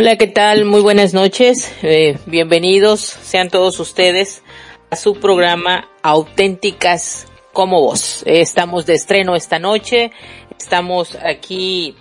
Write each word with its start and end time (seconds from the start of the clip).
Hola, 0.00 0.14
¿qué 0.14 0.28
tal? 0.28 0.64
Muy 0.64 0.80
buenas 0.80 1.12
noches. 1.12 1.72
Eh, 1.82 2.18
bienvenidos 2.24 3.00
sean 3.00 3.50
todos 3.50 3.80
ustedes 3.80 4.44
a 4.90 4.94
su 4.94 5.14
programa 5.14 5.88
Auténticas 6.04 7.26
como 7.52 7.80
vos. 7.80 8.22
Eh, 8.24 8.40
estamos 8.40 8.86
de 8.86 8.94
estreno 8.94 9.34
esta 9.34 9.58
noche. 9.58 10.12
Estamos 10.56 11.18
aquí 11.20 11.96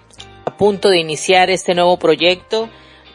a 0.46 0.56
punto 0.56 0.90
de 0.90 1.00
iniciar 1.00 1.50
este 1.50 1.74
nuevo 1.74 1.98
proyecto. 1.98 2.70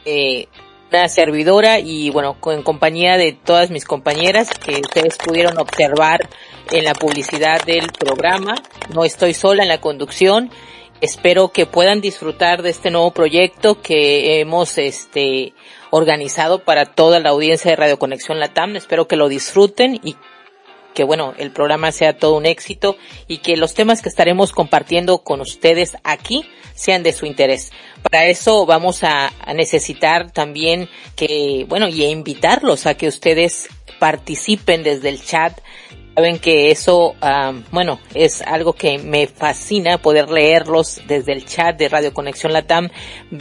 Eh, 0.04 0.48
una 0.90 1.08
servidora 1.08 1.78
y 1.78 2.10
bueno, 2.10 2.36
en 2.46 2.64
compañía 2.64 3.16
de 3.16 3.34
todas 3.34 3.70
mis 3.70 3.84
compañeras 3.84 4.50
que 4.50 4.80
ustedes 4.80 5.16
pudieron 5.16 5.58
observar 5.58 6.28
en 6.72 6.82
la 6.82 6.94
publicidad 6.94 7.64
del 7.64 7.86
programa. 7.92 8.56
No 8.92 9.04
estoy 9.04 9.32
sola 9.32 9.62
en 9.62 9.68
la 9.68 9.80
conducción 9.80 10.50
espero 11.02 11.48
que 11.48 11.66
puedan 11.66 12.00
disfrutar 12.00 12.62
de 12.62 12.70
este 12.70 12.90
nuevo 12.90 13.10
proyecto 13.10 13.82
que 13.82 14.40
hemos 14.40 14.78
este 14.78 15.52
organizado 15.90 16.60
para 16.60 16.86
toda 16.86 17.18
la 17.18 17.30
audiencia 17.30 17.72
de 17.72 17.76
Radio 17.76 17.98
Conexión 17.98 18.38
Latam. 18.38 18.76
Espero 18.76 19.08
que 19.08 19.16
lo 19.16 19.28
disfruten 19.28 20.00
y 20.02 20.16
que 20.94 21.04
bueno, 21.04 21.34
el 21.38 21.50
programa 21.50 21.90
sea 21.90 22.16
todo 22.16 22.36
un 22.36 22.46
éxito 22.46 22.96
y 23.26 23.38
que 23.38 23.56
los 23.56 23.74
temas 23.74 24.00
que 24.00 24.08
estaremos 24.08 24.52
compartiendo 24.52 25.18
con 25.18 25.40
ustedes 25.40 25.96
aquí 26.04 26.46
sean 26.74 27.02
de 27.02 27.12
su 27.12 27.26
interés. 27.26 27.72
Para 28.02 28.26
eso 28.26 28.64
vamos 28.64 29.02
a, 29.02 29.32
a 29.40 29.54
necesitar 29.54 30.30
también 30.30 30.88
que, 31.16 31.66
bueno, 31.68 31.88
y 31.88 32.04
invitarlos 32.04 32.86
a 32.86 32.94
que 32.94 33.08
ustedes 33.08 33.68
participen 33.98 34.82
desde 34.82 35.08
el 35.08 35.22
chat 35.22 35.58
Saben 36.14 36.38
que 36.38 36.70
eso, 36.70 37.14
bueno, 37.70 37.98
es 38.12 38.42
algo 38.42 38.74
que 38.74 38.98
me 38.98 39.26
fascina 39.26 39.96
poder 39.96 40.28
leerlos 40.28 41.00
desde 41.08 41.32
el 41.32 41.46
chat 41.46 41.78
de 41.78 41.88
Radio 41.88 42.12
Conexión 42.12 42.52
Latam, 42.52 42.90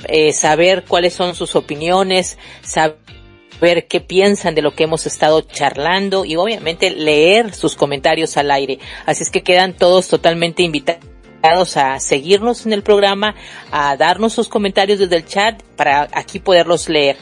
eh, 0.07 0.31
saber 0.31 0.85
cuáles 0.87 1.13
son 1.13 1.35
sus 1.35 1.55
opiniones, 1.55 2.37
saber 2.61 3.87
qué 3.89 3.99
piensan 3.99 4.55
de 4.55 4.61
lo 4.61 4.73
que 4.73 4.85
hemos 4.85 5.05
estado 5.05 5.41
charlando 5.41 6.23
y 6.23 6.37
obviamente 6.37 6.91
leer 6.91 7.53
sus 7.53 7.75
comentarios 7.75 8.37
al 8.37 8.49
aire. 8.51 8.79
Así 9.05 9.23
es 9.23 9.31
que 9.31 9.43
quedan 9.43 9.73
todos 9.73 10.07
totalmente 10.07 10.63
invitados 10.63 11.75
a 11.75 11.99
seguirnos 11.99 12.65
en 12.65 12.71
el 12.71 12.83
programa, 12.83 13.35
a 13.71 13.97
darnos 13.97 14.31
sus 14.31 14.47
comentarios 14.47 14.99
desde 14.99 15.17
el 15.17 15.25
chat 15.25 15.61
para 15.75 16.07
aquí 16.13 16.39
poderlos 16.39 16.87
leer. 16.87 17.17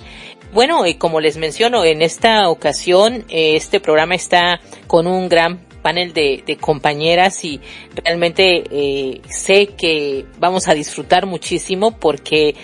Bueno, 0.51 0.87
y 0.87 0.95
como 0.95 1.19
les 1.19 1.37
menciono, 1.37 1.85
en 1.85 2.01
esta 2.01 2.49
ocasión 2.49 3.25
eh, 3.29 3.55
este 3.55 3.79
programa 3.79 4.15
está 4.15 4.59
con 4.87 5.05
un 5.05 5.29
gran 5.29 5.59
panel 5.83 6.11
de, 6.13 6.57
compañeras 6.59 7.45
y 7.45 7.61
realmente 7.95 8.63
eh, 8.71 9.21
sé 9.29 9.67
que 9.67 10.25
vamos 10.39 10.67
a 10.67 10.73
disfrutar 10.73 11.27
muchísimo 11.27 11.97
porque 11.97 12.55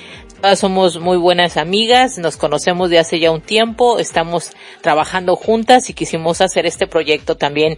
todas 0.41 0.59
somos 0.59 0.99
muy 0.99 1.17
buenas 1.17 1.57
amigas, 1.57 2.17
nos 2.17 2.37
conocemos 2.37 2.89
de 2.89 2.99
hace 2.99 3.19
ya 3.19 3.31
un 3.31 3.41
tiempo, 3.41 3.99
estamos 3.99 4.51
trabajando 4.81 5.35
juntas 5.35 5.89
y 5.89 5.93
quisimos 5.93 6.41
hacer 6.41 6.65
este 6.65 6.87
proyecto 6.87 7.37
también 7.37 7.77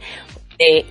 de 0.58 0.86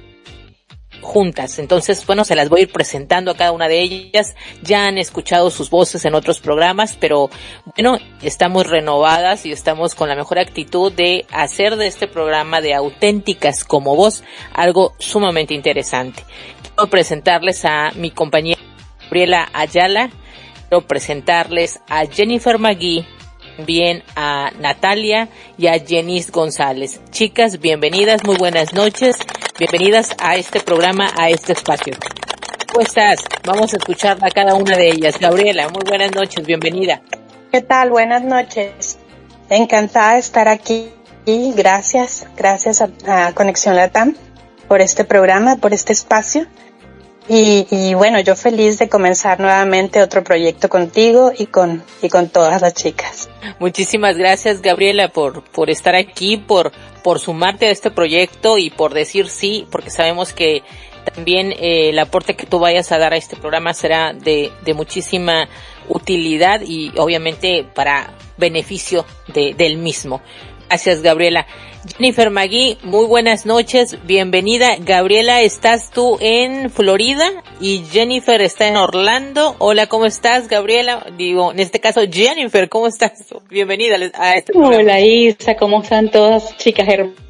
juntas. 1.07 1.59
Entonces, 1.59 2.05
bueno, 2.07 2.25
se 2.25 2.35
las 2.35 2.49
voy 2.49 2.61
a 2.61 2.63
ir 2.65 2.73
presentando 2.73 3.31
a 3.31 3.37
cada 3.37 3.53
una 3.53 3.69
de 3.69 3.81
ellas. 3.81 4.35
Ya 4.63 4.85
han 4.85 4.99
escuchado 4.99 5.51
sus 5.51 5.71
voces 5.71 6.05
en 6.05 6.15
otros 6.15 6.41
programas, 6.41 6.97
pero 7.01 7.31
bueno, 7.75 7.99
estamos 8.23 8.67
renovadas 8.67 9.47
y 9.47 9.53
estamos 9.53 9.95
con 9.95 10.09
la 10.09 10.17
mejor 10.17 10.39
actitud 10.39 10.93
de 10.93 11.25
hacer 11.33 11.77
de 11.77 11.87
este 11.87 12.09
programa 12.09 12.61
de 12.61 12.75
auténticas 12.75 13.65
como 13.65 13.97
vos 13.97 14.23
algo 14.53 14.95
sumamente 14.99 15.55
interesante. 15.55 16.25
Quiero 16.75 16.91
presentarles 16.91 17.65
a 17.65 17.93
mi 17.95 18.11
compañera 18.11 18.61
Gabriela 19.05 19.49
Ayala, 19.53 20.11
quiero 20.69 20.87
presentarles 20.87 21.81
a 21.89 22.07
Jennifer 22.07 22.59
Magui, 22.59 23.07
bien 23.59 24.03
a 24.15 24.51
Natalia 24.59 25.29
y 25.57 25.67
a 25.67 25.79
Jenis 25.79 26.31
González. 26.31 27.01
Chicas, 27.11 27.61
bienvenidas, 27.61 28.25
muy 28.25 28.37
buenas 28.37 28.73
noches, 28.75 29.17
bienvenidas 29.59 30.15
a 30.19 30.37
este 30.37 30.61
programa, 30.61 31.11
a 31.17 31.31
este 31.31 31.53
espacio. 31.53 31.95
¿Cómo 32.73 32.83
estás? 32.83 33.25
Vamos 33.45 33.73
a 33.73 33.77
escuchar 33.77 34.19
a 34.23 34.31
cada 34.31 34.55
una 34.55 34.77
de 34.77 34.89
ellas. 34.89 35.19
Gabriela, 35.19 35.69
muy 35.69 35.83
buenas 35.87 36.13
noches, 36.15 36.45
bienvenida. 36.45 37.01
¿Qué 37.51 37.63
tal? 37.63 37.91
Buenas 37.91 38.23
noches. 38.23 38.99
Encantada 39.49 40.15
de 40.15 40.19
estar 40.19 40.49
aquí 40.49 40.91
y 41.25 41.53
gracias, 41.53 42.27
gracias 42.37 42.83
a, 42.83 43.29
a 43.29 43.33
Conexión 43.33 43.77
Latam 43.77 44.15
por 44.69 44.81
este 44.81 45.05
programa, 45.05 45.57
por 45.57 45.73
este 45.73 45.93
espacio 45.93 46.47
y, 47.29 47.95
bueno, 47.95 48.21
yo 48.21 48.37
feliz 48.37 48.79
de 48.79 48.89
comenzar 48.89 49.41
nuevamente 49.41 50.01
otro 50.01 50.23
proyecto 50.23 50.69
contigo 50.69 51.33
y 51.37 51.47
con, 51.47 51.83
y 52.03 52.09
con 52.09 52.29
todas 52.29 52.63
las 52.63 52.75
chicas. 52.75 53.29
Muchísimas 53.59 54.17
gracias, 54.17 54.63
Gabriela, 54.63 55.09
por, 55.09 55.43
por 55.43 55.71
estar 55.71 55.95
aquí, 55.97 56.37
por, 56.37 56.73
por 57.03 57.19
sumarte 57.19 57.67
a 57.67 57.71
este 57.71 57.91
proyecto 57.91 58.59
y 58.59 58.71
por 58.71 58.95
decir 58.95 59.29
sí, 59.29 59.67
porque 59.71 59.91
sabemos 59.91 60.33
que 60.33 60.63
también 61.15 61.53
eh, 61.53 61.91
el 61.91 61.99
aporte 61.99 62.37
que 62.37 62.47
tú 62.47 62.59
vayas 62.59 62.91
a 62.93 62.99
dar 62.99 63.13
a 63.13 63.17
este 63.17 63.37
programa 63.37 63.75
será 63.75 64.13
de, 64.13 64.53
de 64.65 64.75
muchísima 64.75 65.49
utilidad 65.89 66.61
y 66.65 66.93
obviamente 66.97 67.65
para 67.75 68.13
beneficio 68.37 69.05
de, 69.29 69.55
del 69.55 69.79
mismo. 69.79 70.21
Gracias, 70.69 71.03
Gabriela. 71.03 71.47
Jennifer 71.87 72.31
Magui, 72.31 72.79
muy 72.83 73.07
buenas 73.07 73.47
noches, 73.47 73.99
bienvenida. 74.07 74.77
Gabriela, 74.79 75.43
¿estás 75.43 75.91
tú 75.91 76.19
en 76.21 76.71
Florida? 76.71 77.25
Y 77.61 77.85
Jennifer 77.91 78.41
está 78.41 78.67
en 78.69 78.77
Orlando. 78.77 79.55
Hola, 79.59 79.87
¿cómo 79.87 80.07
estás, 80.07 80.49
Gabriela? 80.49 81.07
Digo, 81.17 81.53
en 81.53 81.61
este 81.61 81.81
caso, 81.81 82.01
Jennifer, 82.11 82.69
¿cómo 82.69 82.89
estás? 82.89 83.13
Bienvenida 83.49 83.97
a 84.15 84.35
este 84.35 84.53
programa. 84.53 84.83
Hola, 84.83 85.01
Isa, 85.01 85.57
¿cómo 85.57 85.83
están 85.83 86.11
todas 86.11 86.57
chicas 86.57 86.89
hermosas? 86.89 87.26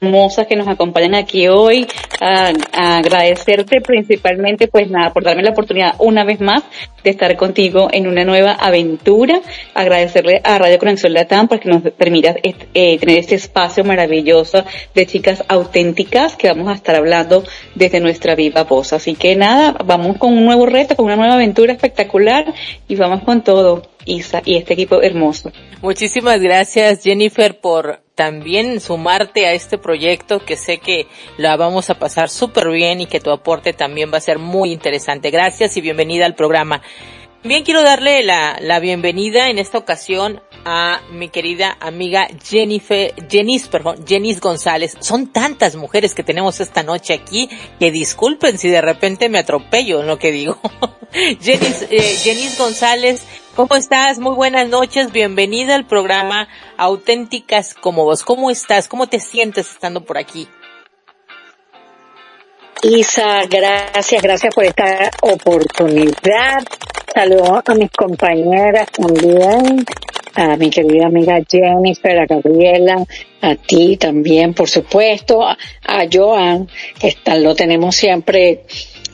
Hermosas 0.00 0.46
que 0.46 0.56
nos 0.56 0.68
acompañan 0.68 1.14
aquí 1.14 1.48
hoy, 1.48 1.86
a, 2.20 2.52
agradecerte 2.72 3.80
principalmente, 3.80 4.68
pues 4.68 4.90
nada, 4.90 5.12
por 5.12 5.24
darme 5.24 5.42
la 5.42 5.50
oportunidad 5.50 5.94
una 5.98 6.24
vez 6.24 6.40
más 6.40 6.62
de 7.02 7.10
estar 7.10 7.36
contigo 7.36 7.88
en 7.92 8.06
una 8.06 8.24
nueva 8.24 8.52
aventura, 8.52 9.40
agradecerle 9.74 10.40
a 10.44 10.58
Radio 10.58 10.78
Conexión 10.78 11.12
Latam 11.12 11.48
porque 11.48 11.68
nos 11.68 11.82
permita 11.92 12.34
eh, 12.42 12.98
tener 12.98 13.18
este 13.18 13.36
espacio 13.36 13.84
maravilloso 13.84 14.64
de 14.94 15.06
chicas 15.06 15.44
auténticas 15.48 16.36
que 16.36 16.48
vamos 16.48 16.68
a 16.68 16.74
estar 16.74 16.96
hablando 16.96 17.44
desde 17.74 18.00
nuestra 18.00 18.34
viva 18.34 18.64
voz. 18.64 18.92
Así 18.92 19.14
que 19.14 19.36
nada, 19.36 19.76
vamos 19.84 20.16
con 20.18 20.32
un 20.32 20.44
nuevo 20.44 20.66
reto, 20.66 20.96
con 20.96 21.06
una 21.06 21.16
nueva 21.16 21.34
aventura 21.34 21.72
espectacular 21.72 22.52
y 22.88 22.96
vamos 22.96 23.22
con 23.22 23.42
todo. 23.42 23.82
Isa 24.08 24.40
y 24.42 24.56
este 24.56 24.72
equipo 24.72 25.02
hermoso. 25.02 25.52
Muchísimas 25.82 26.40
gracias 26.40 27.02
Jennifer 27.02 27.60
por 27.60 28.00
también 28.18 28.80
sumarte 28.80 29.46
a 29.46 29.52
este 29.52 29.78
proyecto 29.78 30.44
que 30.44 30.56
sé 30.56 30.78
que 30.78 31.06
la 31.36 31.56
vamos 31.56 31.88
a 31.88 32.00
pasar 32.00 32.28
súper 32.30 32.68
bien 32.68 33.00
y 33.00 33.06
que 33.06 33.20
tu 33.20 33.30
aporte 33.30 33.72
también 33.72 34.12
va 34.12 34.18
a 34.18 34.20
ser 34.20 34.40
muy 34.40 34.72
interesante. 34.72 35.30
Gracias 35.30 35.76
y 35.76 35.80
bienvenida 35.80 36.26
al 36.26 36.34
programa. 36.34 36.82
Bien, 37.44 37.62
quiero 37.62 37.84
darle 37.84 38.24
la, 38.24 38.58
la 38.60 38.80
bienvenida 38.80 39.50
en 39.50 39.60
esta 39.60 39.78
ocasión 39.78 40.42
a 40.64 41.00
mi 41.12 41.28
querida 41.28 41.76
amiga 41.78 42.26
Jennifer, 42.44 43.14
Jenis, 43.30 43.68
perdón, 43.68 44.04
Jenis 44.04 44.40
González. 44.40 44.96
Son 44.98 45.28
tantas 45.28 45.76
mujeres 45.76 46.12
que 46.12 46.24
tenemos 46.24 46.58
esta 46.58 46.82
noche 46.82 47.14
aquí 47.14 47.48
que 47.78 47.92
disculpen 47.92 48.58
si 48.58 48.68
de 48.68 48.80
repente 48.80 49.28
me 49.28 49.38
atropello 49.38 50.00
en 50.00 50.08
lo 50.08 50.18
que 50.18 50.32
digo. 50.32 50.58
Jenis, 51.40 51.86
eh, 51.88 52.50
González 52.58 53.22
¿Cómo 53.58 53.74
estás? 53.74 54.20
Muy 54.20 54.36
buenas 54.36 54.68
noches. 54.68 55.10
Bienvenida 55.10 55.74
al 55.74 55.84
programa 55.84 56.46
Auténticas 56.76 57.74
como 57.74 58.04
vos. 58.04 58.22
¿Cómo 58.22 58.52
estás? 58.52 58.86
¿Cómo 58.86 59.08
te 59.08 59.18
sientes 59.18 59.68
estando 59.72 60.04
por 60.04 60.16
aquí? 60.16 60.46
Isa, 62.84 63.46
gracias, 63.50 64.22
gracias 64.22 64.54
por 64.54 64.62
esta 64.62 65.10
oportunidad. 65.22 66.62
Saludos 67.12 67.62
a 67.66 67.74
mis 67.74 67.90
compañeras 67.90 68.92
también, 68.92 69.84
a 70.36 70.56
mi 70.56 70.70
querida 70.70 71.06
amiga 71.06 71.40
Jennifer, 71.50 72.16
a 72.16 72.26
Gabriela, 72.26 73.04
a 73.40 73.56
ti 73.56 73.96
también, 73.96 74.54
por 74.54 74.68
supuesto, 74.68 75.42
a, 75.42 75.56
Joan, 76.12 76.68
que 77.00 77.08
está, 77.08 77.34
lo 77.34 77.56
tenemos 77.56 77.96
siempre 77.96 78.62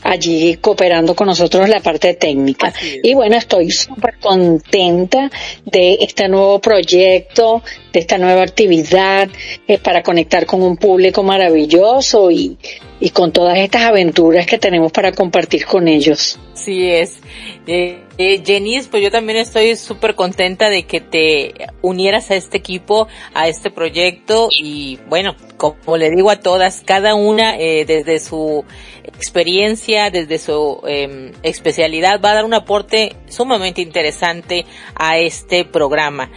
allí 0.05 0.57
cooperando 0.61 1.15
con 1.15 1.27
nosotros 1.27 1.65
en 1.65 1.71
la 1.71 1.81
parte 1.81 2.15
técnica. 2.15 2.73
Y 3.03 3.15
bueno, 3.15 3.37
estoy 3.37 3.71
súper 3.71 4.19
contenta 4.21 5.31
de 5.65 5.95
este 6.01 6.29
nuevo 6.29 6.61
proyecto, 6.61 7.63
de 7.95 8.01
esta 8.01 8.19
nueva 8.19 8.43
actividad 8.43 9.31
eh, 9.67 9.79
para 9.79 10.03
conectar 10.03 10.45
con 10.45 10.63
un 10.63 10.77
público 10.77 11.23
maravilloso 11.23 12.31
y 12.31 12.59
y 13.01 13.11
con 13.11 13.33
todas 13.33 13.59
estas 13.59 13.83
aventuras 13.83 14.47
que 14.47 14.57
tenemos 14.57 14.93
para 14.93 15.13
compartir 15.13 15.67
con 15.67 15.89
ellos. 15.89 16.39
Sí 16.55 16.89
es. 16.89 17.19
Eh, 17.67 18.01
eh 18.17 18.87
pues 18.91 19.03
yo 19.03 19.11
también 19.11 19.39
estoy 19.39 19.77
súper 19.77 20.15
contenta 20.15 20.71
de 20.71 20.85
que 20.85 21.01
te 21.01 21.53
unieras 21.83 22.31
a 22.31 22.37
este 22.37 22.57
equipo, 22.57 23.09
a 23.35 23.49
este 23.49 23.71
proyecto 23.71 24.49
y 24.51 24.99
bueno, 25.09 25.35
como 25.59 25.99
le 25.99 26.11
digo 26.11 26.31
a 26.31 26.41
todas, 26.41 26.83
cada 26.83 27.15
una 27.15 27.59
eh, 27.59 27.85
desde 27.85 28.21
su 28.21 28.65
experiencia, 29.03 30.11
desde 30.11 30.39
su 30.39 30.81
em, 30.87 31.33
especialidad 31.43 32.21
va 32.25 32.31
a 32.31 32.35
dar 32.37 32.45
un 32.45 32.55
aporte 32.55 33.17
sumamente 33.29 33.83
interesante 33.83 34.65
a 34.95 35.19
este 35.19 35.65
programa. 35.65 36.31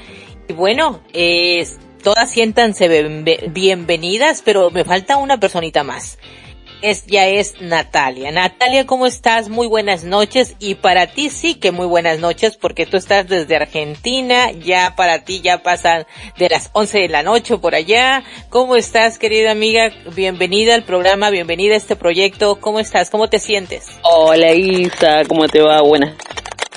Y 0.48 0.54
bueno, 0.54 1.02
eh, 1.14 1.68
todas 2.04 2.32
siéntanse 2.32 2.88
bienvenidas, 3.50 4.42
pero 4.44 4.70
me 4.72 4.84
falta 4.84 5.18
una 5.18 5.40
personita 5.40 5.84
más 5.84 6.18
es, 6.82 7.06
ya 7.08 7.28
es 7.28 7.60
Natalia. 7.62 8.32
Natalia, 8.32 8.86
¿cómo 8.86 9.06
estás? 9.06 9.50
Muy 9.50 9.68
buenas 9.68 10.04
noches. 10.04 10.56
Y 10.60 10.76
para 10.76 11.08
ti 11.08 11.30
sí 11.30 11.56
que 11.56 11.72
muy 11.72 11.86
buenas 11.86 12.20
noches 12.20 12.58
porque 12.58 12.86
tú 12.86 12.98
estás 12.98 13.28
desde 13.28 13.56
Argentina. 13.56 14.52
Ya 14.52 14.96
para 14.96 15.24
ti 15.24 15.42
ya 15.42 15.64
pasan 15.64 16.06
de 16.38 16.50
las 16.50 16.70
11 16.74 17.00
de 17.00 17.10
la 17.10 17.24
noche 17.24 17.58
por 17.58 17.76
allá. 17.76 18.24
¿Cómo 18.50 18.76
estás, 18.76 19.18
querida 19.18 19.52
amiga? 19.52 19.92
Bienvenida 20.16 20.76
al 20.76 20.84
programa, 20.84 21.30
bienvenida 21.30 21.74
a 21.74 21.78
este 21.78 21.96
proyecto. 21.96 22.60
¿Cómo 22.60 22.80
estás? 22.80 23.10
¿Cómo 23.10 23.30
te 23.30 23.40
sientes? 23.40 23.88
Hola 24.04 24.54
Isa, 24.54 25.24
¿cómo 25.28 25.48
te 25.48 25.62
va? 25.62 25.82
Buenas 25.82 26.16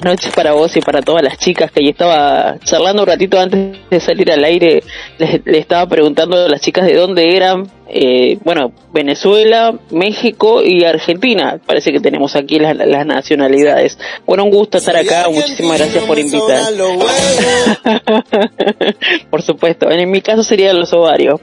noches 0.03 0.33
para 0.35 0.53
vos 0.53 0.77
y 0.77 0.81
para 0.81 1.03
todas 1.03 1.23
las 1.23 1.39
chicas 1.39 1.71
que 1.71 1.83
yo 1.83 1.91
estaba 1.91 2.57
charlando 2.65 3.03
un 3.03 3.09
ratito 3.09 3.39
antes 3.39 3.79
de 3.91 4.01
salir 4.01 4.31
al 4.31 4.45
aire. 4.45 4.83
Le, 5.19 5.59
estaba 5.59 5.87
preguntando 5.87 6.37
a 6.37 6.49
las 6.49 6.61
chicas 6.61 6.87
de 6.87 6.95
dónde 6.95 7.37
eran. 7.37 7.71
Eh, 7.93 8.39
bueno, 8.45 8.73
Venezuela, 8.93 9.75
México 9.91 10.63
y 10.63 10.85
Argentina. 10.85 11.61
Parece 11.67 11.93
que 11.93 12.01
tenemos 12.01 12.37
aquí 12.37 12.59
las, 12.59 12.77
nacionalidades. 12.77 13.99
Bueno, 14.27 14.45
un 14.45 14.51
gusto 14.51 14.79
estar 14.79 14.97
acá. 14.97 15.27
Muchísimas 15.29 15.79
gracias 15.79 16.05
por 16.05 16.19
invitar. 16.19 16.73
por 19.31 19.43
supuesto, 19.43 19.91
en 19.91 20.11
mi 20.11 20.21
caso 20.21 20.45
serían 20.45 20.79
los 20.79 20.93
ovarios. 20.93 21.41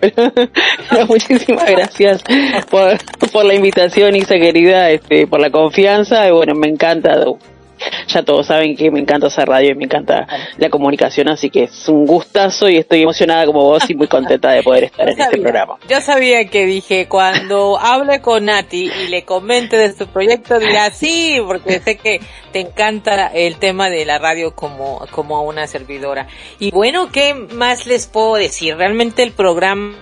muchísimas 1.10 1.70
gracias 1.70 2.24
por, 2.70 2.98
por 3.32 3.46
la 3.46 3.54
invitación, 3.54 4.16
Isa 4.16 4.36
querida, 4.36 4.90
este, 4.90 5.28
por 5.28 5.42
la 5.42 5.50
confianza. 5.50 6.28
Y 6.28 6.32
bueno, 6.32 6.56
me 6.56 6.68
encanta 6.68 7.26
ya 8.08 8.24
todos 8.24 8.48
saben 8.48 8.76
que 8.76 8.92
me 8.92 9.00
encanta 9.00 9.28
hacer 9.28 9.48
radio 9.48 9.72
y 9.72 9.76
me 9.76 9.86
encanta 9.86 10.28
la 10.58 10.70
comunicación, 10.70 11.30
así 11.30 11.50
que 11.50 11.64
es 11.64 11.90
un 11.90 12.06
gustazo 12.06 12.70
y 12.70 12.78
estoy 12.78 13.04
emocionada 13.04 13.46
como 13.46 13.64
vos 13.64 13.90
y 13.90 13.96
muy 13.96 14.08
contenta 14.08 14.52
de 14.52 14.64
poder 14.64 14.86
estar 14.86 15.10
en 15.10 15.20
este 15.20 15.38
programa. 15.38 15.78
Yo 15.88 16.02
sabía 16.02 16.46
que 16.46 16.66
dije, 16.66 17.08
cuando 17.08 17.78
hable 17.80 18.22
con 18.22 18.46
Nati 18.46 18.90
y 19.06 19.08
le 19.10 19.24
comente 19.24 19.78
de 19.78 19.94
su 19.94 20.08
proyecto, 20.08 20.60
dirá 20.60 20.90
sí, 20.92 21.38
porque 21.46 21.80
sé 21.80 21.98
que 21.98 22.20
te 22.52 22.62
encanta 22.62 23.28
el 23.28 23.58
tema 23.58 23.90
de 23.90 24.06
la 24.06 24.20
radio 24.20 24.56
como, 24.56 25.06
como 25.12 25.44
una 25.44 25.68
servidora. 25.68 26.28
Y 26.60 26.72
bueno, 26.72 27.12
¿qué 27.12 27.34
más 27.34 27.86
les 27.86 28.08
puedo 28.08 28.36
decir? 28.36 28.76
Realmente 28.76 29.24
el 29.24 29.32
programa 29.32 29.96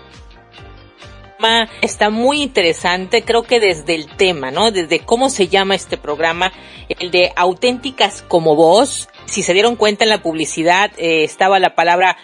está 1.81 2.09
muy 2.09 2.41
interesante, 2.41 3.23
creo 3.23 3.43
que 3.43 3.59
desde 3.59 3.95
el 3.95 4.07
tema, 4.07 4.51
¿no? 4.51 4.71
Desde 4.71 4.99
cómo 4.99 5.29
se 5.29 5.47
llama 5.47 5.75
este 5.75 5.97
programa, 5.97 6.51
el 6.89 7.11
de 7.11 7.31
auténticas 7.35 8.23
como 8.27 8.55
voz. 8.55 9.09
Si 9.25 9.43
se 9.43 9.53
dieron 9.53 9.75
cuenta 9.75 10.03
en 10.03 10.09
la 10.09 10.21
publicidad, 10.21 10.91
eh, 10.97 11.23
estaba 11.23 11.59
la 11.59 11.75
palabra 11.75 12.17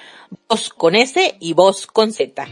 voz 0.48 0.70
con 0.70 0.96
S 0.96 1.36
y 1.40 1.54
voz 1.54 1.88
con 1.88 2.14
Z. 2.14 2.48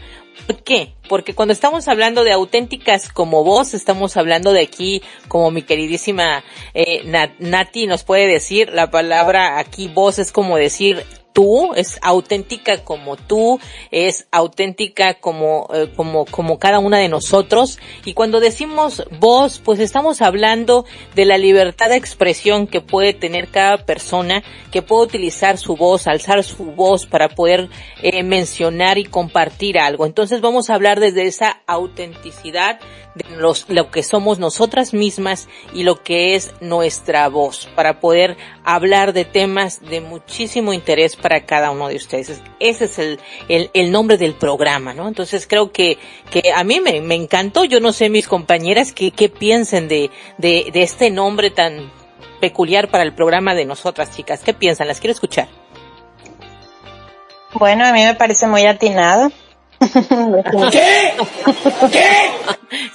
¿Por 0.46 0.62
qué? 0.62 0.94
Porque 1.08 1.34
cuando 1.34 1.52
estamos 1.52 1.86
hablando 1.88 2.24
de 2.24 2.32
auténticas 2.32 3.12
como 3.12 3.44
voz, 3.44 3.74
estamos 3.74 4.16
hablando 4.16 4.52
de 4.52 4.62
aquí, 4.62 5.02
como 5.28 5.50
mi 5.50 5.62
queridísima 5.62 6.42
eh, 6.74 7.04
Nati 7.38 7.86
nos 7.86 8.04
puede 8.04 8.26
decir, 8.26 8.70
la 8.72 8.90
palabra 8.90 9.58
aquí 9.58 9.88
voz 9.88 10.18
es 10.18 10.32
como 10.32 10.56
decir 10.56 11.04
tú, 11.32 11.74
es 11.74 11.98
auténtica 12.02 12.84
como 12.84 13.16
tú, 13.16 13.60
es 13.90 14.26
auténtica 14.30 15.14
como, 15.14 15.68
eh, 15.72 15.90
como, 15.96 16.24
como 16.26 16.58
cada 16.58 16.78
una 16.78 16.98
de 16.98 17.08
nosotros. 17.08 17.78
Y 18.04 18.14
cuando 18.14 18.40
decimos 18.40 19.04
voz, 19.18 19.58
pues 19.58 19.80
estamos 19.80 20.22
hablando 20.22 20.84
de 21.14 21.24
la 21.24 21.38
libertad 21.38 21.88
de 21.88 21.96
expresión 21.96 22.66
que 22.66 22.80
puede 22.80 23.12
tener 23.12 23.48
cada 23.48 23.78
persona, 23.84 24.42
que 24.70 24.82
puede 24.82 25.04
utilizar 25.04 25.58
su 25.58 25.76
voz, 25.76 26.06
alzar 26.06 26.42
su 26.44 26.64
voz 26.72 27.06
para 27.06 27.28
poder 27.28 27.68
eh, 28.02 28.22
mencionar 28.22 28.98
y 28.98 29.04
compartir 29.04 29.78
algo. 29.78 30.06
Entonces 30.06 30.40
vamos 30.40 30.70
a 30.70 30.74
hablar 30.74 31.00
desde 31.00 31.26
esa 31.26 31.62
autenticidad 31.66 32.80
de 33.14 33.36
los, 33.36 33.68
lo 33.68 33.90
que 33.90 34.02
somos 34.02 34.38
nosotras 34.38 34.94
mismas 34.94 35.48
y 35.74 35.82
lo 35.82 36.02
que 36.02 36.34
es 36.34 36.52
nuestra 36.60 37.28
voz 37.28 37.68
para 37.74 38.00
poder 38.00 38.36
hablar 38.64 39.12
de 39.12 39.24
temas 39.24 39.80
de 39.80 40.00
muchísimo 40.00 40.72
interés 40.72 41.16
para 41.16 41.44
cada 41.44 41.70
uno 41.70 41.88
de 41.88 41.96
ustedes. 41.96 42.40
Ese 42.60 42.84
es 42.84 42.98
el, 42.98 43.20
el, 43.48 43.70
el 43.74 43.90
nombre 43.90 44.16
del 44.16 44.34
programa, 44.34 44.94
¿no? 44.94 45.08
Entonces 45.08 45.46
creo 45.46 45.72
que, 45.72 45.98
que 46.30 46.52
a 46.54 46.62
mí 46.64 46.80
me, 46.80 47.00
me 47.00 47.14
encantó, 47.14 47.64
yo 47.64 47.80
no 47.80 47.92
sé 47.92 48.08
mis 48.08 48.28
compañeras 48.28 48.92
qué, 48.92 49.10
qué 49.10 49.28
piensen 49.28 49.88
de, 49.88 50.10
de, 50.38 50.70
de 50.72 50.82
este 50.82 51.10
nombre 51.10 51.50
tan 51.50 51.90
peculiar 52.40 52.90
para 52.90 53.04
el 53.04 53.12
programa 53.12 53.54
de 53.54 53.64
nosotras 53.64 54.16
chicas. 54.16 54.40
¿Qué 54.42 54.54
piensan? 54.54 54.88
Las 54.88 55.00
quiero 55.00 55.12
escuchar. 55.12 55.48
Bueno, 57.52 57.84
a 57.84 57.92
mí 57.92 58.04
me 58.04 58.14
parece 58.14 58.46
muy 58.46 58.64
atinado. 58.64 59.30
¿Qué? 60.70 61.12
¿Qué? 61.92 62.30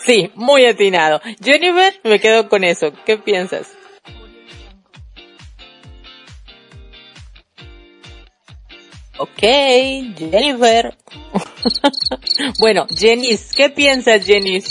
Sí, 0.06 0.32
muy 0.36 0.66
atinado. 0.66 1.20
Jennifer, 1.44 2.00
me 2.04 2.20
quedo 2.20 2.48
con 2.48 2.64
eso. 2.64 2.92
¿Qué 3.06 3.18
piensas? 3.18 3.68
Ok, 9.18 9.42
Jennifer. 10.18 10.96
bueno, 12.60 12.86
Jenny, 12.90 13.30
¿qué 13.56 13.70
piensas, 13.70 14.26
Jenny, 14.26 14.62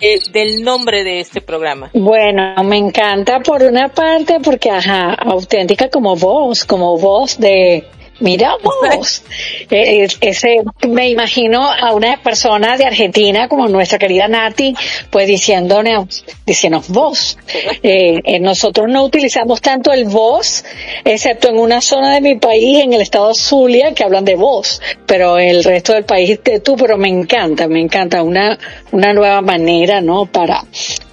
eh, 0.00 0.18
del 0.32 0.62
nombre 0.62 1.04
de 1.04 1.20
este 1.20 1.42
programa? 1.42 1.90
Bueno, 1.92 2.54
me 2.64 2.78
encanta 2.78 3.40
por 3.40 3.62
una 3.62 3.88
parte 3.88 4.40
porque, 4.40 4.70
ajá, 4.70 5.12
auténtica 5.12 5.90
como 5.90 6.16
voz, 6.16 6.64
como 6.64 6.96
voz 6.96 7.38
de 7.38 7.86
Mira 8.20 8.54
vos, 8.62 9.22
eh, 9.70 10.06
ese, 10.20 10.56
me 10.86 11.08
imagino 11.08 11.70
a 11.70 11.94
una 11.94 12.22
persona 12.22 12.76
de 12.76 12.84
Argentina 12.84 13.48
como 13.48 13.68
nuestra 13.68 13.98
querida 13.98 14.28
Nati, 14.28 14.74
pues 15.10 15.26
diciéndonos, 15.26 16.24
diciéndonos 16.46 16.88
vos. 16.90 17.38
Eh, 17.82 18.20
eh, 18.24 18.40
nosotros 18.40 18.88
no 18.88 19.04
utilizamos 19.04 19.60
tanto 19.60 19.92
el 19.92 20.04
vos, 20.04 20.64
excepto 21.04 21.48
en 21.48 21.58
una 21.58 21.80
zona 21.80 22.14
de 22.14 22.20
mi 22.20 22.36
país, 22.36 22.84
en 22.84 22.92
el 22.92 23.00
estado 23.00 23.34
Zulia, 23.34 23.94
que 23.94 24.04
hablan 24.04 24.24
de 24.24 24.36
vos, 24.36 24.80
pero 25.06 25.38
el 25.38 25.64
resto 25.64 25.94
del 25.94 26.04
país 26.04 26.38
de 26.44 26.60
tú, 26.60 26.76
pero 26.76 26.98
me 26.98 27.08
encanta, 27.08 27.68
me 27.68 27.80
encanta 27.80 28.22
una, 28.22 28.58
una 28.92 29.12
nueva 29.14 29.40
manera, 29.40 30.02
¿no? 30.02 30.26
Para, 30.26 30.64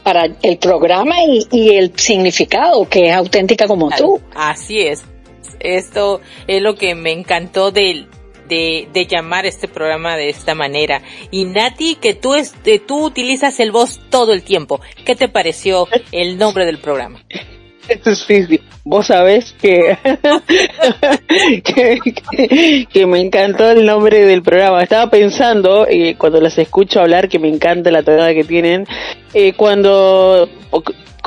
para 0.04 0.28
el 0.42 0.58
programa 0.58 1.24
y, 1.24 1.48
y 1.52 1.76
el 1.76 1.94
significado, 1.98 2.88
que 2.90 3.10
es 3.10 3.16
auténtica 3.16 3.66
como 3.66 3.90
tú. 3.92 4.20
Así 4.36 4.82
es. 4.82 5.04
Esto 5.60 6.22
es 6.48 6.62
lo 6.62 6.76
que 6.76 6.96
me 6.96 7.12
encantó 7.12 7.72
de, 7.72 8.08
de, 8.48 9.08
llamar 9.10 9.46
este 9.46 9.68
programa 9.68 10.16
de 10.16 10.30
esta 10.30 10.56
manera. 10.56 11.02
Y 11.32 11.46
Nati, 11.46 11.96
que 11.96 12.14
tú, 12.14 12.36
este, 12.36 12.80
tú 12.80 13.06
utilizas 13.06 13.60
el 13.60 13.72
voz 13.72 14.00
todo 14.10 14.34
el 14.34 14.44
tiempo. 14.44 14.82
¿Qué 15.06 15.16
te 15.16 15.28
pareció 15.30 15.88
el 16.12 16.38
nombre 16.38 16.66
del 16.66 16.80
programa? 16.80 17.24
Esto 17.88 18.10
es 18.12 18.26
físico. 18.26 18.64
Vos 18.84 19.08
sabés 19.08 19.54
que, 19.62 19.98
que, 22.90 23.06
me 23.06 23.20
encantó 23.20 23.70
el 23.72 23.86
nombre 23.86 24.26
del 24.26 24.42
programa. 24.42 24.82
Estaba 24.82 25.10
pensando, 25.10 25.86
eh, 25.90 26.16
cuando 26.18 26.40
las 26.42 26.58
escucho 26.58 27.02
hablar, 27.02 27.30
que 27.30 27.40
me 27.40 27.50
encanta 27.50 27.92
la 27.92 28.04
tonada 28.04 28.34
que 28.34 28.44
tienen, 28.44 28.86
eh, 29.34 29.54
cuando 29.54 30.50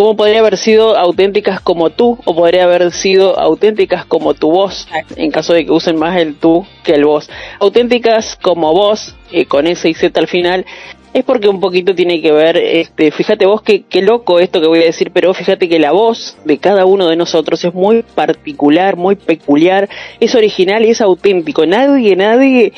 cómo 0.00 0.16
podría 0.16 0.40
haber 0.40 0.56
sido 0.56 0.96
auténticas 0.96 1.60
como 1.60 1.90
tú 1.90 2.18
o 2.24 2.34
podría 2.34 2.64
haber 2.64 2.90
sido 2.90 3.38
auténticas 3.38 4.06
como 4.06 4.32
tu 4.32 4.50
voz, 4.50 4.88
en 5.14 5.30
caso 5.30 5.52
de 5.52 5.66
que 5.66 5.72
usen 5.72 5.98
más 5.98 6.18
el 6.18 6.36
tú 6.36 6.64
que 6.82 6.92
el 6.92 7.04
vos. 7.04 7.28
Auténticas 7.58 8.38
como 8.40 8.72
vos, 8.72 9.14
eh, 9.30 9.44
con 9.44 9.66
S 9.66 9.86
y 9.86 9.92
Z 9.92 10.18
al 10.18 10.26
final, 10.26 10.64
es 11.12 11.22
porque 11.22 11.48
un 11.48 11.60
poquito 11.60 11.94
tiene 11.94 12.22
que 12.22 12.32
ver, 12.32 12.56
este, 12.56 13.10
fíjate 13.10 13.44
vos 13.44 13.60
que 13.60 13.82
qué 13.82 14.00
loco 14.00 14.40
esto 14.40 14.62
que 14.62 14.68
voy 14.68 14.80
a 14.80 14.86
decir, 14.86 15.10
pero 15.12 15.34
fíjate 15.34 15.68
que 15.68 15.78
la 15.78 15.92
voz 15.92 16.38
de 16.46 16.56
cada 16.56 16.86
uno 16.86 17.06
de 17.06 17.16
nosotros 17.16 17.62
es 17.62 17.74
muy 17.74 18.02
particular, 18.02 18.96
muy 18.96 19.16
peculiar, 19.16 19.86
es 20.18 20.34
original 20.34 20.82
y 20.86 20.92
es 20.92 21.02
auténtico. 21.02 21.66
Nadie, 21.66 22.16
nadie 22.16 22.72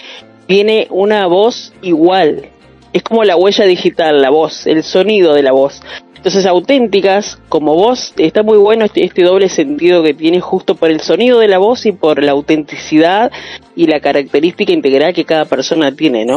tiene 0.49 0.89
una 0.91 1.29
voz 1.29 1.73
igual. 1.83 2.49
Es 2.93 3.05
como 3.05 3.23
la 3.23 3.37
huella 3.37 3.65
digital, 3.65 4.21
la 4.21 4.31
voz, 4.31 4.67
el 4.67 4.83
sonido 4.83 5.35
de 5.35 5.45
la 5.45 5.53
voz. 5.53 5.81
Entonces, 6.23 6.47
auténticas, 6.47 7.37
como 7.49 7.75
voz, 7.75 8.15
está 8.17 8.45
muy 8.45 8.57
bueno 8.57 8.85
este, 8.85 9.05
este, 9.05 9.25
doble 9.25 9.49
sentido 9.49 10.05
que 10.05 10.15
tiene 10.15 10.41
justo 10.41 10.77
por 10.77 10.89
el 10.89 11.01
sonido 11.01 11.41
de 11.41 11.49
la 11.49 11.59
voz 11.59 11.85
y 11.85 11.91
por 11.91 12.23
la 12.23 12.31
autenticidad 12.31 13.33
y 13.75 13.89
la 13.89 13.99
característica 13.99 14.73
integral 14.73 15.15
que 15.15 15.25
cada 15.25 15.47
persona 15.47 15.91
tiene, 15.91 16.25
¿no? 16.25 16.37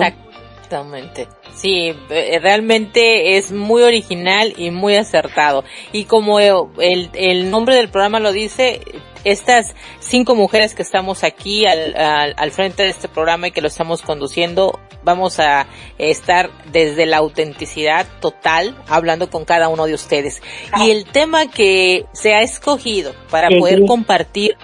Exactamente. 0.76 1.28
Sí, 1.54 1.94
eh, 2.10 2.40
realmente 2.42 3.38
es 3.38 3.52
muy 3.52 3.84
original 3.84 4.54
y 4.58 4.72
muy 4.72 4.96
acertado. 4.96 5.64
Y 5.94 6.06
como 6.06 6.40
el, 6.40 7.10
el 7.14 7.50
nombre 7.50 7.76
del 7.76 7.90
programa 7.90 8.20
lo 8.20 8.34
dice, 8.34 8.82
estas 9.24 9.74
cinco 10.00 10.36
mujeres 10.36 10.76
que 10.76 10.82
estamos 10.82 11.24
aquí 11.24 11.66
al, 11.66 11.96
al, 11.96 12.52
frente 12.52 12.84
de 12.84 12.90
este 12.90 13.08
programa 13.08 13.48
y 13.48 13.52
que 13.52 13.62
lo 13.62 13.70
estamos 13.70 14.02
conduciendo, 14.02 14.80
vamos 15.04 15.40
a 15.40 15.68
estar 15.98 16.52
desde 16.72 17.06
la 17.06 17.18
autenticidad 17.18 18.06
total 18.20 18.76
hablando 18.88 19.30
con 19.30 19.46
cada 19.46 19.70
uno 19.70 19.86
de 19.86 19.94
ustedes. 19.94 20.42
Y 20.78 20.92
el 20.92 21.06
tema 21.06 21.50
que 21.50 22.06
se 22.12 22.34
ha 22.34 22.42
escogido 22.42 23.14
para 23.32 23.50
poder 23.50 23.86
compartir 23.86 24.58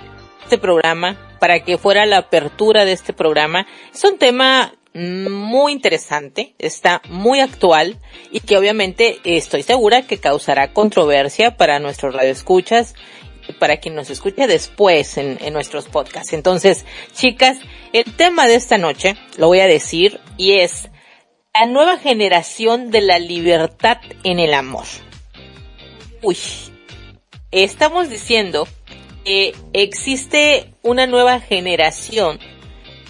este 0.44 0.58
programa, 0.58 1.18
para 1.40 1.62
que 1.64 1.78
fuera 1.78 2.06
la 2.06 2.18
apertura 2.18 2.84
de 2.84 2.92
este 2.92 3.14
programa, 3.14 3.66
es 3.94 4.04
un 4.04 4.18
tema 4.18 4.74
muy 4.94 5.72
interesante, 5.72 6.54
está 6.60 7.02
muy 7.10 7.40
actual 7.40 7.98
y 8.32 8.42
que 8.42 8.58
obviamente 8.58 9.20
estoy 9.24 9.64
segura 9.64 10.02
que 10.02 10.20
causará 10.20 10.74
controversia 10.74 11.56
para 11.56 11.80
nuestros 11.80 12.14
radioescuchas 12.14 12.96
para 13.60 13.78
quien 13.78 13.96
nos 13.96 14.10
escuche 14.10 14.48
después 14.48 15.18
en, 15.18 15.38
nuestros 15.54 15.88
podcasts. 15.88 16.34
Entonces, 16.34 16.86
chicas, 17.14 17.58
el 17.94 18.06
tema 18.16 18.48
de 18.48 18.56
esta 18.56 18.78
noche 18.78 19.16
lo 19.38 19.48
voy 19.48 19.60
a 19.60 19.68
decir 19.68 20.20
y 20.38 20.60
es 20.60 20.90
la 21.54 21.66
nueva 21.66 21.98
generación 21.98 22.92
de 22.92 23.02
la 23.02 23.20
libertad 23.20 23.98
en 24.24 24.40
el 24.40 24.54
amor. 24.54 24.86
Uy, 26.22 26.38
estamos 27.52 28.10
diciendo 28.10 28.68
que 29.26 29.54
existe 29.74 30.74
una 30.82 31.08
nueva 31.08 31.40
generación 31.40 32.40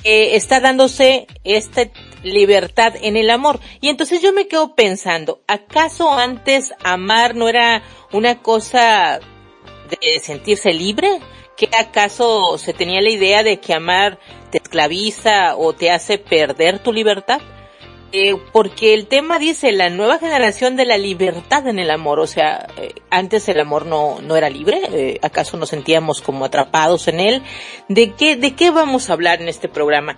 que 0.04 0.36
está 0.36 0.60
dándose 0.60 1.28
esta 1.44 1.90
libertad 2.24 2.94
en 3.02 3.18
el 3.18 3.30
amor. 3.30 3.60
Y 3.80 3.90
entonces 3.90 4.22
yo 4.22 4.34
me 4.34 4.48
quedo 4.48 4.76
pensando, 4.76 5.42
¿acaso 5.48 6.12
antes 6.12 6.74
amar 6.84 7.36
no 7.36 7.48
era 7.48 7.84
una 8.12 8.42
cosa 8.42 9.20
de 9.90 10.20
sentirse 10.20 10.74
libre? 10.74 11.20
¿Qué 11.58 11.70
acaso 11.78 12.58
se 12.58 12.74
tenía 12.74 13.02
la 13.02 13.10
idea 13.10 13.44
de 13.44 13.60
que 13.60 13.74
amar 13.74 14.20
te 14.52 14.58
esclaviza 14.58 15.56
o 15.56 15.74
te 15.74 15.92
hace 15.92 16.18
perder 16.18 16.80
tu 16.80 16.92
libertad? 16.92 17.42
Eh, 18.14 18.36
porque 18.52 18.94
el 18.94 19.08
tema 19.08 19.40
dice 19.40 19.72
la 19.72 19.90
nueva 19.90 20.20
generación 20.20 20.76
de 20.76 20.84
la 20.86 20.98
libertad 20.98 21.66
en 21.68 21.80
el 21.80 21.90
amor, 21.90 22.20
o 22.20 22.28
sea, 22.28 22.68
eh, 22.78 22.94
antes 23.10 23.48
el 23.48 23.58
amor 23.58 23.86
no, 23.86 24.20
no 24.22 24.36
era 24.36 24.50
libre, 24.50 24.82
eh, 24.92 25.20
acaso 25.22 25.56
nos 25.56 25.70
sentíamos 25.70 26.20
como 26.22 26.44
atrapados 26.44 27.08
en 27.08 27.22
él. 27.22 27.42
¿De 27.88 28.12
qué, 28.12 28.36
de 28.36 28.54
qué 28.54 28.70
vamos 28.70 29.10
a 29.10 29.14
hablar 29.14 29.42
en 29.42 29.48
este 29.48 29.70
programa? 29.70 30.18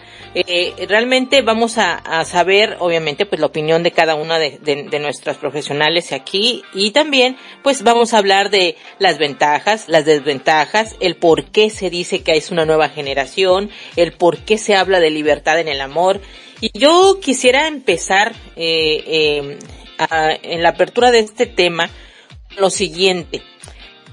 realmente 0.88 1.42
vamos 1.42 1.78
a, 1.78 2.02
saber, 2.26 2.78
obviamente, 2.80 3.26
pues 3.26 3.40
la 3.40 3.48
opinión 3.48 3.84
de 3.84 3.92
cada 3.92 4.16
una 4.16 4.40
de, 4.40 4.60
de, 4.60 5.00
nuestras 5.00 5.38
profesionales 5.38 6.12
aquí 6.12 6.64
y 6.74 6.92
también, 6.92 7.38
pues 7.62 7.84
vamos 7.84 8.14
a 8.14 8.18
hablar 8.18 8.50
de 8.50 8.76
las 9.00 9.18
ventajas, 9.18 9.88
las 9.88 10.06
desventajas, 10.06 10.96
el 11.00 11.16
por 11.16 11.46
qué 11.46 11.70
se 11.70 11.90
dice 11.90 12.24
que 12.24 12.36
es 12.36 12.52
una 12.52 12.66
nueva 12.66 12.90
generación, 12.90 13.70
el 13.96 14.14
por 14.14 14.40
qué 14.40 14.58
se 14.58 14.76
habla 14.76 15.00
de 15.00 15.10
libertad 15.10 15.60
en 15.60 15.68
el 15.68 15.82
amor 15.82 16.22
y 16.64 16.72
yo 16.80 17.20
quisiera 17.22 17.68
empezar 17.68 18.32
eh, 18.56 19.04
eh, 19.06 19.60
en 20.44 20.64
la 20.64 20.70
apertura 20.70 21.12
de 21.12 21.20
este 21.20 21.46
tema 21.46 21.90
lo 22.58 22.70
siguiente. 22.70 23.42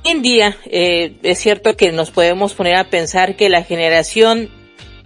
Hoy 0.04 0.10
en 0.10 0.22
día 0.22 0.56
eh, 0.64 1.14
es 1.22 1.38
cierto 1.38 1.76
que 1.76 1.92
nos 1.92 2.10
podemos 2.10 2.54
poner 2.54 2.74
a 2.74 2.90
pensar 2.90 3.36
que 3.36 3.48
la 3.50 3.62
generación, 3.62 4.50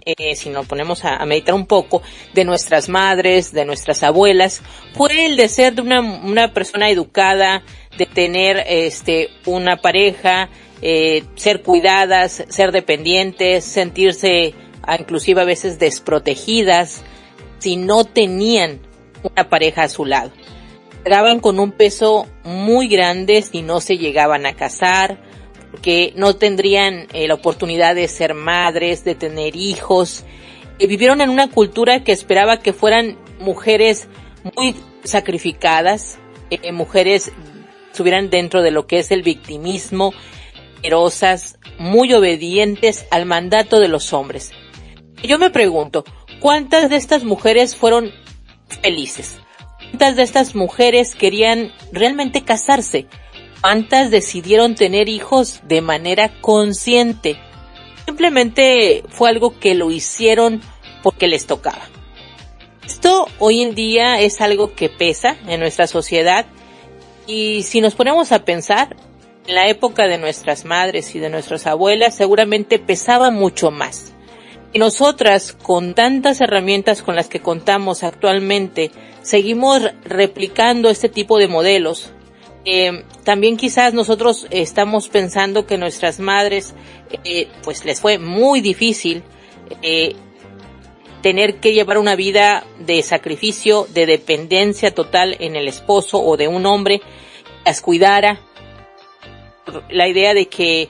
eh, 0.05 0.35
si 0.35 0.49
nos 0.49 0.65
ponemos 0.65 1.05
a, 1.05 1.23
meditar 1.27 1.53
un 1.53 1.67
poco, 1.67 2.01
de 2.33 2.45
nuestras 2.45 2.89
madres, 2.89 3.51
de 3.51 3.65
nuestras 3.65 4.01
abuelas, 4.01 4.63
fue 4.95 5.27
el 5.27 5.37
de 5.37 5.47
ser 5.47 5.75
de 5.75 5.83
una, 5.83 6.01
una 6.01 6.51
persona 6.51 6.89
educada, 6.89 7.61
de 7.95 8.07
tener 8.07 8.63
este 8.67 9.29
una 9.45 9.77
pareja, 9.77 10.49
eh, 10.81 11.23
ser 11.35 11.61
cuidadas, 11.61 12.43
ser 12.49 12.71
dependientes, 12.71 13.65
sentirse 13.65 14.55
inclusive 14.97 15.41
a 15.41 15.45
veces 15.45 15.77
desprotegidas, 15.77 17.03
si 17.59 17.75
no 17.77 18.05
tenían 18.05 18.79
una 19.23 19.49
pareja 19.49 19.83
a 19.83 19.89
su 19.89 20.05
lado. 20.05 20.31
Quedaban 21.03 21.39
con 21.39 21.59
un 21.59 21.71
peso 21.71 22.27
muy 22.43 22.87
grande 22.87 23.41
si 23.41 23.61
no 23.61 23.79
se 23.79 23.97
llegaban 23.97 24.45
a 24.45 24.53
casar, 24.53 25.19
porque 25.71 26.13
no 26.15 26.35
tendrían 26.35 27.07
eh, 27.13 27.27
la 27.27 27.35
oportunidad 27.35 27.95
de 27.95 28.07
ser 28.07 28.33
madres, 28.33 29.03
de 29.03 29.13
tener 29.13 29.55
hijos. 29.55 30.23
Vivieron 30.79 31.21
en 31.21 31.29
una 31.29 31.49
cultura 31.49 32.03
que 32.03 32.11
esperaba 32.11 32.59
que 32.59 32.73
fueran 32.73 33.17
mujeres 33.39 34.07
muy 34.55 34.75
sacrificadas, 35.03 36.17
eh, 36.49 36.71
mujeres 36.71 37.31
estuvieran 37.91 38.29
dentro 38.29 38.61
de 38.61 38.71
lo 38.71 38.87
que 38.87 38.99
es 38.99 39.11
el 39.11 39.21
victimismo, 39.21 40.13
generosas, 40.81 41.57
muy 41.77 42.13
obedientes 42.13 43.05
al 43.11 43.25
mandato 43.25 43.79
de 43.79 43.87
los 43.87 44.13
hombres. 44.13 44.51
yo 45.23 45.39
me 45.39 45.49
pregunto, 45.49 46.03
¿Cuántas 46.39 46.89
de 46.89 46.97
estas 46.97 47.23
mujeres 47.23 47.75
fueron 47.75 48.11
felices? 48.81 49.39
¿Cuántas 49.89 50.15
de 50.15 50.23
estas 50.23 50.55
mujeres 50.55 51.15
querían 51.15 51.71
realmente 51.91 52.43
casarse? 52.43 53.07
¿Cuántas 53.61 54.11
decidieron 54.11 54.75
tener 54.75 55.09
hijos 55.09 55.61
de 55.63 55.81
manera 55.81 56.39
consciente? 56.41 57.37
Simplemente 58.05 59.03
fue 59.09 59.29
algo 59.29 59.59
que 59.59 59.73
lo 59.73 59.89
hicieron 59.89 60.61
porque 61.01 61.27
les 61.27 61.47
tocaba. 61.47 61.81
Esto 62.85 63.27
hoy 63.39 63.61
en 63.61 63.73
día 63.73 64.19
es 64.19 64.41
algo 64.41 64.75
que 64.75 64.89
pesa 64.89 65.37
en 65.47 65.59
nuestra 65.59 65.87
sociedad 65.87 66.45
y 67.25 67.63
si 67.63 67.81
nos 67.81 67.95
ponemos 67.95 68.31
a 68.31 68.45
pensar, 68.45 68.95
en 69.47 69.55
la 69.55 69.67
época 69.67 70.07
de 70.07 70.17
nuestras 70.17 70.65
madres 70.65 71.15
y 71.15 71.19
de 71.19 71.29
nuestras 71.29 71.67
abuelas 71.67 72.15
seguramente 72.15 72.79
pesaba 72.79 73.31
mucho 73.31 73.71
más. 73.71 74.14
Nosotras, 74.75 75.53
con 75.53 75.93
tantas 75.93 76.41
herramientas 76.41 77.01
con 77.01 77.15
las 77.15 77.29
que 77.29 77.39
contamos 77.39 78.03
actualmente, 78.03 78.91
seguimos 79.21 79.81
replicando 80.03 80.89
este 80.89 81.07
tipo 81.07 81.37
de 81.37 81.47
modelos. 81.47 82.11
Eh, 82.65 83.05
también 83.23 83.55
quizás 83.55 83.93
nosotros 83.93 84.47
estamos 84.49 85.07
pensando 85.07 85.65
que 85.65 85.77
nuestras 85.77 86.19
madres, 86.19 86.73
eh, 87.23 87.47
pues 87.63 87.85
les 87.85 88.01
fue 88.01 88.17
muy 88.17 88.59
difícil 88.59 89.23
eh, 89.81 90.13
tener 91.21 91.61
que 91.61 91.73
llevar 91.73 91.97
una 91.97 92.17
vida 92.17 92.65
de 92.77 93.01
sacrificio, 93.01 93.87
de 93.93 94.05
dependencia 94.05 94.93
total 94.93 95.37
en 95.39 95.55
el 95.55 95.69
esposo 95.69 96.21
o 96.21 96.35
de 96.35 96.49
un 96.49 96.65
hombre 96.65 97.01
las 97.63 97.79
cuidara. 97.79 98.41
La 99.89 100.09
idea 100.09 100.33
de 100.33 100.47
que 100.49 100.89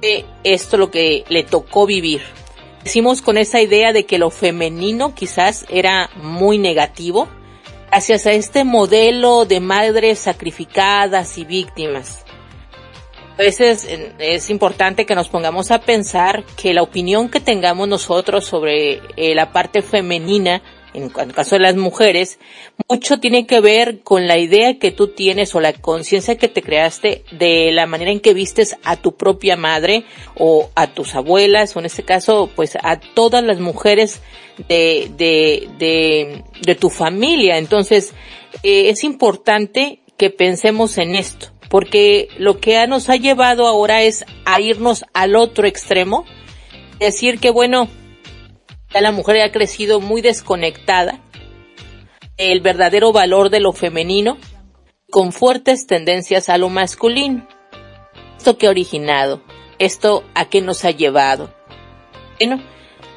fue 0.00 0.24
esto 0.44 0.76
lo 0.76 0.92
que 0.92 1.24
le 1.28 1.42
tocó 1.42 1.86
vivir 1.86 2.22
decimos 2.86 3.20
con 3.20 3.36
esa 3.36 3.60
idea 3.60 3.92
de 3.92 4.06
que 4.06 4.16
lo 4.16 4.30
femenino 4.30 5.12
quizás 5.12 5.66
era 5.68 6.08
muy 6.22 6.56
negativo, 6.56 7.26
gracias 7.90 8.26
a 8.26 8.32
este 8.32 8.62
modelo 8.62 9.44
de 9.44 9.58
madres 9.58 10.20
sacrificadas 10.20 11.36
y 11.36 11.44
víctimas. 11.44 12.24
A 13.34 13.38
veces 13.38 13.88
es 14.20 14.50
importante 14.50 15.04
que 15.04 15.16
nos 15.16 15.28
pongamos 15.28 15.72
a 15.72 15.80
pensar 15.80 16.44
que 16.56 16.74
la 16.74 16.82
opinión 16.84 17.28
que 17.28 17.40
tengamos 17.40 17.88
nosotros 17.88 18.44
sobre 18.44 19.02
eh, 19.16 19.34
la 19.34 19.50
parte 19.50 19.82
femenina 19.82 20.62
en 20.96 21.04
el 21.04 21.34
caso 21.34 21.56
de 21.56 21.60
las 21.60 21.76
mujeres, 21.76 22.38
mucho 22.88 23.20
tiene 23.20 23.46
que 23.46 23.60
ver 23.60 24.00
con 24.00 24.26
la 24.26 24.38
idea 24.38 24.78
que 24.78 24.90
tú 24.90 25.08
tienes 25.08 25.54
o 25.54 25.60
la 25.60 25.74
conciencia 25.74 26.36
que 26.38 26.48
te 26.48 26.62
creaste 26.62 27.22
de 27.32 27.70
la 27.72 27.86
manera 27.86 28.10
en 28.10 28.20
que 28.20 28.34
vistes 28.34 28.76
a 28.82 28.96
tu 28.96 29.14
propia 29.16 29.56
madre 29.56 30.04
o 30.36 30.70
a 30.74 30.86
tus 30.86 31.14
abuelas 31.14 31.76
o 31.76 31.80
en 31.80 31.86
este 31.86 32.02
caso 32.02 32.50
pues 32.56 32.76
a 32.82 32.98
todas 32.98 33.44
las 33.44 33.60
mujeres 33.60 34.22
de, 34.68 35.10
de, 35.16 35.68
de, 35.78 36.44
de 36.62 36.74
tu 36.74 36.88
familia. 36.88 37.58
Entonces 37.58 38.14
eh, 38.62 38.88
es 38.88 39.04
importante 39.04 40.00
que 40.16 40.30
pensemos 40.30 40.96
en 40.96 41.14
esto 41.14 41.48
porque 41.68 42.28
lo 42.38 42.58
que 42.58 42.86
nos 42.86 43.10
ha 43.10 43.16
llevado 43.16 43.66
ahora 43.66 44.02
es 44.02 44.24
a 44.44 44.60
irnos 44.60 45.04
al 45.12 45.36
otro 45.36 45.66
extremo, 45.66 46.24
decir 46.98 47.38
que 47.38 47.50
bueno, 47.50 47.88
la 48.92 49.12
mujer 49.12 49.40
ha 49.42 49.52
crecido 49.52 50.00
muy 50.00 50.22
desconectada 50.22 51.20
el 52.36 52.60
verdadero 52.60 53.12
valor 53.12 53.50
de 53.50 53.60
lo 53.60 53.72
femenino, 53.72 54.38
con 55.10 55.32
fuertes 55.32 55.86
tendencias 55.86 56.48
a 56.48 56.58
lo 56.58 56.68
masculino. 56.68 57.46
¿Esto 58.36 58.58
qué 58.58 58.66
ha 58.66 58.70
originado? 58.70 59.42
¿Esto 59.78 60.24
a 60.34 60.46
qué 60.46 60.60
nos 60.60 60.84
ha 60.84 60.90
llevado? 60.90 61.54
Bueno, 62.38 62.62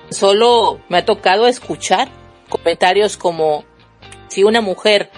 solo 0.09 0.79
me 0.89 0.99
ha 0.99 1.05
tocado 1.05 1.47
escuchar 1.47 2.09
comentarios 2.47 3.17
como 3.17 3.65
si 4.27 4.43
una 4.43 4.61
mujer 4.61 5.11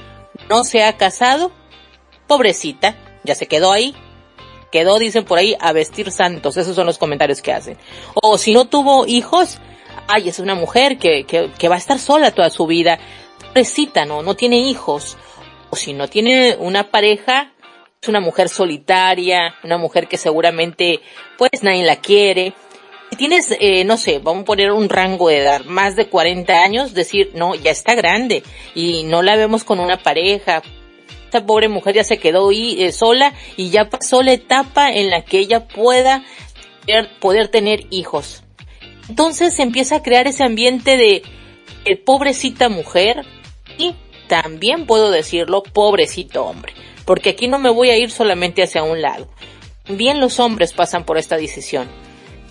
no 0.50 0.64
se 0.64 0.84
ha 0.84 0.98
casado, 0.98 1.52
pobrecita, 2.28 2.96
ya 3.24 3.36
se 3.36 3.48
quedó 3.48 3.72
ahí, 3.72 3.96
quedó, 4.72 5.00
dicen 5.00 5.26
por 5.26 5.38
ahí, 5.38 5.56
a 5.60 5.74
vestir 5.74 6.12
santos, 6.12 6.58
esos 6.58 6.76
son 6.76 6.88
los 6.88 6.98
comentarios 6.98 7.42
que 7.42 7.54
hacen. 7.54 7.78
O 8.16 8.38
si 8.38 8.54
no 8.54 8.66
tuvo 8.66 9.06
hijos, 9.06 9.60
ay, 10.08 10.30
es 10.30 10.40
una 10.40 10.56
mujer 10.56 10.98
que, 10.98 11.26
que, 11.26 11.68
va 11.68 11.76
a 11.76 11.80
estar 11.80 12.00
sola 12.00 12.32
toda 12.32 12.50
su 12.50 12.66
vida. 12.68 13.00
pobrecita, 13.48 14.06
¿no? 14.06 14.24
No 14.24 14.36
tiene 14.36 14.58
hijos. 14.58 15.18
O 15.70 15.76
si 15.76 15.94
no 15.94 16.08
tiene 16.08 16.56
una 16.60 16.90
pareja, 16.90 17.54
es 18.02 18.10
una 18.10 18.20
mujer 18.20 18.50
solitaria, 18.50 19.56
una 19.64 19.78
mujer 19.78 20.08
que 20.08 20.18
seguramente, 20.18 21.02
pues 21.38 21.52
nadie 21.62 21.84
la 21.84 21.98
quiere. 21.98 22.54
Si 23.10 23.16
tienes, 23.16 23.56
eh, 23.60 23.84
no 23.84 23.98
sé, 23.98 24.20
vamos 24.20 24.44
a 24.44 24.46
poner 24.46 24.72
un 24.72 24.90
rango 24.90 25.30
de 25.30 25.40
edad, 25.40 25.66
más 25.66 25.96
de 25.96 26.08
40 26.08 26.64
años, 26.64 26.94
decir, 26.94 27.32
no, 27.36 27.56
ya 27.56 27.72
está 27.72 27.94
grande 27.94 28.44
y 28.74 29.04
no 29.04 29.22
la 29.22 29.36
vemos 29.36 29.64
con 29.64 29.80
una 29.80 29.98
pareja. 29.98 30.62
Esta 31.26 31.46
pobre 31.46 31.70
mujer 31.70 31.96
ya 31.96 32.04
se 32.04 32.18
quedó 32.18 32.52
eh, 32.52 32.92
sola 32.92 33.34
y 33.56 33.70
ya 33.70 33.90
pasó 33.90 34.22
la 34.22 34.34
etapa 34.34 34.92
en 34.92 35.10
la 35.10 35.24
que 35.24 35.40
ella 35.40 35.68
pueda 35.68 36.24
poder 37.20 37.48
tener 37.48 37.86
hijos. 37.90 38.44
Entonces 39.12 39.54
se 39.54 39.64
empieza 39.64 39.98
a 39.98 40.04
crear 40.04 40.26
ese 40.26 40.46
ambiente 40.46 40.96
de 40.96 41.22
el 41.84 41.98
pobrecita 42.00 42.70
mujer 42.70 43.26
y 43.78 43.94
también 44.30 44.86
puedo 44.86 45.12
decirlo 45.12 45.64
pobrecito 45.64 46.46
hombre, 46.46 46.74
porque 47.04 47.32
aquí 47.32 47.50
no 47.50 47.60
me 47.60 47.70
voy 47.70 47.90
a 47.90 47.98
ir 47.98 48.10
solamente 48.10 48.64
hacia 48.64 48.84
un 48.84 49.02
lado. 49.02 49.28
Bien 49.90 50.22
los 50.22 50.40
hombres 50.40 50.72
pasan 50.72 51.04
por 51.04 51.18
esta 51.18 51.36
decisión. 51.36 51.90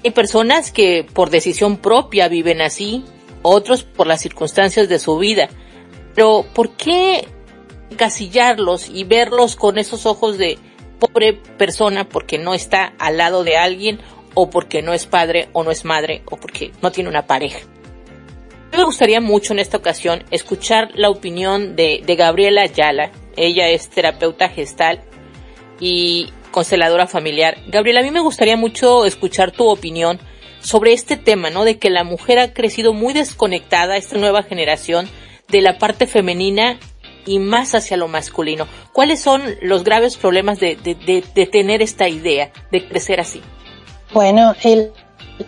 Hay 0.05 0.11
personas 0.11 0.71
que 0.71 1.07
por 1.14 1.31
decisión 1.31 1.79
propia 1.79 2.29
viven 2.29 2.61
así, 2.61 3.05
otros 3.40 3.83
por 3.83 4.07
las 4.07 4.21
circunstancias 4.21 4.87
de 4.90 4.99
su 4.99 5.17
vida. 5.17 5.49
Pero 6.14 6.45
¿por 6.52 6.76
qué 6.76 7.26
casillarlos 7.97 8.90
y 8.90 9.05
verlos 9.05 9.57
con 9.57 9.79
esos 9.79 10.05
ojos 10.05 10.37
de 10.37 10.59
pobre 10.99 11.33
persona 11.33 12.07
porque 12.07 12.37
no 12.37 12.52
está 12.52 12.93
al 12.99 13.17
lado 13.17 13.45
de 13.45 13.57
alguien 13.57 13.99
o 14.34 14.50
porque 14.50 14.82
no 14.82 14.92
es 14.92 15.06
padre 15.06 15.49
o 15.52 15.64
no 15.64 15.70
es 15.70 15.84
madre 15.84 16.22
o 16.26 16.37
porque 16.37 16.72
no 16.82 16.92
tiene 16.92 17.10
una 17.10 17.26
pareja. 17.26 17.60
Me 18.72 18.84
gustaría 18.84 19.20
mucho 19.20 19.52
en 19.52 19.58
esta 19.58 19.78
ocasión 19.78 20.25
escuchar 20.30 20.90
la 20.94 21.10
opinión 21.10 21.75
de, 21.75 22.02
Gabriela 22.16 22.62
Ayala. 22.62 23.10
Ella 23.37 23.68
es 23.68 23.88
terapeuta 23.90 24.49
gestal 24.49 25.00
y 25.80 26.32
consteladora 26.52 27.06
familiar. 27.06 27.56
Gabriela, 27.66 28.00
a 28.00 28.04
mí 28.04 28.10
me 28.10 28.20
gustaría 28.20 28.56
mucho 28.56 29.04
escuchar 29.06 29.50
tu 29.50 29.68
opinión 29.68 30.20
sobre 30.60 30.92
este 30.92 31.16
tema, 31.16 31.50
¿no? 31.50 31.64
De 31.64 31.78
que 31.78 31.90
la 31.90 32.04
mujer 32.04 32.38
ha 32.38 32.52
crecido 32.52 32.92
muy 32.92 33.12
desconectada, 33.12 33.96
esta 33.96 34.18
nueva 34.18 34.44
generación, 34.44 35.08
de 35.49 35.62
la 35.62 35.78
parte 35.78 36.06
femenina 36.06 36.78
y 37.26 37.40
más 37.40 37.75
hacia 37.75 37.96
lo 37.96 38.06
masculino. 38.06 38.68
¿Cuáles 38.92 39.20
son 39.20 39.42
los 39.62 39.82
graves 39.82 40.16
problemas 40.16 40.60
de, 40.60 40.76
de 40.76 41.46
tener 41.46 41.82
esta 41.82 42.08
idea, 42.08 42.52
de 42.70 42.87
crecer 42.87 43.18
así? 43.20 43.42
Bueno, 44.12 44.55
el, 44.62 44.93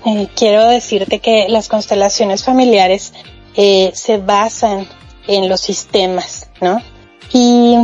eh, 0.06 0.28
quiero 0.34 0.66
decirte 0.66 1.18
que 1.18 1.48
las 1.48 1.68
constelaciones 1.68 2.44
familiares 2.44 3.12
eh, 3.56 3.90
se 3.94 4.18
basan 4.18 4.86
en 5.26 5.48
los 5.48 5.60
sistemas, 5.60 6.48
¿no? 6.60 6.80
Y, 7.32 7.76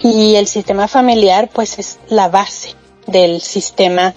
y 0.00 0.36
el 0.36 0.46
sistema 0.46 0.88
familiar 0.88 1.50
pues 1.52 1.78
es 1.78 1.98
la 2.08 2.28
base 2.28 2.74
del 3.06 3.40
sistema 3.40 4.14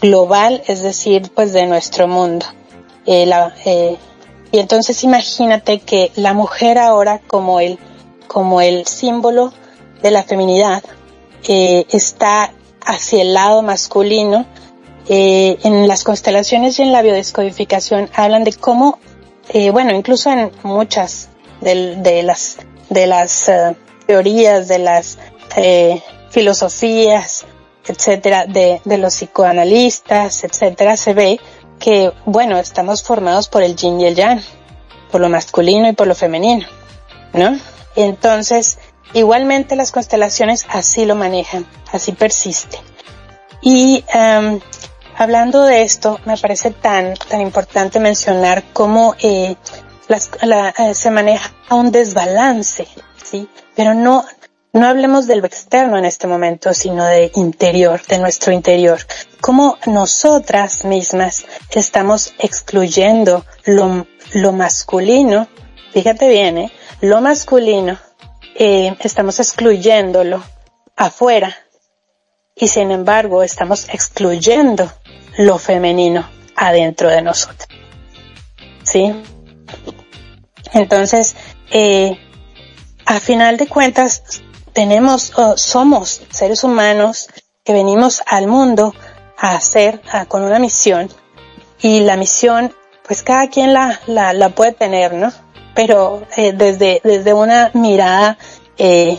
global, 0.00 0.62
es 0.66 0.82
decir, 0.82 1.30
pues 1.34 1.52
de 1.52 1.66
nuestro 1.66 2.08
mundo. 2.08 2.46
Eh, 3.06 3.30
eh, 3.64 3.96
y 4.50 4.58
entonces 4.58 5.04
imagínate 5.04 5.78
que 5.80 6.10
la 6.16 6.34
mujer 6.34 6.78
ahora 6.78 7.20
como 7.26 7.60
el, 7.60 7.78
como 8.26 8.60
el 8.60 8.86
símbolo 8.86 9.52
de 10.02 10.10
la 10.10 10.24
feminidad 10.24 10.82
está 11.48 12.52
hacia 12.84 13.22
el 13.22 13.34
lado 13.34 13.62
masculino 13.62 14.46
eh, 15.08 15.58
en 15.62 15.88
las 15.88 16.04
constelaciones 16.04 16.78
y 16.78 16.82
en 16.82 16.92
la 16.92 17.02
biodescodificación 17.02 18.10
hablan 18.14 18.44
de 18.44 18.52
cómo, 18.52 18.98
eh, 19.48 19.70
bueno, 19.70 19.94
incluso 19.94 20.30
en 20.30 20.50
muchas 20.62 21.28
de, 21.60 22.22
las, 22.22 22.58
de 22.90 23.06
las 23.06 23.48
eh, 23.48 23.76
teorías, 24.06 24.68
de 24.68 24.78
las 24.78 25.18
eh, 25.56 26.02
filosofías, 26.30 27.46
etcétera, 27.86 28.46
de, 28.46 28.80
de 28.84 28.98
los 28.98 29.14
psicoanalistas, 29.14 30.44
etcétera, 30.44 30.96
se 30.96 31.14
ve 31.14 31.40
que, 31.78 32.12
bueno, 32.24 32.58
estamos 32.58 33.02
formados 33.02 33.48
por 33.48 33.62
el 33.62 33.76
yin 33.76 34.00
y 34.00 34.06
el 34.06 34.14
yang, 34.14 34.42
por 35.10 35.20
lo 35.20 35.28
masculino 35.28 35.88
y 35.88 35.92
por 35.92 36.06
lo 36.06 36.14
femenino, 36.14 36.66
¿no? 37.32 37.58
Entonces, 37.94 38.78
igualmente 39.14 39.76
las 39.76 39.92
constelaciones 39.92 40.66
así 40.68 41.04
lo 41.04 41.14
manejan, 41.14 41.66
así 41.92 42.12
persiste. 42.12 42.78
Y 43.62 44.04
um, 44.14 44.60
Hablando 45.18 45.62
de 45.62 45.80
esto, 45.80 46.20
me 46.26 46.36
parece 46.36 46.72
tan, 46.72 47.14
tan 47.14 47.40
importante 47.40 48.00
mencionar 48.00 48.64
cómo 48.74 49.14
eh, 49.18 49.56
eh, 50.08 50.94
se 50.94 51.10
maneja 51.10 51.54
un 51.70 51.90
desbalance, 51.90 52.86
¿sí? 53.24 53.48
Pero 53.74 53.94
no, 53.94 54.26
no 54.74 54.86
hablemos 54.86 55.26
de 55.26 55.36
lo 55.36 55.46
externo 55.46 55.96
en 55.96 56.04
este 56.04 56.26
momento, 56.26 56.74
sino 56.74 57.06
de 57.06 57.32
interior, 57.34 58.02
de 58.06 58.18
nuestro 58.18 58.52
interior. 58.52 59.00
Cómo 59.40 59.78
nosotras 59.86 60.84
mismas 60.84 61.46
estamos 61.70 62.34
excluyendo 62.38 63.46
lo, 63.64 64.06
lo 64.34 64.52
masculino, 64.52 65.48
fíjate 65.94 66.28
bien, 66.28 66.58
¿eh? 66.58 66.72
Lo 67.00 67.22
masculino, 67.22 67.98
eh, 68.54 68.94
estamos 69.00 69.40
excluyéndolo 69.40 70.44
afuera 70.94 71.56
y 72.56 72.68
sin 72.68 72.90
embargo 72.90 73.42
estamos 73.42 73.88
excluyendo 73.90 74.90
lo 75.36 75.58
femenino 75.58 76.28
adentro 76.56 77.10
de 77.10 77.22
nosotros. 77.22 77.68
¿Sí? 78.82 79.14
Entonces, 80.72 81.36
eh, 81.70 82.18
a 83.04 83.20
final 83.20 83.58
de 83.58 83.68
cuentas, 83.68 84.42
tenemos, 84.72 85.32
somos 85.56 86.22
seres 86.30 86.64
humanos 86.64 87.28
que 87.64 87.72
venimos 87.72 88.22
al 88.26 88.46
mundo 88.46 88.94
a 89.38 89.54
hacer 89.54 90.00
con 90.28 90.42
una 90.42 90.58
misión 90.58 91.08
y 91.80 92.00
la 92.00 92.16
misión, 92.16 92.74
pues 93.06 93.22
cada 93.22 93.48
quien 93.48 93.72
la, 93.72 94.00
la, 94.06 94.32
la 94.32 94.50
puede 94.50 94.72
tener, 94.72 95.12
¿no? 95.14 95.32
Pero 95.74 96.26
eh, 96.36 96.52
desde, 96.52 97.00
desde 97.04 97.34
una 97.34 97.70
mirada, 97.74 98.38
eh, 98.78 99.18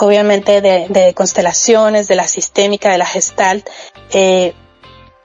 obviamente 0.00 0.60
de, 0.60 0.86
de, 0.88 1.14
constelaciones, 1.14 2.08
de 2.08 2.14
la 2.14 2.28
sistémica, 2.28 2.90
de 2.90 2.98
la 2.98 3.06
gestalt, 3.06 3.68
eh, 4.12 4.54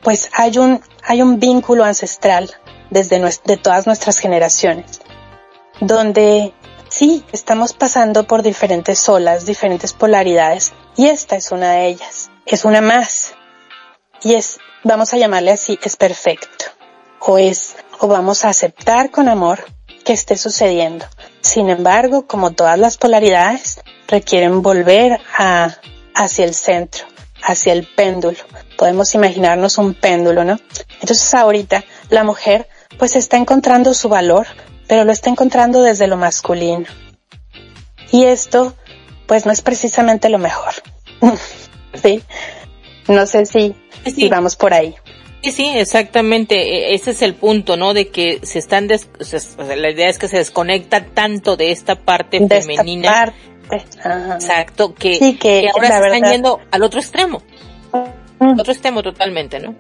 pues 0.02 0.30
hay 0.34 0.58
un, 0.58 0.82
hay 1.04 1.22
un 1.22 1.40
vínculo 1.40 1.84
ancestral 1.84 2.52
desde 2.90 3.20
de 3.46 3.58
todas 3.58 3.88
nuestras 3.88 4.18
generaciones, 4.18 5.02
donde 5.80 6.54
sí, 6.90 7.24
estamos 7.32 7.74
pasando 7.74 8.26
por 8.26 8.44
diferentes 8.44 9.08
olas, 9.10 9.46
diferentes 9.46 9.94
polaridades, 9.94 10.74
y 10.96 11.08
esta 11.08 11.36
es 11.36 11.52
una 11.52 11.74
de 11.74 11.88
ellas, 11.88 12.30
es 12.46 12.66
una 12.66 12.82
más, 12.82 13.34
y 14.22 14.34
es, 14.36 14.60
vamos 14.84 15.14
a 15.14 15.18
llamarle 15.18 15.52
así, 15.52 15.80
es 15.84 15.96
perfecto, 15.96 16.66
o 17.20 17.38
es, 17.38 17.76
o 18.00 18.08
vamos 18.08 18.46
a 18.46 18.50
aceptar 18.50 19.12
con 19.12 19.30
amor 19.30 19.66
que 20.04 20.14
esté 20.14 20.38
sucediendo. 20.38 21.06
Sin 21.44 21.70
embargo, 21.70 22.26
como 22.26 22.52
todas 22.52 22.80
las 22.80 22.98
polaridades, 22.98 23.82
requieren 24.08 24.62
volver 24.62 25.20
a, 25.38 25.76
hacia 26.16 26.46
el 26.46 26.56
centro, 26.56 27.06
hacia 27.44 27.74
el 27.74 27.86
péndulo. 27.86 28.38
Podemos 28.78 29.14
imaginarnos 29.14 29.78
un 29.78 29.94
péndulo, 29.94 30.46
¿no? 30.46 30.58
Entonces 31.02 31.34
ahorita 31.34 31.84
la 32.10 32.24
mujer 32.24 32.70
pues 32.98 33.18
está 33.18 33.38
encontrando 33.38 33.94
su 33.94 34.08
valor, 34.08 34.48
pero 34.88 35.04
lo 35.04 35.12
está 35.12 35.30
encontrando 35.30 35.84
desde 35.84 36.08
lo 36.08 36.16
masculino. 36.16 36.86
Y 38.10 38.24
esto 38.24 38.74
pues 39.28 39.46
no 39.46 39.52
es 39.52 39.62
precisamente 39.62 40.30
lo 40.30 40.40
mejor. 40.40 40.74
sí. 42.02 42.24
No 43.10 43.26
sé 43.26 43.46
si, 43.46 43.76
si 44.06 44.30
vamos 44.30 44.56
por 44.56 44.74
ahí. 44.74 44.96
Sí, 45.44 45.52
sí, 45.52 45.70
exactamente. 45.76 46.56
E, 46.56 46.96
ese 46.96 47.12
es 47.12 47.22
el 47.22 47.36
punto, 47.36 47.76
¿no? 47.76 47.94
De 47.94 48.08
que 48.08 48.40
se 48.44 48.60
están, 48.60 48.88
la 48.88 49.90
idea 49.90 50.10
es 50.10 50.18
que 50.18 50.28
se 50.28 50.38
desconecta 50.38 51.06
tanto 51.06 51.58
de 51.58 51.72
esta 51.72 51.96
parte 51.96 52.48
femenina. 52.48 53.34
Exacto, 53.70 54.94
que, 54.94 55.38
que, 55.40 55.70
ahora 55.74 55.88
se 55.88 56.08
están 56.08 56.32
yendo 56.32 56.60
al 56.72 56.84
otro 56.84 57.00
extremo. 57.00 57.42
Al 58.40 58.60
otro 58.60 58.72
extremo 58.72 59.02
totalmente, 59.02 59.60
¿no? 59.60 59.76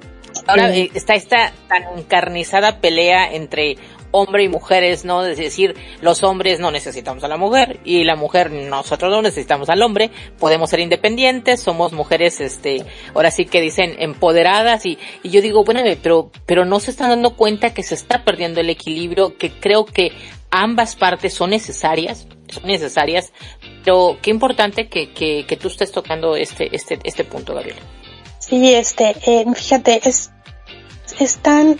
Ahora 0.48 0.76
eh, 0.76 0.90
está 0.94 1.14
esta 1.14 1.54
tan 1.68 1.98
encarnizada 1.98 2.80
pelea 2.80 3.34
entre 3.34 3.78
hombre 4.14 4.44
y 4.44 4.48
mujeres, 4.48 5.06
¿no? 5.06 5.26
Es 5.26 5.38
decir, 5.38 5.76
los 6.02 6.24
hombres 6.24 6.60
no 6.60 6.70
necesitamos 6.70 7.24
a 7.24 7.28
la 7.28 7.36
mujer 7.36 7.80
y 7.84 8.04
la 8.04 8.16
mujer 8.16 8.52
nosotros 8.52 9.12
no 9.12 9.24
necesitamos 9.24 9.70
al 9.70 9.82
hombre, 9.82 10.12
podemos 10.40 10.70
ser 10.70 10.82
independientes, 10.82 11.62
somos 11.62 11.94
mujeres, 11.94 12.40
este, 12.40 12.86
ahora 13.16 13.32
sí 13.32 13.46
que 13.46 13.60
dicen 13.60 13.96
empoderadas 13.98 14.86
y, 14.86 15.00
y 15.24 15.30
yo 15.32 15.42
digo, 15.42 15.64
bueno, 15.64 15.82
pero, 16.02 16.32
pero 16.46 16.64
no 16.64 16.80
se 16.80 16.92
están 16.92 17.10
dando 17.10 17.36
cuenta 17.36 17.74
que 17.74 17.82
se 17.82 17.96
está 17.96 18.24
perdiendo 18.24 18.62
el 18.62 18.70
equilibrio, 18.70 19.36
que 19.36 19.52
creo 19.52 19.86
que 19.86 20.12
ambas 20.52 20.96
partes 20.96 21.34
son 21.34 21.50
necesarias, 21.50 22.28
son 22.50 22.68
necesarias, 22.68 23.34
pero 23.84 24.20
qué 24.22 24.30
importante 24.30 24.90
que, 24.90 25.12
que, 25.12 25.46
que 25.48 25.58
tú 25.58 25.70
estés 25.70 25.92
tocando 25.92 26.36
este, 26.36 26.74
este, 26.76 27.00
este 27.04 27.24
punto, 27.24 27.56
Gabriel. 27.56 27.78
Sí, 28.54 28.72
este, 28.72 29.16
eh, 29.26 29.46
fíjate, 29.52 30.08
es, 30.08 30.30
es 31.18 31.38
tan, 31.38 31.76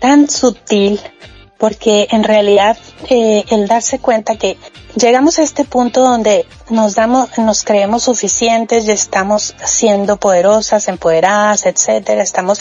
tan 0.00 0.28
sutil 0.28 1.00
porque 1.56 2.08
en 2.10 2.24
realidad 2.24 2.76
eh, 3.08 3.46
el 3.48 3.66
darse 3.66 4.00
cuenta 4.00 4.36
que 4.36 4.58
llegamos 4.96 5.38
a 5.38 5.42
este 5.42 5.64
punto 5.64 6.02
donde 6.02 6.44
nos 6.68 6.94
damos, 6.94 7.38
nos 7.38 7.64
creemos 7.64 8.02
suficientes 8.02 8.84
y 8.84 8.90
estamos 8.90 9.54
siendo 9.64 10.18
poderosas, 10.18 10.88
empoderadas, 10.88 11.64
etcétera, 11.64 12.22
estamos 12.22 12.60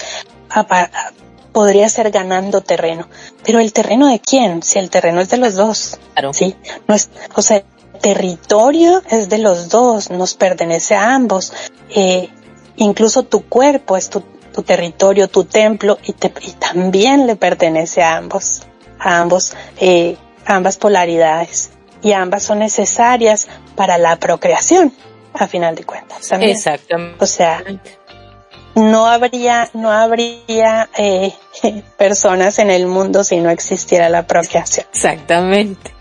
podría 1.52 1.90
ser 1.90 2.12
ganando 2.12 2.62
terreno, 2.62 3.10
pero 3.44 3.60
el 3.60 3.74
terreno 3.74 4.08
de 4.08 4.22
quién? 4.22 4.64
Si 4.64 4.80
el 4.80 4.90
terreno 4.90 5.20
es 5.20 5.28
de 5.32 5.38
los 5.38 5.56
dos, 5.56 6.00
claro. 6.14 6.32
sí, 6.32 6.56
no 6.88 6.96
es, 6.96 7.10
o 7.36 7.42
sea, 7.42 7.58
el 7.58 7.66
territorio 8.00 9.04
es 9.10 9.28
de 9.28 9.40
los 9.40 9.68
dos, 9.68 10.12
nos 10.12 10.36
pertenece 10.36 10.96
a 10.96 11.14
ambos, 11.14 11.52
eh, 11.90 12.30
incluso 12.80 13.24
tu 13.24 13.46
cuerpo 13.46 13.96
es 13.96 14.10
tu, 14.10 14.22
tu 14.54 14.64
territorio, 14.64 15.28
tu 15.28 15.46
templo 15.46 16.00
y, 16.04 16.14
te, 16.14 16.34
y 16.42 16.52
también 16.52 17.28
le 17.28 17.36
pertenece 17.36 18.02
a 18.02 18.18
ambos 18.18 18.64
a 19.00 19.20
ambos, 19.20 19.54
eh, 19.80 20.18
ambas 20.46 20.78
polaridades 20.78 21.72
y 22.02 22.12
ambas 22.12 22.44
son 22.44 22.60
necesarias 22.60 23.48
para 23.76 23.98
la 23.98 24.18
procreación, 24.18 24.94
a 25.34 25.48
final 25.48 25.76
de 25.76 25.84
cuentas. 25.86 26.28
También. 26.28 26.52
Exactamente. 26.52 27.24
O 27.24 27.28
sea, 27.28 27.64
no 28.76 29.08
habría, 29.08 29.70
no 29.74 29.92
habría 29.92 30.90
eh, 30.98 31.34
personas 31.98 32.60
en 32.60 32.70
el 32.70 32.88
mundo 32.88 33.24
si 33.24 33.38
no 33.38 33.50
existiera 33.50 34.10
la 34.10 34.28
procreación. 34.28 34.86
Exactamente. 34.94 35.94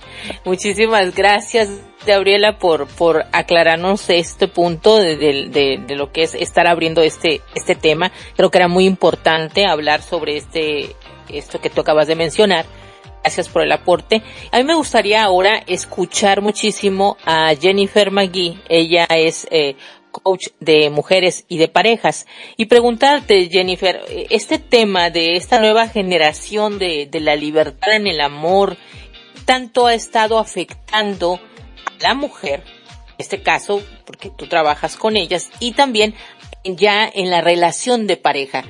Muchísimas 0.44 1.14
gracias, 1.14 1.68
Gabriela, 2.07 2.59
por, 2.59 2.87
por 2.87 3.24
aclararnos 3.33 4.09
este 4.11 4.48
punto 4.48 4.96
de, 4.96 5.85
lo 5.88 6.12
que 6.12 6.22
es 6.22 6.35
estar 6.35 6.66
abriendo 6.66 7.02
este, 7.02 7.40
este 7.54 7.74
tema. 7.74 8.12
Creo 8.37 8.50
que 8.50 8.59
era 8.59 8.68
muy 8.68 8.87
importante 8.87 9.66
hablar 9.66 10.02
sobre 10.02 10.37
este, 10.37 10.94
esto 11.28 11.61
que 11.61 11.70
tú 11.70 11.81
acabas 11.81 12.07
de 12.07 12.14
mencionar 12.14 12.66
Gracias 13.22 13.48
por 13.48 13.62
el 13.62 13.72
aporte. 13.72 14.22
A 14.52 14.59
mí 14.59 14.64
me 14.64 14.74
gustaría 14.74 15.22
ahora 15.22 15.62
escuchar 15.66 16.40
muchísimo 16.40 17.16
a 17.26 17.52
Jennifer 17.61 18.11
McGee. 18.11 18.59
Ella 18.68 19.07
es 19.11 19.46
eh, 19.50 19.76
coach 20.11 20.48
de 20.61 20.88
mujeres 20.88 21.44
y 21.48 21.59
de 21.59 21.68
parejas. 21.68 22.26
Y 22.57 22.66
preguntarte, 22.66 23.48
Jennifer, 23.50 24.00
este 24.31 24.59
tema 24.59 25.11
de 25.11 25.35
esta 25.35 25.61
nueva 25.61 25.88
generación 25.88 26.78
de 26.78 27.11
la 27.20 27.37
libertad 27.37 27.96
en 27.96 28.07
el 28.07 28.20
amor, 28.20 28.76
tanto 29.49 29.87
ha 29.87 29.95
estado 29.95 30.39
afectando 30.39 31.41
a 31.87 32.03
la 32.03 32.15
mujer, 32.15 32.63
en 32.67 33.15
este 33.17 33.41
caso, 33.43 33.83
porque 34.05 34.29
tú 34.29 34.47
trabajas 34.47 34.95
con 34.99 35.17
ellas, 35.17 35.49
y 35.59 35.73
también 35.73 36.15
ya 36.65 37.09
en 37.09 37.31
la 37.31 37.41
relación 37.41 38.07
de 38.07 38.19
pareja 38.19 38.65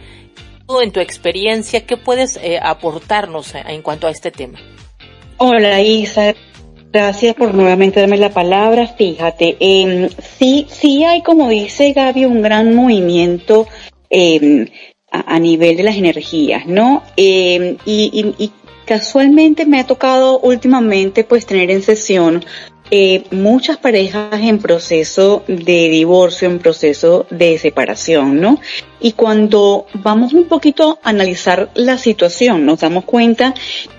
en 0.83 0.93
tu 0.93 1.01
experiencia, 1.01 1.85
¿qué 1.85 1.97
puedes 1.97 2.37
eh, 2.37 2.61
aportarnos 2.63 3.55
en 3.57 3.83
cuanto 3.83 4.07
a 4.07 4.11
este 4.11 4.31
tema? 4.31 4.61
Hola 5.39 5.81
Isa, 5.81 6.37
gracias 6.93 7.35
por 7.35 7.55
nuevamente 7.55 7.99
darme 7.99 8.19
la 8.19 8.31
palabra. 8.31 8.87
Fíjate, 8.87 9.57
eh, 9.59 10.09
sí, 10.39 10.69
sí 10.71 11.03
hay, 11.03 11.23
como 11.23 11.49
dice 11.49 11.93
Gaby, 11.93 12.25
un 12.27 12.41
gran 12.41 12.77
movimiento 12.77 13.67
em, 14.11 14.69
a, 15.11 15.39
nivel 15.41 15.77
de 15.77 15.83
las 15.83 15.97
energías, 15.97 16.67
¿no? 16.67 17.03
Em, 17.17 17.79
y, 17.85 18.53
casualmente 18.89 19.67
me 19.67 19.81
ha 19.81 19.87
tocado 19.87 20.41
últimamente 20.41 21.23
pues 21.23 21.45
tener 21.45 21.71
en 21.71 21.83
sesión 21.83 22.43
eh, 22.91 23.25
muchas 23.31 23.77
parejas 23.77 24.41
en 24.41 24.61
proceso 24.61 25.45
de 25.47 25.91
divorcio, 25.91 26.49
en 26.49 26.59
proceso 26.59 27.27
de 27.29 27.59
separación, 27.59 28.41
¿no? 28.41 28.59
Y 28.99 29.13
cuando 29.13 29.85
vamos 29.93 30.33
un 30.33 30.47
poquito 30.47 30.99
a 31.03 31.11
analizar 31.11 31.71
la 31.75 31.99
situación, 31.99 32.65
nos 32.65 32.81
damos 32.81 33.05
cuenta 33.05 33.53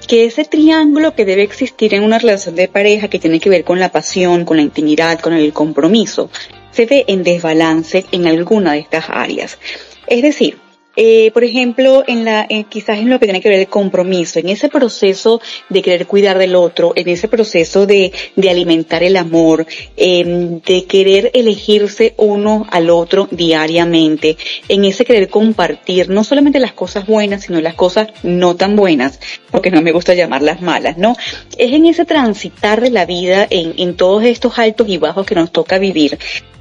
que 0.08 0.26
ese 0.26 0.44
triángulo 0.44 1.14
que 1.14 1.24
debe 1.24 1.44
existir 1.44 1.94
en 1.94 2.04
una 2.04 2.18
relación 2.18 2.56
de 2.56 2.68
pareja 2.68 3.10
que 3.10 3.20
tiene 3.20 3.40
que 3.40 3.52
ver 3.52 3.64
con 3.64 3.80
la 3.80 3.92
pasión, 3.92 4.44
con 4.44 4.58
la 4.58 4.64
intimidad, 4.64 5.20
con 5.20 5.34
el 5.34 5.54
compromiso, 5.54 6.32
se 6.72 6.88
ve 6.88 7.06
en 7.08 7.22
desbalance 7.22 8.08
en 8.12 8.26
alguna 8.26 8.72
de 8.72 8.80
estas 8.80 9.06
áreas. 9.08 9.60
Es 10.08 10.24
decir, 10.24 10.58
eh, 11.02 11.32
por 11.32 11.46
ejemplo, 11.46 12.04
en 12.06 12.26
la, 12.26 12.46
quizás 12.68 12.98
en 12.98 13.10
lo 13.10 13.20
que 13.20 13.26
tiene 13.26 13.40
que 13.40 13.48
ver 13.48 13.60
el 13.60 13.68
compromiso, 13.68 14.38
en 14.40 14.50
ese 14.50 14.68
proceso 14.68 15.40
de 15.70 15.82
querer 15.82 16.06
cuidar 16.08 16.38
del 16.38 16.56
otro, 16.56 16.92
en 16.94 17.08
ese 17.08 17.30
proceso 17.30 17.86
de, 17.86 18.12
de 18.36 18.50
alimentar 18.50 19.02
el 19.02 19.16
amor, 19.16 19.66
eh, 19.96 20.60
de 20.66 20.84
querer 20.84 21.32
elegirse 21.34 22.16
uno 22.18 22.68
al 22.70 22.90
otro 22.90 23.30
diariamente, 23.32 24.36
en 24.68 24.84
ese 24.84 25.06
querer 25.06 25.30
compartir 25.30 26.10
no 26.10 26.26
solamente 26.26 26.60
las 26.60 26.74
cosas 26.74 27.08
buenas, 27.08 27.44
sino 27.44 27.62
las 27.62 27.76
cosas 27.76 28.10
no 28.24 28.58
tan 28.58 28.76
buenas, 28.76 29.22
porque 29.52 29.72
no 29.72 29.82
me 29.82 29.94
gusta 29.94 30.16
llamarlas 30.16 30.62
malas, 30.62 30.98
¿no? 30.98 31.16
Es 31.58 31.72
en 31.72 31.86
ese 31.86 32.04
transitar 32.04 32.82
de 32.82 32.90
la 32.90 33.06
vida, 33.06 33.48
en 33.50 33.96
todos 33.96 34.26
estos 34.26 34.60
altos 34.60 34.90
y 34.90 34.98
bajos 34.98 35.26
que 35.26 35.36
nos 35.36 35.54
toca 35.54 35.80
vivir, 35.80 36.20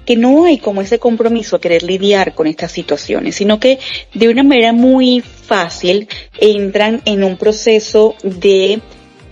que 0.09 0.17
no 0.17 0.47
hay 0.47 0.57
como 0.57 0.81
ese 0.81 0.99
compromiso 0.99 1.57
a 1.57 1.61
querer 1.61 1.83
lidiar 1.83 2.35
con 2.35 2.47
estas 2.47 2.73
situaciones, 2.73 3.35
sino 3.35 3.61
que 3.61 3.79
de 4.15 4.31
una 4.31 4.43
manera 4.43 4.73
muy 4.73 5.21
fácil 5.21 6.09
entran 6.41 7.03
en 7.05 7.23
un 7.23 7.37
proceso 7.37 8.15
de 8.23 8.81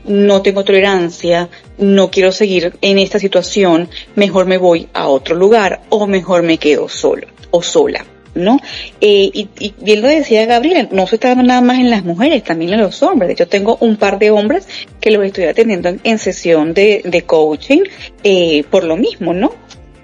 no 0.04 0.42
tengo 0.42 0.64
tolerancia, 0.64 1.48
no 1.78 2.10
quiero 2.10 2.30
seguir 2.30 2.74
en 2.82 2.98
esta 2.98 3.18
situación, 3.18 3.88
mejor 4.16 4.44
me 4.44 4.58
voy 4.58 4.86
a 4.92 5.08
otro 5.08 5.34
lugar 5.34 5.80
o 5.88 6.06
mejor 6.06 6.42
me 6.42 6.58
quedo 6.58 6.90
solo 6.90 7.26
o 7.50 7.62
sola. 7.62 8.04
¿no? 8.34 8.58
Eh, 9.00 9.30
y, 9.32 9.48
y, 9.58 9.72
bien 9.80 10.02
lo 10.02 10.08
decía 10.08 10.44
Gabriela, 10.44 10.86
no 10.92 11.06
se 11.06 11.14
está 11.14 11.34
nada 11.36 11.62
más 11.62 11.78
en 11.78 11.88
las 11.88 12.04
mujeres, 12.04 12.44
también 12.44 12.74
en 12.74 12.82
los 12.82 13.02
hombres. 13.02 13.28
De 13.28 13.32
hecho, 13.32 13.48
tengo 13.48 13.78
un 13.80 13.96
par 13.96 14.18
de 14.18 14.30
hombres 14.30 14.68
que 15.00 15.10
los 15.10 15.24
estoy 15.24 15.44
atendiendo 15.44 15.96
en, 16.04 16.18
sesión 16.18 16.74
de, 16.74 17.00
de 17.02 17.22
coaching 17.22 17.80
eh, 18.22 18.62
por 18.70 18.84
lo 18.84 18.98
mismo, 18.98 19.32
¿no? 19.32 19.52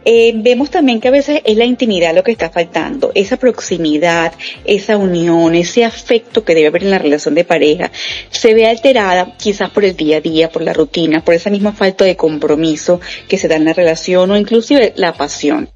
Eh, 0.05 0.33
vemos 0.35 0.71
también 0.71 1.01
que 1.01 1.09
a 1.09 1.13
veces 1.13 1.41
es 1.45 1.57
la 1.57 1.65
intimidad 1.65 2.15
lo 2.15 2.25
que 2.25 2.33
está 2.33 2.51
faltando, 2.51 3.13
esa 3.15 3.37
proximidad, 3.37 4.33
esa 4.65 4.97
unión, 4.97 5.55
ese 5.55 5.85
afecto 5.85 6.45
que 6.45 6.55
debe 6.55 6.69
haber 6.69 6.85
en 6.85 6.91
la 6.91 6.99
relación 6.99 7.35
de 7.35 7.45
pareja, 7.45 7.91
se 8.31 8.55
ve 8.55 8.67
alterada 8.67 9.37
quizás 9.37 9.71
por 9.71 9.85
el 9.85 9.97
día 9.97 10.17
a 10.17 10.21
día, 10.21 10.51
por 10.51 10.63
la 10.63 10.73
rutina, 10.73 11.25
por 11.25 11.35
esa 11.35 11.51
misma 11.51 11.73
falta 11.73 12.05
de 12.05 12.17
compromiso 12.17 13.01
que 13.29 13.39
se 13.39 13.49
da 13.49 13.57
en 13.57 13.65
la 13.65 13.73
relación 13.73 14.31
o 14.31 14.37
inclusive 14.37 14.93
la 14.97 15.13
pasión. 15.15 15.71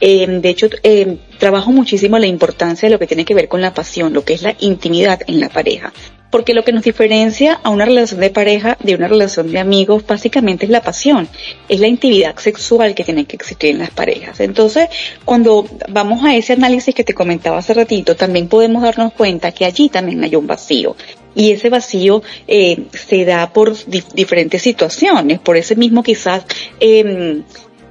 Eh, 0.00 0.26
de 0.28 0.48
hecho, 0.48 0.68
eh, 0.82 1.16
trabajo 1.38 1.72
muchísimo 1.72 2.18
la 2.18 2.26
importancia 2.26 2.88
de 2.88 2.92
lo 2.92 2.98
que 2.98 3.06
tiene 3.06 3.24
que 3.24 3.34
ver 3.34 3.48
con 3.48 3.60
la 3.60 3.74
pasión, 3.74 4.12
lo 4.12 4.24
que 4.24 4.34
es 4.34 4.42
la 4.42 4.54
intimidad 4.60 5.20
en 5.26 5.40
la 5.40 5.48
pareja 5.48 5.92
porque 6.30 6.54
lo 6.54 6.64
que 6.64 6.72
nos 6.72 6.82
diferencia 6.82 7.60
a 7.62 7.70
una 7.70 7.84
relación 7.84 8.20
de 8.20 8.30
pareja 8.30 8.76
de 8.80 8.94
una 8.94 9.08
relación 9.08 9.50
de 9.50 9.58
amigos 9.58 10.06
básicamente 10.06 10.66
es 10.66 10.70
la 10.70 10.82
pasión, 10.82 11.28
es 11.68 11.80
la 11.80 11.86
intimidad 11.86 12.36
sexual 12.36 12.94
que 12.94 13.04
tiene 13.04 13.24
que 13.24 13.36
existir 13.36 13.70
en 13.70 13.78
las 13.78 13.90
parejas. 13.90 14.40
Entonces, 14.40 14.88
cuando 15.24 15.66
vamos 15.88 16.24
a 16.24 16.34
ese 16.34 16.54
análisis 16.54 16.94
que 16.94 17.04
te 17.04 17.14
comentaba 17.14 17.58
hace 17.58 17.74
ratito, 17.74 18.16
también 18.16 18.48
podemos 18.48 18.82
darnos 18.82 19.12
cuenta 19.12 19.52
que 19.52 19.64
allí 19.64 19.88
también 19.88 20.22
hay 20.24 20.34
un 20.36 20.46
vacío. 20.46 20.96
Y 21.34 21.52
ese 21.52 21.68
vacío 21.68 22.22
eh, 22.48 22.84
se 22.92 23.24
da 23.24 23.52
por 23.52 23.74
diferentes 23.86 24.62
situaciones, 24.62 25.38
por 25.38 25.56
ese 25.56 25.76
mismo 25.76 26.02
quizás 26.02 26.44
eh, 26.80 27.42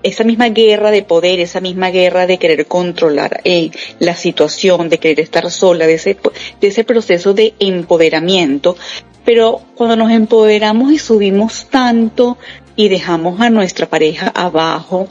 esa 0.08 0.24
misma 0.24 0.50
guerra 0.50 0.92
de 0.92 1.04
poder, 1.04 1.40
esa 1.40 1.60
misma 1.60 1.90
guerra 1.90 2.28
de 2.28 2.38
querer 2.38 2.66
controlar 2.66 3.42
eh, 3.44 3.72
la 4.00 4.16
situación, 4.16 4.90
de 4.90 5.00
querer 5.00 5.20
estar 5.20 5.50
sola, 5.52 5.86
de 5.86 5.96
ese, 5.96 6.18
de 6.62 6.68
ese 6.68 6.84
proceso 6.84 7.34
de 7.34 7.54
empoderamiento. 7.60 8.78
Pero 9.26 9.62
cuando 9.76 9.96
nos 9.96 10.12
empoderamos 10.12 10.92
y 10.92 11.00
subimos 11.00 11.68
tanto 11.70 12.38
y 12.76 12.90
dejamos 12.90 13.42
a 13.42 13.50
nuestra 13.50 13.88
pareja 13.88 14.32
abajo, 14.34 15.08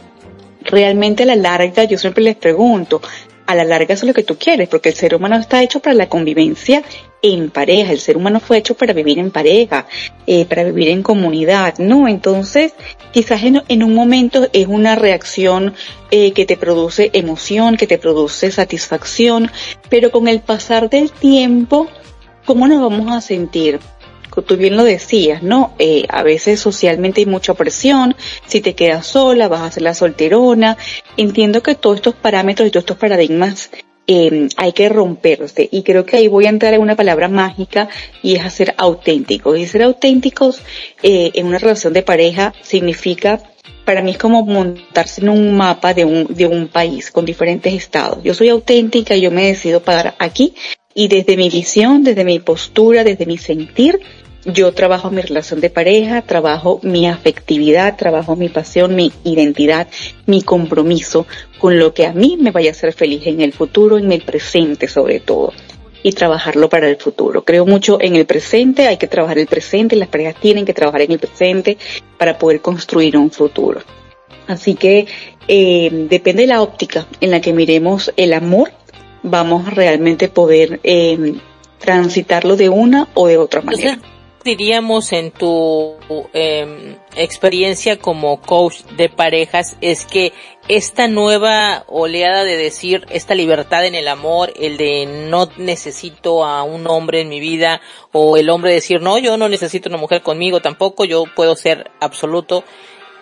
realmente 0.62 1.24
a 1.24 1.26
la 1.26 1.36
larga, 1.36 1.84
yo 1.84 1.98
siempre 1.98 2.24
les 2.24 2.36
pregunto, 2.36 3.02
a 3.46 3.54
la 3.54 3.64
larga 3.64 3.94
eso 3.94 4.06
es 4.06 4.08
lo 4.08 4.14
que 4.14 4.22
tú 4.22 4.36
quieres, 4.36 4.68
porque 4.68 4.88
el 4.88 4.94
ser 4.94 5.14
humano 5.14 5.36
está 5.36 5.62
hecho 5.62 5.80
para 5.80 5.94
la 5.94 6.08
convivencia 6.08 6.82
en 7.34 7.50
pareja, 7.50 7.92
el 7.92 8.00
ser 8.00 8.16
humano 8.16 8.40
fue 8.40 8.58
hecho 8.58 8.74
para 8.74 8.92
vivir 8.92 9.18
en 9.18 9.30
pareja, 9.30 9.86
eh, 10.26 10.44
para 10.44 10.64
vivir 10.64 10.88
en 10.88 11.02
comunidad, 11.02 11.78
¿no? 11.78 12.08
Entonces, 12.08 12.74
quizás 13.12 13.42
en, 13.42 13.82
un 13.82 13.94
momento 13.94 14.48
es 14.52 14.66
una 14.66 14.96
reacción 14.96 15.74
eh, 16.10 16.32
que 16.32 16.46
te 16.46 16.56
produce 16.56 17.10
emoción, 17.12 17.76
que 17.76 17.86
te 17.86 17.98
produce 17.98 18.50
satisfacción, 18.50 19.50
pero 19.88 20.10
con 20.10 20.28
el 20.28 20.40
pasar 20.40 20.90
del 20.90 21.10
tiempo, 21.10 21.88
¿cómo 22.44 22.68
nos 22.68 22.80
vamos 22.80 23.12
a 23.12 23.20
sentir? 23.20 23.80
tú 24.42 24.56
bien 24.56 24.76
lo 24.76 24.84
decías, 24.84 25.42
¿no? 25.42 25.74
Eh, 25.78 26.04
a 26.08 26.22
veces 26.22 26.60
socialmente 26.60 27.20
hay 27.20 27.26
mucha 27.26 27.54
presión, 27.54 28.14
si 28.46 28.60
te 28.60 28.74
quedas 28.74 29.06
sola, 29.06 29.48
vas 29.48 29.62
a 29.62 29.70
ser 29.70 29.82
la 29.82 29.94
solterona. 29.94 30.76
Entiendo 31.16 31.62
que 31.62 31.74
todos 31.74 31.96
estos 31.96 32.14
parámetros 32.14 32.68
y 32.68 32.70
todos 32.70 32.82
estos 32.82 32.98
paradigmas 32.98 33.70
eh, 34.06 34.48
hay 34.56 34.72
que 34.72 34.88
romperse. 34.88 35.68
Y 35.70 35.82
creo 35.82 36.04
que 36.04 36.16
ahí 36.16 36.28
voy 36.28 36.46
a 36.46 36.50
entrar 36.50 36.74
en 36.74 36.80
una 36.80 36.96
palabra 36.96 37.28
mágica 37.28 37.88
y 38.22 38.36
es 38.36 38.44
hacer 38.44 38.74
auténticos. 38.78 39.58
Y 39.58 39.66
ser 39.66 39.82
auténticos 39.82 40.62
eh, 41.02 41.30
en 41.34 41.46
una 41.46 41.58
relación 41.58 41.92
de 41.92 42.02
pareja 42.02 42.54
significa 42.62 43.40
para 43.84 44.02
mí 44.02 44.10
es 44.10 44.18
como 44.18 44.44
montarse 44.44 45.20
en 45.20 45.28
un 45.28 45.56
mapa 45.56 45.94
de 45.94 46.04
un, 46.04 46.26
de 46.28 46.46
un 46.46 46.66
país 46.68 47.10
con 47.12 47.24
diferentes 47.24 47.72
estados. 47.72 48.18
Yo 48.24 48.34
soy 48.34 48.48
auténtica, 48.48 49.16
yo 49.16 49.30
me 49.30 49.46
decido 49.46 49.80
parar 49.80 50.16
aquí 50.18 50.54
y 50.92 51.08
desde 51.08 51.36
mi 51.36 51.50
visión, 51.50 52.02
desde 52.02 52.24
mi 52.24 52.40
postura, 52.40 53.04
desde 53.04 53.26
mi 53.26 53.38
sentir, 53.38 54.00
yo 54.46 54.72
trabajo 54.72 55.10
mi 55.10 55.22
relación 55.22 55.60
de 55.60 55.70
pareja, 55.70 56.22
trabajo 56.22 56.78
mi 56.82 57.08
afectividad, 57.08 57.96
trabajo 57.96 58.36
mi 58.36 58.48
pasión, 58.48 58.94
mi 58.94 59.12
identidad, 59.24 59.88
mi 60.26 60.42
compromiso 60.42 61.26
con 61.58 61.78
lo 61.78 61.92
que 61.92 62.06
a 62.06 62.12
mí 62.12 62.38
me 62.40 62.52
vaya 62.52 62.70
a 62.70 62.72
hacer 62.72 62.92
feliz 62.92 63.26
en 63.26 63.40
el 63.40 63.52
futuro, 63.52 63.98
en 63.98 64.12
el 64.12 64.22
presente 64.22 64.86
sobre 64.86 65.20
todo 65.20 65.52
y 66.02 66.12
trabajarlo 66.12 66.68
para 66.68 66.88
el 66.88 66.96
futuro. 66.96 67.44
Creo 67.44 67.66
mucho 67.66 68.00
en 68.00 68.14
el 68.14 68.26
presente, 68.26 68.86
hay 68.86 68.96
que 68.96 69.08
trabajar 69.08 69.38
el 69.38 69.48
presente, 69.48 69.96
las 69.96 70.08
parejas 70.08 70.36
tienen 70.40 70.64
que 70.64 70.74
trabajar 70.74 71.02
en 71.02 71.12
el 71.12 71.18
presente 71.18 71.76
para 72.16 72.38
poder 72.38 72.60
construir 72.60 73.16
un 73.16 73.32
futuro. 73.32 73.80
Así 74.46 74.74
que 74.74 75.08
eh, 75.48 76.06
depende 76.08 76.42
de 76.42 76.48
la 76.48 76.62
óptica 76.62 77.08
en 77.20 77.32
la 77.32 77.40
que 77.40 77.52
miremos 77.52 78.12
el 78.16 78.32
amor, 78.32 78.70
vamos 79.24 79.66
a 79.66 79.70
realmente 79.70 80.28
poder 80.28 80.78
eh, 80.84 81.34
transitarlo 81.80 82.54
de 82.54 82.68
una 82.68 83.08
o 83.14 83.26
de 83.26 83.38
otra 83.38 83.62
manera 83.62 83.98
diríamos 84.46 85.12
en 85.12 85.30
tu 85.30 85.96
em, 86.32 86.96
experiencia 87.16 87.98
como 87.98 88.40
coach 88.40 88.82
de 88.96 89.10
parejas 89.10 89.76
es 89.82 90.06
que 90.06 90.32
esta 90.68 91.08
nueva 91.08 91.84
oleada 91.88 92.44
de 92.44 92.56
decir 92.56 93.04
esta 93.10 93.34
libertad 93.34 93.84
en 93.84 93.94
el 93.94 94.08
amor, 94.08 94.54
el 94.58 94.78
de 94.78 95.06
no 95.28 95.50
necesito 95.58 96.44
a 96.44 96.62
un 96.62 96.86
hombre 96.86 97.20
en 97.20 97.28
mi 97.28 97.40
vida 97.40 97.82
o 98.12 98.38
el 98.38 98.48
hombre 98.48 98.72
decir 98.72 99.02
no, 99.02 99.18
yo 99.18 99.36
no 99.36 99.48
necesito 99.48 99.88
una 99.88 99.98
mujer 99.98 100.22
conmigo 100.22 100.60
tampoco, 100.62 101.04
yo 101.04 101.24
puedo 101.34 101.56
ser 101.56 101.90
absoluto, 102.00 102.64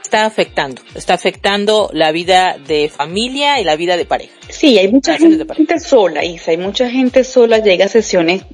está 0.03 0.27
afectando, 0.27 0.83
está 0.95 1.15
afectando 1.15 1.91
la 1.93 2.13
vida 2.13 2.57
de 2.59 2.89
familia 2.89 3.61
y 3.61 3.65
la 3.65 3.75
vida 3.77 3.97
de 3.97 4.05
pareja. 4.05 4.35
Sí, 4.49 4.79
hay 4.79 4.89
mucha 4.89 5.17
gente, 5.17 5.45
gente 5.55 5.81
sola, 5.81 6.25
Isa, 6.25 6.51
hay 6.51 6.59
mucha 6.59 6.89
gente 6.89 7.25
sola, 7.25 7.59
llega 7.59 7.87
a 7.87 7.89
sesiones 7.89 8.45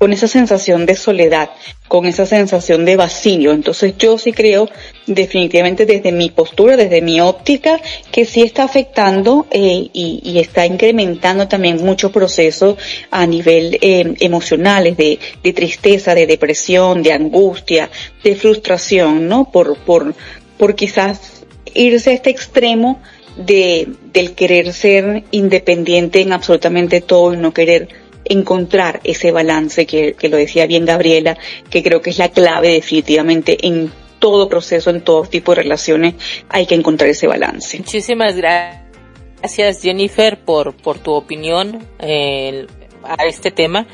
con 0.00 0.14
esa 0.14 0.28
sensación 0.28 0.86
de 0.86 0.96
soledad, 0.96 1.50
con 1.86 2.06
esa 2.06 2.24
sensación 2.24 2.86
de 2.86 2.96
vacío. 2.96 3.52
Entonces 3.52 3.98
yo 3.98 4.16
sí 4.16 4.32
creo 4.32 4.66
definitivamente 5.06 5.84
desde 5.84 6.10
mi 6.10 6.30
postura, 6.30 6.78
desde 6.78 7.02
mi 7.02 7.20
óptica, 7.20 7.78
que 8.10 8.24
sí 8.24 8.40
está 8.40 8.62
afectando 8.62 9.46
eh, 9.50 9.90
y, 9.92 10.38
está 10.38 10.64
incrementando 10.64 11.48
también 11.48 11.84
muchos 11.84 12.12
procesos 12.12 12.78
a 13.10 13.26
nivel 13.26 13.76
eh, 13.82 14.14
emocionales, 14.20 14.96
de, 14.96 15.18
de, 15.42 15.52
tristeza, 15.52 16.14
de 16.14 16.26
depresión, 16.26 17.02
de 17.02 17.12
angustia, 17.12 17.90
de 18.24 18.36
frustración, 18.36 19.28
¿no? 19.28 19.52
Por, 19.52 19.76
por, 19.76 20.14
por 20.56 20.76
quizás 20.76 21.44
irse 21.74 22.08
a 22.08 22.14
este 22.14 22.30
extremo 22.30 23.02
de, 23.36 23.86
del 24.14 24.32
querer 24.32 24.72
ser 24.72 25.24
independiente 25.30 26.22
en 26.22 26.32
absolutamente 26.32 27.02
todo 27.02 27.34
y 27.34 27.36
no 27.36 27.52
querer 27.52 27.99
encontrar 28.30 29.00
ese 29.04 29.32
balance 29.32 29.86
que, 29.86 30.16
lo 30.22 30.36
decía 30.36 30.66
bien 30.66 30.86
Gabriela, 30.86 31.36
que 31.68 31.82
creo 31.82 32.00
que 32.00 32.10
es 32.10 32.18
la 32.18 32.30
clave 32.30 32.68
definitivamente 32.68 33.66
en 33.66 33.92
todo 34.18 34.48
proceso, 34.48 34.90
en 34.90 35.02
todo 35.02 35.22
tipo 35.24 35.52
de 35.52 35.62
relaciones, 35.62 36.14
hay 36.48 36.66
que 36.66 36.74
encontrar 36.74 37.10
ese 37.10 37.26
balance. 37.26 37.76
Muchísimas 37.78 38.36
gracias 38.36 39.82
Jennifer 39.82 40.38
por, 40.38 40.74
por 40.74 40.98
tu 40.98 41.12
opinión 41.12 41.84
eh, 41.98 42.66
a 43.02 43.26
este 43.26 43.50
tema 43.50 43.86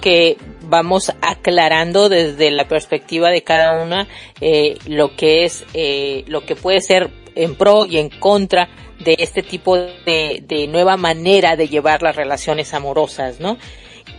que 0.00 0.36
vamos 0.62 1.12
aclarando 1.22 2.08
desde 2.08 2.50
la 2.50 2.68
perspectiva 2.68 3.30
de 3.30 3.42
cada 3.42 3.82
una 3.82 4.06
eh, 4.40 4.76
lo 4.86 5.16
que 5.16 5.44
es 5.44 5.64
eh, 5.74 6.24
lo 6.26 6.44
que 6.44 6.54
puede 6.54 6.80
ser 6.80 7.10
en 7.34 7.54
pro 7.54 7.86
y 7.86 7.98
en 7.98 8.10
contra 8.10 8.68
de 9.00 9.16
este 9.18 9.42
tipo 9.42 9.76
de, 9.76 10.42
de 10.46 10.66
nueva 10.68 10.96
manera 10.96 11.56
de 11.56 11.68
llevar 11.68 12.02
las 12.02 12.16
relaciones 12.16 12.74
amorosas, 12.74 13.40
¿no? 13.40 13.56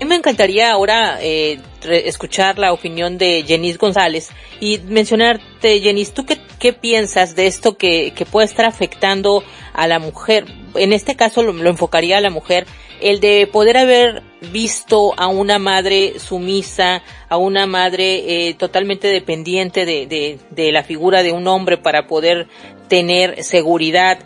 Me 0.05 0.15
encantaría 0.15 0.71
ahora 0.71 1.19
eh, 1.21 1.59
escuchar 1.83 2.57
la 2.57 2.73
opinión 2.73 3.19
de 3.19 3.43
Jenis 3.45 3.77
González 3.77 4.29
y 4.59 4.79
mencionarte, 4.79 5.79
Jenis, 5.79 6.13
¿tú 6.13 6.25
qué, 6.25 6.39
qué 6.59 6.73
piensas 6.73 7.35
de 7.35 7.45
esto 7.45 7.77
que, 7.77 8.11
que, 8.15 8.25
puede 8.25 8.45
estar 8.45 8.65
afectando 8.65 9.43
a 9.73 9.87
la 9.87 9.99
mujer? 9.99 10.45
En 10.73 10.91
este 10.91 11.15
caso 11.15 11.43
lo, 11.43 11.69
enfocaría 11.69 12.17
a 12.17 12.21
la 12.21 12.31
mujer, 12.31 12.65
el 12.99 13.19
de 13.19 13.47
poder 13.51 13.77
haber 13.77 14.23
visto 14.51 15.13
a 15.19 15.27
una 15.27 15.59
madre 15.59 16.19
sumisa, 16.19 17.03
a 17.29 17.37
una 17.37 17.67
madre 17.67 18.47
eh, 18.47 18.53
totalmente 18.55 19.07
dependiente 19.07 19.85
de, 19.85 20.07
de, 20.07 20.39
de 20.49 20.71
la 20.71 20.83
figura 20.83 21.21
de 21.21 21.31
un 21.31 21.47
hombre 21.47 21.77
para 21.77 22.07
poder 22.07 22.47
tener 22.87 23.43
seguridad 23.43 24.17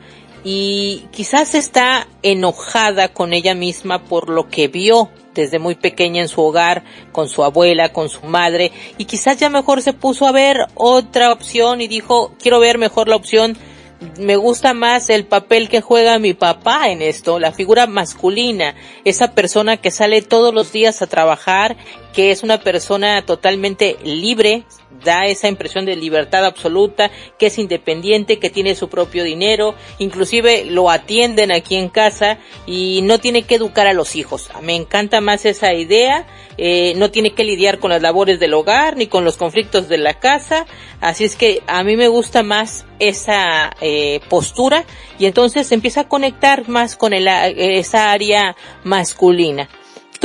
y 0.48 1.08
quizás 1.12 1.56
está 1.56 2.08
enojada 2.22 3.08
con 3.08 3.34
ella 3.34 3.56
misma 3.56 4.04
por 4.04 4.30
lo 4.30 4.48
que 4.48 4.68
vio 4.68 5.10
desde 5.34 5.58
muy 5.58 5.74
pequeña 5.74 6.22
en 6.22 6.28
su 6.28 6.40
hogar, 6.40 6.84
con 7.12 7.28
su 7.28 7.44
abuela, 7.44 7.92
con 7.92 8.10
su 8.10 8.22
madre, 8.28 8.72
y 9.00 9.06
quizás 9.06 9.38
ya 9.38 9.50
mejor 9.50 9.82
se 9.82 9.92
puso 9.92 10.28
a 10.28 10.32
ver 10.32 10.68
otra 10.76 11.34
opción 11.34 11.82
y 11.82 11.88
dijo, 11.88 12.34
quiero 12.40 12.60
ver 12.60 12.78
mejor 12.78 13.10
la 13.10 13.16
opción. 13.16 13.58
Me 14.20 14.36
gusta 14.36 14.74
más 14.74 15.10
el 15.10 15.26
papel 15.26 15.68
que 15.68 15.82
juega 15.82 16.20
mi 16.20 16.34
papá 16.34 16.90
en 16.90 17.02
esto, 17.02 17.40
la 17.40 17.52
figura 17.52 17.88
masculina, 17.88 18.76
esa 19.04 19.34
persona 19.34 19.78
que 19.78 19.90
sale 19.90 20.22
todos 20.22 20.54
los 20.54 20.72
días 20.72 21.02
a 21.02 21.08
trabajar, 21.08 21.76
que 22.16 22.32
es 22.32 22.44
una 22.44 22.62
persona 22.62 23.26
totalmente 23.26 23.98
libre, 24.04 24.64
da 25.04 25.26
esa 25.26 25.50
impresión 25.50 25.86
de 25.86 25.98
libertad 25.98 26.46
absoluta, 26.46 27.12
que 27.38 27.48
es 27.48 27.60
independiente, 27.60 28.40
que 28.40 28.50
tiene 28.50 28.74
su 28.76 28.88
propio 28.88 29.26
dinero, 29.26 29.76
inclusive 30.00 30.64
lo 30.64 30.90
atienden 30.90 31.52
aquí 31.52 31.76
en 31.76 31.90
casa 31.90 32.40
y 32.66 33.02
no 33.04 33.20
tiene 33.20 33.44
que 33.44 33.56
educar 33.56 33.88
a 33.88 33.94
los 33.94 34.16
hijos. 34.16 34.50
Me 34.62 34.76
encanta 34.76 35.20
más 35.20 35.46
esa 35.46 35.74
idea, 35.74 36.26
eh, 36.58 36.94
no 36.96 37.12
tiene 37.12 37.34
que 37.34 37.44
lidiar 37.44 37.80
con 37.80 37.92
las 37.92 38.02
labores 38.02 38.40
del 38.40 38.54
hogar 38.54 38.96
ni 38.96 39.08
con 39.08 39.26
los 39.26 39.36
conflictos 39.36 39.90
de 39.90 39.98
la 39.98 40.14
casa, 40.14 40.66
así 41.02 41.26
es 41.26 41.36
que 41.36 41.62
a 41.68 41.84
mí 41.84 41.98
me 41.98 42.08
gusta 42.08 42.44
más 42.44 42.86
esa 43.00 43.76
eh, 43.82 44.22
postura 44.30 44.86
y 45.20 45.26
entonces 45.26 45.70
empieza 45.74 46.02
a 46.02 46.08
conectar 46.08 46.70
más 46.70 46.96
con 46.96 47.14
esa 47.14 48.12
área 48.12 48.56
masculina. 48.86 49.68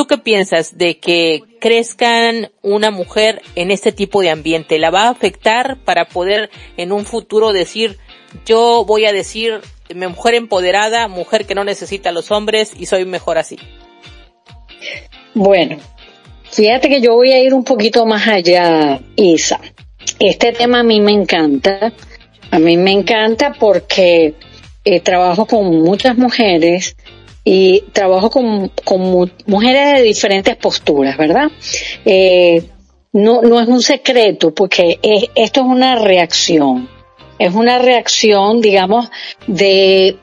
¿Tú 0.01 0.07
qué 0.07 0.17
piensas 0.17 0.79
de 0.79 0.99
que 0.99 1.43
crezcan 1.61 2.51
una 2.63 2.91
mujer 2.91 3.43
en 3.55 3.71
este 3.71 3.93
tipo 3.93 4.23
de 4.23 4.31
ambiente? 4.31 4.79
¿La 4.79 4.89
va 4.89 5.03
a 5.03 5.11
afectar 5.11 5.77
para 5.85 6.07
poder 6.07 6.49
en 6.79 6.91
un 6.91 7.05
futuro 7.05 7.53
decir, 7.53 7.99
yo 8.47 8.87
voy 8.87 9.05
a 9.05 9.13
decir, 9.13 9.61
mujer 9.95 10.37
empoderada, 10.37 11.07
mujer 11.07 11.45
que 11.45 11.55
no 11.55 11.65
necesita 11.65 12.09
a 12.09 12.13
los 12.13 12.31
hombres 12.31 12.73
y 12.79 12.87
soy 12.87 13.05
mejor 13.05 13.37
así? 13.37 13.59
Bueno, 15.35 15.77
fíjate 16.51 16.89
que 16.89 17.03
yo 17.03 17.13
voy 17.13 17.33
a 17.33 17.43
ir 17.43 17.53
un 17.53 17.65
poquito 17.65 18.07
más 18.07 18.27
allá, 18.27 19.03
Isa. 19.17 19.61
Este 20.19 20.53
tema 20.53 20.81
a 20.81 20.83
mí 20.83 21.03
me 21.03 21.13
encanta. 21.13 21.93
A 22.51 22.59
mí 22.59 22.79
me 22.79 22.93
encanta 22.93 23.53
porque 23.53 24.33
eh, 24.83 25.01
trabajo 25.01 25.45
con 25.45 25.83
muchas 25.83 26.17
mujeres 26.17 26.97
y 27.45 27.83
trabajo 27.93 28.31
con, 28.31 28.71
mujeres 29.47 29.99
de 29.99 30.03
diferentes 30.03 30.57
posturas, 30.57 31.17
¿verdad? 31.17 31.51
Eh, 32.05 32.63
no, 33.13 33.43
no 33.43 33.61
es 33.61 33.69
un 33.69 33.83
secreto 33.83 34.55
porque 34.55 34.99
esto 35.35 35.61
es 35.61 35.67
una 35.67 35.97
reacción, 35.97 36.89
es 37.39 37.55
una 37.55 37.79
reacción, 37.79 38.61
digamos, 38.61 39.11
de, 39.47 40.17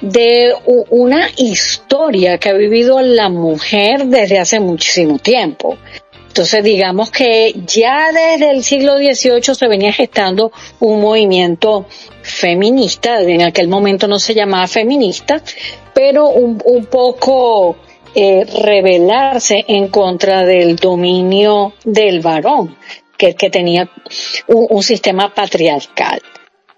de 0.00 0.54
una 0.90 1.28
historia 1.36 2.38
que 2.38 2.48
ha 2.48 2.54
vivido 2.54 3.00
la 3.00 3.28
mujer 3.28 4.06
desde 4.06 4.38
hace 4.38 4.60
muchísimo 4.60 5.18
tiempo. 5.18 5.76
Entonces, 6.34 6.64
digamos 6.64 7.12
que 7.12 7.54
ya 7.64 8.10
desde 8.10 8.50
el 8.50 8.64
siglo 8.64 8.96
XVIII 8.96 9.54
se 9.54 9.68
venía 9.68 9.92
gestando 9.92 10.50
un 10.80 11.00
movimiento 11.00 11.86
feminista, 12.22 13.20
en 13.20 13.42
aquel 13.42 13.68
momento 13.68 14.08
no 14.08 14.18
se 14.18 14.34
llamaba 14.34 14.66
feminista, 14.66 15.40
pero 15.94 16.28
un, 16.28 16.60
un 16.64 16.86
poco 16.86 17.76
eh, 18.14 18.44
rebelarse 18.62 19.64
en 19.66 19.88
contra 19.88 20.44
del 20.44 20.76
dominio 20.76 21.74
del 21.84 22.20
varón, 22.20 22.76
que, 23.16 23.34
tenía 23.34 23.88
un 24.48 24.82
sistema 24.82 25.32
patriarcal. 25.32 26.20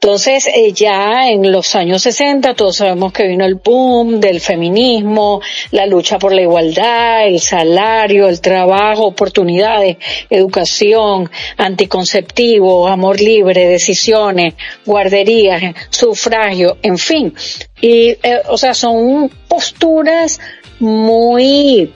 Entonces, 0.06 0.46
eh, 0.46 0.72
ya 0.72 1.28
en 1.28 1.50
los 1.50 1.74
años 1.74 2.02
60, 2.02 2.54
todos 2.54 2.76
sabemos 2.76 3.12
que 3.12 3.26
vino 3.26 3.44
el 3.44 3.56
boom 3.56 4.20
del 4.20 4.40
feminismo, 4.40 5.40
la 5.72 5.84
lucha 5.84 6.18
por 6.18 6.32
la 6.32 6.42
igualdad, 6.42 7.26
el 7.26 7.40
salario, 7.40 8.28
el 8.28 8.40
trabajo, 8.40 9.06
oportunidades, 9.06 9.96
educación, 10.30 11.28
anticonceptivo, 11.56 12.86
amor 12.86 13.20
libre, 13.20 13.66
decisiones, 13.66 14.54
guarderías, 14.84 15.74
sufragio, 15.90 16.76
en 16.82 16.98
fin. 16.98 17.34
Y, 17.80 18.16
eh, 18.22 18.42
o 18.48 18.56
sea, 18.56 18.74
son 18.74 19.30
posturas 19.48 20.40
muy, 20.78 21.92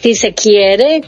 si 0.00 0.14
se 0.14 0.34
quiere, 0.34 1.02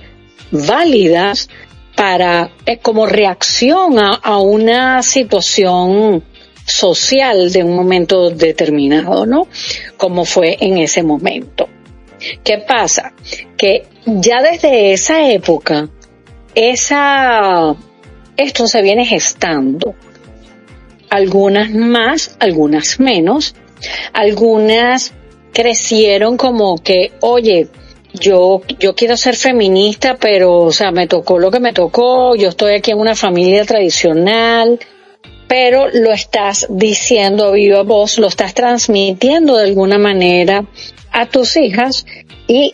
válidas 0.51 1.49
para 1.97 2.51
eh, 2.65 2.79
como 2.79 3.07
reacción 3.07 3.99
a, 3.99 4.39
una 4.39 5.03
situación 5.03 6.23
social 6.65 7.51
de 7.51 7.65
un 7.65 7.75
momento 7.75 8.31
determinado, 8.31 9.27
¿no? 9.27 9.49
Como 9.97 10.25
fue 10.25 10.57
en 10.61 10.79
ese 10.79 11.03
momento. 11.03 11.69
¿Qué 12.45 12.59
pasa? 12.59 13.15
Que 13.57 13.87
ya 14.07 14.43
desde 14.43 14.93
esa 14.93 15.29
época 15.29 15.89
esa, 16.55 17.75
esto 18.37 18.67
se 18.67 18.83
viene 18.83 19.05
gestando. 19.05 19.95
Algunas 21.11 21.71
más, 21.71 22.37
algunas 22.39 23.01
menos. 23.01 23.55
Algunas 24.13 25.13
crecieron 25.53 26.37
como 26.37 26.79
que, 26.79 27.13
oye, 27.21 27.69
yo, 28.15 28.63
yo 28.79 28.95
quiero 28.95 29.17
ser 29.17 29.37
feminista, 29.37 30.17
pero, 30.17 30.61
o 30.61 30.73
sea, 30.73 30.91
me 30.91 31.07
tocó 31.07 31.39
lo 31.39 31.51
que 31.51 31.61
me 31.61 31.73
tocó, 31.73 32.35
yo 32.37 32.49
estoy 32.49 32.75
aquí 32.75 32.91
en 32.91 32.99
una 32.99 33.15
familia 33.15 33.65
tradicional, 33.65 34.79
pero 35.47 35.89
lo 35.89 36.13
estás 36.13 36.67
diciendo 36.69 37.47
a 37.47 37.51
viva 37.53 37.83
voz, 37.83 38.19
lo 38.19 38.29
estás 38.29 38.55
transmitiendo 38.55 39.57
de 39.57 39.65
alguna 39.65 39.99
manera 39.99 40.65
a 41.11 41.27
tus 41.27 41.57
hijas 41.57 42.07
y 42.47 42.73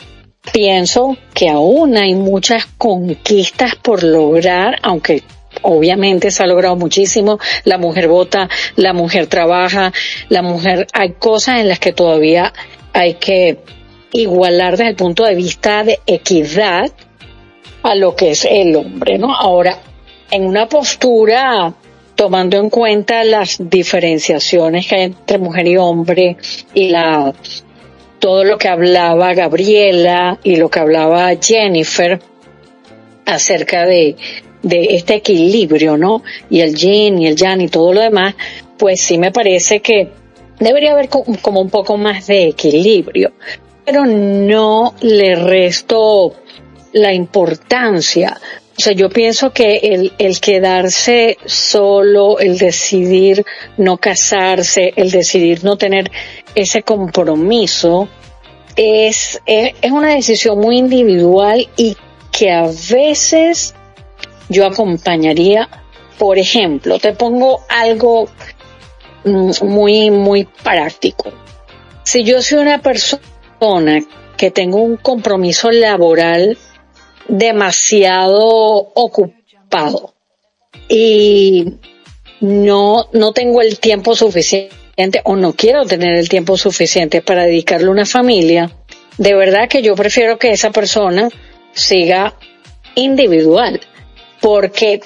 pienso 0.53 1.17
que 1.33 1.49
aún 1.49 1.97
hay 1.97 2.15
muchas 2.15 2.67
conquistas 2.79 3.77
por 3.77 4.03
lograr, 4.03 4.79
aunque 4.83 5.23
obviamente 5.63 6.31
se 6.31 6.43
ha 6.43 6.47
logrado 6.47 6.77
muchísimo, 6.77 7.39
la 7.65 7.79
mujer 7.79 8.09
vota, 8.09 8.49
la 8.77 8.93
mujer 8.93 9.27
trabaja, 9.27 9.93
la 10.29 10.43
mujer, 10.43 10.87
hay 10.93 11.13
cosas 11.13 11.61
en 11.61 11.69
las 11.69 11.79
que 11.79 11.93
todavía 11.93 12.53
hay 12.93 13.15
que 13.15 13.59
igualar 14.13 14.77
desde 14.77 14.91
el 14.91 14.97
punto 14.97 15.25
de 15.25 15.35
vista 15.35 15.85
de 15.85 16.01
equidad 16.07 16.91
a 17.83 17.95
lo 17.95 18.15
que 18.17 18.31
es 18.31 18.47
el 18.49 18.75
hombre, 18.77 19.19
¿no? 19.19 19.35
Ahora, 19.35 19.79
en 20.31 20.47
una 20.47 20.69
postura 20.69 21.75
tomando 22.15 22.59
en 22.59 22.71
cuenta 22.71 23.25
las 23.25 23.57
diferenciaciones 23.59 24.87
que 24.87 24.95
hay 24.95 25.03
entre 25.03 25.39
mujer 25.39 25.67
y 25.67 25.77
hombre 25.77 26.37
y 26.73 26.89
la 26.89 27.35
todo 28.19 28.45
lo 28.45 28.57
que 28.57 28.69
hablaba 28.69 29.35
Gabriela 29.35 30.39
y 30.43 30.57
lo 30.57 30.71
que 30.71 30.79
hablaba 30.79 31.31
Jennifer 31.41 32.21
acerca 33.27 33.85
de, 33.85 34.17
de 34.65 34.97
este 34.97 35.15
equilibrio, 35.15 35.97
¿no? 35.97 36.25
Y 36.51 36.61
el 36.61 36.75
yin 36.75 37.21
y 37.21 37.29
el 37.29 37.37
yang 37.37 37.61
y 37.61 37.69
todo 37.69 37.93
lo 37.93 38.01
demás, 38.01 38.35
pues 38.77 39.01
sí 39.01 39.19
me 39.19 39.31
parece 39.31 39.79
que 39.79 40.09
debería 40.59 40.93
haber 40.93 41.09
como 41.09 41.61
un 41.61 41.71
poco 41.71 41.97
más 41.97 42.27
de 42.27 42.49
equilibrio 42.49 43.33
pero 43.85 44.07
no 44.07 44.95
le 45.01 45.37
resto 45.37 46.35
la 46.93 47.13
importancia. 47.13 48.41
O 48.77 48.81
sea, 48.81 48.93
yo 48.93 49.09
pienso 49.09 49.53
que 49.53 49.77
el, 49.77 50.13
el 50.19 50.41
quedarse 50.41 51.39
solo, 51.45 52.39
el 52.39 52.59
decidir 52.59 53.45
no 53.77 53.99
casarse, 53.99 54.93
el 54.97 55.11
decidir 55.11 55.63
no 55.63 55.77
tener 55.77 56.11
ese 56.55 56.83
compromiso, 56.83 58.09
es, 58.75 59.41
es, 59.47 59.75
es 59.81 59.93
una 59.93 60.15
decisión 60.15 60.59
muy 60.59 60.79
individual 60.79 61.69
y 61.77 61.97
que 62.33 62.51
a 62.51 62.67
veces 62.91 63.75
yo 64.49 64.67
acompañaría, 64.67 65.69
por 66.19 66.39
ejemplo, 66.39 66.99
te 66.99 67.13
pongo 67.13 67.61
algo 67.69 68.29
mm, 69.25 69.51
muy, 69.63 70.11
muy 70.11 70.45
práctico. 70.45 71.33
Si 72.03 72.25
yo 72.25 72.43
soy 72.43 72.59
una 72.59 72.81
persona 72.81 74.01
que 74.37 74.51
tengo 74.51 74.79
un 74.79 74.97
compromiso 74.97 75.71
laboral 75.71 76.59
demasiado 77.29 78.39
ocupado 78.95 80.15
y 80.89 81.75
no, 82.41 83.09
no 83.13 83.33
tengo 83.33 83.63
el 83.63 83.79
tiempo 83.79 84.15
suficiente 84.15 85.23
o 85.25 85.37
no 85.37 85.55
quiero 85.55 85.87
tener 85.87 86.15
el 86.17 86.29
tiempo 86.29 86.57
suficiente 86.57 87.23
para 87.23 87.45
dedicarle 87.45 87.89
a 87.89 87.93
una 87.93 88.07
familia, 88.07 88.71
de 89.19 89.35
verdad 89.35 89.69
que 89.69 89.83
yo 89.83 89.95
prefiero 89.95 90.39
que 90.39 90.51
esa 90.51 90.71
persona 90.71 91.29
siga 91.73 92.35
individual, 92.95 93.81
porque 94.45 95.01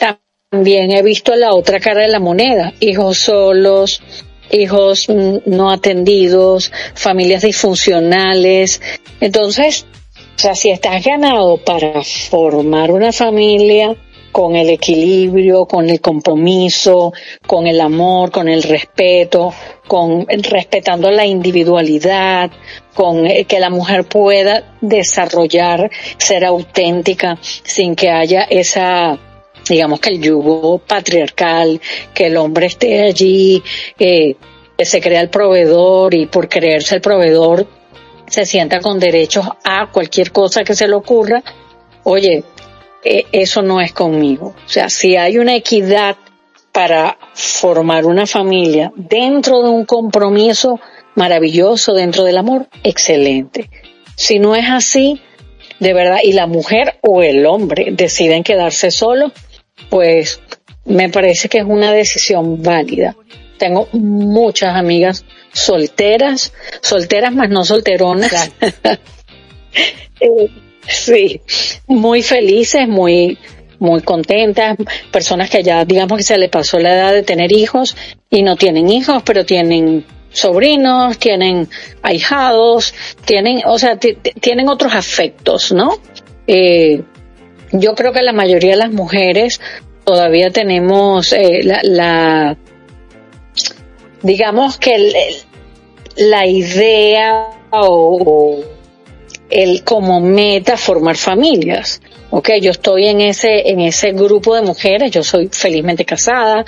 también 0.50 0.90
he 0.90 1.00
visto 1.00 1.36
la 1.36 1.54
otra 1.54 1.78
cara 1.78 2.02
de 2.02 2.08
la 2.08 2.18
moneda, 2.18 2.72
hijos 2.80 3.18
solos, 3.18 4.02
hijos 4.50 5.06
no 5.08 5.70
atendidos, 5.70 6.72
familias 6.96 7.42
disfuncionales. 7.42 8.82
Entonces, 9.20 9.86
o 10.34 10.38
sea, 10.40 10.56
si 10.56 10.70
estás 10.70 11.04
ganado 11.04 11.58
para 11.58 12.02
formar 12.02 12.90
una 12.90 13.12
familia 13.12 13.94
con 14.32 14.56
el 14.56 14.70
equilibrio, 14.70 15.66
con 15.66 15.88
el 15.88 16.00
compromiso, 16.00 17.12
con 17.46 17.68
el 17.68 17.80
amor, 17.80 18.32
con 18.32 18.48
el 18.48 18.64
respeto, 18.64 19.54
con 19.86 20.26
respetando 20.26 21.12
la 21.12 21.26
individualidad, 21.26 22.50
con 22.92 23.24
eh, 23.24 23.44
que 23.44 23.60
la 23.60 23.70
mujer 23.70 24.02
pueda 24.02 24.76
desarrollar, 24.80 25.92
ser 26.16 26.44
auténtica 26.44 27.38
sin 27.40 27.94
que 27.94 28.10
haya 28.10 28.42
esa 28.42 29.16
digamos 29.68 30.00
que 30.00 30.10
el 30.10 30.20
yugo 30.20 30.78
patriarcal, 30.78 31.80
que 32.14 32.26
el 32.26 32.36
hombre 32.36 32.66
esté 32.66 33.02
allí, 33.02 33.62
eh, 33.98 34.36
que 34.76 34.84
se 34.84 35.00
crea 35.00 35.20
el 35.20 35.30
proveedor 35.30 36.14
y 36.14 36.26
por 36.26 36.48
creerse 36.48 36.96
el 36.96 37.00
proveedor 37.00 37.66
se 38.28 38.44
sienta 38.44 38.80
con 38.80 38.98
derechos 38.98 39.46
a 39.64 39.90
cualquier 39.90 40.32
cosa 40.32 40.64
que 40.64 40.74
se 40.74 40.86
le 40.86 40.94
ocurra, 40.94 41.42
oye, 42.04 42.44
eh, 43.04 43.24
eso 43.32 43.62
no 43.62 43.80
es 43.80 43.92
conmigo. 43.92 44.54
O 44.66 44.68
sea, 44.68 44.88
si 44.88 45.16
hay 45.16 45.38
una 45.38 45.54
equidad 45.54 46.16
para 46.72 47.18
formar 47.34 48.06
una 48.06 48.26
familia 48.26 48.92
dentro 48.94 49.62
de 49.62 49.70
un 49.70 49.84
compromiso 49.84 50.78
maravilloso, 51.14 51.94
dentro 51.94 52.24
del 52.24 52.38
amor, 52.38 52.68
excelente. 52.84 53.70
Si 54.16 54.38
no 54.38 54.54
es 54.54 54.68
así, 54.68 55.20
de 55.80 55.94
verdad, 55.94 56.18
y 56.22 56.32
la 56.32 56.46
mujer 56.46 56.98
o 57.02 57.22
el 57.22 57.46
hombre 57.46 57.88
deciden 57.92 58.44
quedarse 58.44 58.90
solos, 58.90 59.32
pues 59.88 60.40
me 60.84 61.08
parece 61.08 61.48
que 61.48 61.58
es 61.58 61.64
una 61.64 61.92
decisión 61.92 62.62
válida. 62.62 63.16
Tengo 63.58 63.88
muchas 63.92 64.74
amigas 64.76 65.24
solteras, 65.52 66.52
solteras 66.80 67.32
más 67.34 67.48
no 67.50 67.64
solteronas. 67.64 68.50
Eh, 70.20 70.50
sí, 70.88 71.40
muy 71.86 72.22
felices, 72.22 72.88
muy, 72.88 73.38
muy 73.78 74.00
contentas, 74.00 74.76
personas 75.12 75.48
que 75.48 75.62
ya 75.62 75.84
digamos 75.84 76.18
que 76.18 76.24
se 76.24 76.36
les 76.38 76.50
pasó 76.50 76.80
la 76.80 76.92
edad 76.92 77.12
de 77.12 77.22
tener 77.22 77.52
hijos 77.52 77.96
y 78.28 78.42
no 78.42 78.56
tienen 78.56 78.88
hijos, 78.88 79.22
pero 79.24 79.46
tienen 79.46 80.04
sobrinos, 80.32 81.18
tienen 81.18 81.68
ahijados, 82.02 82.94
tienen, 83.24 83.62
o 83.66 83.78
sea, 83.78 83.96
tienen 83.96 84.68
otros 84.68 84.92
afectos, 84.94 85.72
¿no? 85.72 85.98
Eh, 86.46 87.02
yo 87.72 87.94
creo 87.94 88.12
que 88.12 88.22
la 88.22 88.32
mayoría 88.32 88.72
de 88.72 88.76
las 88.76 88.92
mujeres 88.92 89.60
todavía 90.04 90.50
tenemos 90.50 91.32
eh, 91.32 91.60
la, 91.62 92.56
digamos 94.22 94.78
que 94.78 95.42
la 96.16 96.46
idea 96.46 97.46
o, 97.70 98.60
el 99.50 99.84
como 99.84 100.20
meta 100.20 100.76
formar 100.76 101.16
familias. 101.16 102.00
Ok, 102.30 102.50
yo 102.60 102.70
estoy 102.70 103.06
en 103.06 103.20
ese, 103.22 103.70
en 103.70 103.80
ese 103.80 104.12
grupo 104.12 104.54
de 104.54 104.62
mujeres, 104.62 105.10
yo 105.10 105.22
soy 105.22 105.48
felizmente 105.50 106.04
casada, 106.04 106.64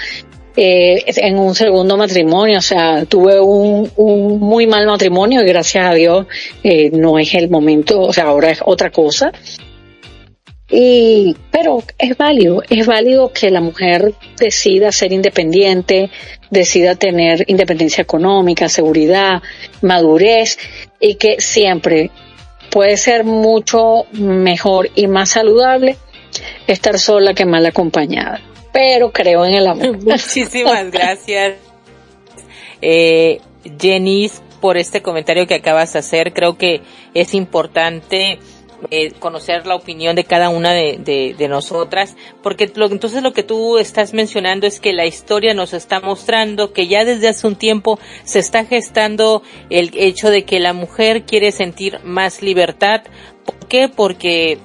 eh, 0.57 1.05
en 1.07 1.39
un 1.39 1.55
segundo 1.55 1.97
matrimonio, 1.97 2.59
o 2.59 2.63
sea, 2.63 3.05
tuve 3.05 3.39
un, 3.39 3.91
un, 3.97 4.41
muy 4.41 4.67
mal 4.67 4.87
matrimonio 4.87 5.43
y 5.43 5.47
gracias 5.47 5.91
a 5.91 5.95
Dios 5.95 6.27
eh, 6.63 6.91
no 6.93 7.19
es 7.19 7.35
el 7.35 7.49
momento, 7.49 8.01
o 8.01 8.13
sea, 8.13 8.25
ahora 8.25 8.51
es 8.51 8.61
otra 8.65 8.91
cosa. 8.91 9.33
Y, 10.71 11.37
pero 11.51 11.83
es 11.99 12.17
válido, 12.17 12.63
es 12.71 12.87
válido 12.87 13.33
que 13.33 13.51
la 13.51 13.61
mujer 13.61 14.15
decida 14.39 14.93
ser 14.93 15.13
independiente, 15.13 16.11
decida 16.51 16.95
tener 16.95 17.45
independencia 17.49 18.03
económica, 18.03 18.69
seguridad, 18.69 19.43
madurez 19.83 20.59
y 21.01 21.17
que 21.17 21.41
siempre 21.41 22.11
puede 22.71 22.97
ser 22.97 23.25
mucho 23.25 24.05
mejor 24.13 24.91
y 24.95 25.09
más 25.09 25.31
saludable 25.31 25.97
estar 26.69 26.99
sola 27.01 27.35
que 27.35 27.45
mal 27.45 27.67
acompañada. 27.67 28.41
Pero 28.73 29.11
creo 29.11 29.45
en 29.45 29.55
el 29.55 29.67
amor. 29.67 29.99
Muchísimas 30.05 30.89
gracias. 30.93 31.55
Eh, 32.81 33.41
Jenny, 33.79 34.31
por 34.61 34.77
este 34.77 35.03
comentario 35.03 35.47
que 35.47 35.55
acabas 35.55 35.93
de 35.93 35.99
hacer. 35.99 36.33
Creo 36.33 36.57
que 36.57 36.83
es 37.15 37.35
importante 37.35 38.39
eh, 38.91 39.13
conocer 39.19 39.67
la 39.67 39.75
opinión 39.75 40.17
de 40.17 40.25
cada 40.25 40.49
una 40.49 40.73
de, 40.73 41.35
de, 41.37 41.49
nosotras, 41.49 42.17
porque 42.43 42.71
lo, 42.75 42.87
entonces 42.87 43.23
lo 43.23 43.33
que 43.33 43.43
tú 43.43 43.79
estás 43.79 44.15
mencionando 44.15 44.67
es 44.67 44.81
que 44.81 44.93
la 44.93 45.07
historia 45.07 45.55
nos 45.55 45.73
está 45.75 46.01
mostrando 46.01 46.73
que 46.73 46.87
ya 46.87 47.05
desde 47.05 47.29
hace 47.29 47.47
un 47.47 47.57
tiempo 47.57 47.99
se 48.25 48.39
está 48.39 48.65
gestando 48.65 49.43
el 49.69 49.91
hecho 49.95 50.31
de 50.31 50.45
que 50.45 50.61
la 50.61 50.73
mujer 50.73 51.25
quiere 51.25 51.53
sentir 51.53 52.01
más 52.05 52.43
libertad. 52.43 53.03
¿Por 53.45 53.69
qué? 53.69 53.89
Porque 53.89 54.59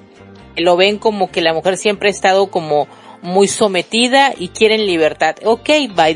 lo 0.55 0.77
ven 0.77 0.97
como 0.97 1.31
que 1.31 1.41
la 1.41 1.53
mujer 1.53 1.77
siempre 1.77 2.09
ha 2.09 2.11
estado 2.11 2.47
como 2.47 2.87
muy 3.25 3.47
sometida 3.47 4.33
y 4.37 4.49
quieren 4.49 4.85
libertad. 4.85 5.35
Ok, 5.43 5.69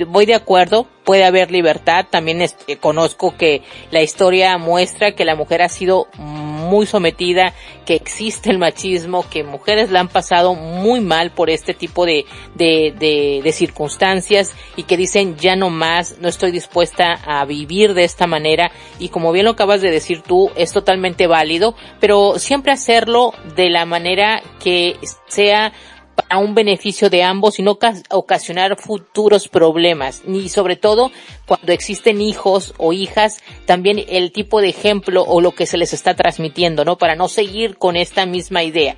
voy 0.08 0.26
de 0.26 0.36
acuerdo, 0.36 0.88
puede 1.04 1.26
haber 1.26 1.52
libertad. 1.52 2.06
También 2.10 2.42
eh, 2.42 2.78
conozco 2.78 3.36
que 3.36 3.64
la 3.92 4.02
historia 4.02 4.58
muestra 4.58 5.14
que 5.14 5.26
la 5.26 5.36
mujer 5.36 5.62
ha 5.62 5.70
sido 5.70 6.08
muy 6.18 6.86
sometida, 6.86 7.54
que 7.86 7.96
existe 7.96 8.52
el 8.52 8.60
machismo, 8.60 9.28
que 9.28 9.44
mujeres 9.44 9.90
la 9.90 10.02
han 10.02 10.08
pasado 10.08 10.54
muy 10.54 11.02
mal 11.02 11.32
por 11.32 11.50
este 11.50 11.74
tipo 11.74 12.06
de, 12.06 12.26
de, 12.54 12.94
de, 12.98 13.42
de 13.44 13.52
circunstancias 13.52 14.54
y 14.76 14.84
que 14.84 14.98
dicen 14.98 15.36
ya 15.38 15.56
no 15.56 15.72
más, 15.72 16.18
no 16.20 16.28
estoy 16.28 16.52
dispuesta 16.52 17.20
a 17.26 17.44
vivir 17.46 17.96
de 17.96 18.04
esta 18.04 18.28
manera 18.28 18.72
y 19.00 19.10
como 19.10 19.32
bien 19.32 19.46
lo 19.46 19.52
acabas 19.52 19.82
de 19.82 19.90
decir 19.90 20.22
tú, 20.22 20.52
es 20.56 20.72
totalmente 20.72 21.26
válido, 21.26 21.74
pero 22.00 22.38
siempre 22.38 22.72
hacerlo 22.72 23.34
de 23.56 23.70
la 23.72 23.86
manera 23.86 24.44
que 24.60 24.98
sea 25.28 25.74
para 26.22 26.40
un 26.40 26.56
beneficio 26.56 27.10
de 27.10 27.24
ambos 27.24 27.60
y 27.60 27.64
no 27.64 27.78
ocasionar 28.10 28.78
futuros 28.78 29.48
problemas. 29.48 30.24
Ni 30.26 30.50
sobre 30.50 30.76
todo 30.76 31.12
cuando 31.46 31.72
existen 31.72 32.22
hijos 32.22 32.74
o 32.78 32.94
hijas, 32.94 33.42
también 33.66 34.04
el 34.08 34.32
tipo 34.32 34.62
de 34.62 34.70
ejemplo 34.70 35.24
o 35.24 35.42
lo 35.42 35.52
que 35.52 35.66
se 35.66 35.78
les 35.78 35.94
está 35.94 36.16
transmitiendo, 36.16 36.86
¿no? 36.86 36.98
Para 36.98 37.16
no 37.16 37.28
seguir 37.28 37.78
con 37.78 37.96
esta 37.96 38.26
misma 38.26 38.64
idea. 38.64 38.96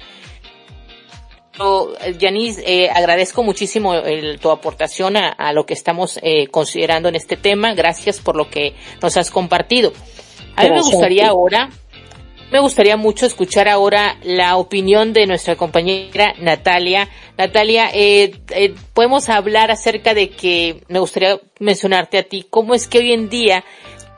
Janice, 2.20 2.64
eh, 2.66 2.90
agradezco 2.90 3.44
muchísimo 3.44 3.94
tu 4.40 4.50
aportación 4.50 5.16
a, 5.16 5.54
lo 5.54 5.66
que 5.66 5.74
estamos 5.74 6.20
eh, 6.24 6.48
considerando 6.48 7.10
en 7.10 7.16
este 7.16 7.38
tema. 7.38 7.74
Gracias 7.74 8.20
por 8.20 8.36
lo 8.36 8.50
que 8.50 8.74
nos 9.02 9.16
has 9.18 9.30
compartido. 9.30 9.94
A 10.56 10.64
mí 10.64 10.72
me 10.72 10.82
gustaría 10.82 11.28
ahora 11.28 11.70
me 12.52 12.60
gustaría 12.60 12.98
mucho 12.98 13.26
escuchar 13.26 13.70
ahora 13.70 14.18
la 14.24 14.58
opinión 14.58 15.14
de 15.14 15.26
nuestra 15.26 15.56
compañera 15.56 16.34
Natalia. 16.40 17.08
Natalia, 17.38 17.90
eh, 17.94 18.42
eh, 18.50 18.76
podemos 18.94 19.30
hablar 19.30 19.72
acerca 19.72 20.14
de 20.14 20.30
que 20.30 20.84
me 20.90 21.00
gustaría 21.00 21.40
mencionarte 21.60 22.18
a 22.18 22.24
ti, 22.24 22.46
cómo 22.50 22.76
es 22.76 22.88
que 22.88 23.00
hoy 23.00 23.14
en 23.14 23.30
día 23.30 23.64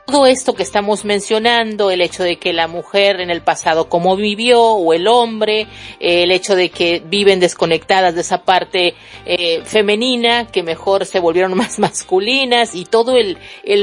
todo 0.06 0.26
esto 0.26 0.54
que 0.54 0.62
estamos 0.62 1.04
mencionando, 1.04 1.90
el 1.90 2.02
hecho 2.02 2.24
de 2.24 2.36
que 2.36 2.52
la 2.52 2.68
mujer 2.68 3.20
en 3.20 3.30
el 3.30 3.40
pasado 3.40 3.88
cómo 3.88 4.16
vivió 4.16 4.60
o 4.62 4.92
el 4.92 5.06
hombre, 5.06 5.66
el 5.98 6.30
hecho 6.30 6.56
de 6.56 6.68
que 6.68 7.02
viven 7.06 7.40
desconectadas 7.40 8.14
de 8.14 8.20
esa 8.20 8.44
parte 8.44 8.94
eh, 9.24 9.62
femenina, 9.64 10.46
que 10.46 10.62
mejor 10.62 11.06
se 11.06 11.20
volvieron 11.20 11.54
más 11.56 11.78
masculinas 11.78 12.74
y 12.74 12.84
todo 12.84 13.16
el, 13.16 13.38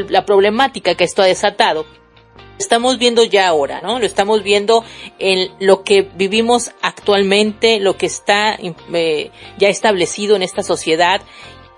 la 0.10 0.26
problemática 0.26 0.94
que 0.96 1.06
esto 1.06 1.22
ha 1.22 1.26
desatado 1.26 1.86
estamos 2.62 2.98
viendo 2.98 3.24
ya 3.24 3.48
ahora, 3.48 3.82
¿no? 3.82 4.00
Lo 4.00 4.06
estamos 4.06 4.44
viendo 4.44 4.86
en 5.20 5.52
lo 5.60 5.84
que 5.84 6.04
vivimos 6.16 6.72
actualmente, 6.82 7.80
lo 7.80 7.98
que 7.98 8.06
está 8.06 8.58
eh, 8.94 9.32
ya 9.58 9.70
establecido 9.70 10.36
en 10.36 10.44
esta 10.44 10.64
sociedad 10.64 11.22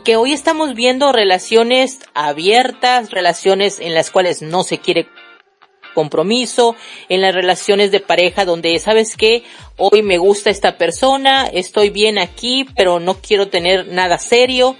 que 0.03 0.17
hoy 0.17 0.33
estamos 0.33 0.73
viendo 0.73 1.13
relaciones 1.13 1.99
abiertas, 2.13 3.09
relaciones 3.11 3.79
en 3.79 3.93
las 3.93 4.11
cuales 4.11 4.41
no 4.41 4.63
se 4.63 4.79
quiere 4.79 5.07
compromiso, 5.93 6.75
en 7.07 7.21
las 7.21 7.33
relaciones 7.33 7.91
de 7.91 7.99
pareja 7.99 8.45
donde, 8.45 8.77
¿sabes 8.79 9.15
qué? 9.15 9.43
Hoy 9.77 10.01
me 10.01 10.17
gusta 10.17 10.49
esta 10.49 10.77
persona, 10.77 11.45
estoy 11.45 11.89
bien 11.89 12.17
aquí, 12.17 12.65
pero 12.75 12.99
no 12.99 13.15
quiero 13.15 13.47
tener 13.47 13.87
nada 13.87 14.17
serio. 14.17 14.75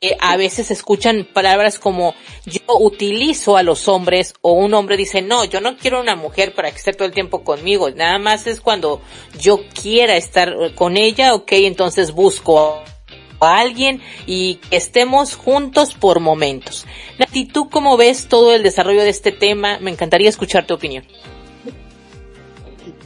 Eh, 0.00 0.16
a 0.20 0.36
veces 0.36 0.70
escuchan 0.70 1.26
palabras 1.32 1.78
como 1.78 2.14
yo 2.44 2.60
utilizo 2.78 3.56
a 3.56 3.62
los 3.62 3.88
hombres 3.88 4.34
o 4.42 4.52
un 4.52 4.74
hombre 4.74 4.96
dice 4.96 5.22
no, 5.22 5.44
yo 5.44 5.60
no 5.60 5.76
quiero 5.76 6.00
una 6.00 6.14
mujer 6.14 6.54
para 6.54 6.70
que 6.70 6.76
esté 6.76 6.92
todo 6.92 7.06
el 7.06 7.14
tiempo 7.14 7.42
conmigo, 7.42 7.90
nada 7.90 8.18
más 8.18 8.46
es 8.46 8.60
cuando 8.60 9.00
yo 9.40 9.60
quiera 9.68 10.16
estar 10.16 10.74
con 10.74 10.96
ella, 10.96 11.34
ok, 11.34 11.52
entonces 11.52 12.12
busco 12.12 12.82
a 13.40 13.58
alguien 13.58 14.02
y 14.26 14.56
que 14.56 14.76
estemos 14.76 15.34
juntos 15.36 15.94
por 15.94 16.20
momentos. 16.20 16.86
Nati, 17.18 17.46
¿tú 17.46 17.70
cómo 17.70 17.96
ves 17.96 18.28
todo 18.28 18.54
el 18.54 18.62
desarrollo 18.62 19.02
de 19.02 19.10
este 19.10 19.32
tema? 19.32 19.78
Me 19.78 19.90
encantaría 19.90 20.28
escuchar 20.28 20.66
tu 20.66 20.74
opinión. 20.74 21.04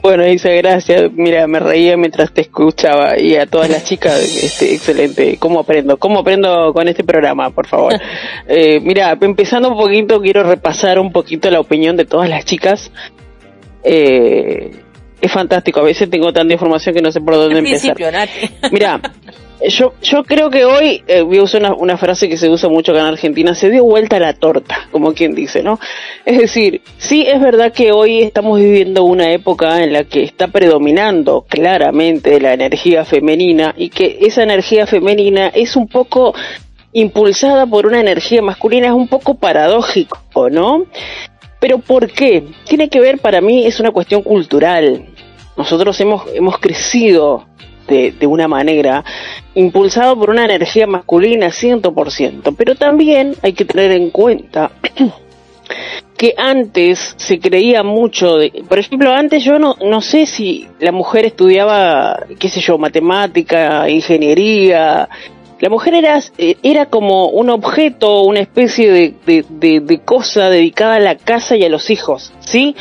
Bueno, 0.02 0.26
Isa, 0.26 0.50
gracias. 0.50 1.12
Mira, 1.12 1.46
me 1.46 1.60
reía 1.60 1.96
mientras 1.96 2.32
te 2.32 2.40
escuchaba 2.40 3.18
y 3.18 3.36
a 3.36 3.46
todas 3.46 3.70
las 3.70 3.84
chicas, 3.84 4.18
este, 4.20 4.74
excelente. 4.74 5.36
¿Cómo 5.38 5.60
aprendo? 5.60 5.96
¿Cómo 5.96 6.18
aprendo 6.18 6.72
con 6.72 6.88
este 6.88 7.04
programa, 7.04 7.50
por 7.50 7.66
favor? 7.66 7.94
Eh, 8.48 8.80
mira, 8.80 9.16
empezando 9.20 9.70
un 9.70 9.76
poquito, 9.78 10.20
quiero 10.20 10.42
repasar 10.42 10.98
un 10.98 11.12
poquito 11.12 11.48
la 11.50 11.60
opinión 11.60 11.96
de 11.96 12.04
todas 12.04 12.28
las 12.28 12.44
chicas. 12.44 12.90
Eh, 13.84 14.70
es 15.20 15.32
fantástico, 15.32 15.80
a 15.80 15.84
veces 15.84 16.10
tengo 16.10 16.32
tanta 16.32 16.52
información 16.52 16.94
que 16.94 17.00
no 17.00 17.12
sé 17.12 17.20
por 17.20 17.34
dónde 17.34 17.60
empezar. 17.60 17.96
Mira, 18.72 19.00
yo, 19.68 19.94
yo 20.02 20.24
creo 20.24 20.50
que 20.50 20.64
hoy, 20.64 21.02
eh, 21.06 21.22
voy 21.22 21.38
a 21.38 21.42
usar 21.42 21.74
una, 21.78 21.96
frase 21.96 22.28
que 22.28 22.36
se 22.36 22.48
usa 22.48 22.68
mucho 22.68 22.92
acá 22.92 23.00
en 23.02 23.06
Argentina, 23.06 23.54
se 23.54 23.70
dio 23.70 23.84
vuelta 23.84 24.18
la 24.18 24.32
torta, 24.34 24.88
como 24.90 25.14
quien 25.14 25.34
dice, 25.34 25.62
¿no? 25.62 25.78
Es 26.24 26.38
decir, 26.38 26.82
sí 26.98 27.24
es 27.26 27.40
verdad 27.40 27.72
que 27.72 27.92
hoy 27.92 28.22
estamos 28.22 28.58
viviendo 28.58 29.04
una 29.04 29.30
época 29.32 29.82
en 29.82 29.92
la 29.92 30.04
que 30.04 30.22
está 30.22 30.48
predominando 30.48 31.44
claramente 31.48 32.40
la 32.40 32.54
energía 32.54 33.04
femenina 33.04 33.74
y 33.76 33.90
que 33.90 34.18
esa 34.22 34.42
energía 34.42 34.86
femenina 34.86 35.48
es 35.48 35.76
un 35.76 35.86
poco 35.86 36.34
impulsada 36.92 37.66
por 37.66 37.86
una 37.86 38.00
energía 38.00 38.42
masculina, 38.42 38.88
es 38.88 38.92
un 38.92 39.08
poco 39.08 39.34
paradójico, 39.34 40.50
¿no? 40.50 40.86
Pero 41.60 41.78
¿por 41.78 42.10
qué? 42.10 42.44
Tiene 42.66 42.88
que 42.88 43.00
ver, 43.00 43.18
para 43.18 43.40
mí, 43.40 43.66
es 43.66 43.78
una 43.80 43.92
cuestión 43.92 44.22
cultural. 44.22 45.06
Nosotros 45.56 46.00
hemos, 46.00 46.24
hemos 46.34 46.58
crecido 46.58 47.46
de, 47.86 48.12
de, 48.12 48.26
una 48.26 48.48
manera 48.48 49.04
impulsado 49.54 50.16
por 50.18 50.30
una 50.30 50.44
energía 50.44 50.86
masculina 50.86 51.48
100%, 51.48 52.54
pero 52.56 52.74
también 52.74 53.34
hay 53.42 53.52
que 53.52 53.64
tener 53.64 53.92
en 53.92 54.10
cuenta 54.10 54.70
que 56.16 56.34
antes 56.36 57.14
se 57.16 57.38
creía 57.40 57.82
mucho 57.82 58.36
de, 58.36 58.64
por 58.68 58.78
ejemplo, 58.78 59.12
antes 59.12 59.42
yo 59.44 59.58
no, 59.58 59.76
no 59.84 60.00
sé 60.00 60.26
si 60.26 60.68
la 60.78 60.92
mujer 60.92 61.26
estudiaba, 61.26 62.26
qué 62.38 62.48
sé 62.48 62.60
yo, 62.60 62.78
matemática, 62.78 63.88
ingeniería, 63.88 65.08
la 65.62 65.68
mujer 65.68 65.94
era, 65.94 66.18
eh, 66.38 66.56
era 66.64 66.86
como 66.86 67.28
un 67.28 67.48
objeto, 67.48 68.22
una 68.22 68.40
especie 68.40 68.90
de, 68.90 69.44
de, 69.48 70.00
cosa 70.04 70.50
dedicada 70.50 70.96
a 70.96 70.98
la 70.98 71.14
casa 71.14 71.54
y 71.54 71.62
a 71.62 71.68
los 71.68 71.88
hijos, 71.88 72.32
¿sí? 72.40 72.74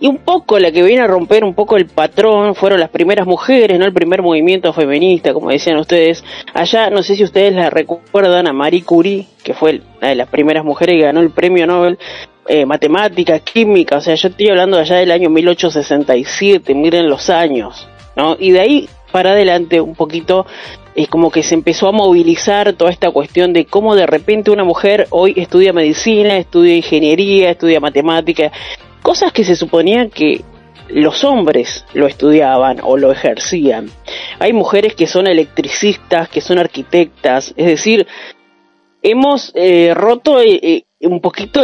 Y 0.00 0.08
un 0.08 0.16
poco 0.16 0.58
la 0.58 0.72
que 0.72 0.82
viene 0.82 1.00
a 1.00 1.06
romper 1.06 1.44
un 1.44 1.54
poco 1.54 1.76
el 1.76 1.86
patrón 1.86 2.56
fueron 2.56 2.80
las 2.80 2.90
primeras 2.90 3.28
mujeres, 3.28 3.78
¿no? 3.78 3.84
El 3.84 3.92
primer 3.92 4.20
movimiento 4.20 4.72
feminista, 4.72 5.32
como 5.32 5.50
decían 5.50 5.76
ustedes. 5.76 6.24
Allá, 6.52 6.90
no 6.90 7.04
sé 7.04 7.14
si 7.14 7.22
ustedes 7.22 7.54
la 7.54 7.70
recuerdan 7.70 8.48
a 8.48 8.52
Marie 8.52 8.82
Curie, 8.82 9.28
que 9.44 9.54
fue 9.54 9.82
una 9.98 10.08
de 10.08 10.16
las 10.16 10.28
primeras 10.28 10.64
mujeres 10.64 10.96
que 10.96 11.02
ganó 11.02 11.20
el 11.20 11.30
premio 11.30 11.68
Nobel 11.68 12.00
eh, 12.48 12.66
matemática, 12.66 13.38
química, 13.38 13.98
o 13.98 14.00
sea, 14.00 14.16
yo 14.16 14.26
estoy 14.26 14.48
hablando 14.48 14.76
de 14.76 14.82
allá 14.82 14.96
del 14.96 15.12
año 15.12 15.30
1867, 15.30 16.74
miren 16.74 17.08
los 17.08 17.30
años, 17.30 17.88
¿no? 18.16 18.36
Y 18.40 18.50
de 18.50 18.60
ahí 18.60 18.88
para 19.12 19.30
adelante 19.30 19.80
un 19.80 19.94
poquito 19.94 20.46
es 20.94 21.08
como 21.08 21.30
que 21.30 21.42
se 21.42 21.54
empezó 21.54 21.88
a 21.88 21.92
movilizar 21.92 22.72
toda 22.74 22.90
esta 22.90 23.10
cuestión 23.10 23.52
de 23.52 23.64
cómo 23.64 23.96
de 23.96 24.06
repente 24.06 24.50
una 24.50 24.64
mujer 24.64 25.06
hoy 25.10 25.34
estudia 25.36 25.72
medicina, 25.72 26.36
estudia 26.36 26.76
ingeniería, 26.76 27.50
estudia 27.50 27.80
matemática, 27.80 28.52
cosas 29.02 29.32
que 29.32 29.44
se 29.44 29.56
suponían 29.56 30.10
que 30.10 30.42
los 30.88 31.24
hombres 31.24 31.84
lo 31.94 32.06
estudiaban 32.06 32.78
o 32.82 32.96
lo 32.96 33.10
ejercían. 33.10 33.90
Hay 34.38 34.52
mujeres 34.52 34.94
que 34.94 35.06
son 35.06 35.26
electricistas, 35.26 36.28
que 36.28 36.40
son 36.40 36.58
arquitectas, 36.58 37.54
es 37.56 37.66
decir, 37.66 38.06
hemos 39.02 39.52
eh, 39.54 39.92
roto 39.94 40.40
eh, 40.40 40.60
eh, 40.62 40.84
un 41.00 41.20
poquito 41.20 41.62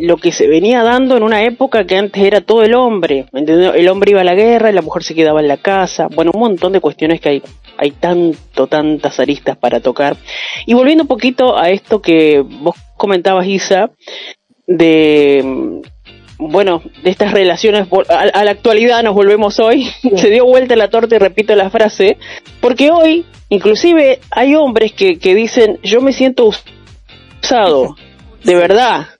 lo 0.00 0.16
que 0.16 0.32
se 0.32 0.48
venía 0.48 0.82
dando 0.82 1.16
en 1.16 1.22
una 1.22 1.44
época 1.44 1.86
que 1.86 1.96
antes 1.96 2.22
era 2.22 2.40
todo 2.40 2.62
el 2.62 2.74
hombre, 2.74 3.26
el 3.32 3.88
hombre 3.88 4.10
iba 4.10 4.22
a 4.22 4.24
la 4.24 4.34
guerra 4.34 4.72
la 4.72 4.82
mujer 4.82 5.04
se 5.04 5.14
quedaba 5.14 5.40
en 5.40 5.46
la 5.46 5.58
casa, 5.58 6.08
bueno, 6.12 6.32
un 6.34 6.40
montón 6.40 6.72
de 6.72 6.80
cuestiones 6.80 7.20
que 7.20 7.28
hay, 7.28 7.42
hay 7.78 7.90
tanto, 7.92 8.66
tantas 8.66 9.18
aristas 9.20 9.56
para 9.56 9.80
tocar. 9.80 10.16
Y 10.66 10.74
volviendo 10.74 11.04
un 11.04 11.08
poquito 11.08 11.58
a 11.58 11.70
esto 11.70 12.00
que 12.00 12.40
vos 12.40 12.76
comentabas, 12.96 13.46
Isa, 13.46 13.90
de 14.66 15.82
bueno, 16.38 16.82
de 17.02 17.10
estas 17.10 17.32
relaciones 17.32 17.86
a, 18.08 18.44
la 18.44 18.50
actualidad 18.50 19.02
nos 19.02 19.14
volvemos 19.14 19.58
hoy, 19.60 19.84
se 20.16 20.30
dio 20.30 20.44
vuelta 20.44 20.76
la 20.76 20.90
torta 20.90 21.14
y 21.14 21.18
repito 21.18 21.54
la 21.54 21.70
frase, 21.70 22.18
porque 22.60 22.90
hoy 22.90 23.24
inclusive 23.48 24.20
hay 24.30 24.54
hombres 24.54 24.92
que, 24.92 25.18
que 25.18 25.34
dicen 25.34 25.78
yo 25.82 26.00
me 26.00 26.12
siento 26.12 26.50
usado, 27.42 27.96
de 28.42 28.54
verdad, 28.56 29.13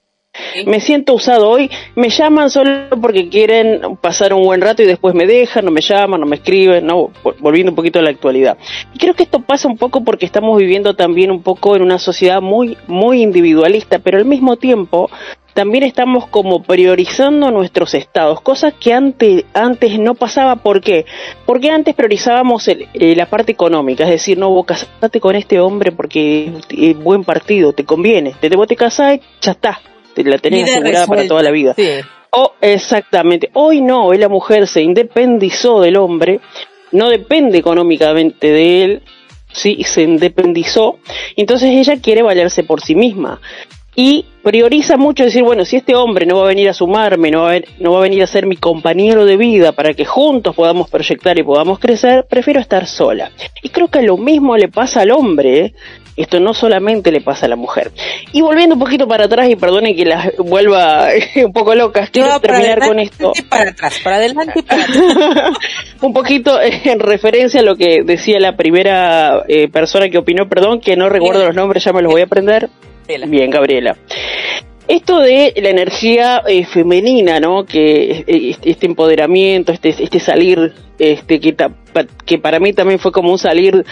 me 0.66 0.80
siento 0.80 1.14
usado 1.14 1.48
hoy, 1.48 1.70
me 1.94 2.10
llaman 2.10 2.50
solo 2.50 2.88
porque 3.00 3.28
quieren 3.28 3.96
pasar 4.00 4.34
un 4.34 4.44
buen 4.44 4.60
rato 4.60 4.82
y 4.82 4.86
después 4.86 5.14
me 5.14 5.26
dejan, 5.26 5.64
no 5.64 5.70
me 5.70 5.80
llaman, 5.80 6.20
no 6.20 6.26
me 6.26 6.36
escriben, 6.36 6.86
no, 6.86 7.10
volviendo 7.40 7.72
un 7.72 7.76
poquito 7.76 7.98
a 7.98 8.02
la 8.02 8.10
actualidad. 8.10 8.56
Y 8.92 8.98
creo 8.98 9.14
que 9.14 9.24
esto 9.24 9.40
pasa 9.40 9.68
un 9.68 9.76
poco 9.76 10.04
porque 10.04 10.26
estamos 10.26 10.58
viviendo 10.58 10.94
también 10.94 11.30
un 11.30 11.42
poco 11.42 11.76
en 11.76 11.82
una 11.82 11.98
sociedad 11.98 12.40
muy, 12.40 12.76
muy 12.86 13.22
individualista, 13.22 13.98
pero 13.98 14.18
al 14.18 14.24
mismo 14.24 14.56
tiempo 14.56 15.10
también 15.54 15.84
estamos 15.84 16.26
como 16.26 16.62
priorizando 16.64 17.50
nuestros 17.52 17.94
estados, 17.94 18.40
cosas 18.40 18.74
que 18.74 18.92
antes, 18.92 19.44
antes 19.54 19.98
no 20.00 20.14
pasaba. 20.16 20.56
¿Por 20.56 20.80
qué? 20.80 21.06
Porque 21.46 21.70
antes 21.70 21.94
priorizábamos 21.94 22.66
eh, 22.66 22.88
la 23.16 23.26
parte 23.26 23.52
económica, 23.52 24.02
es 24.04 24.10
decir, 24.10 24.36
no, 24.36 24.50
vos 24.50 24.66
casate 24.66 25.20
con 25.20 25.36
este 25.36 25.60
hombre 25.60 25.92
porque 25.92 26.52
es 26.70 26.98
buen 26.98 27.22
partido, 27.22 27.72
te 27.72 27.84
conviene. 27.84 28.34
Te, 28.40 28.48
vos 28.56 28.66
te 28.66 28.74
casás, 28.74 29.20
ya 29.40 29.52
está, 29.52 29.80
la 30.22 30.38
tenés 30.38 30.70
asegurada 30.70 31.06
para 31.06 31.26
toda 31.26 31.42
la 31.42 31.50
vida. 31.50 31.74
Oh, 32.30 32.52
exactamente. 32.60 33.50
Hoy 33.54 33.80
no, 33.80 34.06
hoy 34.06 34.18
la 34.18 34.28
mujer 34.28 34.66
se 34.66 34.82
independizó 34.82 35.80
del 35.80 35.96
hombre, 35.96 36.40
no 36.92 37.08
depende 37.08 37.58
económicamente 37.58 38.50
de 38.50 38.84
él, 38.84 39.02
sí, 39.52 39.82
se 39.84 40.02
independizó, 40.02 40.98
entonces 41.36 41.70
ella 41.70 42.00
quiere 42.00 42.22
valerse 42.22 42.64
por 42.64 42.80
sí 42.80 42.94
misma 42.94 43.40
y 43.96 44.24
prioriza 44.42 44.96
mucho 44.96 45.24
decir, 45.24 45.42
bueno, 45.44 45.64
si 45.64 45.76
este 45.76 45.94
hombre 45.94 46.26
no 46.26 46.38
va 46.38 46.44
a 46.44 46.48
venir 46.48 46.68
a 46.68 46.74
sumarme, 46.74 47.30
no 47.30 47.42
va 47.42 47.54
a, 47.54 47.60
no 47.78 47.92
va 47.92 47.98
a 47.98 48.02
venir 48.02 48.22
a 48.22 48.26
ser 48.26 48.46
mi 48.46 48.56
compañero 48.56 49.24
de 49.24 49.36
vida 49.36 49.72
para 49.72 49.94
que 49.94 50.04
juntos 50.04 50.54
podamos 50.54 50.90
proyectar 50.90 51.38
y 51.38 51.44
podamos 51.44 51.78
crecer, 51.78 52.26
prefiero 52.28 52.60
estar 52.60 52.86
sola. 52.86 53.30
Y 53.62 53.68
creo 53.68 53.88
que 53.88 54.02
lo 54.02 54.16
mismo 54.16 54.56
le 54.56 54.68
pasa 54.68 55.02
al 55.02 55.12
hombre, 55.12 55.60
¿eh? 55.60 55.74
Esto 56.16 56.40
no 56.40 56.54
solamente 56.54 57.10
le 57.10 57.20
pasa 57.20 57.46
a 57.46 57.48
la 57.48 57.56
mujer. 57.56 57.90
Y 58.32 58.40
volviendo 58.40 58.74
un 58.74 58.80
poquito 58.80 59.08
para 59.08 59.24
atrás, 59.24 59.48
y 59.48 59.56
perdonen 59.56 59.96
que 59.96 60.04
la 60.04 60.32
vuelva 60.38 61.08
un 61.36 61.52
poco 61.52 61.74
loca, 61.74 62.08
quiero 62.12 62.38
terminar 62.40 62.80
con 62.80 62.98
esto. 62.98 63.32
para 63.48 63.70
atrás, 63.70 64.00
para 64.02 64.16
adelante 64.16 64.60
y 64.60 64.62
para 64.62 64.84
atrás. 64.84 65.58
un 66.00 66.12
poquito 66.12 66.58
en 66.60 67.00
referencia 67.00 67.60
a 67.60 67.64
lo 67.64 67.76
que 67.76 68.02
decía 68.04 68.38
la 68.38 68.56
primera 68.56 69.44
eh, 69.48 69.68
persona 69.68 70.08
que 70.08 70.18
opinó, 70.18 70.48
perdón, 70.48 70.80
que 70.80 70.96
no 70.96 71.08
recuerdo 71.08 71.44
los 71.44 71.54
nombres, 71.54 71.84
ya 71.84 71.92
me 71.92 72.02
los 72.02 72.12
voy 72.12 72.22
a 72.22 72.24
aprender. 72.24 72.68
Bien, 73.06 73.50
Gabriela. 73.50 73.96
Esto 74.86 75.18
de 75.20 75.54
la 75.62 75.70
energía 75.70 76.42
eh, 76.46 76.64
femenina, 76.66 77.40
¿no? 77.40 77.64
Que 77.64 78.24
eh, 78.26 78.56
este 78.62 78.86
empoderamiento, 78.86 79.72
este, 79.72 79.88
este 79.88 80.20
salir, 80.20 80.74
este 80.98 81.40
que, 81.40 81.56
que 82.26 82.38
para 82.38 82.60
mí 82.60 82.74
también 82.74 82.98
fue 82.98 83.10
como 83.10 83.30
un 83.30 83.38
salir 83.38 83.84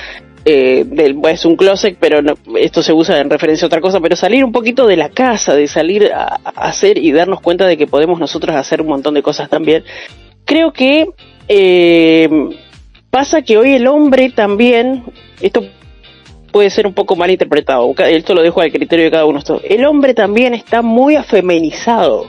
eh, 0.45 0.85
del, 0.85 1.21
es 1.31 1.45
un 1.45 1.55
closet, 1.55 1.97
pero 2.01 2.21
esto 2.59 2.83
se 2.83 2.93
usa 2.93 3.21
en 3.21 3.31
referencia 3.31 3.65
a 3.65 3.69
otra 3.69 3.81
cosa, 3.81 4.01
pero 4.01 4.17
salir 4.17 4.45
un 4.45 4.51
poquito 4.51 4.87
de 4.87 4.97
la 4.97 5.09
casa, 5.09 5.55
de 5.55 5.69
salir 5.69 6.11
a, 6.13 6.41
hacer 6.57 6.99
y 6.99 7.13
darnos 7.13 7.41
cuenta 7.41 7.67
de 7.67 7.77
que 7.77 7.87
podemos 7.87 8.19
nosotros 8.19 8.57
hacer 8.57 8.81
un 8.81 8.89
montón 8.89 9.15
de 9.15 9.23
cosas 9.23 9.49
también. 9.49 9.85
Creo 10.45 10.73
que 10.73 11.07
eh, 11.47 12.29
pasa 13.11 13.43
que 13.43 13.57
hoy 13.57 13.75
el 13.75 13.87
hombre 13.87 14.31
también, 14.31 15.05
esto 15.41 15.65
puede 16.51 16.71
ser 16.71 16.89
un 16.89 16.95
poco 16.95 17.15
mal 17.15 17.31
interpretado, 17.31 17.95
esto 17.99 18.35
lo 18.35 18.43
dejo 18.43 18.61
al 18.61 18.73
criterio 18.73 19.05
de 19.05 19.11
cada 19.13 19.27
uno. 19.27 19.39
El 19.63 19.85
hombre 19.85 20.13
también 20.13 20.55
está 20.55 20.83
muy 20.83 21.15
afeminizado. 21.15 22.27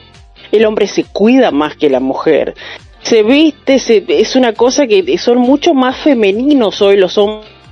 El 0.51 0.65
hombre 0.65 0.85
se 0.85 1.03
cuida 1.03 1.49
más 1.49 1.75
que 1.75 1.89
la 1.89 1.99
mujer. 1.99 2.53
Se 3.01 3.23
viste, 3.23 3.79
se, 3.79 4.05
es 4.07 4.35
una 4.35 4.53
cosa 4.53 4.85
que 4.85 5.17
son 5.17 5.39
mucho 5.39 5.73
más 5.73 5.97
femeninos 5.97 6.79
hoy 6.79 6.95
los 6.95 7.17
hombres 7.17 7.62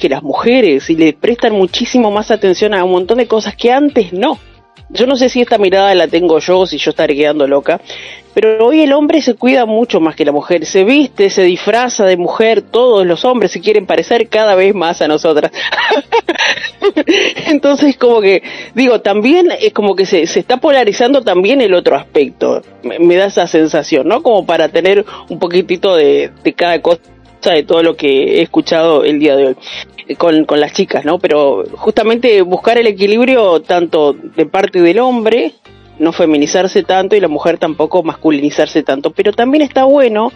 que 0.00 0.08
las 0.08 0.22
mujeres 0.22 0.88
y 0.90 0.96
le 0.96 1.12
prestan 1.12 1.52
muchísimo 1.52 2.10
más 2.10 2.30
atención 2.30 2.74
a 2.74 2.84
un 2.84 2.92
montón 2.92 3.18
de 3.18 3.26
cosas 3.26 3.54
que 3.56 3.70
antes 3.70 4.12
no. 4.12 4.38
Yo 4.88 5.06
no 5.06 5.16
sé 5.16 5.28
si 5.28 5.40
esta 5.40 5.58
mirada 5.58 5.94
la 5.94 6.06
tengo 6.06 6.38
yo, 6.38 6.64
si 6.64 6.78
yo 6.78 6.90
estaré 6.90 7.16
quedando 7.16 7.48
loca, 7.48 7.80
pero 8.34 8.64
hoy 8.64 8.82
el 8.82 8.92
hombre 8.92 9.20
se 9.20 9.34
cuida 9.34 9.66
mucho 9.66 9.98
más 9.98 10.14
que 10.14 10.24
la 10.24 10.30
mujer, 10.30 10.64
se 10.64 10.84
viste, 10.84 11.28
se 11.28 11.42
disfraza 11.42 12.04
de 12.04 12.16
mujer, 12.16 12.62
todos 12.62 13.04
los 13.04 13.24
hombres 13.24 13.50
se 13.50 13.60
quieren 13.60 13.84
parecer 13.84 14.28
cada 14.28 14.54
vez 14.54 14.74
más 14.74 15.02
a 15.02 15.08
nosotras. 15.08 15.50
Entonces 17.46 17.96
como 17.96 18.20
que, 18.20 18.42
digo, 18.74 19.00
también 19.00 19.48
es 19.60 19.72
como 19.72 19.96
que 19.96 20.06
se, 20.06 20.26
se 20.28 20.38
está 20.38 20.58
polarizando 20.58 21.22
también 21.22 21.60
el 21.60 21.74
otro 21.74 21.96
aspecto, 21.96 22.62
me, 22.82 23.16
da 23.16 23.26
esa 23.26 23.48
sensación, 23.48 24.06
¿no? 24.06 24.22
Como 24.22 24.46
para 24.46 24.68
tener 24.68 25.04
un 25.28 25.40
poquitito 25.40 25.96
de, 25.96 26.30
de 26.44 26.52
cada 26.52 26.80
cosa 26.80 27.00
de 27.52 27.62
todo 27.62 27.82
lo 27.82 27.96
que 27.96 28.38
he 28.38 28.42
escuchado 28.42 29.04
el 29.04 29.18
día 29.18 29.36
de 29.36 29.46
hoy 29.48 29.56
con, 30.16 30.44
con 30.44 30.60
las 30.60 30.72
chicas, 30.72 31.04
¿no? 31.04 31.18
Pero 31.18 31.64
justamente 31.72 32.42
buscar 32.42 32.78
el 32.78 32.86
equilibrio 32.86 33.60
tanto 33.60 34.12
de 34.12 34.46
parte 34.46 34.80
del 34.80 35.00
hombre, 35.00 35.52
no 35.98 36.12
feminizarse 36.12 36.82
tanto 36.82 37.16
y 37.16 37.20
la 37.20 37.28
mujer 37.28 37.58
tampoco 37.58 38.02
masculinizarse 38.02 38.82
tanto, 38.82 39.10
pero 39.10 39.32
también 39.32 39.62
está 39.62 39.84
bueno 39.84 40.32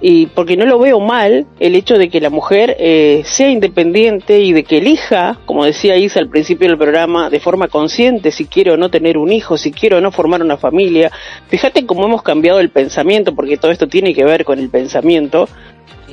y 0.00 0.26
porque 0.26 0.56
no 0.56 0.66
lo 0.66 0.78
veo 0.78 1.00
mal 1.00 1.46
el 1.60 1.74
hecho 1.74 1.96
de 1.96 2.10
que 2.10 2.20
la 2.20 2.30
mujer 2.30 2.76
eh, 2.78 3.22
sea 3.24 3.48
independiente 3.48 4.40
y 4.40 4.52
de 4.52 4.64
que 4.64 4.78
elija, 4.78 5.38
como 5.46 5.64
decía 5.64 5.96
Isa 5.96 6.20
al 6.20 6.28
principio 6.28 6.68
del 6.68 6.76
programa, 6.76 7.30
de 7.30 7.40
forma 7.40 7.68
consciente 7.68 8.30
si 8.30 8.46
quiere 8.46 8.72
o 8.72 8.76
no 8.76 8.90
tener 8.90 9.16
un 9.16 9.32
hijo, 9.32 9.56
si 9.56 9.72
quiere 9.72 9.96
o 9.96 10.00
no 10.00 10.12
formar 10.12 10.42
una 10.42 10.56
familia. 10.56 11.10
Fíjate 11.48 11.86
cómo 11.86 12.04
hemos 12.04 12.22
cambiado 12.22 12.60
el 12.60 12.70
pensamiento, 12.70 13.34
porque 13.34 13.56
todo 13.56 13.70
esto 13.70 13.86
tiene 13.86 14.14
que 14.14 14.24
ver 14.24 14.44
con 14.44 14.58
el 14.58 14.68
pensamiento. 14.68 15.48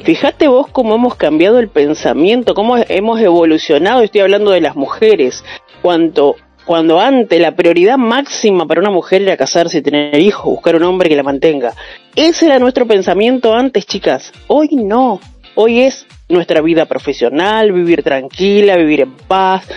Fíjate 0.04 0.48
vos 0.48 0.68
cómo 0.68 0.96
hemos 0.96 1.16
cambiado 1.16 1.60
el 1.60 1.70
pensamiento, 1.70 2.56
cómo 2.56 2.76
hemos 2.78 3.22
evolucionado, 3.22 4.02
estoy 4.02 4.22
hablando 4.22 4.50
de 4.50 4.60
las 4.60 4.76
mujeres, 4.76 5.44
cuando, 5.84 6.36
cuando 6.66 7.00
antes 7.00 7.40
la 7.40 7.56
prioridad 7.56 7.98
máxima 7.98 8.66
para 8.66 8.82
una 8.82 8.90
mujer 8.90 9.22
era 9.22 9.38
casarse 9.38 9.78
y 9.78 9.82
tener 9.84 10.20
hijos, 10.20 10.46
buscar 10.46 10.76
un 10.76 10.84
hombre 10.84 11.08
que 11.08 11.16
la 11.16 11.22
mantenga. 11.22 11.74
Ese 12.16 12.48
era 12.48 12.58
nuestro 12.58 12.88
pensamiento 12.88 13.54
antes, 13.54 13.86
chicas. 13.86 14.32
Hoy 14.48 14.70
no. 14.72 15.20
Hoy 15.54 15.82
es 15.82 16.08
nuestra 16.30 16.62
vida 16.62 16.86
profesional, 16.86 17.72
vivir 17.72 18.02
tranquila, 18.02 18.78
vivir 18.78 19.02
en 19.02 19.14
paz 19.14 19.68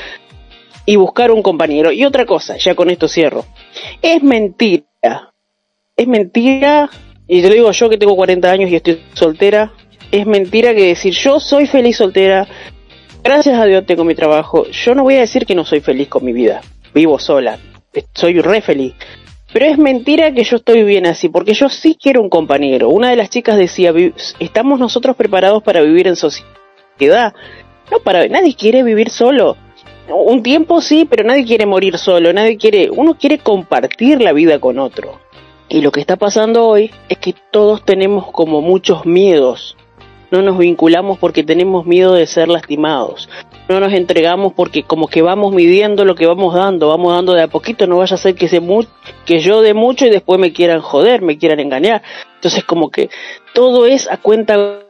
y 0.87 0.97
buscar 0.97 1.33
un 1.33 1.43
compañero. 1.43 1.93
Y 1.93 2.05
otra 2.05 2.25
cosa, 2.25 2.57
ya 2.57 2.75
con 2.75 2.89
esto 2.89 3.09
cierro. 3.09 3.45
Es 4.01 4.23
mentira. 4.23 4.87
Es 5.97 6.09
mentira, 6.09 6.91
y 7.27 7.41
te 7.41 7.49
lo 7.49 7.55
digo 7.55 7.71
yo 7.71 7.89
que 7.89 7.97
tengo 7.97 8.17
40 8.17 8.51
años 8.51 8.71
y 8.71 8.77
estoy 8.77 9.01
soltera, 9.15 9.73
es 10.15 10.27
mentira 10.27 10.75
que 10.75 10.87
decir 10.87 11.13
yo 11.13 11.41
soy 11.41 11.67
feliz 11.67 11.97
soltera, 11.97 12.47
gracias 13.25 13.59
a 13.59 13.65
Dios 13.65 13.85
tengo 13.85 14.05
mi 14.05 14.15
trabajo, 14.15 14.65
yo 14.71 14.95
no 14.95 15.03
voy 15.03 15.17
a 15.17 15.21
decir 15.21 15.45
que 15.45 15.57
no 15.57 15.65
soy 15.65 15.81
feliz 15.81 16.07
con 16.07 16.25
mi 16.25 16.33
vida, 16.33 16.61
vivo 16.95 17.19
sola, 17.19 17.59
soy 18.15 18.41
re 18.41 18.61
feliz. 18.61 18.95
Pero 19.53 19.67
es 19.67 19.77
mentira 19.77 20.33
que 20.33 20.45
yo 20.45 20.57
estoy 20.57 20.85
bien 20.85 21.07
así, 21.07 21.29
porque 21.29 21.55
yo 21.55 21.69
sí 21.69 21.97
quiero 22.01 22.21
un 22.21 22.29
compañero. 22.29 22.89
Una 22.89 23.11
de 23.11 23.15
las 23.15 23.31
chicas 23.31 23.57
decía, 23.57 23.93
estamos 24.41 24.81
nosotros 24.81 25.15
preparados 25.15 25.63
para 25.63 25.81
vivir 25.81 26.09
en 26.09 26.17
sociedad. 26.17 27.33
No, 27.89 28.01
para 28.01 28.27
nadie 28.27 28.57
quiere 28.57 28.83
vivir 28.83 29.11
solo. 29.11 29.57
Un 30.09 30.43
tiempo 30.43 30.81
sí, 30.81 31.07
pero 31.09 31.23
nadie 31.23 31.45
quiere 31.45 31.67
morir 31.67 31.99
solo, 31.99 32.33
nadie 32.33 32.57
quiere, 32.57 32.91
uno 32.91 33.17
quiere 33.17 33.39
compartir 33.39 34.21
la 34.21 34.33
vida 34.33 34.59
con 34.59 34.81
otro. 34.81 35.21
Y 35.69 35.83
lo 35.83 35.93
que 35.93 36.01
está 36.01 36.17
pasando 36.17 36.67
hoy 36.67 36.91
es 37.09 37.19
que 37.19 37.33
todos 37.53 37.85
tenemos 37.85 38.33
como 38.33 38.61
muchos 38.61 39.07
miedos 39.07 39.77
no 40.35 40.43
nos 40.43 40.59
vinculamos 40.59 41.19
porque 41.19 41.45
tenemos 41.45 41.87
miedo 41.87 42.15
de 42.15 42.27
ser 42.27 42.49
lastimados, 42.49 43.29
no 43.69 43.79
nos 43.79 43.93
entregamos 43.93 44.53
porque 44.53 44.83
como 44.83 45.07
que 45.07 45.23
vamos 45.23 45.55
midiendo 45.55 46.05
lo 46.05 46.17
que 46.17 46.27
vamos 46.27 46.55
dando, 46.55 46.89
vamos 46.89 47.13
dando 47.13 47.35
de 47.35 47.43
a 47.43 47.49
poquito, 47.49 47.87
no 47.87 47.99
vaya 47.99 48.15
a 48.15 48.19
ser 48.19 48.35
que, 48.35 48.49
se 48.49 48.61
que 49.25 49.39
yo 49.39 49.63
dé 49.63 49.75
mucho 49.75 50.07
y 50.07 50.11
después 50.11 50.41
me 50.41 50.53
quieran 50.53 50.81
joder, 50.81 51.23
me 51.23 51.39
quieran 51.39 51.61
engañar. 51.61 52.03
Entonces 52.35 52.65
como 52.65 52.91
que 52.91 53.11
todo 53.55 53.87
es 53.87 54.11
a 54.11 54.17
cuenta 54.17 54.81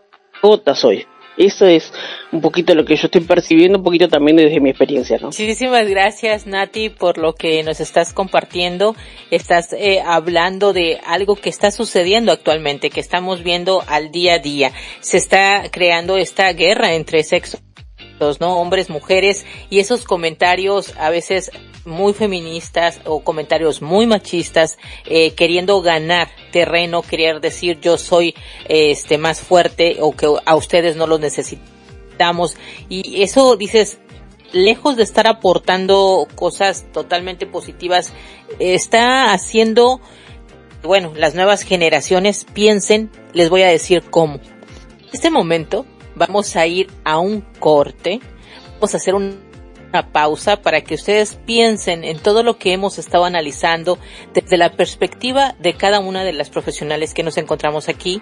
gotas 0.42 0.84
hoy. 0.84 1.07
Eso 1.37 1.66
es 1.66 1.93
un 2.32 2.41
poquito 2.41 2.74
lo 2.74 2.85
que 2.85 2.97
yo 2.97 3.07
estoy 3.07 3.22
percibiendo, 3.22 3.78
un 3.78 3.85
poquito 3.85 4.09
también 4.09 4.37
desde 4.37 4.61
mi 4.61 4.70
experiencia, 4.70 5.18
¿no? 5.18 5.26
Muchísimas 5.28 5.89
gracias, 5.89 6.47
Nati, 6.47 6.91
por 6.91 7.18
lo 7.18 7.35
que 7.35 7.62
nos 7.62 7.80
estás 7.80 8.12
compartiendo. 8.12 8.95
Estás 9.30 9.72
eh, 9.72 10.01
hablando 10.05 10.72
de 10.72 11.01
algo 11.05 11.37
que 11.37 11.51
está 11.51 11.70
sucediendo 11.70 12.32
actualmente, 12.32 12.91
que 12.91 13.01
estamos 13.01 13.43
viendo 13.43 13.82
al 13.87 14.11
día 14.11 14.35
a 14.35 14.39
día. 14.39 14.72
Se 15.01 15.16
está 15.16 15.64
creando 15.70 16.16
esta 16.16 16.53
guerra 16.53 16.95
entre 16.95 17.22
sexos 18.15 18.41
¿no? 18.41 18.59
Hombres, 18.59 18.91
mujeres, 18.91 19.45
y 19.71 19.81
esos 19.81 20.05
comentarios 20.05 20.95
a 20.99 21.11
veces 21.11 21.51
muy 21.85 22.15
feministas 22.15 23.01
o 23.05 23.21
comentarios 23.21 23.83
muy 23.83 24.07
machistas, 24.07 24.79
eh, 25.07 25.33
queriendo 25.33 25.83
ganar 25.83 26.29
terreno, 26.51 27.03
querer 27.03 27.41
decir 27.41 27.79
yo 27.81 27.99
soy 27.99 28.35
este 28.69 29.19
más 29.19 29.41
fuerte 29.41 29.99
o 30.01 30.12
que 30.12 30.27
a 30.45 30.57
ustedes 30.57 30.97
no 30.97 31.07
los 31.07 31.21
necesitamos. 31.21 32.57
Y 32.89 33.23
eso 33.23 33.57
dices, 33.57 33.99
lejos 34.53 34.97
de 34.97 35.03
estar 35.03 35.27
aportando 35.27 36.27
cosas 36.35 36.87
totalmente 36.93 37.47
positivas, 37.47 38.12
está 38.59 39.33
haciendo, 39.33 40.01
bueno, 40.83 41.12
las 41.15 41.35
nuevas 41.35 41.62
generaciones 41.62 42.47
piensen, 42.55 43.11
les 43.33 43.51
voy 43.51 43.62
a 43.62 43.69
decir 43.69 44.03
cómo. 44.09 44.41
Este 45.12 45.31
momento 45.31 45.85
vamos 46.15 46.57
a 46.57 46.67
ir 46.67 46.91
a 47.05 47.19
un 47.19 47.41
corte, 47.59 48.21
vamos 48.75 48.95
a 48.95 48.97
hacer 48.97 49.15
una 49.15 49.37
pausa 50.12 50.61
para 50.61 50.83
que 50.83 50.95
ustedes 50.95 51.37
piensen 51.47 52.05
en 52.05 52.19
todo 52.19 52.43
lo 52.43 52.59
que 52.59 52.73
hemos 52.73 52.99
estado 52.99 53.25
analizando 53.25 53.99
desde 54.33 54.57
la 54.57 54.73
perspectiva 54.73 55.55
de 55.61 55.75
cada 55.75 56.01
una 56.01 56.25
de 56.25 56.33
las 56.33 56.51
profesionales 56.51 57.15
que 57.15 57.23
nos 57.23 57.37
encontramos 57.37 57.89
aquí, 57.89 58.21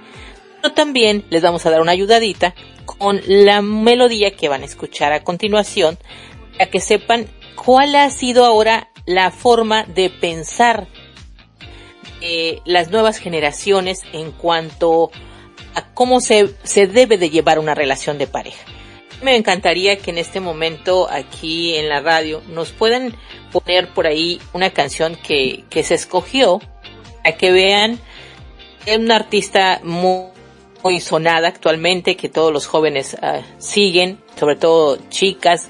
pero 0.61 0.75
también 0.75 1.25
les 1.31 1.43
vamos 1.43 1.65
a 1.65 1.71
dar 1.71 1.81
una 1.81 1.93
ayudadita 1.93 2.55
con 2.85 3.21
la 3.27 3.63
melodía 3.63 4.37
que 4.37 4.49
van 4.49 4.63
a 4.63 4.67
escuchar 4.67 5.13
a 5.13 5.25
continuación, 5.25 5.99
para 6.53 6.71
que 6.71 6.81
sepan 6.81 7.27
cuál 7.57 7.95
ha 7.95 8.11
sido 8.11 8.45
ahora 8.45 8.91
la 9.07 9.31
forma 9.31 9.85
de 9.85 10.11
pensar 10.11 10.87
de 12.21 12.61
las 12.65 12.91
nuevas 12.91 13.19
generaciones 13.19 14.03
en 14.13 14.31
cuanto 14.31 15.11
cómo 15.95 16.21
se, 16.21 16.55
se 16.63 16.87
debe 16.87 17.19
de 17.19 17.31
llevar 17.31 17.59
una 17.59 17.75
relación 17.75 18.19
de 18.19 18.27
pareja. 18.27 18.65
Me 19.23 19.37
encantaría 19.37 19.99
que 19.99 20.11
en 20.11 20.19
este 20.19 20.41
momento 20.41 21.09
aquí 21.11 21.77
en 21.77 21.89
la 21.89 22.01
radio 22.01 22.43
nos 22.49 22.71
puedan 22.71 23.15
poner 23.53 23.89
por 23.89 24.07
ahí 24.07 24.41
una 24.53 24.71
canción 24.71 25.17
que, 25.17 25.65
que 25.71 25.85
se 25.85 25.95
escogió 25.95 26.61
a 27.25 27.33
que 27.33 27.53
vean 27.53 28.01
es 28.87 28.99
una 28.99 29.17
artista 29.17 29.81
muy, 29.85 30.25
muy 30.83 31.01
sonada 31.01 31.49
actualmente 31.49 32.17
que 32.17 32.29
todos 32.29 32.53
los 32.53 32.67
jóvenes 32.67 33.17
ah, 33.23 33.41
siguen, 33.59 34.19
sobre 34.39 34.57
todo 34.57 34.99
chicas. 35.09 35.69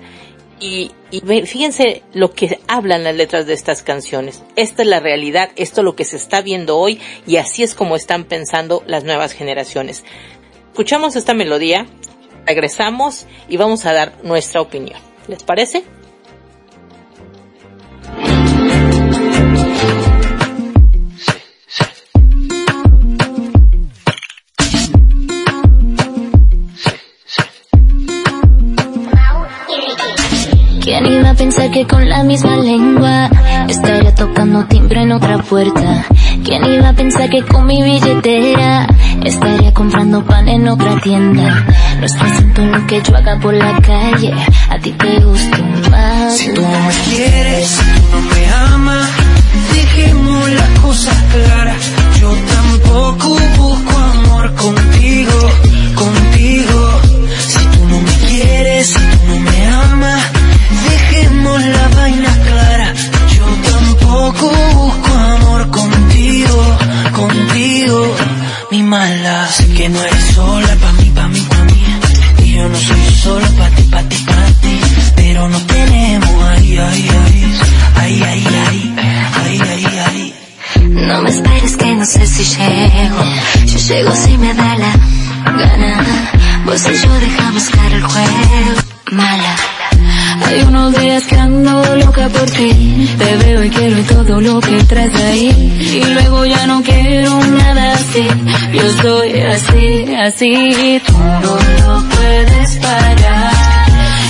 Y, 0.63 0.93
y 1.11 1.21
fíjense 1.45 2.05
lo 2.13 2.31
que 2.31 2.61
hablan 2.69 3.03
las 3.03 3.17
letras 3.17 3.47
de 3.47 3.53
estas 3.53 3.83
canciones. 3.83 4.45
Esta 4.55 4.83
es 4.83 4.89
la 4.89 5.01
realidad, 5.01 5.51
esto 5.57 5.81
es 5.81 5.85
lo 5.85 5.97
que 5.97 6.05
se 6.05 6.17
está 6.17 6.41
viendo 6.41 6.79
hoy 6.79 7.01
y 7.27 7.39
así 7.39 7.65
es 7.65 7.75
como 7.75 7.97
están 7.97 8.23
pensando 8.23 8.85
las 8.87 9.03
nuevas 9.03 9.33
generaciones. 9.33 10.05
Escuchamos 10.69 11.17
esta 11.17 11.35
melodía, 11.35 11.87
regresamos 12.47 13.27
y 13.49 13.57
vamos 13.57 13.85
a 13.87 13.93
dar 13.93 14.13
nuestra 14.23 14.61
opinión. 14.61 15.01
¿Les 15.27 15.43
parece? 15.43 15.83
Pensar 31.55 31.71
que 31.71 31.87
con 31.87 32.09
la 32.09 32.25
misma 32.25 32.57
lengua 32.57 33.29
estaría 33.69 34.15
tocando 34.15 34.65
timbre 34.65 35.03
en 35.03 35.13
otra 35.13 35.37
puerta? 35.37 36.07
¿Quién 36.43 36.65
iba 36.65 36.89
a 36.89 36.93
pensar 36.95 37.29
que 37.29 37.43
con 37.43 37.67
mi 37.67 37.83
billetera 37.83 38.87
estaría 39.23 39.71
comprando 39.75 40.25
pan 40.25 40.49
en 40.49 40.67
otra 40.67 40.99
tienda? 41.01 41.67
No 41.99 42.07
es 42.07 42.15
acento 42.15 42.63
lo 42.63 42.87
que 42.87 43.03
yo 43.03 43.15
haga 43.15 43.39
por 43.39 43.53
la 43.53 43.79
calle, 43.83 44.33
a 44.71 44.79
ti 44.79 44.93
te 44.93 45.21
gusta 45.21 45.59
más. 45.91 46.39
Si 46.39 46.55
tú 46.55 46.63
no 46.63 46.69
me 46.69 46.95
quieres, 47.05 47.69
si 47.69 47.85
tú 47.85 48.01
no 48.13 48.35
me 48.35 48.49
amas, 48.73 49.11
dejemos 49.75 50.51
las 50.53 50.79
cosas 50.81 51.17
claras. 51.35 51.77
Yo 52.19 52.35
tampoco 52.55 53.37
busco 53.59 53.99
amor 53.99 54.55
contigo, 54.55 55.51
contigo. 55.97 57.01
Si 57.47 57.59
tú 57.59 57.85
no 57.91 58.01
me 58.01 58.17
quieres, 58.27 58.87
si 58.87 58.95
tú 58.95 59.19
no 59.29 59.41
me 59.41 59.52
la 61.59 61.89
vaina 61.97 62.33
clara. 62.47 62.95
Yo 63.37 63.45
tampoco 63.71 64.51
busco 64.75 65.13
amor 65.13 65.71
contigo, 65.71 66.77
contigo. 67.13 68.17
Mi 68.71 68.83
mala, 68.83 69.49
sé 69.49 69.69
que 69.75 69.89
no 69.89 70.01
eres 70.01 70.25
sola 70.35 70.75
pa' 70.77 70.93
mí, 70.93 71.11
pa' 71.15 71.29
mí, 71.29 71.41
pa' 71.41 71.65
mí. 71.65 71.85
Y 72.45 72.55
yo 72.55 72.69
no 72.69 72.79
soy 72.79 73.15
solo 73.23 73.47
pa' 73.59 73.69
ti, 73.71 73.83
pa' 73.85 74.03
ti, 74.03 74.17
pa' 74.27 74.47
ti. 74.63 74.81
Pero 75.17 75.49
no 75.49 75.59
tenemos 75.67 76.43
ahí, 76.51 76.79
ahí, 76.79 77.09
ahí, 77.09 77.57
ahí, 77.97 78.23
ahí, 78.23 78.47
ahí, 78.65 78.95
ahí, 79.45 79.61
ahí, 79.61 79.99
ahí. 80.07 80.35
No 80.81 81.23
me 81.23 81.31
esperes 81.31 81.77
que 81.77 81.95
no 81.95 82.05
sé 82.05 82.27
si 82.27 82.45
llego. 82.45 83.23
Yo 83.67 83.79
llego 83.79 84.15
si 84.15 84.39
me 84.39 84.55
da 84.55 84.77
la 84.77 84.93
gana. 85.45 86.31
Vos 86.65 86.87
y 86.87 87.07
yo 87.07 87.13
dejamos 87.21 87.65
claro 87.65 87.97
el 87.97 88.03
juego. 88.03 88.81
Mala. 89.11 89.82
Hay 90.47 90.63
unos 90.63 90.99
días 91.01 91.25
que 91.25 91.37
ando 91.37 91.97
loca 91.97 92.29
por 92.29 92.51
ti. 92.51 93.09
Te 93.19 93.37
veo 93.37 93.65
y 93.65 93.71
quiero 93.71 94.03
todo 94.05 94.41
lo 94.41 94.61
que 94.61 94.83
traes 94.85 95.15
ahí. 95.15 96.03
Y 96.03 96.05
luego 96.13 96.45
ya 96.47 96.67
no 96.67 96.83
quiero 96.83 97.41
nada 97.47 97.93
así. 97.95 98.27
Yo 98.73 99.03
soy 99.03 99.41
así, 99.41 100.15
así. 100.15 101.01
Tú 101.07 101.13
no 101.19 101.57
lo 101.81 102.09
puedes 102.09 102.77
parar. 102.79 103.53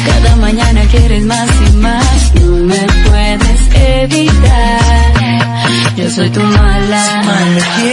Cada 0.07 0.37
mañana 0.37 0.83
quieres 0.91 1.25
más 1.25 1.49
y 1.69 1.77
más. 1.77 2.33
No 2.35 2.57
me 2.67 2.87
puedes 3.07 3.61
evitar. 3.75 5.03
Yo 5.97 6.11
soy 6.11 6.31
tu 6.31 6.41
mala. 6.41 7.23
Si 7.77 7.92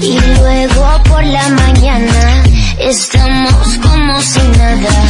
Y 0.00 0.18
luego 0.38 1.02
por 1.08 1.22
la 1.22 1.48
mañana 1.50 2.42
estamos 2.78 3.78
como 3.82 4.20
si 4.22 4.40
nada. 4.58 5.04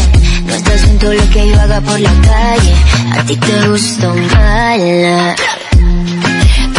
No 0.45 0.55
estás 0.55 0.83
en 0.85 0.95
lo 0.95 1.31
que 1.31 1.49
yo 1.49 1.61
haga 1.61 1.81
por 1.81 2.01
la 2.01 2.11
calle. 2.11 2.75
A 3.13 3.23
ti 3.25 3.37
te 3.37 3.69
gusta 3.69 4.13
mala. 4.13 5.37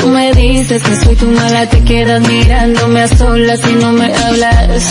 Tú 0.01 0.09
me 0.09 0.33
dices 0.33 0.83
que 0.83 0.95
soy 0.97 1.15
tu 1.15 1.27
mala, 1.27 1.65
te 1.69 1.81
quedas 1.85 2.21
mirándome 2.27 3.03
a 3.03 3.07
solas 3.07 3.61
y 3.69 3.73
no 3.75 3.93
me 3.93 4.13
hablas. 4.13 4.83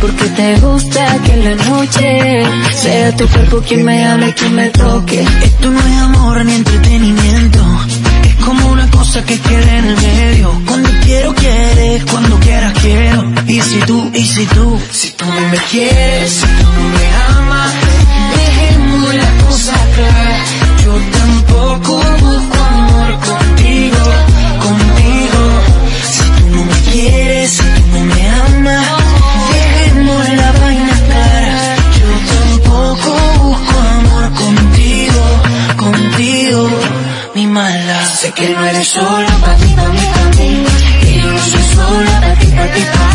Porque 0.00 0.24
te 0.24 0.60
gusta 0.60 1.18
que 1.24 1.32
en 1.32 1.44
la 1.44 1.64
noche 1.64 2.42
sea 2.74 3.16
tu 3.16 3.26
cuerpo 3.28 3.62
quien 3.66 3.84
me 3.84 4.06
hable 4.06 4.34
quien 4.34 4.54
me 4.54 4.68
toque. 4.68 5.22
Esto 5.42 5.70
no 5.70 5.80
es 5.80 5.98
amor 6.02 6.44
ni 6.44 6.52
entretenimiento. 6.54 7.87
Cosa 9.08 9.24
que 9.24 9.40
queda 9.40 9.78
en 9.78 9.86
el 9.86 9.96
medio. 9.96 10.62
Cuando 10.66 10.90
quiero, 11.02 11.34
quieres. 11.34 12.04
Cuando 12.10 12.38
quieras, 12.40 12.74
quiero. 12.78 13.24
Y 13.46 13.58
si 13.62 13.78
tú, 13.86 14.10
y 14.12 14.22
si 14.22 14.44
tú, 14.44 14.78
si 14.90 15.12
tú 15.12 15.24
no 15.24 15.48
me 15.48 15.56
quieres, 15.70 16.30
si 16.30 16.46
tú 16.46 16.64
no 16.64 16.88
me 16.90 17.06
amas, 17.06 17.37
eres 38.78 38.88
solo 38.92 39.26
para 39.40 39.56
ti, 39.56 39.74
para 39.74 39.88
mí, 39.88 40.00
para 40.14 40.30
mí. 40.36 40.64
Y 41.02 41.20
yo 41.20 41.32
no 41.32 41.38
soy 41.38 41.62
solo 41.74 42.10
para 42.20 42.34
ti, 42.38 42.46
para 42.46 42.72
ti, 42.72 42.82
para 42.92 43.07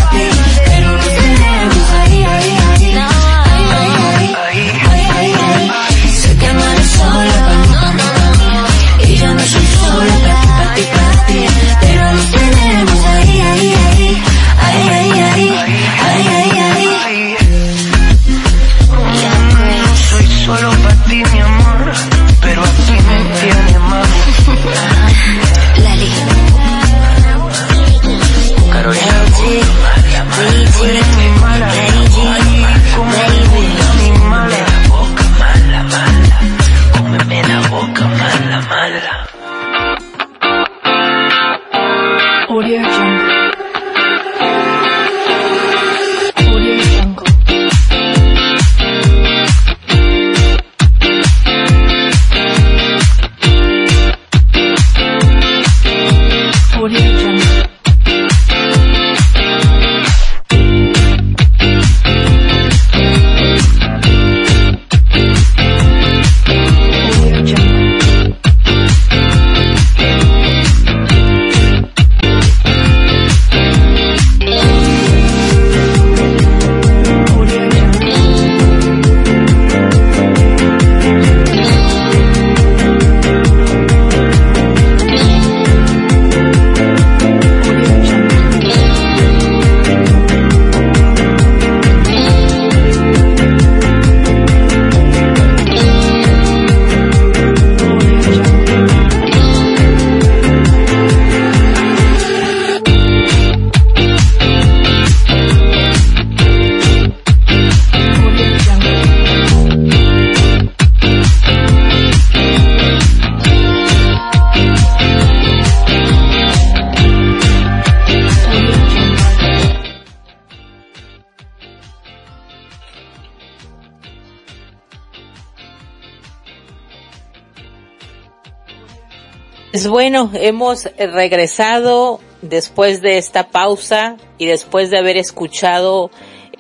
bueno, 129.94 130.32
hemos 130.34 130.86
regresado 130.98 132.20
después 132.42 133.04
de 133.04 133.20
esta 133.20 133.52
pausa 133.52 134.18
y 134.40 134.48
después 134.48 134.90
de 134.90 134.98
haber 134.98 135.18
escuchado 135.18 136.10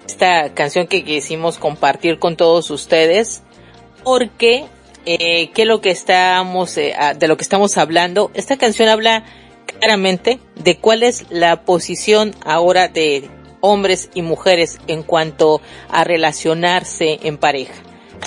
esta 0.06 0.54
canción 0.54 0.86
que 0.86 1.04
quisimos 1.04 1.58
compartir 1.58 2.20
con 2.20 2.36
todos 2.38 2.70
ustedes, 2.70 3.42
porque 4.04 4.66
eh, 5.08 5.50
¿qué 5.50 5.64
es 5.64 5.68
lo 5.68 5.82
que 5.82 5.90
estamos, 5.90 6.78
eh, 6.78 6.94
de 7.18 7.28
lo 7.28 7.36
que 7.36 7.42
estamos 7.42 7.76
hablando? 7.80 8.30
Esta 8.36 8.58
canción 8.58 8.88
habla 8.88 9.24
claramente 9.66 10.40
de 10.64 10.78
cuál 10.78 11.02
es 11.02 11.26
la 11.32 11.64
posición 11.64 12.36
ahora 12.46 12.88
de 12.88 13.32
hombres 13.62 14.12
y 14.14 14.22
mujeres 14.22 14.78
en 14.86 15.02
cuanto 15.02 15.60
a 15.90 16.04
relacionarse 16.04 17.18
en 17.24 17.40
pareja. 17.40 17.74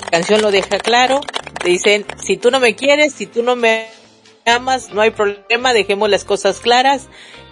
La 0.03 0.09
canción 0.09 0.41
lo 0.41 0.51
deja 0.51 0.79
claro, 0.79 1.21
dicen, 1.63 2.05
si 2.21 2.35
tú 2.35 2.51
no 2.51 2.59
me 2.59 2.75
quieres, 2.75 3.13
si 3.13 3.25
tú 3.25 3.41
no 3.41 3.55
me 3.55 3.87
amas, 4.47 4.89
no 4.93 5.01
hay 5.01 5.11
problema, 5.11 5.73
dejemos 5.73 6.09
las 6.09 6.23
cosas 6.23 6.59
claras. 6.59 7.07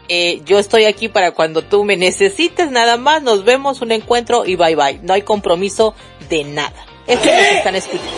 Eh, 0.08 0.42
yo 0.46 0.60
estoy 0.60 0.86
aquí 0.86 1.10
para 1.10 1.32
cuando 1.32 1.64
tú 1.64 1.84
me 1.84 1.98
necesites, 1.98 2.70
nada 2.72 2.98
más, 2.98 3.24
nos 3.24 3.44
vemos, 3.44 3.82
un 3.82 3.92
encuentro 3.92 4.46
y 4.46 4.56
bye 4.56 4.76
bye. 4.76 5.00
No 5.02 5.14
hay 5.14 5.24
compromiso 5.24 5.96
de 6.30 6.44
nada. 6.44 6.86
Esto 7.08 7.30
es 7.30 7.36
lo 7.36 7.42
que 7.42 7.58
están 7.58 7.76
escuchando. 7.76 8.16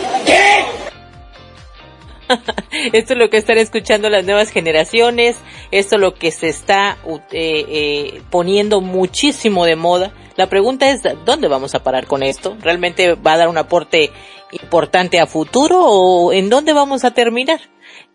esto 2.92 3.12
es 3.14 3.18
lo 3.18 3.30
que 3.30 3.36
están 3.38 3.58
escuchando 3.58 4.10
las 4.10 4.24
nuevas 4.24 4.50
generaciones, 4.50 5.36
esto 5.70 5.96
es 5.96 6.00
lo 6.00 6.14
que 6.14 6.30
se 6.30 6.48
está 6.48 6.98
eh, 7.06 7.64
eh, 7.68 8.22
poniendo 8.30 8.80
muchísimo 8.80 9.64
de 9.64 9.76
moda. 9.76 10.12
La 10.36 10.48
pregunta 10.48 10.90
es, 10.90 11.00
¿dónde 11.24 11.48
vamos 11.48 11.74
a 11.74 11.82
parar 11.82 12.06
con 12.06 12.22
esto? 12.22 12.56
¿Realmente 12.60 13.14
va 13.14 13.32
a 13.32 13.38
dar 13.38 13.48
un 13.48 13.58
aporte 13.58 14.12
importante 14.52 15.18
a 15.18 15.26
futuro 15.26 15.80
o 15.84 16.32
en 16.32 16.48
dónde 16.48 16.72
vamos 16.72 17.04
a 17.04 17.12
terminar? 17.12 17.60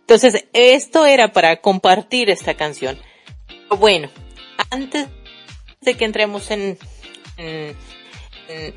Entonces, 0.04 0.46
esto 0.54 1.06
era 1.06 1.32
para 1.32 1.58
compartir 1.58 2.30
esta 2.30 2.54
canción. 2.56 2.98
Bueno, 3.80 4.10
antes 4.70 5.08
de 5.82 5.96
que 5.96 6.06
entremos 6.06 6.52
en, 6.52 6.78
en, 7.38 7.76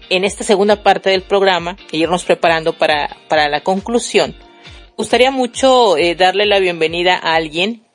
en 0.08 0.24
esta 0.24 0.44
segunda 0.44 0.82
parte 0.82 1.10
del 1.10 1.22
programa 1.22 1.76
e 1.92 1.98
irnos 1.98 2.24
preparando 2.24 2.72
para, 2.72 3.16
para 3.28 3.48
la 3.48 3.62
conclusión, 3.62 4.34
gustaría 4.96 5.30
mucho 5.30 5.96
eh, 5.96 6.14
darle 6.14 6.46
la 6.46 6.58
bienvenida 6.58 7.14
a 7.14 7.34
alguien 7.34 7.86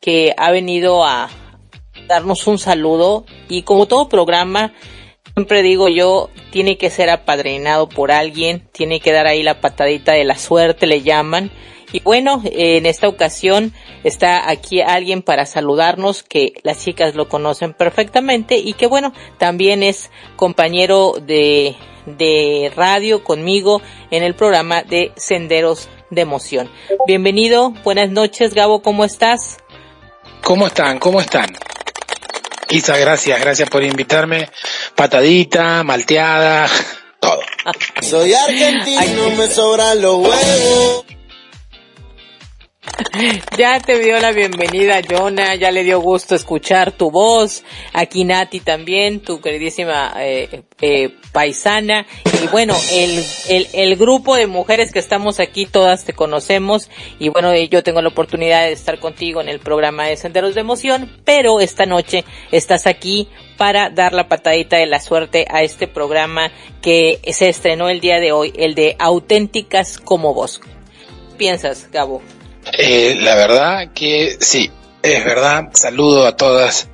que 0.00 0.34
ha 0.36 0.50
venido 0.50 1.04
a 1.04 1.28
darnos 2.06 2.46
un 2.46 2.58
saludo 2.58 3.24
y 3.48 3.62
como 3.62 3.86
todo 3.86 4.08
programa, 4.08 4.72
siempre 5.34 5.62
digo 5.62 5.88
yo, 5.88 6.30
tiene 6.50 6.78
que 6.78 6.90
ser 6.90 7.10
apadrinado 7.10 7.88
por 7.88 8.12
alguien, 8.12 8.68
tiene 8.72 9.00
que 9.00 9.12
dar 9.12 9.26
ahí 9.26 9.42
la 9.42 9.60
patadita 9.60 10.12
de 10.12 10.24
la 10.24 10.36
suerte, 10.36 10.86
le 10.86 11.02
llaman, 11.02 11.50
y 11.92 12.00
bueno, 12.00 12.42
en 12.44 12.86
esta 12.86 13.08
ocasión 13.08 13.72
está 14.04 14.48
aquí 14.48 14.80
alguien 14.80 15.22
para 15.22 15.46
saludarnos 15.46 16.22
que 16.22 16.52
las 16.62 16.84
chicas 16.84 17.14
lo 17.14 17.28
conocen 17.28 17.74
perfectamente 17.74 18.56
y 18.56 18.74
que 18.74 18.86
bueno, 18.86 19.12
también 19.38 19.82
es 19.82 20.10
compañero 20.36 21.14
de, 21.20 21.76
de 22.06 22.72
radio 22.76 23.24
conmigo 23.24 23.82
en 24.10 24.22
el 24.22 24.34
programa 24.34 24.82
de 24.82 25.12
Senderos 25.16 25.88
de 26.10 26.22
Emoción. 26.22 26.70
Bienvenido, 27.06 27.70
buenas 27.84 28.10
noches 28.10 28.54
Gabo, 28.54 28.82
¿cómo 28.82 29.04
estás? 29.04 29.58
¿Cómo 30.42 30.66
están? 30.66 30.98
¿Cómo 30.98 31.20
están? 31.20 31.50
Isa, 32.70 32.96
gracias, 32.96 33.40
gracias 33.40 33.68
por 33.68 33.82
invitarme. 33.82 34.48
Patadita, 34.94 35.82
malteada, 35.82 36.68
todo. 37.20 37.40
Soy 38.00 38.32
argentino, 38.32 39.30
me 39.36 39.48
sobran 39.48 40.00
los 40.00 40.16
huevos. 40.16 41.04
Ya 43.58 43.80
te 43.80 43.98
dio 43.98 44.18
la 44.18 44.32
bienvenida, 44.32 45.00
Jonah, 45.02 45.54
ya 45.54 45.70
le 45.70 45.84
dio 45.84 46.00
gusto 46.00 46.34
escuchar 46.34 46.92
tu 46.92 47.10
voz, 47.10 47.64
aquí 47.92 48.24
Nati 48.24 48.60
también, 48.60 49.20
tu 49.20 49.40
queridísima 49.40 50.12
eh, 50.18 50.62
eh, 50.80 51.14
paisana, 51.32 52.06
y 52.42 52.46
bueno, 52.48 52.74
el, 52.92 53.24
el, 53.48 53.68
el 53.72 53.96
grupo 53.96 54.36
de 54.36 54.46
mujeres 54.46 54.92
que 54.92 54.98
estamos 54.98 55.40
aquí, 55.40 55.66
todas 55.66 56.04
te 56.04 56.12
conocemos, 56.12 56.88
y 57.18 57.28
bueno, 57.28 57.54
yo 57.54 57.82
tengo 57.82 58.00
la 58.02 58.08
oportunidad 58.08 58.64
de 58.64 58.72
estar 58.72 58.98
contigo 58.98 59.40
en 59.40 59.48
el 59.48 59.60
programa 59.60 60.06
de 60.06 60.16
Senderos 60.16 60.54
de 60.54 60.60
Emoción, 60.60 61.10
pero 61.24 61.60
esta 61.60 61.86
noche 61.86 62.24
estás 62.50 62.86
aquí 62.86 63.28
para 63.56 63.90
dar 63.90 64.12
la 64.12 64.28
patadita 64.28 64.76
de 64.76 64.86
la 64.86 65.00
suerte 65.00 65.46
a 65.50 65.62
este 65.62 65.86
programa 65.86 66.50
que 66.80 67.20
se 67.32 67.48
estrenó 67.48 67.88
el 67.88 68.00
día 68.00 68.20
de 68.20 68.32
hoy, 68.32 68.52
el 68.56 68.74
de 68.74 68.96
Auténticas 68.98 69.98
como 69.98 70.32
vos. 70.32 70.60
¿Qué 70.60 71.36
piensas, 71.36 71.90
Gabo? 71.90 72.22
Eh, 72.72 73.18
la 73.20 73.34
verdad 73.34 73.88
que 73.94 74.36
sí, 74.40 74.70
es 75.02 75.24
verdad. 75.24 75.68
Saludo 75.72 76.26
a 76.26 76.36
todas 76.36 76.88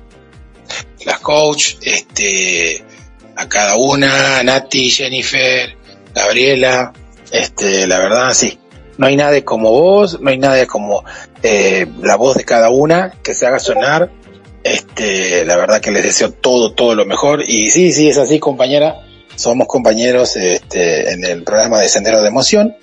las 1.05 1.19
coach, 1.19 1.75
este, 1.81 2.83
a 3.35 3.47
cada 3.47 3.77
una, 3.77 4.43
Nati, 4.43 4.89
Jennifer, 4.89 5.75
Gabriela, 6.13 6.93
este, 7.31 7.87
la 7.87 7.99
verdad 7.99 8.33
sí. 8.33 8.59
No 8.97 9.05
hay 9.05 9.15
nadie 9.15 9.43
como 9.43 9.71
vos, 9.71 10.19
no 10.19 10.29
hay 10.29 10.39
nadie 10.39 10.65
como 10.65 11.03
eh, 11.43 11.85
la 12.01 12.15
voz 12.15 12.35
de 12.35 12.43
cada 12.43 12.69
una 12.69 13.13
que 13.23 13.35
se 13.35 13.45
haga 13.45 13.59
sonar. 13.59 14.11
Este, 14.63 15.45
la 15.45 15.55
verdad 15.55 15.79
que 15.79 15.91
les 15.91 16.03
deseo 16.03 16.31
todo, 16.31 16.73
todo 16.73 16.95
lo 16.95 17.05
mejor. 17.05 17.43
Y 17.47 17.69
sí, 17.69 17.91
sí, 17.91 18.09
es 18.09 18.17
así, 18.17 18.39
compañera. 18.39 18.95
Somos 19.35 19.67
compañeros 19.67 20.35
este, 20.35 21.11
en 21.11 21.23
el 21.23 21.43
programa 21.43 21.79
de 21.79 21.89
Sendero 21.89 22.23
de 22.23 22.29
Emoción 22.29 22.75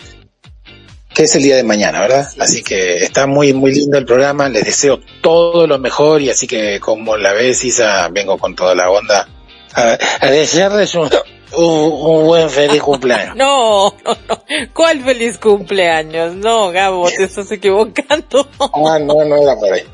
que 1.14 1.22
es 1.22 1.34
el 1.36 1.42
día 1.42 1.56
de 1.56 1.62
mañana, 1.62 2.00
¿verdad? 2.00 2.28
Así 2.38 2.62
que 2.62 2.96
está 2.96 3.26
muy, 3.26 3.52
muy 3.52 3.72
lindo 3.72 3.96
el 3.96 4.04
programa, 4.04 4.48
les 4.48 4.64
deseo 4.64 5.00
todo 5.22 5.66
lo 5.66 5.78
mejor 5.78 6.20
y 6.20 6.30
así 6.30 6.46
que 6.46 6.80
como 6.80 7.16
la 7.16 7.32
ves, 7.32 7.64
Isa, 7.64 8.08
vengo 8.08 8.36
con 8.36 8.54
toda 8.56 8.74
la 8.74 8.90
onda 8.90 9.28
a, 9.74 9.98
a 10.20 10.30
desearles 10.30 10.94
un, 10.94 11.08
un, 11.56 11.64
un, 11.64 12.26
buen 12.26 12.50
feliz 12.50 12.82
cumpleaños. 12.82 13.36
No, 13.36 13.94
no, 14.04 14.16
no, 14.28 14.42
¿cuál 14.72 15.02
feliz 15.02 15.38
cumpleaños? 15.38 16.34
No, 16.34 16.72
Gabo, 16.72 17.08
te 17.08 17.24
estás 17.24 17.50
equivocando. 17.52 18.48
ah, 18.58 18.98
no, 18.98 19.24
no 19.24 19.42
era 19.42 19.56
por 19.56 19.72
ahí. 19.72 19.82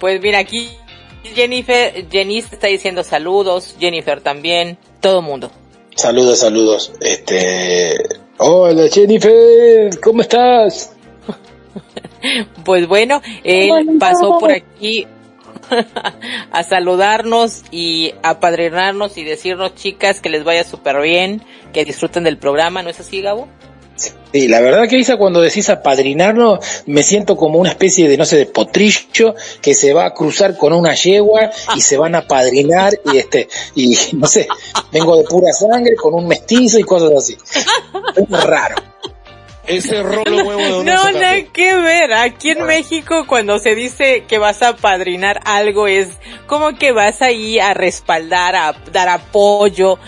Pues 0.00 0.20
mira, 0.20 0.40
aquí 0.40 0.68
Jennifer, 1.22 2.06
Jenny 2.10 2.38
está 2.38 2.66
diciendo 2.66 3.02
saludos, 3.02 3.76
Jennifer 3.80 4.20
también, 4.20 4.76
todo 5.00 5.22
mundo. 5.22 5.50
Saludos, 5.96 6.40
saludos. 6.40 6.92
Este, 7.00 7.96
Hola 8.38 8.88
Jennifer, 8.92 10.00
¿cómo 10.02 10.22
estás? 10.22 10.92
pues 12.64 12.88
bueno, 12.88 13.22
él 13.44 13.70
pasó 14.00 14.38
por 14.40 14.50
aquí 14.50 15.06
a 16.50 16.62
saludarnos 16.64 17.62
y 17.70 18.12
a 18.24 18.40
padrinarnos 18.40 19.16
y 19.18 19.24
decirnos 19.24 19.76
chicas 19.76 20.20
que 20.20 20.30
les 20.30 20.42
vaya 20.42 20.64
súper 20.64 21.00
bien, 21.00 21.42
que 21.72 21.84
disfruten 21.84 22.24
del 22.24 22.36
programa, 22.36 22.82
¿no 22.82 22.90
es 22.90 22.98
así 22.98 23.22
Gabo? 23.22 23.46
Sí, 24.34 24.48
la 24.48 24.60
verdad 24.60 24.88
que 24.88 24.98
Isa, 24.98 25.16
cuando 25.16 25.40
decís 25.40 25.70
apadrinarnos, 25.70 26.58
me 26.86 27.04
siento 27.04 27.36
como 27.36 27.60
una 27.60 27.70
especie 27.70 28.08
de, 28.08 28.16
no 28.16 28.24
sé, 28.24 28.36
de 28.36 28.46
potrillo 28.46 29.36
que 29.62 29.76
se 29.76 29.94
va 29.94 30.06
a 30.06 30.12
cruzar 30.12 30.58
con 30.58 30.72
una 30.72 30.92
yegua 30.92 31.52
y 31.76 31.80
se 31.80 31.96
van 31.96 32.16
a 32.16 32.26
padrinar 32.26 32.98
y 33.12 33.18
este, 33.18 33.48
y 33.76 33.96
no 34.14 34.26
sé, 34.26 34.48
vengo 34.90 35.16
de 35.16 35.22
pura 35.22 35.52
sangre 35.52 35.94
con 35.94 36.14
un 36.14 36.26
mestizo 36.26 36.80
y 36.80 36.82
cosas 36.82 37.12
así. 37.16 37.36
Es 38.16 38.44
raro. 38.44 38.74
Ese 39.68 40.02
rolo 40.02 40.44
huevo 40.44 40.60
de 40.60 40.84
No, 40.84 41.12
nada 41.12 41.42
que 41.52 41.74
ver. 41.76 42.12
Aquí 42.12 42.50
en 42.50 42.66
México 42.66 43.26
cuando 43.28 43.60
se 43.60 43.76
dice 43.76 44.24
que 44.26 44.38
vas 44.38 44.62
a 44.62 44.74
padrinar 44.76 45.42
algo 45.44 45.86
es 45.86 46.08
como 46.48 46.76
que 46.76 46.90
vas 46.90 47.22
ahí 47.22 47.60
a 47.60 47.72
respaldar, 47.72 48.56
a 48.56 48.74
dar 48.92 49.08
apoyo, 49.08 49.98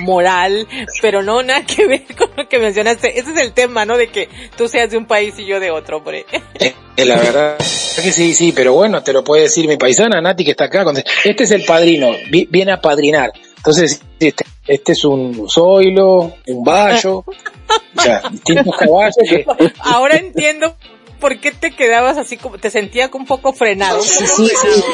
moral, 0.00 0.66
pero 1.00 1.22
no 1.22 1.42
nada 1.42 1.64
que 1.64 1.86
ver 1.86 2.04
con 2.16 2.30
lo 2.36 2.48
que 2.48 2.58
mencionaste. 2.58 3.18
Ese 3.18 3.32
es 3.32 3.38
el 3.38 3.52
tema, 3.52 3.84
¿no? 3.84 3.96
De 3.96 4.08
que 4.08 4.28
tú 4.56 4.68
seas 4.68 4.90
de 4.90 4.96
un 4.96 5.06
país 5.06 5.38
y 5.38 5.46
yo 5.46 5.60
de 5.60 5.70
otro, 5.70 5.98
hombre. 5.98 6.26
Eh, 6.58 7.04
la 7.04 7.16
verdad 7.16 7.56
es 7.58 8.00
que 8.02 8.12
sí, 8.12 8.34
sí, 8.34 8.52
pero 8.52 8.74
bueno, 8.74 9.02
te 9.02 9.12
lo 9.12 9.24
puede 9.24 9.42
decir 9.42 9.66
mi 9.66 9.76
paisana, 9.76 10.20
Nati, 10.20 10.44
que 10.44 10.52
está 10.52 10.64
acá. 10.64 10.84
Este 11.24 11.44
es 11.44 11.50
el 11.50 11.64
padrino, 11.64 12.10
viene 12.28 12.72
a 12.72 12.80
padrinar. 12.80 13.32
Entonces, 13.56 14.02
este, 14.18 14.44
este 14.66 14.92
es 14.92 15.04
un 15.04 15.48
zoilo, 15.48 16.34
un 16.46 16.64
bayo, 16.64 17.18
o 17.18 18.00
sea, 18.00 18.22
distintos 18.30 18.76
caballos 18.76 19.16
que... 19.28 19.44
Ahora 19.80 20.16
entiendo 20.16 20.76
por 21.22 21.38
qué 21.38 21.52
te 21.52 21.70
quedabas 21.70 22.18
así 22.18 22.36
como, 22.36 22.58
te 22.58 22.68
sentías 22.68 23.08
un 23.14 23.24
poco 23.24 23.52
frenado. 23.52 24.02
Sí, 24.02 24.26
sí, 24.26 24.48
sí. 24.48 24.84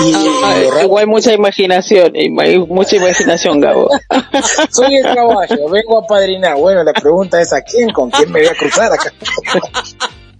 Y, 0.00 0.02
y, 0.02 0.16
y, 0.16 0.82
igual 0.82 1.06
mucha 1.06 1.34
imaginación, 1.34 2.14
mucha 2.68 2.96
imaginación, 2.96 3.60
Gabo. 3.60 3.90
Soy 4.70 4.96
el 4.96 5.14
caballo, 5.14 5.68
vengo 5.68 5.98
a 5.98 6.06
padrinar. 6.06 6.56
Bueno, 6.56 6.82
la 6.82 6.94
pregunta 6.94 7.38
es 7.42 7.52
a 7.52 7.60
quién, 7.60 7.90
con 7.90 8.10
quién 8.10 8.32
me 8.32 8.40
voy 8.40 8.48
a 8.48 8.54
cruzar 8.54 8.90
acá. 8.90 9.12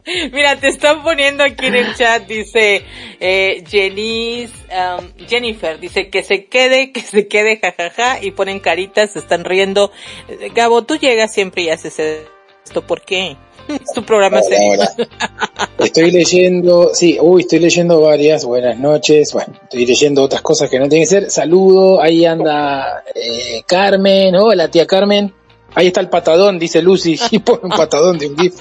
Mira, 0.32 0.56
te 0.56 0.68
están 0.68 1.02
poniendo 1.02 1.44
aquí 1.44 1.66
en 1.66 1.74
el 1.74 1.94
chat, 1.94 2.26
dice 2.26 2.82
eh, 3.20 3.62
Jenice, 3.68 4.54
um, 4.72 5.26
Jennifer, 5.26 5.78
dice 5.78 6.08
que 6.08 6.22
se 6.22 6.46
quede, 6.46 6.90
que 6.92 7.02
se 7.02 7.28
quede, 7.28 7.60
jajaja, 7.60 8.24
y 8.24 8.30
ponen 8.30 8.60
caritas, 8.60 9.12
se 9.12 9.18
están 9.18 9.44
riendo. 9.44 9.92
Gabo, 10.54 10.84
tú 10.84 10.96
llegas 10.96 11.34
siempre 11.34 11.64
y 11.64 11.68
haces 11.68 11.98
esto, 11.98 12.86
¿por 12.86 13.02
qué? 13.02 13.36
Es 13.68 13.92
tu 13.94 14.02
programa 14.04 14.40
hola, 14.40 14.58
hola. 14.96 15.08
Estoy 15.78 16.10
leyendo, 16.10 16.90
sí, 16.94 17.18
uy, 17.20 17.42
estoy 17.42 17.58
leyendo 17.60 18.00
varias, 18.00 18.44
buenas 18.44 18.78
noches, 18.78 19.32
bueno, 19.32 19.54
estoy 19.62 19.86
leyendo 19.86 20.22
otras 20.22 20.42
cosas 20.42 20.68
que 20.70 20.78
no 20.78 20.88
tienen 20.88 21.06
que 21.06 21.14
ser. 21.14 21.30
Saludo, 21.30 22.00
ahí 22.02 22.24
anda 22.24 23.04
eh, 23.14 23.62
Carmen, 23.66 24.34
hola 24.36 24.68
tía 24.70 24.86
Carmen. 24.86 25.32
Ahí 25.74 25.88
está 25.88 26.00
el 26.00 26.08
patadón, 26.08 26.58
dice 26.58 26.80
Lucy, 26.82 27.18
y 27.30 27.38
pone 27.40 27.60
un 27.64 27.70
patadón 27.70 28.18
de 28.18 28.28
un 28.28 28.36
GIF. 28.38 28.54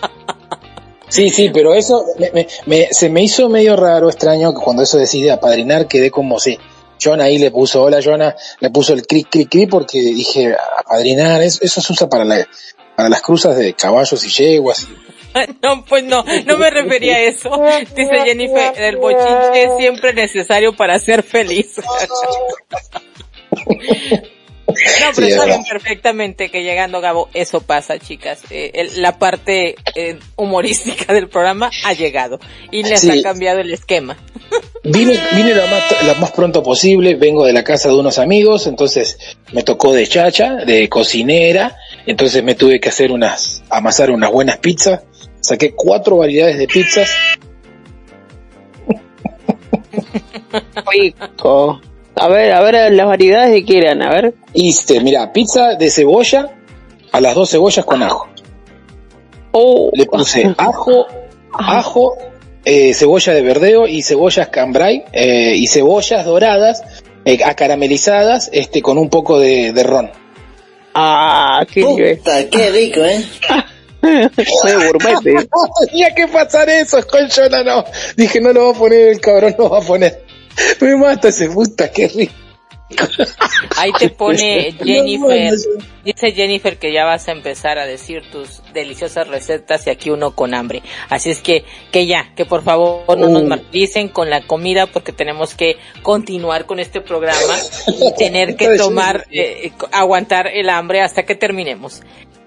Sí, 1.10 1.30
sí, 1.30 1.50
pero 1.54 1.74
eso 1.74 2.04
me, 2.20 2.32
me- 2.32 2.48
me- 2.66 2.88
se 2.92 3.10
me 3.10 3.24
hizo 3.24 3.48
medio 3.50 3.76
raro, 3.78 4.10
extraño, 4.10 4.54
que 4.54 4.62
cuando 4.62 4.84
eso 4.84 4.98
decide 4.98 5.32
apadrinar 5.32 5.88
quedé 5.88 6.12
como 6.12 6.38
si 6.40 6.58
John 7.02 7.22
ahí 7.22 7.38
le 7.38 7.50
puso, 7.52 7.82
hola 7.84 8.00
Jonah, 8.04 8.36
le 8.60 8.70
puso 8.72 8.92
el 8.94 9.08
cric, 9.08 9.28
cric, 9.30 9.50
cric, 9.50 9.70
porque 9.70 10.00
dije, 10.02 10.54
apadrinar, 10.78 11.42
eso, 11.42 11.60
eso 11.62 11.80
se 11.80 11.94
usa 11.94 12.10
para, 12.10 12.26
la, 12.26 12.46
para 12.98 13.10
las 13.10 13.22
cruzas 13.22 13.56
de 13.56 13.74
caballos 13.76 14.26
y 14.26 14.30
yeguas. 14.30 14.88
No, 15.62 15.86
pues 15.86 16.04
no, 16.04 16.26
no 16.48 16.58
me 16.58 16.70
refería 16.72 17.18
a 17.18 17.20
eso. 17.22 17.52
Dice 17.96 18.22
Jennifer, 18.26 18.74
el 18.76 18.98
bochinche 18.98 19.64
es 19.66 19.70
siempre 19.78 20.12
necesario 20.14 20.76
para 20.76 21.00
ser 21.00 21.22
feliz. 21.22 21.76
No, 24.68 25.12
pero 25.16 25.28
Sí, 25.28 25.34
saben 25.34 25.64
perfectamente 25.64 26.50
que 26.52 26.62
llegando 26.62 27.00
Gabo, 27.02 27.30
eso 27.34 27.62
pasa, 27.62 27.98
chicas. 28.00 28.42
Eh, 28.52 28.72
el- 28.74 29.02
la 29.02 29.18
parte 29.18 29.76
eh, 29.96 30.20
humorística 30.36 31.14
del 31.14 31.30
programa 31.30 31.72
ha 31.86 31.94
llegado 31.94 32.40
y 32.70 32.84
les 32.84 33.00
Sí. 33.02 33.10
ha 33.10 33.24
cambiado 33.24 33.60
el 33.62 33.74
esquema. 33.74 34.18
Vine, 34.84 35.20
vine 35.34 35.56
lo 35.56 35.66
más, 35.68 35.84
lo 36.06 36.16
más 36.16 36.32
pronto 36.32 36.62
posible, 36.64 37.16
vengo 37.16 37.46
de 37.46 37.54
la 37.54 37.64
casa 37.64 37.90
de 37.90 37.96
unos 37.96 38.20
amigos, 38.20 38.68
entonces 38.68 39.18
me 39.52 39.64
tocó 39.64 39.94
de 39.94 40.06
chacha, 40.08 40.56
de 40.66 40.88
cocinera, 40.90 41.76
entonces 42.08 42.44
me 42.44 42.56
tuve 42.56 42.80
que 42.80 42.90
hacer 42.90 43.12
unas, 43.12 43.64
amasar 43.70 44.10
unas 44.10 44.32
buenas 44.32 44.58
pizzas, 44.58 45.02
saqué 45.40 45.74
cuatro 45.76 46.18
variedades 46.18 46.58
de 46.58 46.68
pizzas, 46.68 47.10
Rico. 50.92 51.82
A 52.16 52.28
ver, 52.30 52.52
a 52.52 52.62
ver 52.62 52.92
las 52.94 53.06
variedades 53.06 53.52
de 53.52 53.64
qué 53.64 53.78
eran, 53.78 54.02
a 54.02 54.10
ver. 54.10 54.34
hice, 54.54 55.00
mira, 55.02 55.32
pizza 55.32 55.76
de 55.76 55.90
cebolla, 55.90 56.50
a 57.12 57.22
las 57.22 57.36
dos 57.36 57.52
cebollas 57.52 57.86
con 57.86 58.02
ajo. 58.02 58.28
Oh, 59.52 59.92
Le 59.94 60.06
puse 60.06 60.54
ajo, 60.58 61.06
ajo, 61.52 62.18
eh, 62.66 62.94
cebolla 62.94 63.34
de 63.34 63.42
verdeo 63.42 63.88
y 63.88 64.02
cebollas 64.02 64.48
cambray, 64.50 65.04
eh, 65.14 65.54
y 65.56 65.68
cebollas 65.68 66.26
doradas, 66.26 66.84
eh, 67.24 67.40
acaramelizadas, 67.46 68.50
este, 68.52 68.82
con 68.82 68.98
un 68.98 69.10
poco 69.10 69.40
de, 69.40 69.74
de 69.74 69.84
ron. 69.84 70.10
Ah, 71.00 71.64
qué 71.72 71.84
nivel. 71.84 72.18
Puta, 72.18 72.50
qué 72.50 72.72
rico, 72.72 73.02
¿eh? 73.02 73.24
Fue 74.62 74.74
gourmet. 74.74 75.46
Tenía 75.86 76.16
que 76.16 76.28
pasar 76.28 76.68
eso, 76.70 77.06
con 77.06 77.30
Jonah 77.30 77.64
no. 77.64 77.86
Dije, 78.16 78.42
no 78.42 78.52
lo 78.52 78.66
va 78.66 78.72
a 78.72 78.80
poner 78.80 79.10
el 79.10 79.22
cabrón, 79.22 79.56
no 79.60 79.70
va 79.70 79.78
a 79.78 79.82
poner. 79.82 80.24
Me 80.82 80.96
mata 80.96 81.28
ese 81.28 81.50
puta, 81.50 81.92
qué 81.92 82.08
rico. 82.08 82.34
Ahí 83.76 83.92
te 84.00 84.10
pone 84.10 84.72
Jennifer, 84.84 85.54
dice 86.06 86.32
Jennifer 86.32 86.78
que 86.78 86.94
ya 86.94 87.04
vas 87.06 87.28
a 87.28 87.34
empezar 87.34 87.78
a 87.80 87.86
decir 87.86 88.24
tus 88.32 88.62
deliciosas 88.74 89.28
recetas 89.28 89.86
y 89.88 89.90
aquí 89.90 90.10
uno 90.10 90.32
con 90.32 90.54
hambre. 90.54 90.82
Así 91.10 91.30
es 91.30 91.42
que, 91.42 91.66
que 91.92 92.06
ya, 92.06 92.32
que 92.36 92.46
por 92.46 92.64
favor 92.64 93.18
no 93.18 93.28
nos 93.28 93.44
Uh. 93.44 93.48
martiricen 93.48 94.08
con 94.10 94.30
la 94.30 94.42
comida 94.42 94.88
porque 94.88 95.12
tenemos 95.12 95.54
que 95.54 95.78
continuar 96.02 96.66
con 96.66 96.80
este 96.80 97.02
programa 97.02 97.56
y 97.88 98.14
tener 98.16 98.56
que 98.56 98.70
tomar, 98.78 99.26
eh, 99.32 99.68
eh, 99.68 99.74
aguantar 99.92 100.48
el 100.48 100.70
hambre 100.70 101.02
hasta 101.02 101.24
que 101.24 101.36
terminemos. 101.36 102.02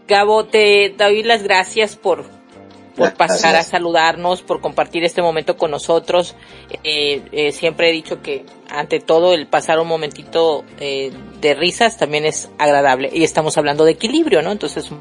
Gabo, 0.08 0.46
te 0.46 0.94
doy 0.96 1.22
las 1.22 1.42
gracias 1.42 1.96
por, 1.96 2.24
por 2.96 3.14
pasar 3.14 3.54
a 3.56 3.62
saludarnos, 3.62 4.42
por 4.42 4.60
compartir 4.60 5.04
este 5.04 5.22
momento 5.22 5.56
con 5.56 5.70
nosotros. 5.70 6.34
Eh, 6.82 7.22
eh, 7.30 7.52
siempre 7.52 7.90
he 7.90 7.92
dicho 7.92 8.20
que 8.20 8.44
ante 8.70 9.00
todo 9.00 9.34
el 9.34 9.46
pasar 9.46 9.78
un 9.80 9.88
momentito 9.88 10.64
eh, 10.78 11.12
de 11.40 11.54
risas 11.54 11.96
también 11.96 12.24
es 12.24 12.50
agradable 12.58 13.10
y 13.12 13.24
estamos 13.24 13.58
hablando 13.58 13.84
de 13.84 13.92
equilibrio, 13.92 14.42
¿no? 14.42 14.52
Entonces 14.52 14.90
un 14.90 15.00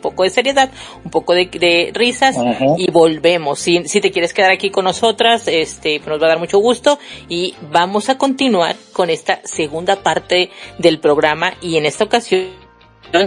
poco 0.00 0.22
de 0.22 0.30
seriedad, 0.30 0.70
un 1.04 1.10
poco 1.10 1.34
de, 1.34 1.46
de 1.46 1.90
risas 1.92 2.36
y 2.76 2.90
volvemos. 2.90 3.58
Si, 3.58 3.88
si 3.88 4.00
te 4.00 4.10
quieres 4.10 4.32
quedar 4.32 4.52
aquí 4.52 4.70
con 4.70 4.84
nosotras, 4.84 5.48
este, 5.48 5.98
nos 6.00 6.20
va 6.22 6.26
a 6.26 6.28
dar 6.30 6.38
mucho 6.38 6.58
gusto 6.58 6.98
y 7.28 7.54
vamos 7.70 8.08
a 8.08 8.16
continuar 8.16 8.76
con 8.92 9.10
esta 9.10 9.40
segunda 9.44 10.02
parte 10.02 10.50
del 10.78 11.00
programa 11.00 11.54
y 11.60 11.76
en 11.76 11.86
esta 11.86 12.04
ocasión 12.04 12.67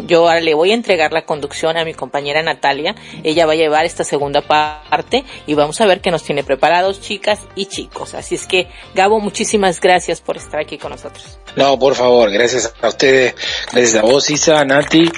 yo 0.08 0.28
ahora 0.28 0.42
le 0.42 0.54
voy 0.54 0.72
a 0.72 0.74
entregar 0.74 1.12
la 1.12 1.26
conducción 1.26 1.78
a 1.78 1.86
mi 1.86 1.94
compañera 1.94 2.42
Natalia. 2.44 2.96
Ella 3.24 3.46
va 3.46 3.54
a 3.54 3.56
llevar 3.56 3.86
esta 3.86 4.04
segunda 4.04 4.42
parte 4.42 5.24
y 5.48 5.54
vamos 5.54 5.82
a 5.82 5.86
ver 5.86 6.02
qué 6.02 6.12
nos 6.12 6.24
tiene 6.24 6.44
preparados, 6.44 7.02
chicas 7.02 7.40
y 7.56 7.66
chicos. 7.66 8.14
Así 8.14 8.36
es 8.36 8.46
que, 8.46 8.68
Gabo, 8.94 9.20
muchísimas 9.20 9.80
gracias 9.80 10.22
por 10.22 10.38
estar 10.38 10.60
aquí 10.60 10.78
con 10.78 10.92
nosotros. 10.92 11.40
No, 11.56 11.78
por 11.78 11.96
favor, 11.96 12.32
gracias 12.32 12.74
a 12.82 12.88
ustedes, 12.88 13.36
gracias 13.72 13.96
a 13.96 14.02
vos, 14.04 14.30
Isa, 14.30 14.64
Nati. 14.66 15.10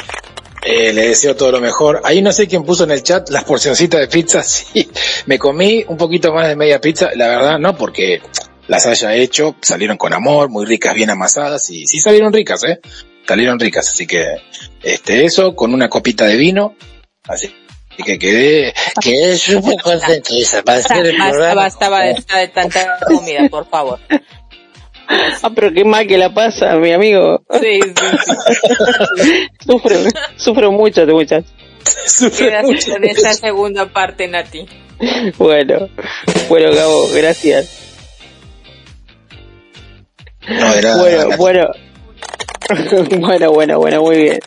Eh, 0.65 0.93
le 0.93 1.09
deseo 1.09 1.35
todo 1.35 1.51
lo 1.51 1.61
mejor. 1.61 2.01
Ahí 2.05 2.21
no 2.21 2.31
sé 2.31 2.47
quién 2.47 2.63
puso 2.63 2.85
en 2.85 2.91
el 2.91 3.03
chat 3.03 3.29
las 3.29 3.43
porcioncitas 3.43 3.99
de 3.99 4.07
pizza. 4.07 4.43
Sí, 4.73 4.89
me 5.25 5.37
comí 5.37 5.83
un 5.87 5.97
poquito 5.97 6.33
más 6.33 6.47
de 6.47 6.55
media 6.55 6.79
pizza. 6.79 7.09
La 7.15 7.27
verdad, 7.27 7.59
no 7.59 7.75
porque 7.77 8.21
las 8.67 8.85
haya 8.85 9.13
hecho, 9.15 9.55
salieron 9.61 9.97
con 9.97 10.13
amor, 10.13 10.49
muy 10.49 10.65
ricas, 10.65 10.93
bien 10.93 11.09
amasadas 11.09 11.69
y 11.69 11.85
sí 11.85 11.99
salieron 11.99 12.31
ricas, 12.31 12.63
¿eh? 12.63 12.79
Salieron 13.27 13.59
ricas. 13.59 13.89
Así 13.89 14.05
que, 14.07 14.25
este, 14.81 15.25
eso, 15.25 15.55
con 15.55 15.73
una 15.73 15.89
copita 15.89 16.25
de 16.25 16.35
vino. 16.37 16.75
Así 17.27 17.53
que 18.03 18.17
quedé, 18.17 18.73
quedé 19.01 19.37
súper 19.37 19.75
contento, 19.83 20.33
Isa, 20.35 20.63
para 20.63 20.79
hacer 20.79 21.05
el 21.05 21.15
programa. 21.15 21.53
basta, 21.53 21.89
basta 21.89 22.37
de 22.39 22.47
tanta 22.47 22.97
comida, 23.05 23.47
por 23.49 23.69
favor. 23.69 23.99
Ah, 25.07 25.49
pero 25.53 25.71
qué 25.71 25.83
mal 25.85 26.07
que 26.07 26.17
la 26.17 26.33
pasa, 26.33 26.75
mi 26.77 26.91
amigo. 26.91 27.43
Sí, 27.61 27.79
sí, 27.81 28.17
sí. 28.25 29.47
Sufre, 29.65 29.97
sufre 30.37 30.69
mucho 30.69 31.05
muchacho. 31.05 31.47
Sufre 32.07 32.47
Quedas 32.47 32.63
mucho. 32.65 32.91
con 32.93 33.03
esta 33.03 33.33
segunda 33.33 33.85
parte, 33.91 34.27
Nati. 34.27 34.65
Bueno, 35.37 35.89
bueno, 36.49 36.73
Gabo, 36.73 37.09
gracias. 37.13 37.69
No, 40.47 40.81
nada, 40.81 40.97
Bueno, 40.97 41.37
bueno. 41.37 41.67
bueno, 43.19 43.51
bueno, 43.51 43.79
bueno, 43.79 44.01
muy 44.01 44.17
bien. 44.17 44.39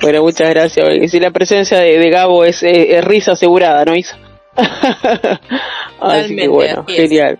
Bueno, 0.00 0.22
muchas 0.22 0.50
gracias. 0.50 0.86
Y 1.00 1.08
si 1.08 1.20
la 1.20 1.30
presencia 1.30 1.78
de, 1.78 1.98
de 1.98 2.10
Gabo 2.10 2.44
es, 2.44 2.62
eh, 2.62 2.96
es 2.96 3.04
risa 3.04 3.32
asegurada, 3.32 3.84
¿no, 3.84 3.94
Isa? 3.94 4.18
Así 6.00 6.36
que 6.36 6.48
bueno, 6.48 6.84
genial. 6.86 7.38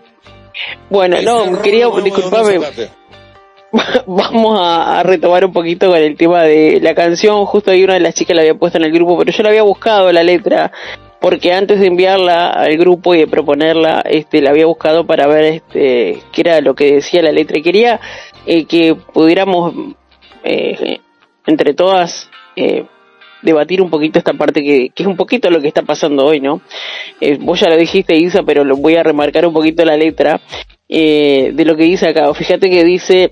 Bueno, 0.89 1.21
no, 1.21 1.61
quería, 1.61 1.87
disculpame, 2.03 2.59
vamos 4.05 4.59
a, 4.59 4.99
a 4.99 5.03
retomar 5.03 5.45
un 5.45 5.51
poquito 5.51 5.89
con 5.89 5.97
el 5.97 6.15
tema 6.15 6.43
de 6.43 6.79
la 6.79 6.93
canción. 6.93 7.45
Justo 7.45 7.71
ahí 7.71 7.83
una 7.83 7.95
de 7.95 7.99
las 7.99 8.13
chicas 8.13 8.35
la 8.35 8.43
había 8.43 8.53
puesto 8.55 8.77
en 8.77 8.85
el 8.85 8.91
grupo, 8.91 9.17
pero 9.17 9.31
yo 9.31 9.43
la 9.43 9.49
había 9.49 9.63
buscado 9.63 10.11
la 10.11 10.23
letra 10.23 10.71
porque 11.23 11.53
antes 11.53 11.79
de 11.79 11.87
enviarla 11.87 12.49
al 12.49 12.77
grupo 12.77 13.15
y 13.15 13.19
de 13.19 13.27
proponerla, 13.27 14.01
este, 14.01 14.41
la 14.41 14.49
había 14.49 14.65
buscado 14.65 15.07
para 15.07 15.25
ver 15.25 15.45
este, 15.45 16.19
qué 16.33 16.41
era 16.41 16.59
lo 16.59 16.75
que 16.75 16.95
decía 16.95 17.21
la 17.21 17.31
letra. 17.31 17.57
Y 17.57 17.61
quería 17.61 18.01
eh, 18.45 18.65
que 18.65 18.93
pudiéramos 18.95 19.73
eh, 20.43 20.99
entre 21.45 21.73
todas 21.73 22.29
eh, 22.55 22.85
debatir 23.41 23.81
un 23.81 23.89
poquito 23.89 24.19
esta 24.19 24.33
parte 24.33 24.61
que, 24.61 24.91
es 24.95 25.05
un 25.05 25.17
poquito 25.17 25.49
lo 25.49 25.61
que 25.61 25.67
está 25.67 25.81
pasando 25.81 26.25
hoy, 26.25 26.39
¿no? 26.39 26.61
Eh, 27.19 27.37
vos 27.39 27.59
ya 27.59 27.69
lo 27.69 27.77
dijiste, 27.77 28.15
Isa, 28.15 28.43
pero 28.43 28.63
lo 28.63 28.77
voy 28.77 28.95
a 28.95 29.03
remarcar 29.03 29.45
un 29.45 29.53
poquito 29.53 29.83
la 29.83 29.97
letra 29.97 30.41
de 30.87 31.63
lo 31.65 31.75
que 31.75 31.83
dice 31.83 32.07
acá. 32.07 32.31
Fíjate 32.35 32.69
que 32.69 32.83
dice, 32.83 33.31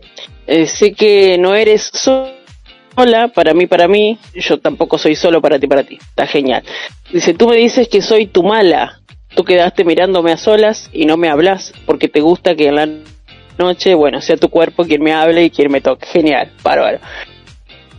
sé 0.66 0.94
que 0.94 1.38
no 1.38 1.54
eres 1.54 1.92
sola, 1.94 3.28
para 3.34 3.54
mí, 3.54 3.68
para 3.68 3.88
mí, 3.88 4.18
yo 4.34 4.60
tampoco 4.60 4.98
soy 4.98 5.16
solo 5.16 5.42
para 5.42 5.60
ti, 5.60 5.68
para 5.68 5.84
ti. 5.84 5.96
Está 5.96 6.26
genial. 6.26 6.64
Dice, 7.12 7.34
tú 7.34 7.48
me 7.48 7.56
dices 7.56 7.88
que 7.88 8.02
soy 8.02 8.26
tu 8.26 8.44
mala. 8.44 9.00
Tú 9.36 9.44
quedaste 9.44 9.86
mirándome 9.86 10.32
a 10.32 10.38
solas 10.38 10.90
y 10.92 11.06
no 11.06 11.18
me 11.18 11.30
hablas 11.30 11.74
porque 11.86 12.10
te 12.10 12.20
gusta 12.20 12.56
que 12.56 12.68
en 12.68 12.76
la 12.76 12.90
noche, 13.62 13.96
bueno, 13.96 14.20
sea 14.22 14.38
tu 14.38 14.50
cuerpo 14.50 14.84
quien 14.84 15.02
me 15.04 15.14
hable 15.14 15.44
y 15.46 15.50
quien 15.50 15.72
me 15.72 15.82
toque. 15.82 16.06
Genial, 16.08 16.52
bárbaro. 16.64 17.00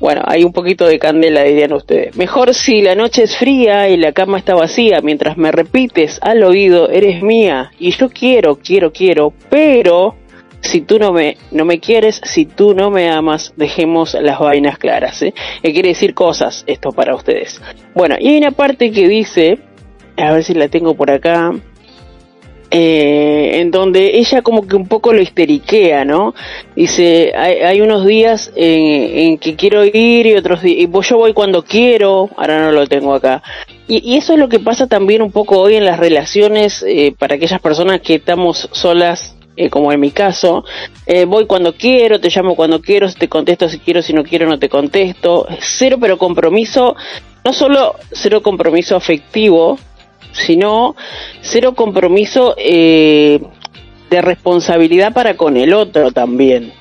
Bueno, 0.02 0.22
hay 0.26 0.42
un 0.42 0.52
poquito 0.52 0.86
de 0.86 0.98
candela, 0.98 1.44
dirían 1.44 1.72
ustedes. 1.72 2.16
Mejor 2.16 2.54
si 2.54 2.82
la 2.82 2.96
noche 2.96 3.22
es 3.22 3.36
fría 3.36 3.88
y 3.88 3.96
la 3.96 4.10
cama 4.10 4.36
está 4.36 4.56
vacía, 4.56 5.00
mientras 5.00 5.36
me 5.36 5.52
repites 5.52 6.18
al 6.22 6.42
oído, 6.42 6.90
eres 6.90 7.22
mía, 7.22 7.70
y 7.78 7.92
yo 7.92 8.08
quiero, 8.10 8.56
quiero, 8.56 8.92
quiero, 8.92 9.32
pero 9.48 10.16
si 10.60 10.80
tú 10.80 10.98
no 10.98 11.12
me, 11.12 11.36
no 11.52 11.64
me 11.64 11.78
quieres, 11.78 12.20
si 12.24 12.46
tú 12.46 12.74
no 12.74 12.90
me 12.90 13.10
amas, 13.10 13.52
dejemos 13.56 14.14
las 14.14 14.40
vainas 14.40 14.76
claras, 14.76 15.22
¿eh? 15.22 15.34
Que 15.62 15.72
quiere 15.72 15.90
decir 15.90 16.14
cosas, 16.14 16.64
esto 16.66 16.90
para 16.90 17.14
ustedes. 17.14 17.60
Bueno, 17.94 18.16
y 18.18 18.28
hay 18.28 18.38
una 18.38 18.50
parte 18.50 18.90
que 18.90 19.06
dice, 19.06 19.58
a 20.16 20.32
ver 20.32 20.42
si 20.42 20.54
la 20.54 20.66
tengo 20.66 20.94
por 20.96 21.12
acá, 21.12 21.52
eh, 22.74 23.60
en 23.60 23.70
donde 23.70 24.18
ella 24.18 24.40
como 24.40 24.66
que 24.66 24.76
un 24.76 24.88
poco 24.88 25.12
lo 25.12 25.20
histeriquea, 25.20 26.06
¿no? 26.06 26.34
Dice, 26.74 27.32
hay, 27.36 27.56
hay 27.56 27.80
unos 27.82 28.06
días 28.06 28.50
en, 28.56 29.36
que 29.36 29.56
quiero 29.56 29.84
ir 29.84 30.26
y 30.26 30.34
otros 30.34 30.62
días, 30.62 30.88
y 30.88 31.08
yo 31.08 31.18
voy 31.18 31.34
cuando 31.34 31.62
quiero, 31.64 32.30
ahora 32.34 32.64
no 32.64 32.72
lo 32.72 32.86
tengo 32.86 33.14
acá, 33.14 33.42
Y, 33.88 34.10
y 34.10 34.16
eso 34.16 34.32
es 34.32 34.38
lo 34.38 34.48
que 34.48 34.58
pasa 34.58 34.86
también 34.86 35.20
un 35.20 35.30
poco 35.32 35.58
hoy 35.58 35.74
en 35.74 35.84
las 35.84 35.98
relaciones 35.98 36.82
eh, 36.88 37.14
para 37.18 37.34
aquellas 37.34 37.60
personas 37.60 38.00
que 38.00 38.14
estamos 38.14 38.70
solas, 38.72 39.36
eh, 39.54 39.68
como 39.68 39.92
en 39.92 40.00
mi 40.00 40.10
caso. 40.10 40.64
Eh, 41.04 41.26
voy 41.26 41.44
cuando 41.44 41.74
quiero, 41.74 42.18
te 42.18 42.30
llamo 42.30 42.56
cuando 42.56 42.80
quiero, 42.80 43.12
te 43.12 43.28
contesto 43.28 43.68
si 43.68 43.80
quiero, 43.80 44.00
si 44.00 44.14
no 44.14 44.24
quiero 44.24 44.48
no 44.48 44.58
te 44.58 44.70
contesto. 44.70 45.46
Cero 45.60 45.98
pero 46.00 46.16
compromiso, 46.16 46.96
no 47.44 47.52
solo 47.52 47.96
cero 48.12 48.42
compromiso 48.42 48.96
afectivo, 48.96 49.78
sino 50.32 50.96
cero 51.40 51.74
compromiso 51.74 52.54
eh, 52.58 53.40
de 54.10 54.22
responsabilidad 54.22 55.12
para 55.12 55.36
con 55.36 55.56
el 55.56 55.72
otro 55.72 56.10
también. 56.12 56.72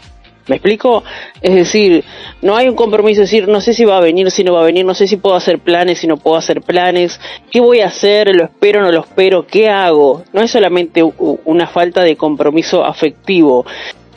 ¿Me 0.48 0.56
explico? 0.56 1.04
Es 1.42 1.54
decir, 1.54 2.04
no 2.42 2.58
hay 2.58 2.68
un 2.68 2.76
compromiso, 2.76 3.22
es 3.22 3.32
decir, 3.32 3.48
no 3.48 3.62
sé 3.62 3.74
si 3.74 3.86
va 3.86 3.98
a 3.98 4.02
venir, 4.02 4.32
si 4.32 4.44
no 4.44 4.54
va 4.54 4.62
a 4.62 4.66
venir, 4.66 4.84
no 4.84 4.96
sé 4.96 5.08
si 5.08 5.18
puedo 5.18 5.36
hacer 5.36 5.60
planes, 5.60 6.00
si 6.00 6.08
no 6.08 6.18
puedo 6.18 6.36
hacer 6.36 6.62
planes, 6.62 7.22
qué 7.52 7.62
voy 7.62 7.80
a 7.82 7.88
hacer, 7.88 8.36
lo 8.36 8.46
espero, 8.46 8.82
no 8.82 8.92
lo 8.92 9.02
espero, 9.02 9.46
qué 9.46 9.70
hago. 9.70 10.24
No 10.34 10.42
es 10.42 10.52
solamente 10.52 11.04
una 11.04 11.68
falta 11.68 12.04
de 12.04 12.18
compromiso 12.18 12.84
afectivo. 12.84 13.66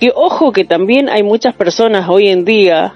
Y 0.00 0.10
ojo 0.14 0.50
que 0.50 0.64
también 0.64 1.08
hay 1.08 1.22
muchas 1.22 1.54
personas 1.54 2.08
hoy 2.08 2.28
en 2.28 2.44
día, 2.44 2.94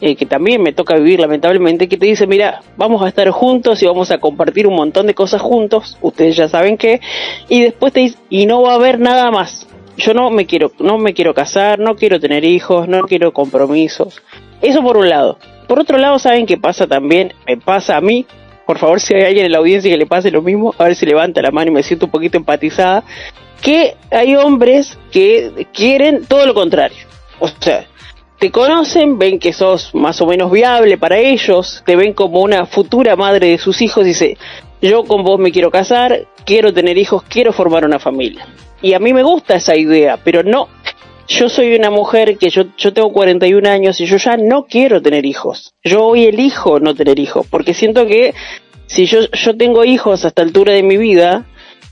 eh, 0.00 0.16
que 0.16 0.26
también 0.26 0.62
me 0.62 0.72
toca 0.72 0.96
vivir 0.96 1.20
lamentablemente, 1.20 1.88
que 1.88 1.96
te 1.96 2.06
dicen, 2.06 2.28
mira, 2.28 2.62
vamos 2.76 3.02
a 3.02 3.08
estar 3.08 3.28
juntos 3.30 3.82
y 3.82 3.86
vamos 3.86 4.10
a 4.10 4.18
compartir 4.18 4.66
un 4.66 4.74
montón 4.74 5.06
de 5.06 5.14
cosas 5.14 5.42
juntos, 5.42 5.98
ustedes 6.00 6.36
ya 6.36 6.48
saben 6.48 6.76
qué, 6.76 7.00
y 7.48 7.62
después 7.62 7.92
te 7.92 8.00
dicen, 8.00 8.20
y 8.30 8.46
no 8.46 8.62
va 8.62 8.72
a 8.72 8.76
haber 8.76 8.98
nada 8.98 9.30
más. 9.30 9.66
Yo 9.96 10.14
no 10.14 10.30
me 10.30 10.46
quiero, 10.46 10.72
no 10.78 10.96
me 10.96 11.12
quiero 11.12 11.34
casar, 11.34 11.78
no 11.78 11.96
quiero 11.96 12.18
tener 12.18 12.44
hijos, 12.44 12.88
no 12.88 13.02
quiero 13.02 13.32
compromisos. 13.32 14.22
Eso 14.62 14.82
por 14.82 14.96
un 14.96 15.10
lado. 15.10 15.38
Por 15.68 15.78
otro 15.78 15.98
lado, 15.98 16.18
¿saben 16.18 16.46
qué 16.46 16.56
pasa 16.56 16.86
también? 16.86 17.34
Me 17.46 17.58
pasa 17.58 17.96
a 17.96 18.00
mí. 18.00 18.26
Por 18.66 18.78
favor, 18.78 19.00
si 19.00 19.14
hay 19.14 19.24
alguien 19.24 19.46
en 19.46 19.52
la 19.52 19.58
audiencia 19.58 19.90
que 19.90 19.98
le 19.98 20.06
pase 20.06 20.30
lo 20.30 20.42
mismo, 20.42 20.74
a 20.78 20.84
ver 20.84 20.94
si 20.94 21.04
levanta 21.04 21.42
la 21.42 21.50
mano 21.50 21.70
y 21.70 21.74
me 21.74 21.82
siento 21.82 22.06
un 22.06 22.12
poquito 22.12 22.38
empatizada. 22.38 23.04
Que 23.60 23.94
hay 24.10 24.36
hombres 24.36 24.98
que 25.12 25.66
quieren 25.72 26.24
todo 26.24 26.46
lo 26.46 26.54
contrario. 26.54 27.06
O 27.38 27.48
sea, 27.48 27.86
te 28.40 28.50
conocen, 28.50 29.18
ven 29.18 29.38
que 29.38 29.52
sos 29.52 29.94
más 29.94 30.20
o 30.22 30.26
menos 30.26 30.50
viable 30.50 30.96
para 30.96 31.18
ellos, 31.18 31.82
te 31.84 31.94
ven 31.94 32.14
como 32.14 32.40
una 32.40 32.64
futura 32.64 33.14
madre 33.14 33.48
de 33.48 33.58
sus 33.58 33.82
hijos 33.82 34.04
y 34.04 34.08
dice, 34.08 34.38
yo 34.80 35.04
con 35.04 35.22
vos 35.22 35.38
me 35.38 35.52
quiero 35.52 35.70
casar, 35.70 36.26
quiero 36.46 36.72
tener 36.72 36.96
hijos, 36.96 37.22
quiero 37.24 37.52
formar 37.52 37.84
una 37.84 37.98
familia. 37.98 38.46
Y 38.80 38.94
a 38.94 38.98
mí 38.98 39.12
me 39.12 39.22
gusta 39.22 39.56
esa 39.56 39.76
idea, 39.76 40.18
pero 40.24 40.42
no, 40.42 40.68
yo 41.28 41.50
soy 41.50 41.74
una 41.74 41.90
mujer 41.90 42.38
que 42.38 42.48
yo, 42.48 42.62
yo 42.78 42.94
tengo 42.94 43.12
41 43.12 43.68
años 43.68 44.00
y 44.00 44.06
yo 44.06 44.16
ya 44.16 44.38
no 44.38 44.64
quiero 44.64 45.02
tener 45.02 45.26
hijos. 45.26 45.74
Yo 45.84 46.06
hoy 46.06 46.24
elijo 46.24 46.80
no 46.80 46.94
tener 46.94 47.18
hijos, 47.18 47.46
porque 47.46 47.74
siento 47.74 48.06
que 48.06 48.32
si 48.86 49.04
yo, 49.04 49.20
yo 49.32 49.54
tengo 49.54 49.84
hijos 49.84 50.24
a 50.24 50.28
esta 50.28 50.40
altura 50.40 50.72
de 50.72 50.82
mi 50.82 50.96
vida, 50.96 51.44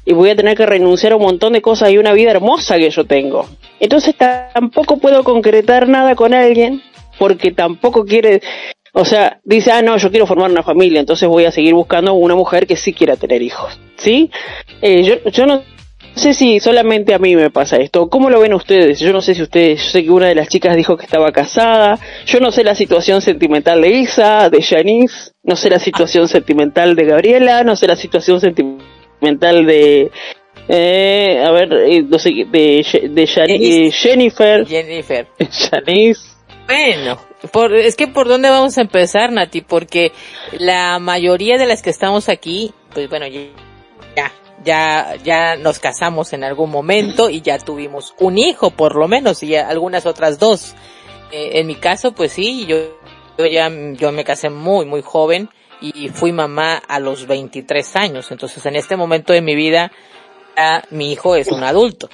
y 0.08 0.14
voy 0.14 0.30
a 0.30 0.36
tener 0.36 0.56
que 0.56 0.64
renunciar 0.64 1.12
a 1.12 1.16
un 1.16 1.22
montón 1.22 1.52
de 1.52 1.60
cosas 1.60 1.90
y 1.90 1.98
una 1.98 2.14
vida 2.14 2.30
hermosa 2.30 2.78
que 2.78 2.88
yo 2.88 3.04
tengo. 3.04 3.46
Entonces 3.78 4.14
tampoco 4.16 4.96
puedo 4.96 5.22
concretar 5.22 5.86
nada 5.86 6.14
con 6.14 6.32
alguien 6.32 6.80
porque 7.18 7.50
tampoco 7.50 8.06
quiere, 8.06 8.40
o 8.94 9.04
sea, 9.04 9.38
dice, 9.44 9.70
ah, 9.70 9.82
no, 9.82 9.98
yo 9.98 10.10
quiero 10.10 10.26
formar 10.26 10.50
una 10.50 10.62
familia, 10.62 11.00
entonces 11.00 11.28
voy 11.28 11.44
a 11.44 11.50
seguir 11.50 11.74
buscando 11.74 12.14
una 12.14 12.34
mujer 12.34 12.66
que 12.66 12.76
sí 12.76 12.94
quiera 12.94 13.16
tener 13.16 13.42
hijos, 13.42 13.78
¿sí? 13.96 14.30
Eh, 14.80 15.02
yo, 15.02 15.30
yo 15.30 15.44
no 15.44 15.62
sé 16.14 16.32
si 16.32 16.58
solamente 16.58 17.12
a 17.12 17.18
mí 17.18 17.36
me 17.36 17.50
pasa 17.50 17.76
esto. 17.76 18.08
¿Cómo 18.08 18.30
lo 18.30 18.40
ven 18.40 18.54
ustedes? 18.54 19.00
Yo 19.00 19.12
no 19.12 19.20
sé 19.20 19.34
si 19.34 19.42
ustedes, 19.42 19.84
yo 19.84 19.90
sé 19.90 20.04
que 20.04 20.10
una 20.10 20.28
de 20.28 20.36
las 20.36 20.48
chicas 20.48 20.74
dijo 20.74 20.96
que 20.96 21.04
estaba 21.04 21.30
casada. 21.32 21.98
Yo 22.24 22.40
no 22.40 22.50
sé 22.50 22.64
la 22.64 22.74
situación 22.74 23.20
sentimental 23.20 23.82
de 23.82 23.90
Isa, 23.90 24.48
de 24.48 24.62
Janice. 24.62 25.32
No 25.42 25.54
sé 25.54 25.68
la 25.68 25.78
situación 25.78 26.28
sentimental 26.28 26.96
de 26.96 27.04
Gabriela. 27.04 27.62
No 27.62 27.76
sé 27.76 27.86
la 27.86 27.96
situación 27.96 28.40
sentimental 28.40 28.97
de... 29.20 30.10
Eh, 30.70 31.42
a 31.44 31.50
ver, 31.50 31.72
eh, 31.72 32.02
no 32.02 32.18
sé, 32.18 32.30
de, 32.30 33.08
de 33.10 33.26
Jani- 33.26 33.86
eh, 33.86 33.90
Jennifer. 33.90 34.66
Jennifer. 34.66 35.26
Janice. 35.50 36.20
Bueno, 36.66 37.18
por, 37.50 37.74
es 37.74 37.96
que 37.96 38.06
por 38.06 38.28
dónde 38.28 38.50
vamos 38.50 38.76
a 38.76 38.82
empezar, 38.82 39.32
Nati, 39.32 39.62
porque 39.62 40.12
la 40.58 40.98
mayoría 40.98 41.56
de 41.56 41.64
las 41.66 41.80
que 41.82 41.88
estamos 41.88 42.28
aquí, 42.28 42.74
pues 42.92 43.08
bueno, 43.08 43.26
ya, 43.26 44.32
ya, 44.62 45.16
ya 45.24 45.56
nos 45.56 45.78
casamos 45.78 46.34
en 46.34 46.44
algún 46.44 46.70
momento 46.70 47.30
y 47.30 47.40
ya 47.40 47.58
tuvimos 47.58 48.14
un 48.18 48.36
hijo, 48.36 48.70
por 48.70 48.96
lo 48.96 49.08
menos, 49.08 49.42
y 49.42 49.56
algunas 49.56 50.04
otras 50.04 50.38
dos. 50.38 50.74
Eh, 51.32 51.52
en 51.54 51.66
mi 51.66 51.76
caso, 51.76 52.12
pues 52.12 52.32
sí, 52.32 52.66
yo, 52.66 52.76
yo 53.38 53.46
ya, 53.46 53.70
yo 53.94 54.12
me 54.12 54.24
casé 54.24 54.50
muy, 54.50 54.84
muy 54.84 55.00
joven 55.00 55.48
y 55.80 56.08
fui 56.08 56.32
mamá 56.32 56.76
a 56.76 56.98
los 56.98 57.26
23 57.26 57.96
años. 57.96 58.30
Entonces, 58.30 58.64
en 58.66 58.76
este 58.76 58.96
momento 58.96 59.32
de 59.32 59.42
mi 59.42 59.54
vida, 59.54 59.92
ya 60.56 60.84
mi 60.90 61.12
hijo 61.12 61.36
es 61.36 61.48
un 61.48 61.62
adulto. 61.62 62.08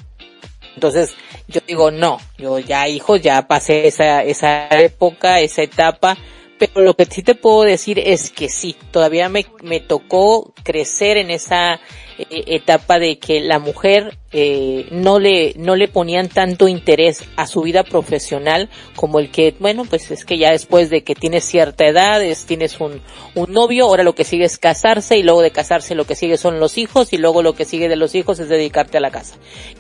Entonces, 0.75 1.15
yo 1.47 1.61
digo, 1.67 1.91
no, 1.91 2.19
yo 2.37 2.59
ya 2.59 2.89
hijos, 2.89 3.21
ya 3.21 3.47
pasé 3.47 3.87
esa, 3.87 4.23
esa 4.23 4.69
época, 4.69 5.41
esa 5.41 5.63
etapa, 5.63 6.17
pero 6.59 6.83
lo 6.83 6.95
que 6.95 7.05
sí 7.05 7.23
te 7.23 7.35
puedo 7.35 7.63
decir 7.63 7.99
es 7.99 8.31
que 8.31 8.49
sí, 8.49 8.77
todavía 8.91 9.29
me, 9.29 9.47
me 9.63 9.81
tocó 9.81 10.53
crecer 10.63 11.17
en 11.17 11.31
esa 11.31 11.75
eh, 12.19 12.45
etapa 12.47 12.99
de 12.99 13.19
que 13.19 13.41
la 13.41 13.59
mujer 13.59 14.19
eh, 14.37 14.89
no 14.91 15.21
le 15.21 15.55
no 15.57 15.77
le 15.77 15.87
ponían 15.87 16.29
tanto 16.29 16.67
interés 16.67 17.23
a 17.37 17.47
su 17.47 17.63
vida 17.63 17.85
profesional 17.85 18.69
como 18.97 19.21
el 19.21 19.31
que 19.31 19.55
bueno 19.61 19.85
pues 19.85 20.11
es 20.11 20.25
que 20.25 20.39
ya 20.39 20.51
después 20.51 20.91
de 20.91 21.05
que 21.05 21.15
tienes 21.15 21.45
cierta 21.45 21.87
edad 21.87 22.21
es, 22.21 22.45
tienes 22.45 22.81
un, 22.81 23.01
un 23.37 23.53
novio 23.53 23.85
ahora 23.85 24.03
lo 24.03 24.17
que 24.17 24.25
sigue 24.25 24.45
es 24.45 24.59
casarse 24.59 25.17
y 25.17 25.23
luego 25.23 25.41
de 25.41 25.53
casarse 25.53 25.95
lo 25.95 26.05
que 26.05 26.17
sigue 26.17 26.37
son 26.37 26.59
los 26.59 26.79
hijos 26.79 27.13
y 27.13 27.19
luego 27.19 27.43
lo 27.45 27.55
que 27.55 27.65
sigue 27.65 27.89
de 27.89 27.95
los 27.95 28.17
hijos 28.17 28.41
es 28.41 28.49
dedicarte 28.49 28.99
a 28.99 29.01
la 29.01 29.13
casa. 29.13 29.37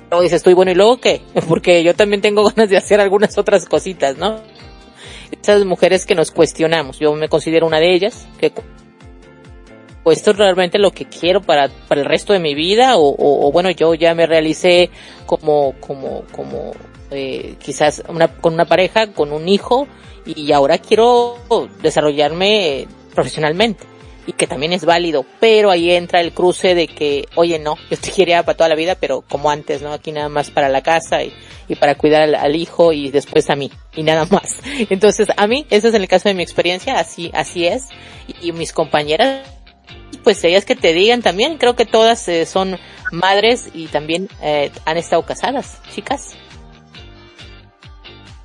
Luego 0.08 0.22
dices 0.22 0.36
estoy 0.36 0.54
bueno 0.54 0.70
y 0.70 0.76
luego 0.76 1.00
qué 1.00 1.20
porque 1.48 1.82
yo 1.82 1.94
también 1.94 2.22
tengo 2.22 2.44
ganas 2.44 2.70
de 2.70 2.76
hacer 2.76 3.00
algunas 3.00 3.36
otras 3.36 3.66
cositas 3.66 4.16
no 4.16 4.40
esas 5.42 5.64
mujeres 5.64 6.06
que 6.06 6.14
nos 6.14 6.30
cuestionamos. 6.30 7.00
Yo 7.00 7.12
me 7.14 7.28
considero 7.28 7.66
una 7.66 7.80
de 7.80 7.92
ellas 7.92 8.28
que 8.38 8.52
o 10.04 10.12
esto 10.12 10.30
es 10.30 10.36
realmente 10.36 10.78
lo 10.78 10.92
que 10.92 11.06
quiero 11.06 11.42
para, 11.42 11.68
para 11.68 12.02
el 12.02 12.06
resto 12.06 12.32
de 12.32 12.38
mi 12.38 12.54
vida 12.54 12.96
o, 12.96 13.14
o, 13.18 13.50
bueno 13.50 13.70
yo 13.70 13.94
ya 13.94 14.14
me 14.14 14.26
realicé 14.26 14.90
como 15.26 15.74
como 15.80 16.22
como 16.30 16.72
eh, 17.10 17.56
quizás 17.58 18.02
una, 18.08 18.28
con 18.28 18.54
una 18.54 18.66
pareja 18.66 19.12
con 19.12 19.32
un 19.32 19.48
hijo 19.48 19.88
y 20.26 20.52
ahora 20.52 20.78
quiero 20.78 21.36
desarrollarme 21.82 22.86
profesionalmente 23.14 23.86
y 24.26 24.32
que 24.32 24.46
también 24.46 24.72
es 24.72 24.84
válido 24.84 25.24
pero 25.40 25.70
ahí 25.70 25.90
entra 25.90 26.20
el 26.20 26.32
cruce 26.32 26.74
de 26.74 26.86
que 26.86 27.26
oye 27.34 27.58
no 27.58 27.76
yo 27.90 27.96
te 27.96 28.10
quería 28.10 28.42
para 28.42 28.56
toda 28.56 28.68
la 28.68 28.74
vida 28.74 28.94
pero 28.94 29.22
como 29.22 29.50
antes 29.50 29.82
no 29.82 29.92
aquí 29.92 30.12
nada 30.12 30.28
más 30.28 30.50
para 30.50 30.68
la 30.68 30.82
casa 30.82 31.22
y, 31.22 31.32
y 31.68 31.76
para 31.76 31.94
cuidar 31.94 32.22
al, 32.22 32.34
al 32.34 32.56
hijo 32.56 32.92
y 32.92 33.10
después 33.10 33.48
a 33.50 33.56
mí 33.56 33.70
y 33.94 34.02
nada 34.02 34.26
más. 34.30 34.60
Entonces 34.90 35.28
a 35.36 35.46
mí 35.46 35.66
ese 35.70 35.88
es 35.88 35.94
el 35.94 36.08
caso 36.08 36.28
de 36.28 36.34
mi 36.34 36.42
experiencia 36.42 36.98
así 36.98 37.30
así 37.34 37.66
es. 37.66 37.88
Y, 38.26 38.48
y 38.48 38.52
mis 38.52 38.72
compañeras 38.72 39.42
pues 40.24 40.42
ellas 40.42 40.64
que 40.64 40.74
te 40.74 40.92
digan 40.94 41.22
también, 41.22 41.58
creo 41.58 41.76
que 41.76 41.84
todas 41.84 42.26
eh, 42.28 42.46
son 42.46 42.78
madres 43.12 43.68
y 43.74 43.86
también 43.86 44.28
eh, 44.42 44.72
han 44.86 44.96
estado 44.96 45.24
casadas, 45.24 45.78
chicas. 45.94 46.34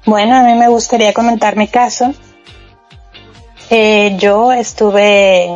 Bueno, 0.05 0.35
a 0.35 0.43
mí 0.43 0.53
me 0.53 0.67
gustaría 0.67 1.13
comentar 1.13 1.55
mi 1.55 1.67
caso. 1.67 2.13
Eh, 3.69 4.15
yo 4.19 4.51
estuve, 4.51 5.49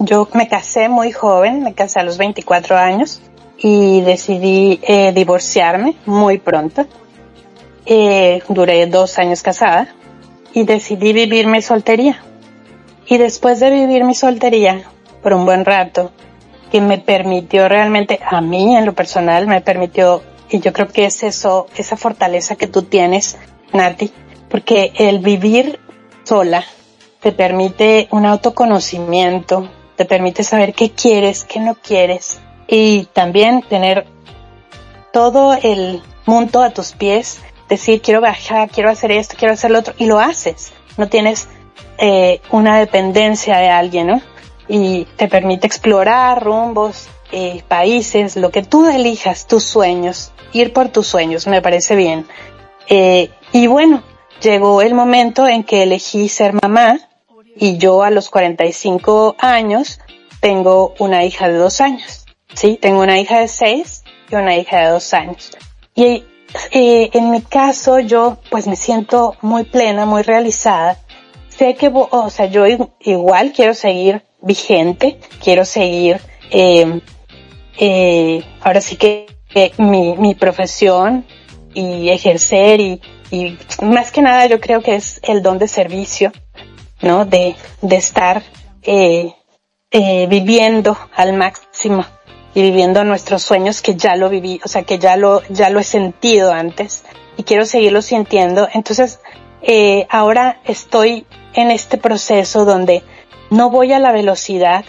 yo 0.00 0.28
me 0.34 0.48
casé 0.48 0.88
muy 0.88 1.12
joven, 1.12 1.62
me 1.62 1.72
casé 1.74 2.00
a 2.00 2.02
los 2.02 2.18
24 2.18 2.76
años 2.76 3.20
y 3.58 4.00
decidí 4.00 4.80
divorciarme 5.14 5.94
muy 6.04 6.38
pronto. 6.38 6.86
Duré 8.48 8.86
dos 8.86 9.18
años 9.18 9.42
casada 9.42 9.94
y 10.52 10.64
decidí 10.64 11.12
vivir 11.12 11.46
mi 11.46 11.62
soltería. 11.62 12.22
Y 13.06 13.18
después 13.18 13.60
de 13.60 13.70
vivir 13.70 14.04
mi 14.04 14.14
soltería 14.14 14.91
por 15.22 15.32
un 15.32 15.44
buen 15.44 15.64
rato, 15.64 16.12
que 16.70 16.80
me 16.80 16.98
permitió 16.98 17.68
realmente, 17.68 18.18
a 18.24 18.40
mí 18.40 18.76
en 18.76 18.86
lo 18.86 18.94
personal, 18.94 19.46
me 19.46 19.60
permitió, 19.60 20.22
y 20.50 20.60
yo 20.60 20.72
creo 20.72 20.88
que 20.88 21.04
es 21.04 21.22
eso, 21.22 21.66
esa 21.76 21.96
fortaleza 21.96 22.56
que 22.56 22.66
tú 22.66 22.82
tienes, 22.82 23.38
Nati, 23.72 24.12
porque 24.48 24.92
el 24.96 25.18
vivir 25.18 25.78
sola 26.24 26.64
te 27.20 27.32
permite 27.32 28.08
un 28.10 28.26
autoconocimiento, 28.26 29.68
te 29.96 30.04
permite 30.04 30.44
saber 30.44 30.74
qué 30.74 30.90
quieres, 30.90 31.44
qué 31.44 31.60
no 31.60 31.74
quieres, 31.74 32.40
y 32.66 33.04
también 33.12 33.62
tener 33.62 34.06
todo 35.12 35.56
el 35.62 36.02
mundo 36.26 36.62
a 36.62 36.70
tus 36.70 36.92
pies, 36.92 37.40
decir 37.68 38.00
quiero 38.00 38.20
viajar, 38.20 38.70
quiero 38.70 38.90
hacer 38.90 39.12
esto, 39.12 39.36
quiero 39.38 39.54
hacer 39.54 39.70
lo 39.70 39.78
otro, 39.80 39.94
y 39.98 40.06
lo 40.06 40.18
haces. 40.18 40.72
No 40.96 41.08
tienes 41.08 41.48
eh, 41.98 42.40
una 42.50 42.78
dependencia 42.78 43.58
de 43.58 43.68
alguien, 43.68 44.06
¿no? 44.08 44.22
Y 44.74 45.04
te 45.16 45.28
permite 45.28 45.66
explorar 45.66 46.42
rumbos, 46.42 47.06
eh, 47.30 47.62
países, 47.68 48.36
lo 48.36 48.50
que 48.50 48.62
tú 48.62 48.86
elijas, 48.86 49.46
tus 49.46 49.64
sueños, 49.64 50.32
ir 50.52 50.72
por 50.72 50.88
tus 50.88 51.06
sueños, 51.06 51.46
me 51.46 51.60
parece 51.60 51.94
bien. 51.94 52.26
Eh, 52.88 53.28
y 53.52 53.66
bueno, 53.66 54.02
llegó 54.40 54.80
el 54.80 54.94
momento 54.94 55.46
en 55.46 55.62
que 55.62 55.82
elegí 55.82 56.30
ser 56.30 56.54
mamá 56.54 56.98
y 57.54 57.76
yo 57.76 58.02
a 58.02 58.10
los 58.10 58.30
45 58.30 59.36
años 59.38 60.00
tengo 60.40 60.94
una 60.98 61.24
hija 61.24 61.48
de 61.48 61.58
dos 61.58 61.82
años. 61.82 62.24
Sí, 62.54 62.78
tengo 62.80 63.02
una 63.02 63.20
hija 63.20 63.40
de 63.40 63.48
seis 63.48 64.04
y 64.30 64.34
una 64.34 64.56
hija 64.56 64.80
de 64.80 64.90
dos 64.90 65.12
años. 65.12 65.52
Y 65.94 66.24
eh, 66.70 67.10
en 67.12 67.30
mi 67.30 67.42
caso 67.42 67.98
yo 67.98 68.38
pues 68.50 68.66
me 68.66 68.76
siento 68.76 69.36
muy 69.40 69.64
plena, 69.64 70.06
muy 70.06 70.22
realizada. 70.22 70.98
Sé 71.62 71.76
que, 71.76 71.92
o 71.94 72.28
sea, 72.28 72.46
yo 72.46 72.64
igual 72.98 73.52
quiero 73.52 73.72
seguir 73.72 74.24
vigente, 74.40 75.20
quiero 75.40 75.64
seguir, 75.64 76.20
eh, 76.50 77.00
eh, 77.78 78.42
ahora 78.62 78.80
sí 78.80 78.96
que 78.96 79.26
mi, 79.78 80.16
mi 80.16 80.34
profesión 80.34 81.24
y 81.72 82.08
ejercer 82.08 82.80
y, 82.80 83.00
y 83.30 83.56
más 83.80 84.10
que 84.10 84.22
nada 84.22 84.46
yo 84.46 84.58
creo 84.58 84.82
que 84.82 84.96
es 84.96 85.20
el 85.22 85.40
don 85.40 85.60
de 85.60 85.68
servicio, 85.68 86.32
¿no? 87.00 87.26
De, 87.26 87.54
de 87.80 87.94
estar 87.96 88.42
eh, 88.82 89.32
eh, 89.92 90.26
viviendo 90.28 90.98
al 91.14 91.32
máximo 91.32 92.04
y 92.56 92.62
viviendo 92.62 93.04
nuestros 93.04 93.44
sueños 93.44 93.82
que 93.82 93.94
ya 93.94 94.16
lo 94.16 94.30
viví, 94.30 94.60
o 94.64 94.68
sea, 94.68 94.82
que 94.82 94.98
ya 94.98 95.16
lo, 95.16 95.42
ya 95.48 95.70
lo 95.70 95.78
he 95.78 95.84
sentido 95.84 96.52
antes 96.52 97.04
y 97.36 97.44
quiero 97.44 97.66
seguirlo 97.66 98.02
sintiendo. 98.02 98.68
Entonces, 98.74 99.20
eh, 99.62 100.08
ahora 100.10 100.60
estoy 100.64 101.24
en 101.54 101.70
este 101.70 101.98
proceso 101.98 102.64
donde 102.64 103.02
no 103.50 103.70
voy 103.70 103.92
a 103.92 103.98
la 103.98 104.12
velocidad 104.12 104.84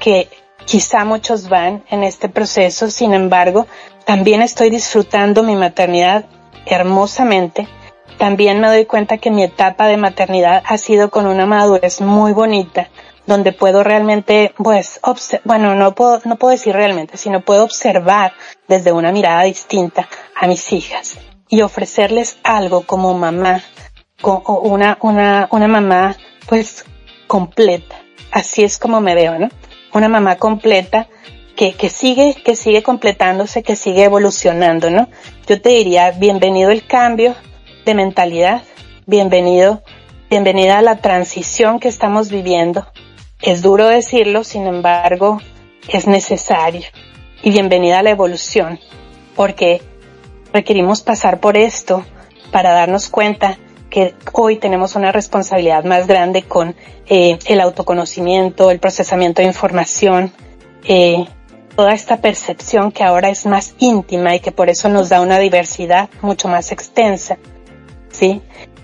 que 0.00 0.28
quizá 0.64 1.04
muchos 1.04 1.48
van 1.48 1.84
en 1.90 2.04
este 2.04 2.28
proceso, 2.28 2.90
sin 2.90 3.14
embargo, 3.14 3.66
también 4.04 4.42
estoy 4.42 4.70
disfrutando 4.70 5.42
mi 5.42 5.56
maternidad 5.56 6.26
hermosamente. 6.66 7.68
También 8.18 8.60
me 8.60 8.68
doy 8.68 8.86
cuenta 8.86 9.18
que 9.18 9.30
mi 9.30 9.42
etapa 9.42 9.86
de 9.86 9.96
maternidad 9.96 10.62
ha 10.66 10.78
sido 10.78 11.10
con 11.10 11.26
una 11.26 11.46
madurez 11.46 12.00
muy 12.00 12.32
bonita, 12.32 12.88
donde 13.26 13.52
puedo 13.52 13.82
realmente, 13.82 14.54
pues, 14.56 15.00
bueno, 15.44 15.74
no 15.74 15.94
puedo, 15.94 16.20
no 16.24 16.36
puedo 16.36 16.52
decir 16.52 16.74
realmente, 16.74 17.16
sino 17.16 17.40
puedo 17.40 17.64
observar 17.64 18.32
desde 18.68 18.92
una 18.92 19.10
mirada 19.10 19.42
distinta 19.42 20.08
a 20.36 20.46
mis 20.46 20.72
hijas 20.72 21.18
y 21.48 21.62
ofrecerles 21.62 22.38
algo 22.42 22.82
como 22.82 23.14
mamá, 23.14 23.62
como 24.20 24.42
una, 24.60 24.98
una, 25.00 25.48
una 25.50 25.68
mamá, 25.68 26.16
pues, 26.46 26.84
completa. 27.26 27.96
Así 28.30 28.64
es 28.64 28.78
como 28.78 29.00
me 29.00 29.14
veo, 29.14 29.38
¿no? 29.38 29.48
Una 29.92 30.08
mamá 30.08 30.36
completa 30.36 31.08
que, 31.56 31.74
que 31.74 31.88
sigue, 31.88 32.34
que 32.34 32.56
sigue 32.56 32.82
completándose, 32.82 33.62
que 33.62 33.76
sigue 33.76 34.04
evolucionando, 34.04 34.90
¿no? 34.90 35.08
Yo 35.46 35.60
te 35.60 35.70
diría, 35.70 36.10
bienvenido 36.10 36.70
el 36.70 36.86
cambio 36.86 37.34
de 37.84 37.94
mentalidad, 37.94 38.62
bienvenido, 39.06 39.82
bienvenida 40.30 40.78
a 40.78 40.82
la 40.82 40.96
transición 40.96 41.78
que 41.78 41.88
estamos 41.88 42.30
viviendo, 42.30 42.86
es 43.40 43.60
duro 43.60 43.86
decirlo, 43.88 44.42
sin 44.42 44.66
embargo, 44.66 45.40
es 45.88 46.06
necesario. 46.06 46.86
Y 47.42 47.50
bienvenida 47.50 47.98
a 47.98 48.02
la 48.02 48.10
evolución, 48.10 48.80
porque 49.36 49.82
requerimos 50.52 51.02
pasar 51.02 51.40
por 51.40 51.58
esto 51.58 52.04
para 52.50 52.72
darnos 52.72 53.10
cuenta 53.10 53.58
que 53.94 54.12
hoy 54.32 54.56
tenemos 54.56 54.96
una 54.96 55.12
responsabilidad 55.12 55.84
más 55.84 56.08
grande 56.08 56.42
con 56.42 56.74
eh, 57.06 57.38
el 57.46 57.60
autoconocimiento, 57.60 58.72
el 58.72 58.80
procesamiento 58.80 59.40
de 59.40 59.46
información, 59.46 60.32
eh, 60.82 61.26
toda 61.76 61.92
esta 61.92 62.16
percepción 62.16 62.90
que 62.90 63.04
ahora 63.04 63.28
es 63.28 63.46
más 63.46 63.76
íntima 63.78 64.34
y 64.34 64.40
que 64.40 64.50
por 64.50 64.68
eso 64.68 64.88
nos 64.88 65.10
da 65.10 65.20
una 65.20 65.38
diversidad 65.38 66.08
mucho 66.22 66.48
más 66.48 66.72
extensa, 66.72 67.38
¿sí? 68.10 68.42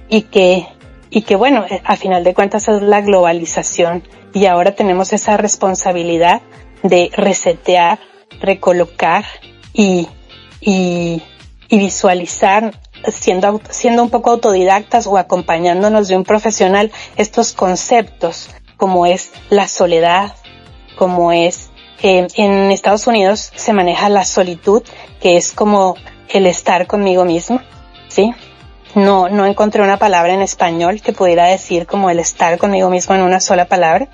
Y 0.09 0.23
que, 0.23 0.69
y 1.11 1.23
que 1.23 1.35
bueno, 1.35 1.65
eh, 1.69 1.83
a 1.85 1.97
final 1.97 2.23
de 2.23 2.33
cuentas 2.33 2.69
es 2.69 2.81
la 2.81 3.01
globalización 3.01 4.05
y 4.33 4.47
ahora 4.47 4.77
tenemos 4.77 5.13
esa 5.13 5.37
responsabilidad 5.37 6.41
de 6.85 7.11
resetear, 7.17 7.99
recolocar 8.41 9.25
y, 9.73 10.07
y, 10.61 11.21
y 11.69 11.79
visualizar 11.79 12.75
siendo, 13.09 13.61
siendo 13.71 14.03
un 14.03 14.11
poco 14.11 14.31
autodidactas 14.31 15.07
o 15.07 15.17
acompañándonos 15.17 16.09
de 16.09 16.17
un 16.17 16.25
profesional 16.25 16.93
estos 17.17 17.53
conceptos 17.53 18.51
como 18.77 19.07
es 19.07 19.31
la 19.51 19.69
soledad, 19.69 20.35
como 20.97 21.33
es 21.33 21.71
eh, 22.03 22.27
en 22.37 22.71
Estados 22.71 23.07
Unidos 23.07 23.53
se 23.55 23.73
maneja 23.73 24.09
la 24.09 24.25
solitud, 24.25 24.83
que 25.21 25.37
es 25.37 25.53
como 25.53 25.97
el 26.29 26.47
estar 26.47 26.87
conmigo 26.87 27.25
mismo, 27.25 27.61
¿sí? 28.09 28.33
No, 28.95 29.29
no 29.29 29.45
encontré 29.45 29.83
una 29.83 29.99
palabra 29.99 30.33
en 30.33 30.41
español 30.41 31.03
que 31.03 31.13
pudiera 31.13 31.47
decir 31.47 31.87
como 31.87 32.11
el 32.11 32.19
estar 32.19 32.59
conmigo 32.59 32.89
mismo 32.91 33.15
en 33.15 33.23
una 33.23 33.41
sola 33.41 33.67
palabra. 33.67 34.09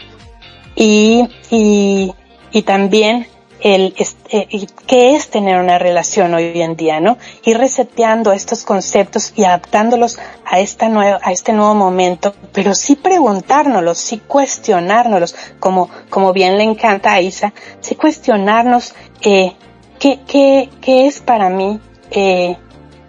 Y, 0.75 1.29
y, 1.51 2.13
y 2.51 2.63
también 2.63 3.29
el, 3.61 3.95
eh, 4.31 4.67
qué 4.87 5.15
es 5.15 5.31
tener 5.31 5.61
una 5.61 5.79
relación 5.79 6.35
hoy 6.35 6.61
en 6.61 6.77
día, 6.77 7.01
¿no? 7.01 7.19
Ir 7.45 7.59
reseteando 7.59 8.33
estos 8.33 8.65
conceptos 8.65 9.33
y 9.37 9.45
adaptándolos 9.45 10.19
a 10.45 10.61
esta 10.61 10.89
nueva, 10.89 11.19
a 11.23 11.33
este 11.33 11.53
nuevo 11.53 11.75
momento, 11.75 12.35
pero 12.53 12.75
sí 12.75 12.97
preguntárnoslos, 12.97 13.99
sí 13.99 14.19
cuestionárnoslos, 14.19 15.35
como, 15.59 15.91
como 16.11 16.33
bien 16.33 16.59
le 16.59 16.65
encanta 16.65 17.13
a 17.13 17.21
Isa, 17.21 17.53
sí 17.81 17.95
cuestionarnos, 17.95 18.95
eh, 19.23 19.55
qué, 19.99 20.21
qué, 20.27 20.69
qué 20.81 21.07
es 21.07 21.21
para 21.21 21.49
mí, 21.49 21.81
eh, 22.11 22.57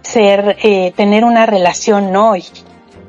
ser, 0.02 0.58
eh, 0.64 0.94
tener 0.96 1.26
una 1.26 1.46
relación 1.46 2.16
hoy, 2.16 2.46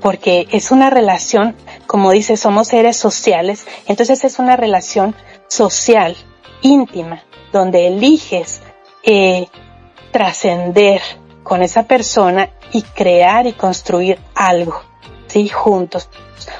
porque 0.00 0.48
es 0.50 0.70
una 0.70 0.90
relación, 0.90 1.56
como 1.86 2.10
dice, 2.10 2.36
somos 2.36 2.68
seres 2.68 2.96
sociales, 2.96 3.66
entonces 3.86 4.24
es 4.24 4.38
una 4.38 4.56
relación 4.56 5.14
social, 5.48 6.16
íntima, 6.62 7.22
donde 7.52 7.86
eliges 7.86 8.60
eh, 9.02 9.46
trascender 10.10 11.00
con 11.42 11.62
esa 11.62 11.84
persona 11.84 12.50
y 12.72 12.82
crear 12.82 13.46
y 13.46 13.52
construir 13.52 14.18
algo, 14.34 14.82
¿sí? 15.26 15.48
Juntos, 15.48 16.08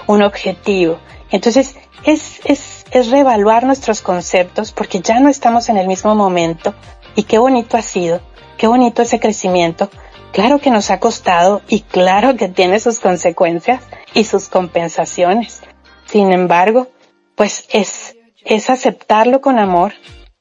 un 0.07 0.23
objetivo. 0.23 0.99
Entonces, 1.31 1.77
es, 2.05 2.41
es, 2.45 2.85
es 2.91 3.11
reevaluar 3.11 3.65
nuestros 3.65 4.01
conceptos 4.01 4.73
porque 4.73 5.01
ya 5.01 5.21
no 5.21 5.29
estamos 5.29 5.69
en 5.69 5.77
el 5.77 5.87
mismo 5.87 6.15
momento 6.15 6.75
y 7.15 7.25
qué 7.25 7.39
bonito 7.39 7.77
ha 7.77 7.83
sido, 7.83 8.21
qué 8.57 8.67
bonito 8.67 9.03
ese 9.03 9.21
crecimiento, 9.21 9.91
Claro 10.33 10.59
que 10.59 10.71
nos 10.71 10.91
ha 10.91 11.01
costado 11.01 11.63
y 11.69 11.81
claro 11.81 12.37
que 12.37 12.49
tiene 12.49 12.81
sus 12.81 13.01
consecuencias 13.01 13.83
y 14.15 14.25
sus 14.25 14.49
compensaciones. 14.49 15.63
Sin 16.07 16.33
embargo, 16.33 16.89
pues 17.35 17.67
es, 17.71 18.17
es 18.45 18.71
aceptarlo 18.71 19.41
con 19.41 19.59
amor 19.59 19.95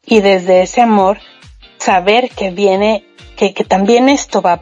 y 0.08 0.22
desde 0.22 0.62
ese 0.62 0.82
amor 0.82 1.20
saber 1.78 2.30
que 2.30 2.50
viene, 2.50 3.06
que, 3.36 3.54
que 3.54 3.66
también 3.66 4.10
esto 4.10 4.42
va 4.42 4.54
a 4.54 4.62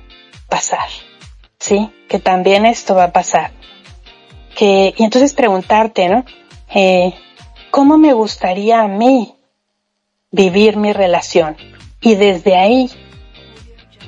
pasar. 0.50 0.90
¿Sí? 1.60 1.90
Que 2.10 2.20
también 2.20 2.66
esto 2.66 2.96
va 2.96 3.06
a 3.06 3.12
pasar. 3.14 3.52
Que, 4.58 4.94
y 4.98 5.04
entonces 5.04 5.34
preguntarte, 5.34 6.10
¿no? 6.10 6.26
Eh, 6.74 7.14
¿Cómo 7.72 7.98
me 7.98 8.14
gustaría 8.14 8.82
a 8.82 8.88
mí 8.88 9.36
vivir 10.32 10.78
mi 10.78 10.94
relación? 10.94 11.56
Y 12.02 12.16
desde 12.16 12.58
ahí 12.58 12.90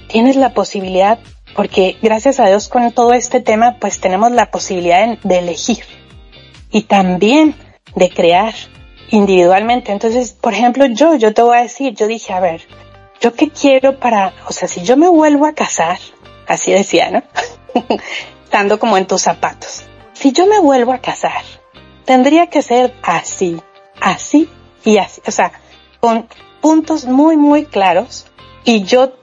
tienes 0.07 0.35
la 0.35 0.53
posibilidad, 0.53 1.19
porque 1.55 1.97
gracias 2.01 2.39
a 2.39 2.47
Dios 2.47 2.67
con 2.67 2.91
todo 2.91 3.13
este 3.13 3.41
tema, 3.41 3.77
pues 3.79 3.99
tenemos 3.99 4.31
la 4.31 4.49
posibilidad 4.49 5.17
de, 5.19 5.37
elegir 5.37 5.83
y 6.71 6.83
también 6.83 7.55
de 7.95 8.09
crear 8.09 8.53
individualmente. 9.09 9.91
Entonces, 9.91 10.33
por 10.33 10.53
ejemplo, 10.53 10.85
yo, 10.85 11.15
yo 11.15 11.33
te 11.33 11.41
voy 11.41 11.57
a 11.57 11.61
decir, 11.61 11.93
yo 11.93 12.07
dije, 12.07 12.33
a 12.33 12.39
ver, 12.39 12.61
yo 13.19 13.33
qué 13.33 13.49
quiero 13.49 13.99
para, 13.99 14.33
o 14.47 14.53
sea, 14.53 14.67
si 14.67 14.83
yo 14.83 14.97
me 14.97 15.07
vuelvo 15.07 15.45
a 15.45 15.53
casar, 15.53 15.97
así 16.47 16.71
decía, 16.71 17.09
¿no? 17.11 17.23
Estando 18.43 18.79
como 18.79 18.97
en 18.97 19.07
tus 19.07 19.21
zapatos. 19.21 19.83
Si 20.13 20.31
yo 20.31 20.47
me 20.47 20.59
vuelvo 20.59 20.93
a 20.93 20.99
casar, 20.99 21.43
tendría 22.05 22.47
que 22.47 22.61
ser 22.61 22.93
así, 23.03 23.61
así 23.99 24.49
y 24.83 24.97
así, 24.97 25.21
o 25.27 25.31
sea, 25.31 25.51
con 25.99 26.27
puntos 26.61 27.05
muy, 27.05 27.37
muy 27.37 27.65
claros 27.65 28.27
y 28.63 28.83
yo 28.83 29.13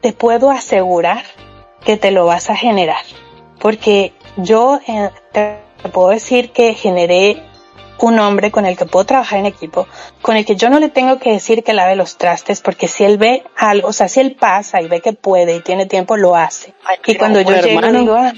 te 0.00 0.12
puedo 0.12 0.50
asegurar 0.50 1.24
que 1.84 1.96
te 1.96 2.10
lo 2.10 2.26
vas 2.26 2.50
a 2.50 2.56
generar. 2.56 3.04
Porque 3.58 4.12
yo 4.36 4.80
eh, 4.86 5.10
te 5.32 5.88
puedo 5.92 6.08
decir 6.08 6.50
que 6.50 6.74
generé 6.74 7.42
un 8.02 8.18
hombre 8.18 8.50
con 8.50 8.66
el 8.66 8.76
que 8.76 8.84
puedo 8.84 9.04
trabajar 9.04 9.38
en 9.38 9.46
equipo, 9.46 9.86
con 10.22 10.36
el 10.36 10.44
que 10.44 10.56
yo 10.56 10.68
no 10.68 10.80
le 10.80 10.88
tengo 10.88 11.18
que 11.18 11.30
decir 11.30 11.62
que 11.62 11.72
lave 11.72 11.94
los 11.94 12.18
trastes, 12.18 12.60
porque 12.60 12.88
si 12.88 13.04
él 13.04 13.16
ve 13.16 13.44
algo, 13.56 13.88
o 13.88 13.92
sea, 13.92 14.08
si 14.08 14.20
él 14.20 14.34
pasa 14.38 14.82
y 14.82 14.88
ve 14.88 15.00
que 15.00 15.12
puede 15.12 15.54
y 15.56 15.60
tiene 15.60 15.86
tiempo, 15.86 16.16
lo 16.16 16.34
hace. 16.34 16.74
y 17.06 17.14
cuando 17.14 17.40
yo 17.40 17.54
llego, 17.60 17.78
hermano. 17.78 18.00
digo, 18.00 18.14
ah, 18.16 18.32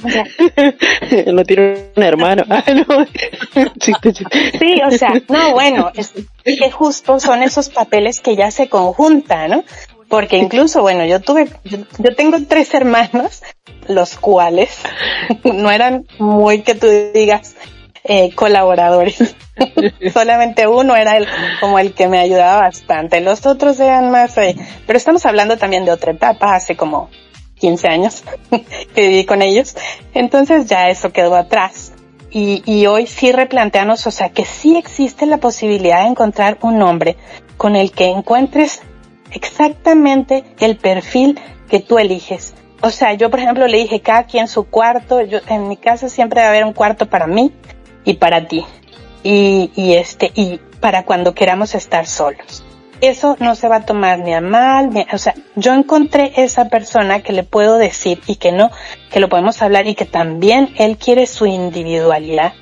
no 1.33 1.45
tiene 1.47 1.91
un 1.97 2.03
hermano. 2.03 2.45
Ah, 2.55 2.63
no. 2.73 2.85
sí, 4.59 4.81
o 4.87 4.91
sea, 4.93 5.13
no, 5.29 5.53
bueno, 5.53 5.91
es 5.95 6.13
que 6.45 6.71
justo 6.71 7.19
son 7.19 7.43
esos 7.43 7.69
papeles 7.69 8.21
que 8.21 8.37
ya 8.37 8.51
se 8.53 8.69
conjuntan, 8.69 9.51
¿no? 9.51 9.65
Porque 10.09 10.37
incluso, 10.37 10.83
bueno, 10.83 11.05
yo 11.05 11.21
tuve, 11.21 11.49
yo, 11.65 12.15
tengo 12.15 12.37
tres 12.47 12.73
hermanos, 12.75 13.43
los 13.89 14.17
cuales 14.17 14.79
no 15.43 15.71
eran 15.71 16.07
muy 16.19 16.63
que 16.63 16.75
tú 16.75 16.87
digas 17.13 17.57
eh, 18.05 18.35
colaboradores. 18.35 19.35
Solamente 20.13 20.67
uno 20.67 20.95
era 20.95 21.17
el, 21.17 21.27
como 21.61 21.79
el 21.79 21.95
que 21.95 22.07
me 22.07 22.19
ayudaba 22.19 22.61
bastante. 22.61 23.21
Los 23.21 23.47
otros 23.47 23.81
eran 23.81 24.11
más, 24.11 24.37
eh, 24.37 24.57
pero 24.87 24.97
estamos 24.97 25.25
hablando 25.25 25.57
también 25.57 25.85
de 25.85 25.93
otra 25.93 26.13
etapa, 26.13 26.55
hace 26.55 26.77
como 26.77 27.09
15 27.59 27.89
años 27.89 28.25
que 28.95 29.09
viví 29.09 29.25
con 29.25 29.41
ellos. 29.41 29.75
Entonces 30.13 30.67
ya 30.67 30.91
eso 30.91 31.13
quedó 31.13 31.35
atrás. 31.35 31.93
Y, 32.31 32.63
y 32.67 32.87
hoy 32.87 33.07
sí 33.07 33.33
replanteamos, 33.33 34.07
o 34.07 34.11
sea, 34.11 34.29
que 34.29 34.45
sí 34.45 34.77
existe 34.77 35.25
la 35.25 35.39
posibilidad 35.39 36.03
de 36.03 36.09
encontrar 36.09 36.59
un 36.63 36.83
hombre 36.83 37.17
con 37.57 37.77
el 37.77 37.93
que 37.93 38.07
encuentres 38.07 38.83
exactamente 39.31 40.45
el 40.59 40.77
perfil 40.77 41.41
que 41.71 41.79
tú 41.79 41.99
eliges. 41.99 42.55
O 42.83 42.91
sea, 42.91 43.15
yo 43.15 43.31
por 43.31 43.39
ejemplo 43.39 43.67
le 43.69 43.79
dije 43.79 44.01
cada 44.01 44.25
quien 44.25 44.49
su 44.49 44.65
cuarto, 44.65 45.23
yo 45.23 45.39
en 45.49 45.69
mi 45.69 45.77
casa 45.77 46.09
siempre 46.09 46.41
debe 46.41 46.51
haber 46.51 46.65
un 46.65 46.73
cuarto 46.75 47.07
para 47.09 47.29
mí 47.29 47.53
y 48.05 48.15
para 48.15 48.47
ti. 48.47 48.65
Y, 49.23 49.71
y 49.75 49.95
este, 49.95 50.31
y 50.35 50.61
para 50.81 51.05
cuando 51.05 51.35
queramos 51.35 51.75
estar 51.75 52.07
solos. 52.07 52.63
Eso 53.01 53.37
no 53.41 53.55
se 53.55 53.69
va 53.69 53.77
a 53.77 53.87
tomar 53.87 54.21
ni 54.21 54.35
a 54.35 54.41
mal, 54.41 54.91
ni, 54.91 55.07
o 55.13 55.19
sea, 55.19 55.35
yo 55.57 55.75
encontré 55.75 56.33
esa 56.37 56.69
persona 56.69 57.21
que 57.21 57.33
le 57.33 57.43
puedo 57.43 57.77
decir 57.77 58.21
y 58.27 58.37
que 58.37 58.53
no, 58.53 58.71
que 59.11 59.21
lo 59.21 59.29
podemos 59.29 59.61
hablar 59.63 59.87
y 59.87 59.95
que 59.95 60.05
también 60.05 60.73
él 60.77 60.97
quiere 60.97 61.27
su 61.27 61.47
individualidad, 61.47 62.53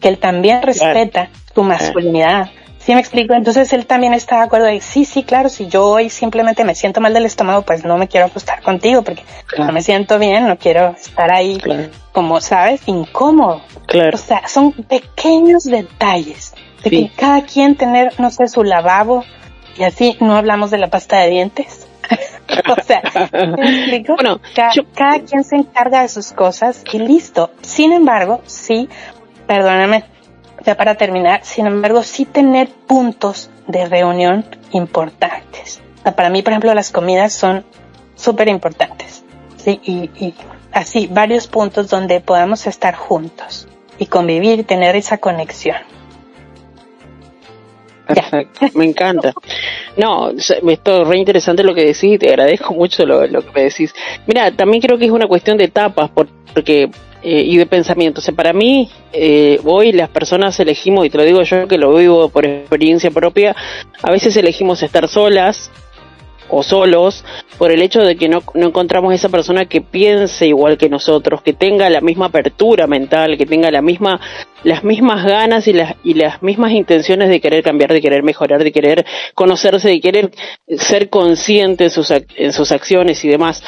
que 0.00 0.08
él 0.08 0.18
también 0.18 0.62
respeta 0.62 1.30
su 1.54 1.62
masculinidad, 1.62 2.50
¿Sí 2.88 2.94
me 2.94 3.00
explico? 3.00 3.34
Entonces 3.34 3.70
él 3.74 3.84
también 3.84 4.14
está 4.14 4.36
de 4.36 4.44
acuerdo 4.44 4.64
de, 4.64 4.80
sí, 4.80 5.04
sí, 5.04 5.22
claro, 5.22 5.50
si 5.50 5.66
yo 5.66 5.84
hoy 5.84 6.08
simplemente 6.08 6.64
me 6.64 6.74
siento 6.74 7.02
mal 7.02 7.12
del 7.12 7.26
estómago, 7.26 7.60
pues 7.60 7.84
no 7.84 7.98
me 7.98 8.08
quiero 8.08 8.24
acostar 8.24 8.62
contigo 8.62 9.02
porque 9.02 9.24
no 9.58 9.70
me 9.72 9.82
siento 9.82 10.18
bien, 10.18 10.48
no 10.48 10.56
quiero 10.56 10.96
estar 10.98 11.30
ahí, 11.30 11.60
como 12.12 12.40
sabes, 12.40 12.80
incómodo. 12.86 13.60
Claro. 13.84 14.12
O 14.14 14.18
sea, 14.18 14.48
son 14.48 14.72
pequeños 14.72 15.64
detalles 15.64 16.54
de 16.82 16.88
que 16.88 17.10
cada 17.14 17.42
quien 17.42 17.76
tener, 17.76 18.18
no 18.18 18.30
sé, 18.30 18.48
su 18.48 18.64
lavabo 18.64 19.22
y 19.76 19.82
así 19.82 20.16
no 20.20 20.34
hablamos 20.34 20.70
de 20.70 20.78
la 20.78 20.86
pasta 20.86 21.18
de 21.18 21.28
dientes. 21.28 21.86
o 22.74 22.82
sea, 22.82 23.02
¿me 23.54 23.80
explico? 23.80 24.14
Bueno, 24.14 24.40
cada, 24.54 24.72
cada 24.94 25.20
quien 25.20 25.44
se 25.44 25.56
encarga 25.56 26.00
de 26.00 26.08
sus 26.08 26.32
cosas 26.32 26.82
y 26.90 27.00
listo. 27.00 27.50
Sin 27.60 27.92
embargo, 27.92 28.40
sí, 28.46 28.88
perdóname, 29.46 30.04
ya 30.64 30.76
para 30.76 30.96
terminar, 30.96 31.40
sin 31.44 31.66
embargo, 31.66 32.02
sí 32.02 32.24
tener 32.24 32.68
puntos 32.68 33.50
de 33.66 33.86
reunión 33.86 34.44
importantes. 34.72 35.80
Para 36.16 36.30
mí, 36.30 36.42
por 36.42 36.52
ejemplo, 36.52 36.74
las 36.74 36.90
comidas 36.90 37.32
son 37.32 37.64
súper 38.14 38.48
importantes. 38.48 39.24
Sí, 39.56 39.80
y, 39.84 40.10
y 40.24 40.34
así, 40.72 41.06
varios 41.06 41.46
puntos 41.46 41.88
donde 41.88 42.20
podamos 42.20 42.66
estar 42.66 42.94
juntos 42.94 43.68
y 43.98 44.06
convivir 44.06 44.60
y 44.60 44.62
tener 44.62 44.96
esa 44.96 45.18
conexión. 45.18 45.76
Perfecto, 48.06 48.66
me 48.74 48.86
encanta. 48.86 49.34
No, 49.96 50.30
esto 50.30 51.02
es 51.02 51.08
re 51.08 51.18
interesante 51.18 51.62
lo 51.62 51.74
que 51.74 51.84
decís, 51.84 52.18
te 52.18 52.30
agradezco 52.30 52.72
mucho 52.72 53.04
lo, 53.04 53.26
lo 53.26 53.42
que 53.42 53.52
me 53.52 53.62
decís. 53.64 53.94
Mira, 54.26 54.50
también 54.50 54.80
creo 54.80 54.96
que 54.96 55.04
es 55.04 55.10
una 55.10 55.26
cuestión 55.26 55.58
de 55.58 55.64
etapas, 55.64 56.10
porque 56.54 56.90
eh, 57.22 57.42
y 57.46 57.56
de 57.56 57.66
pensamiento. 57.66 58.20
O 58.20 58.22
sea, 58.22 58.34
para 58.34 58.52
mí, 58.52 58.90
eh, 59.12 59.60
hoy 59.64 59.92
las 59.92 60.08
personas 60.08 60.58
elegimos, 60.60 61.06
y 61.06 61.10
te 61.10 61.18
lo 61.18 61.24
digo 61.24 61.42
yo 61.42 61.66
que 61.66 61.78
lo 61.78 61.94
vivo 61.94 62.28
por 62.28 62.46
experiencia 62.46 63.10
propia, 63.10 63.56
a 64.02 64.10
veces 64.10 64.36
elegimos 64.36 64.82
estar 64.82 65.08
solas 65.08 65.70
o 66.50 66.62
solos 66.62 67.24
por 67.58 67.72
el 67.72 67.82
hecho 67.82 68.00
de 68.00 68.16
que 68.16 68.28
no, 68.28 68.42
no 68.54 68.68
encontramos 68.68 69.12
esa 69.12 69.28
persona 69.28 69.66
que 69.66 69.80
piense 69.80 70.46
igual 70.46 70.78
que 70.78 70.88
nosotros, 70.88 71.42
que 71.42 71.52
tenga 71.52 71.90
la 71.90 72.00
misma 72.00 72.26
apertura 72.26 72.86
mental, 72.86 73.36
que 73.36 73.46
tenga 73.46 73.70
la 73.70 73.82
misma, 73.82 74.20
las 74.64 74.84
mismas 74.84 75.24
ganas 75.24 75.66
y 75.68 75.72
las, 75.72 75.96
y 76.04 76.14
las 76.14 76.42
mismas 76.42 76.72
intenciones 76.72 77.28
de 77.28 77.40
querer 77.40 77.62
cambiar, 77.62 77.92
de 77.92 78.00
querer 78.00 78.22
mejorar, 78.22 78.62
de 78.62 78.72
querer 78.72 79.04
conocerse, 79.34 79.88
de 79.88 80.00
querer 80.00 80.30
ser 80.68 81.10
consciente 81.10 81.84
en 81.84 81.90
sus, 81.90 82.10
en 82.10 82.52
sus 82.52 82.72
acciones 82.72 83.24
y 83.24 83.28
demás. 83.28 83.62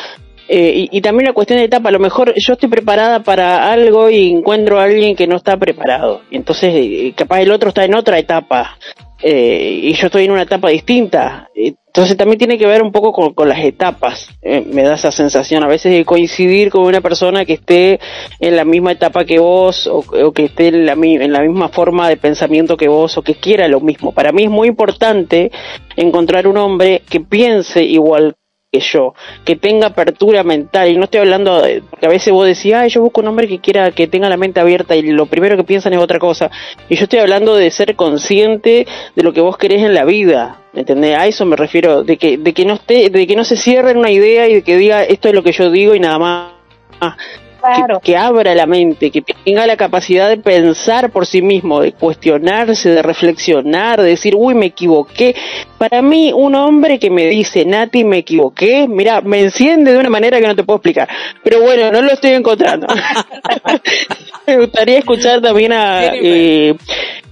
Eh, 0.48 0.88
y, 0.90 1.00
también 1.00 1.26
la 1.26 1.32
cuestión 1.32 1.58
de 1.58 1.66
etapa, 1.66 1.90
a 1.90 1.92
lo 1.92 1.98
mejor 2.00 2.34
yo 2.36 2.54
estoy 2.54 2.68
preparada 2.68 3.22
para 3.22 3.70
algo 3.70 4.10
y 4.10 4.30
encuentro 4.30 4.80
a 4.80 4.84
alguien 4.84 5.14
que 5.14 5.26
no 5.26 5.36
está 5.36 5.56
preparado. 5.56 6.22
Entonces, 6.30 6.72
eh, 6.74 7.12
capaz 7.16 7.40
el 7.40 7.52
otro 7.52 7.68
está 7.68 7.84
en 7.84 7.94
otra 7.94 8.18
etapa 8.18 8.76
eh, 9.22 9.80
y 9.82 9.92
yo 9.92 10.06
estoy 10.06 10.24
en 10.24 10.32
una 10.32 10.42
etapa 10.42 10.70
distinta. 10.70 11.48
Entonces 11.54 12.16
también 12.16 12.38
tiene 12.38 12.56
que 12.56 12.66
ver 12.66 12.82
un 12.82 12.92
poco 12.92 13.34
con, 13.34 13.48
las 13.48 13.58
etapas. 13.64 14.28
Eh, 14.42 14.64
me 14.72 14.82
da 14.82 14.94
esa 14.94 15.10
sensación 15.10 15.62
a 15.64 15.66
veces 15.66 15.92
de 15.92 16.04
coincidir 16.04 16.70
con 16.70 16.84
una 16.84 17.00
persona 17.00 17.44
que 17.44 17.54
esté 17.54 17.98
en 18.38 18.56
la 18.56 18.64
misma 18.64 18.92
etapa 18.92 19.24
que 19.24 19.38
vos 19.38 19.86
o, 19.86 19.98
o 19.98 20.32
que 20.32 20.44
esté 20.44 20.68
en 20.68 20.86
la, 20.86 20.92
en 20.92 21.32
la 21.32 21.40
misma 21.42 21.68
forma 21.68 22.08
de 22.08 22.16
pensamiento 22.16 22.76
que 22.76 22.88
vos 22.88 23.18
o 23.18 23.22
que 23.22 23.34
quiera 23.34 23.68
lo 23.68 23.80
mismo. 23.80 24.12
Para 24.12 24.32
mí 24.32 24.44
es 24.44 24.50
muy 24.50 24.68
importante 24.68 25.50
encontrar 25.96 26.46
un 26.46 26.56
hombre 26.56 27.02
que 27.10 27.20
piense 27.20 27.82
igual 27.82 28.36
que 28.72 28.78
yo, 28.78 29.14
que 29.44 29.56
tenga 29.56 29.88
apertura 29.88 30.44
mental, 30.44 30.88
y 30.88 30.97
no 30.97 31.05
estoy 31.05 31.20
hablando, 31.20 31.60
de, 31.60 31.82
porque 31.90 32.06
a 32.06 32.09
veces 32.09 32.32
vos 32.32 32.47
decís, 32.47 32.72
ah, 32.72 32.86
yo 32.86 33.01
busco 33.01 33.20
un 33.20 33.26
hombre 33.26 33.48
que 33.48 33.59
quiera, 33.59 33.90
que 33.90 34.06
tenga 34.06 34.28
la 34.28 34.36
mente 34.36 34.60
abierta 34.60 34.94
y 34.94 35.02
lo 35.02 35.26
primero 35.26 35.56
que 35.56 35.64
piensan 35.64 35.92
es 35.92 35.98
otra 35.98 36.20
cosa, 36.20 36.52
y 36.88 36.94
yo 36.94 37.05
estoy 37.05 37.18
hablando 37.18 37.56
de 37.56 37.68
ser 37.72 37.97
consciente 37.97 38.86
de 39.16 39.22
lo 39.24 39.32
que 39.32 39.40
vos 39.40 39.59
querés 39.59 39.82
en 39.82 39.92
la 39.92 40.05
vida, 40.05 40.60
¿entendés? 40.72 41.18
A 41.18 41.26
eso 41.26 41.44
me 41.47 41.56
refiero, 41.56 42.05
de 42.05 42.16
que, 42.16 42.38
de 42.38 42.55
que 42.55 42.64
no 42.64 42.74
esté, 42.74 43.10
de 43.10 43.26
que 43.26 43.34
no 43.34 43.42
se 43.42 43.56
cierre 43.56 43.90
en 43.90 43.97
una 43.97 44.12
idea 44.12 44.48
y 44.48 44.55
de 44.55 44.62
que 44.62 44.76
diga, 44.76 45.02
esto 45.02 45.28
es 45.28 45.34
lo 45.34 45.42
que 45.42 45.51
yo 45.51 45.68
digo 45.72 45.97
y 45.97 46.01
nada 46.01 46.18
más. 46.20 47.16
Claro. 47.61 48.01
Que, 48.01 48.12
que, 48.12 48.16
abra 48.16 48.55
la 48.55 48.66
mente, 48.66 49.11
que 49.11 49.23
tenga 49.23 49.66
la 49.66 49.77
capacidad 49.77 50.28
de 50.28 50.37
pensar 50.39 51.11
por 51.11 51.27
sí 51.27 51.43
mismo, 51.43 51.81
de 51.81 51.93
cuestionarse, 51.93 52.91
de 52.91 53.03
reflexionar, 53.03 54.01
de 54.01 54.09
decir, 54.09 54.35
uy, 54.37 54.55
me 54.55 54.66
equivoqué. 54.66 55.35
Para 55.78 56.03
mí, 56.03 56.32
un 56.35 56.55
hombre 56.55 56.99
que 56.99 57.11
me 57.11 57.27
dice, 57.27 57.65
Nati, 57.65 58.05
me 58.05 58.19
equivoqué, 58.19 58.87
mira, 58.89 59.20
me 59.20 59.41
enciende 59.41 59.93
de 59.93 59.99
una 59.99 60.11
manera 60.11 60.41
que 60.41 60.47
no 60.47 60.57
te 60.57 60.65
puedo 60.65 60.78
explicar. 60.78 61.09
Pero 61.43 61.61
bueno, 61.61 61.91
no 61.91 62.03
lo 62.03 62.12
estoy 62.12 62.32
encontrando. 62.32 62.87
me 64.47 64.57
gustaría 64.59 64.99
escuchar 64.99 65.41
también 65.41 65.73
a, 65.73 66.07
eh, 66.15 66.74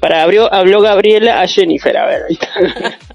para 0.00 0.22
abrió, 0.22 0.52
habló 0.52 0.80
Gabriela 0.80 1.40
a 1.40 1.46
Jennifer, 1.46 1.96
a 1.96 2.06
ver, 2.06 2.22
ahí 2.28 2.38
está. 2.40 2.98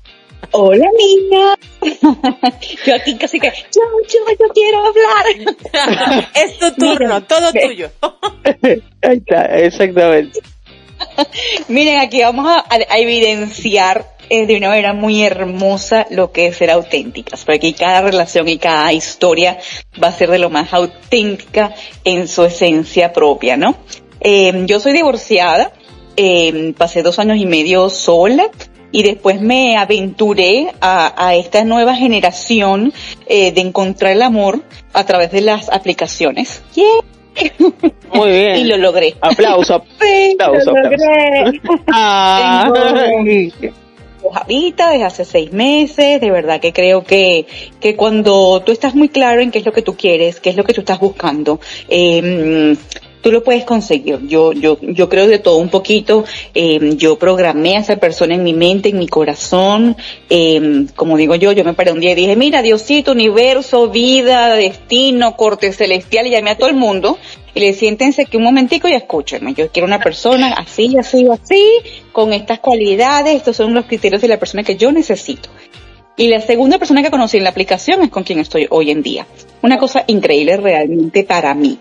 Hola 0.55 0.85
niña. 0.97 1.55
yo 2.85 2.95
aquí 2.95 3.17
casi 3.17 3.39
que, 3.39 3.47
yo, 3.47 3.81
yo, 4.07 4.19
yo 4.39 4.53
quiero 4.53 4.85
hablar. 4.85 6.27
es 6.35 6.59
tu 6.59 6.71
turno, 6.75 7.15
Miren, 7.15 7.25
todo 7.25 7.51
tuyo. 7.51 7.89
Ahí 9.01 9.17
está, 9.17 9.45
exactamente. 9.57 10.39
Miren, 11.67 11.99
aquí 11.99 12.21
vamos 12.21 12.47
a, 12.47 12.65
a 12.69 12.97
evidenciar 12.99 14.05
eh, 14.30 14.45
de 14.45 14.55
una 14.55 14.69
manera 14.69 14.93
muy 14.93 15.23
hermosa 15.23 16.05
lo 16.11 16.31
que 16.31 16.47
es 16.47 16.57
ser 16.57 16.69
auténticas, 16.69 17.43
porque 17.45 17.57
aquí 17.57 17.73
cada 17.73 18.01
relación 18.01 18.47
y 18.47 18.59
cada 18.59 18.93
historia 18.93 19.57
va 20.01 20.09
a 20.09 20.13
ser 20.13 20.30
de 20.30 20.39
lo 20.39 20.51
más 20.51 20.71
auténtica 20.71 21.73
en 22.03 22.27
su 22.27 22.45
esencia 22.45 23.11
propia, 23.11 23.57
¿no? 23.57 23.75
Eh, 24.21 24.65
yo 24.67 24.80
soy 24.80 24.93
divorciada, 24.93 25.73
eh, 26.15 26.73
pasé 26.77 27.01
dos 27.01 27.17
años 27.17 27.38
y 27.38 27.45
medio 27.45 27.89
sola, 27.89 28.49
y 28.93 29.03
después 29.03 29.41
me 29.41 29.75
aventuré 29.75 30.71
a, 30.79 31.27
a 31.27 31.35
esta 31.35 31.65
nueva 31.65 31.95
generación 31.95 32.93
eh, 33.25 33.51
de 33.51 33.59
encontrar 33.59 34.13
el 34.13 34.21
amor 34.21 34.61
a 34.93 35.03
través 35.03 35.31
de 35.31 35.41
las 35.41 35.69
aplicaciones. 35.69 36.61
Yeah. 36.75 36.85
Muy 38.13 38.29
bien. 38.29 38.57
y 38.59 38.63
lo 38.65 38.77
logré. 38.77 39.15
Aplauso. 39.19 39.83
sí, 40.01 40.37
aplauso, 40.39 40.71
lo 40.71 40.83
logré. 40.83 41.61
Ah. 41.91 42.71
ahorita 44.35 44.91
desde 44.91 45.03
hace 45.03 45.25
seis 45.25 45.51
meses, 45.51 46.21
de 46.21 46.31
verdad 46.31 46.61
que 46.61 46.71
creo 46.71 47.03
que, 47.03 47.47
que 47.81 47.95
cuando 47.95 48.61
tú 48.61 48.71
estás 48.71 48.93
muy 48.93 49.09
claro 49.09 49.41
en 49.41 49.49
qué 49.49 49.57
es 49.59 49.65
lo 49.65 49.73
que 49.73 49.81
tú 49.81 49.97
quieres, 49.97 50.39
qué 50.39 50.51
es 50.51 50.55
lo 50.55 50.63
que 50.63 50.73
tú 50.73 50.81
estás 50.81 50.99
buscando, 50.99 51.59
eh, 51.89 52.75
tú 53.23 53.31
lo 53.31 53.43
puedes 53.43 53.63
conseguir. 53.63 54.19
Yo, 54.27 54.51
yo, 54.51 54.77
yo 54.81 55.09
creo 55.09 55.27
de 55.27 55.39
todo 55.39 55.57
un 55.57 55.69
poquito. 55.69 56.25
Eh, 56.53 56.93
yo 56.97 57.17
programé 57.17 57.77
a 57.77 57.79
esa 57.79 57.95
persona 57.95 58.35
en 58.35 58.43
mi 58.43 58.53
mente, 58.53 58.89
en 58.89 58.99
mi 58.99 59.07
corazón. 59.07 59.95
Eh, 60.29 60.85
como 60.95 61.17
digo 61.17 61.33
yo, 61.35 61.53
yo 61.53 61.63
me 61.63 61.73
paré 61.73 61.91
un 61.91 62.01
día 62.01 62.11
y 62.11 62.15
dije, 62.15 62.35
mira, 62.35 62.61
Diosito, 62.61 63.13
universo, 63.13 63.89
vida, 63.89 64.53
destino, 64.55 65.35
corte 65.35 65.71
celestial, 65.71 66.27
y 66.27 66.31
llamé 66.31 66.51
a 66.51 66.57
todo 66.57 66.69
el 66.69 66.75
mundo. 66.75 67.17
Y 67.55 67.61
le 67.61 67.73
siéntense 67.73 68.25
que 68.25 68.37
un 68.37 68.43
momentico 68.43 68.87
y 68.87 68.93
escúchenme. 68.93 69.53
Yo 69.53 69.69
quiero 69.69 69.87
una 69.87 69.99
persona 69.99 70.53
así, 70.57 70.97
así, 70.97 71.25
así, 71.31 71.65
con 72.11 72.33
estas 72.33 72.59
cualidades. 72.59 73.35
Estos 73.35 73.55
son 73.55 73.73
los 73.73 73.85
criterios 73.85 74.21
de 74.21 74.27
la 74.27 74.37
persona 74.37 74.63
que 74.63 74.75
yo 74.75 74.91
necesito. 74.91 75.49
Y 76.17 76.27
la 76.27 76.41
segunda 76.41 76.77
persona 76.77 77.01
que 77.01 77.09
conocí 77.09 77.37
en 77.37 77.43
la 77.43 77.51
aplicación 77.51 78.03
es 78.03 78.09
con 78.09 78.23
quien 78.23 78.39
estoy 78.39 78.67
hoy 78.69 78.91
en 78.91 79.01
día. 79.01 79.25
Una 79.61 79.77
cosa 79.77 80.03
increíble 80.07 80.57
realmente 80.57 81.23
para 81.23 81.53
mí. 81.53 81.79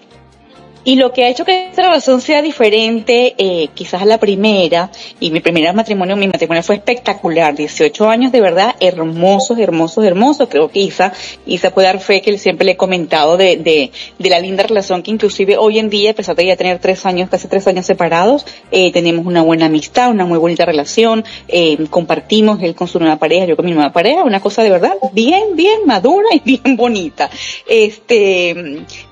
Y 0.84 0.96
lo 0.96 1.12
que 1.12 1.24
ha 1.24 1.28
hecho 1.28 1.44
que 1.44 1.68
esta 1.68 1.82
relación 1.82 2.20
sea 2.20 2.42
diferente, 2.42 3.34
eh, 3.38 3.68
quizás 3.72 4.02
a 4.02 4.04
la 4.04 4.18
primera, 4.18 4.90
y 5.20 5.30
mi 5.30 5.38
primer 5.38 5.72
matrimonio, 5.74 6.16
mi 6.16 6.26
matrimonio 6.26 6.62
fue 6.64 6.74
espectacular, 6.74 7.54
18 7.54 8.08
años 8.08 8.32
de 8.32 8.40
verdad, 8.40 8.74
hermosos, 8.80 9.58
hermosos, 9.58 10.04
hermosos. 10.04 10.48
Creo 10.50 10.68
que 10.68 10.80
Isa, 10.80 11.12
Isa 11.46 11.70
puede 11.70 11.86
dar 11.86 12.00
fe 12.00 12.20
que 12.20 12.36
siempre 12.36 12.64
le 12.64 12.72
he 12.72 12.76
comentado 12.76 13.36
de, 13.36 13.58
de, 13.58 13.92
de 14.18 14.30
la 14.30 14.40
linda 14.40 14.64
relación 14.64 15.02
que 15.04 15.12
inclusive 15.12 15.56
hoy 15.56 15.78
en 15.78 15.88
día, 15.88 16.10
a 16.10 16.14
pesar 16.14 16.34
de 16.34 16.46
ya 16.46 16.56
tener 16.56 16.80
tres 16.80 17.06
años, 17.06 17.30
casi 17.30 17.46
tres 17.46 17.66
años 17.68 17.86
separados, 17.86 18.44
eh, 18.72 18.90
tenemos 18.90 19.24
una 19.24 19.42
buena 19.42 19.66
amistad, 19.66 20.10
una 20.10 20.24
muy 20.24 20.38
bonita 20.38 20.64
relación, 20.64 21.24
eh, 21.46 21.78
compartimos 21.90 22.60
él 22.60 22.74
con 22.74 22.88
su 22.88 22.98
nueva 22.98 23.18
pareja, 23.18 23.46
yo 23.46 23.54
con 23.54 23.66
mi 23.66 23.72
nueva 23.72 23.92
pareja, 23.92 24.24
una 24.24 24.40
cosa 24.40 24.64
de 24.64 24.70
verdad 24.70 24.94
bien, 25.12 25.54
bien 25.54 25.86
madura 25.86 26.28
y 26.32 26.40
bien 26.44 26.76
bonita. 26.76 27.30
Este, 27.68 28.50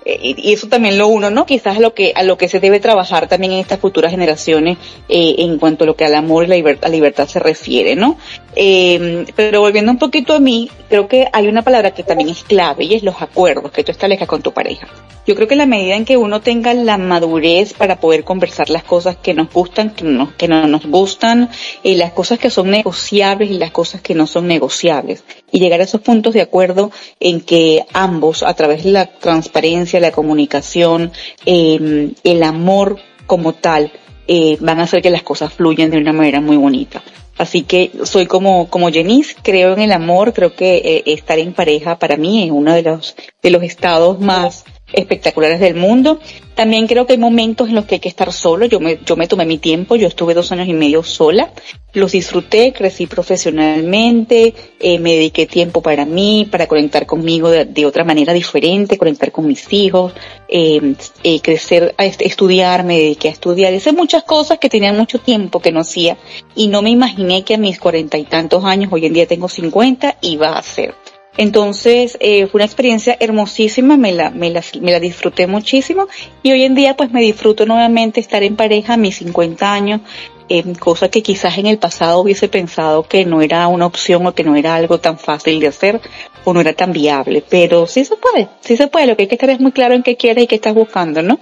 eh, 0.04 0.34
y 0.36 0.52
eso 0.52 0.66
también 0.66 0.98
lo 0.98 1.06
uno, 1.06 1.30
¿no? 1.30 1.46
Quizás 1.46 1.59
a 1.66 1.80
lo 1.80 1.94
que, 1.94 2.12
a 2.14 2.22
lo 2.22 2.36
que 2.36 2.48
se 2.48 2.60
debe 2.60 2.80
trabajar 2.80 3.28
también 3.28 3.52
en 3.52 3.58
estas 3.58 3.80
futuras 3.80 4.10
generaciones, 4.10 4.78
eh, 5.08 5.36
en 5.38 5.58
cuanto 5.58 5.84
a 5.84 5.86
lo 5.86 5.96
que 5.96 6.04
al 6.04 6.14
amor 6.14 6.44
y 6.44 6.48
la 6.48 6.56
libertad, 6.56 6.90
libertad 6.90 7.28
se 7.28 7.38
refiere, 7.38 7.96
¿no? 7.96 8.16
Eh, 8.56 9.24
pero 9.36 9.60
volviendo 9.60 9.92
un 9.92 9.98
poquito 9.98 10.34
a 10.34 10.40
mí, 10.40 10.70
creo 10.88 11.08
que 11.08 11.28
hay 11.32 11.48
una 11.48 11.62
palabra 11.62 11.92
que 11.92 12.02
también 12.02 12.30
es 12.30 12.42
clave 12.42 12.84
y 12.84 12.94
es 12.94 13.02
los 13.02 13.20
acuerdos 13.22 13.72
que 13.72 13.84
tú 13.84 13.92
establezcas 13.92 14.28
con 14.28 14.42
tu 14.42 14.52
pareja. 14.52 14.88
Yo 15.26 15.36
creo 15.36 15.46
que 15.46 15.56
la 15.56 15.66
medida 15.66 15.94
en 15.94 16.04
que 16.04 16.16
uno 16.16 16.40
tenga 16.40 16.74
la 16.74 16.98
madurez 16.98 17.74
para 17.74 18.00
poder 18.00 18.24
conversar 18.24 18.70
las 18.70 18.82
cosas 18.82 19.16
que 19.16 19.34
nos 19.34 19.52
gustan, 19.52 19.90
que 19.90 20.04
no, 20.04 20.36
que 20.36 20.48
no 20.48 20.66
nos 20.66 20.86
gustan, 20.86 21.50
y 21.82 21.94
las 21.94 22.12
cosas 22.12 22.38
que 22.38 22.50
son 22.50 22.70
negociables 22.70 23.50
y 23.50 23.58
las 23.58 23.70
cosas 23.70 24.00
que 24.00 24.14
no 24.14 24.26
son 24.26 24.48
negociables, 24.48 25.22
y 25.52 25.60
llegar 25.60 25.80
a 25.80 25.84
esos 25.84 26.00
puntos 26.00 26.34
de 26.34 26.42
acuerdo 26.42 26.90
en 27.18 27.40
que 27.40 27.84
ambos, 27.92 28.42
a 28.42 28.54
través 28.54 28.84
de 28.84 28.90
la 28.90 29.06
transparencia, 29.06 30.00
la 30.00 30.12
comunicación, 30.12 31.12
eh, 31.46 32.12
el 32.24 32.42
amor 32.42 32.98
como 33.26 33.52
tal, 33.52 33.92
eh, 34.26 34.56
van 34.60 34.80
a 34.80 34.84
hacer 34.84 35.02
que 35.02 35.10
las 35.10 35.22
cosas 35.22 35.52
fluyan 35.52 35.90
de 35.90 35.98
una 35.98 36.12
manera 36.12 36.40
muy 36.40 36.56
bonita. 36.56 37.02
Así 37.40 37.62
que 37.62 37.90
soy 38.04 38.26
como, 38.26 38.68
como 38.68 38.90
Jenice, 38.90 39.34
creo 39.42 39.72
en 39.72 39.80
el 39.80 39.92
amor, 39.92 40.34
creo 40.34 40.54
que 40.54 40.76
eh, 40.76 41.02
estar 41.06 41.38
en 41.38 41.54
pareja 41.54 41.98
para 41.98 42.18
mí 42.18 42.44
es 42.44 42.50
uno 42.50 42.74
de 42.74 42.82
los, 42.82 43.16
de 43.42 43.50
los 43.50 43.62
estados 43.62 44.20
más 44.20 44.64
espectaculares 44.92 45.60
del 45.60 45.74
mundo. 45.74 46.20
También 46.54 46.86
creo 46.86 47.06
que 47.06 47.14
hay 47.14 47.18
momentos 47.18 47.68
en 47.68 47.74
los 47.74 47.86
que 47.86 47.94
hay 47.96 48.00
que 48.00 48.08
estar 48.08 48.32
solo. 48.32 48.66
Yo 48.66 48.80
me, 48.80 48.98
yo 49.06 49.16
me 49.16 49.26
tomé 49.26 49.46
mi 49.46 49.58
tiempo, 49.58 49.96
yo 49.96 50.06
estuve 50.06 50.34
dos 50.34 50.52
años 50.52 50.68
y 50.68 50.74
medio 50.74 51.02
sola. 51.02 51.52
Los 51.92 52.12
disfruté, 52.12 52.72
crecí 52.72 53.06
profesionalmente, 53.06 54.54
eh, 54.78 54.98
me 54.98 55.14
dediqué 55.14 55.46
tiempo 55.46 55.82
para 55.82 56.04
mí, 56.04 56.46
para 56.50 56.66
conectar 56.66 57.06
conmigo 57.06 57.50
de, 57.50 57.86
otra 57.86 58.04
manera 58.04 58.32
diferente, 58.32 58.98
conectar 58.98 59.32
con 59.32 59.46
mis 59.46 59.72
hijos, 59.72 60.12
eh, 60.48 60.94
eh, 61.24 61.40
crecer, 61.40 61.94
a 61.96 62.04
est- 62.04 62.22
estudiar, 62.22 62.84
me 62.84 62.98
dediqué 62.98 63.28
a 63.28 63.32
estudiar. 63.32 63.72
Hice 63.72 63.92
muchas 63.92 64.22
cosas 64.24 64.58
que 64.58 64.68
tenía 64.68 64.92
mucho 64.92 65.18
tiempo 65.18 65.60
que 65.60 65.72
no 65.72 65.80
hacía 65.80 66.16
y 66.54 66.68
no 66.68 66.82
me 66.82 66.90
imaginé 66.90 67.42
que 67.42 67.54
a 67.54 67.58
mis 67.58 67.78
cuarenta 67.80 68.18
y 68.18 68.24
tantos 68.24 68.64
años, 68.64 68.92
hoy 68.92 69.06
en 69.06 69.14
día 69.14 69.26
tengo 69.26 69.48
cincuenta, 69.48 70.16
iba 70.20 70.50
a 70.50 70.58
hacer. 70.58 70.94
Entonces, 71.36 72.18
eh, 72.20 72.46
fue 72.46 72.58
una 72.58 72.64
experiencia 72.66 73.16
hermosísima, 73.20 73.96
me 73.96 74.12
la, 74.12 74.30
me, 74.30 74.50
la, 74.50 74.62
me 74.80 74.92
la 74.92 75.00
disfruté 75.00 75.46
muchísimo 75.46 76.06
y 76.42 76.52
hoy 76.52 76.64
en 76.64 76.74
día 76.74 76.96
pues 76.96 77.10
me 77.12 77.20
disfruto 77.20 77.66
nuevamente 77.66 78.20
estar 78.20 78.42
en 78.42 78.56
pareja 78.56 78.94
a 78.94 78.96
mis 78.96 79.16
50 79.18 79.72
años, 79.72 80.00
eh, 80.48 80.64
cosa 80.78 81.08
que 81.08 81.22
quizás 81.22 81.56
en 81.58 81.66
el 81.66 81.78
pasado 81.78 82.20
hubiese 82.20 82.48
pensado 82.48 83.04
que 83.04 83.24
no 83.24 83.40
era 83.42 83.68
una 83.68 83.86
opción 83.86 84.26
o 84.26 84.34
que 84.34 84.42
no 84.44 84.56
era 84.56 84.74
algo 84.74 84.98
tan 84.98 85.18
fácil 85.18 85.60
de 85.60 85.68
hacer 85.68 86.00
o 86.44 86.52
no 86.52 86.60
era 86.60 86.72
tan 86.72 86.92
viable, 86.92 87.44
pero 87.48 87.86
sí 87.86 88.04
se 88.04 88.16
puede, 88.16 88.48
sí 88.60 88.76
se 88.76 88.88
puede, 88.88 89.06
lo 89.06 89.16
que 89.16 89.22
hay 89.22 89.28
que 89.28 89.36
estar 89.36 89.50
es 89.50 89.60
muy 89.60 89.72
claro 89.72 89.94
en 89.94 90.02
qué 90.02 90.16
quieres 90.16 90.44
y 90.44 90.46
qué 90.48 90.56
estás 90.56 90.74
buscando, 90.74 91.22
¿no? 91.22 91.38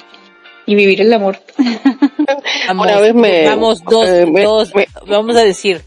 Y 0.66 0.74
vivir 0.74 1.00
el 1.00 1.12
amor. 1.14 1.40
Vamos, 2.68 2.86
Una 2.86 3.00
vez 3.00 3.14
me- 3.14 3.44
vamos 3.46 3.82
dos, 3.82 4.06
eh, 4.06 4.26
me- 4.26 4.42
dos, 4.42 4.74
me- 4.74 4.86
vamos 5.06 5.34
a 5.34 5.42
decir, 5.42 5.80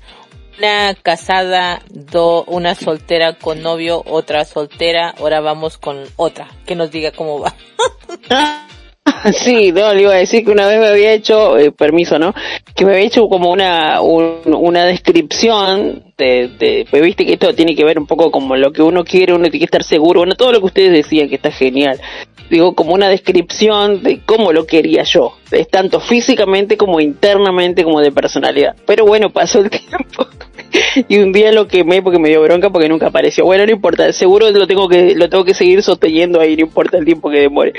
una 0.61 0.93
casada, 0.93 1.81
do, 1.89 2.43
una 2.43 2.75
soltera 2.75 3.33
con 3.33 3.63
novio, 3.63 4.03
otra 4.05 4.45
soltera, 4.45 5.09
ahora 5.17 5.39
vamos 5.41 5.79
con 5.79 6.03
otra, 6.17 6.49
que 6.67 6.75
nos 6.75 6.91
diga 6.91 7.11
cómo 7.11 7.39
va. 7.39 7.55
Sí, 9.33 9.71
no, 9.71 9.93
le 9.93 10.03
iba 10.03 10.13
a 10.13 10.17
decir 10.17 10.43
que 10.45 10.51
una 10.51 10.65
vez 10.67 10.79
me 10.79 10.87
había 10.87 11.11
hecho, 11.13 11.57
eh, 11.57 11.71
permiso, 11.71 12.17
¿no? 12.17 12.33
Que 12.75 12.85
me 12.85 12.93
había 12.93 13.05
hecho 13.05 13.27
como 13.29 13.51
una, 13.51 14.01
un- 14.01 14.41
una 14.45 14.85
descripción 14.85 16.03
de, 16.17 16.47
de, 16.57 16.87
pues 16.89 17.03
viste 17.03 17.25
que 17.25 17.33
esto 17.33 17.53
tiene 17.53 17.75
que 17.75 17.83
ver 17.83 17.99
un 17.99 18.07
poco 18.07 18.31
como 18.31 18.55
lo 18.55 18.71
que 18.71 18.81
uno 18.81 19.03
quiere, 19.03 19.33
uno 19.33 19.43
tiene 19.43 19.59
que 19.59 19.65
estar 19.65 19.83
seguro, 19.83 20.21
bueno, 20.21 20.35
todo 20.35 20.51
lo 20.51 20.59
que 20.59 20.65
ustedes 20.67 20.91
decían 20.91 21.29
que 21.29 21.35
está 21.35 21.51
genial. 21.51 21.99
Digo, 22.49 22.73
como 22.73 22.93
una 22.93 23.09
descripción 23.09 24.01
de 24.01 24.21
cómo 24.25 24.53
lo 24.53 24.65
quería 24.65 25.03
yo, 25.03 25.37
es 25.51 25.67
tanto 25.67 25.99
físicamente 25.99 26.75
como 26.77 26.99
internamente 26.99 27.83
como 27.83 28.01
de 28.01 28.11
personalidad. 28.11 28.75
Pero 28.85 29.05
bueno, 29.05 29.29
pasó 29.29 29.59
el 29.59 29.69
tiempo 29.69 30.27
y 31.07 31.17
un 31.19 31.31
día 31.31 31.51
lo 31.51 31.67
quemé 31.67 32.01
porque 32.01 32.19
me 32.19 32.29
dio 32.29 32.41
bronca 32.41 32.69
porque 32.69 32.89
nunca 32.89 33.07
apareció. 33.07 33.45
Bueno, 33.45 33.65
no 33.65 33.71
importa, 33.71 34.11
seguro 34.13 34.49
lo 34.51 34.67
tengo 34.67 34.87
que 34.87 35.15
lo 35.15 35.29
tengo 35.29 35.43
que 35.43 35.53
seguir 35.53 35.81
sosteniendo 35.83 36.39
ahí, 36.39 36.55
no 36.55 36.63
importa 36.63 36.97
el 36.97 37.05
tiempo 37.05 37.29
que 37.29 37.39
demore. 37.39 37.73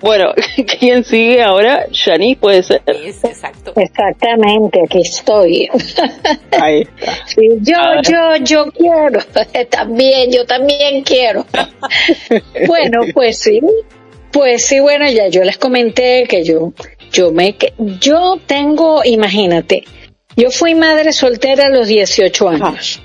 Bueno, 0.00 0.32
¿quién 0.78 1.04
sigue 1.04 1.42
ahora? 1.42 1.86
Janice 1.92 2.40
puede 2.40 2.62
ser. 2.62 2.82
Es 2.86 3.24
exacto. 3.24 3.72
Exactamente, 3.76 4.80
aquí 4.84 5.00
estoy. 5.00 5.68
Ahí 6.60 6.82
está. 6.82 7.12
Sí, 7.26 7.48
yo, 7.62 7.76
yo, 8.02 8.36
yo 8.44 8.72
quiero. 8.72 9.20
También, 9.70 10.30
yo 10.32 10.44
también 10.44 11.02
quiero. 11.02 11.44
bueno, 12.66 13.00
pues 13.14 13.38
sí. 13.38 13.60
Pues 14.32 14.66
sí, 14.66 14.80
bueno, 14.80 15.08
ya 15.10 15.28
yo 15.28 15.42
les 15.44 15.56
comenté 15.56 16.24
que 16.28 16.44
yo, 16.44 16.72
yo 17.10 17.32
me, 17.32 17.56
que- 17.56 17.72
yo 18.00 18.38
tengo, 18.46 19.02
imagínate, 19.04 19.84
yo 20.36 20.50
fui 20.50 20.74
madre 20.74 21.12
soltera 21.12 21.66
a 21.66 21.70
los 21.70 21.86
18 21.88 22.48
años. 22.48 23.00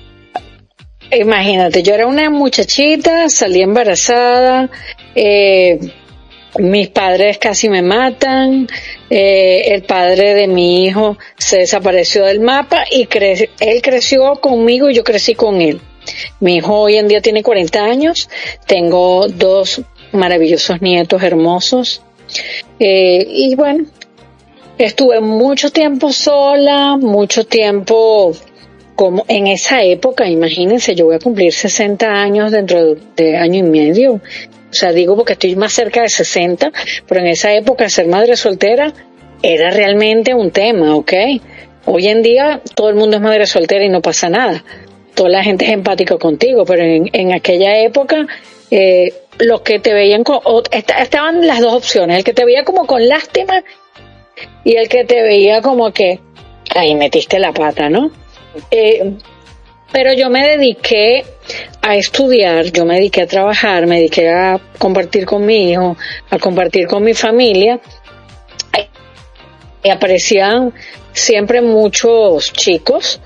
Imagínate, 1.10 1.82
yo 1.82 1.94
era 1.94 2.06
una 2.06 2.30
muchachita, 2.30 3.28
salí 3.28 3.60
embarazada, 3.60 4.70
eh, 5.14 5.78
mis 6.58 6.88
padres 6.88 7.36
casi 7.38 7.68
me 7.68 7.82
matan, 7.82 8.66
eh, 9.10 9.62
el 9.74 9.82
padre 9.82 10.32
de 10.34 10.46
mi 10.48 10.84
hijo 10.86 11.18
se 11.36 11.58
desapareció 11.58 12.24
del 12.24 12.40
mapa 12.40 12.84
y 12.90 13.06
cre- 13.06 13.50
él 13.60 13.82
creció 13.82 14.36
conmigo 14.36 14.88
y 14.88 14.94
yo 14.94 15.04
crecí 15.04 15.34
con 15.34 15.60
él. 15.60 15.80
Mi 16.40 16.56
hijo 16.56 16.80
hoy 16.80 16.96
en 16.96 17.08
día 17.08 17.20
tiene 17.20 17.42
40 17.42 17.84
años, 17.84 18.28
tengo 18.66 19.28
dos 19.28 19.82
maravillosos 20.12 20.80
nietos 20.82 21.22
hermosos 21.22 22.02
eh, 22.80 23.24
y 23.28 23.54
bueno, 23.54 23.84
estuve 24.78 25.20
mucho 25.20 25.70
tiempo 25.70 26.12
sola, 26.12 26.96
mucho 26.96 27.44
tiempo 27.44 28.32
como 28.94 29.24
en 29.28 29.46
esa 29.46 29.82
época, 29.82 30.28
imagínense, 30.28 30.94
yo 30.94 31.06
voy 31.06 31.16
a 31.16 31.18
cumplir 31.18 31.52
60 31.52 32.06
años 32.06 32.52
dentro 32.52 32.94
de 33.16 33.36
año 33.36 33.60
y 33.60 33.62
medio. 33.62 34.14
O 34.14 34.20
sea, 34.74 34.92
digo 34.92 35.16
porque 35.16 35.32
estoy 35.34 35.56
más 35.56 35.72
cerca 35.72 36.02
de 36.02 36.08
60, 36.08 36.72
pero 37.06 37.20
en 37.20 37.26
esa 37.28 37.52
época 37.54 37.88
ser 37.88 38.06
madre 38.06 38.36
soltera 38.36 38.92
era 39.42 39.70
realmente 39.70 40.34
un 40.34 40.50
tema, 40.50 40.94
¿ok? 40.96 41.12
Hoy 41.86 42.06
en 42.08 42.22
día 42.22 42.60
todo 42.74 42.88
el 42.90 42.94
mundo 42.94 43.16
es 43.16 43.22
madre 43.22 43.46
soltera 43.46 43.84
y 43.84 43.88
no 43.88 44.00
pasa 44.02 44.28
nada. 44.28 44.64
Toda 45.14 45.28
la 45.30 45.42
gente 45.42 45.64
es 45.66 45.72
empática 45.72 46.16
contigo, 46.16 46.64
pero 46.64 46.82
en, 46.84 47.10
en 47.12 47.32
aquella 47.34 47.78
época 47.80 48.26
eh, 48.70 49.12
los 49.38 49.60
que 49.62 49.78
te 49.78 49.92
veían 49.92 50.22
con, 50.22 50.38
o- 50.44 50.62
esta- 50.70 50.98
estaban 51.02 51.46
las 51.46 51.60
dos 51.60 51.74
opciones, 51.74 52.18
el 52.18 52.24
que 52.24 52.32
te 52.34 52.44
veía 52.44 52.64
como 52.64 52.86
con 52.86 53.06
lástima 53.08 53.62
y 54.64 54.76
el 54.76 54.88
que 54.88 55.04
te 55.04 55.22
veía 55.22 55.60
como 55.60 55.92
que 55.92 56.20
ahí 56.74 56.94
metiste 56.94 57.38
la 57.38 57.52
pata, 57.52 57.88
¿no? 57.88 58.10
Eh, 58.70 59.14
pero 59.92 60.12
yo 60.14 60.30
me 60.30 60.46
dediqué 60.46 61.24
a 61.82 61.96
estudiar, 61.96 62.66
yo 62.72 62.84
me 62.84 62.94
dediqué 62.94 63.22
a 63.22 63.26
trabajar, 63.26 63.86
me 63.86 63.96
dediqué 63.96 64.30
a 64.30 64.58
compartir 64.78 65.26
con 65.26 65.44
mi 65.44 65.70
hijo, 65.70 65.96
a 66.30 66.38
compartir 66.38 66.86
con 66.86 67.04
mi 67.04 67.12
familia. 67.12 67.78
Y 69.84 69.90
aparecían 69.90 70.72
siempre 71.12 71.60
muchos 71.60 72.52
chicos 72.52 73.20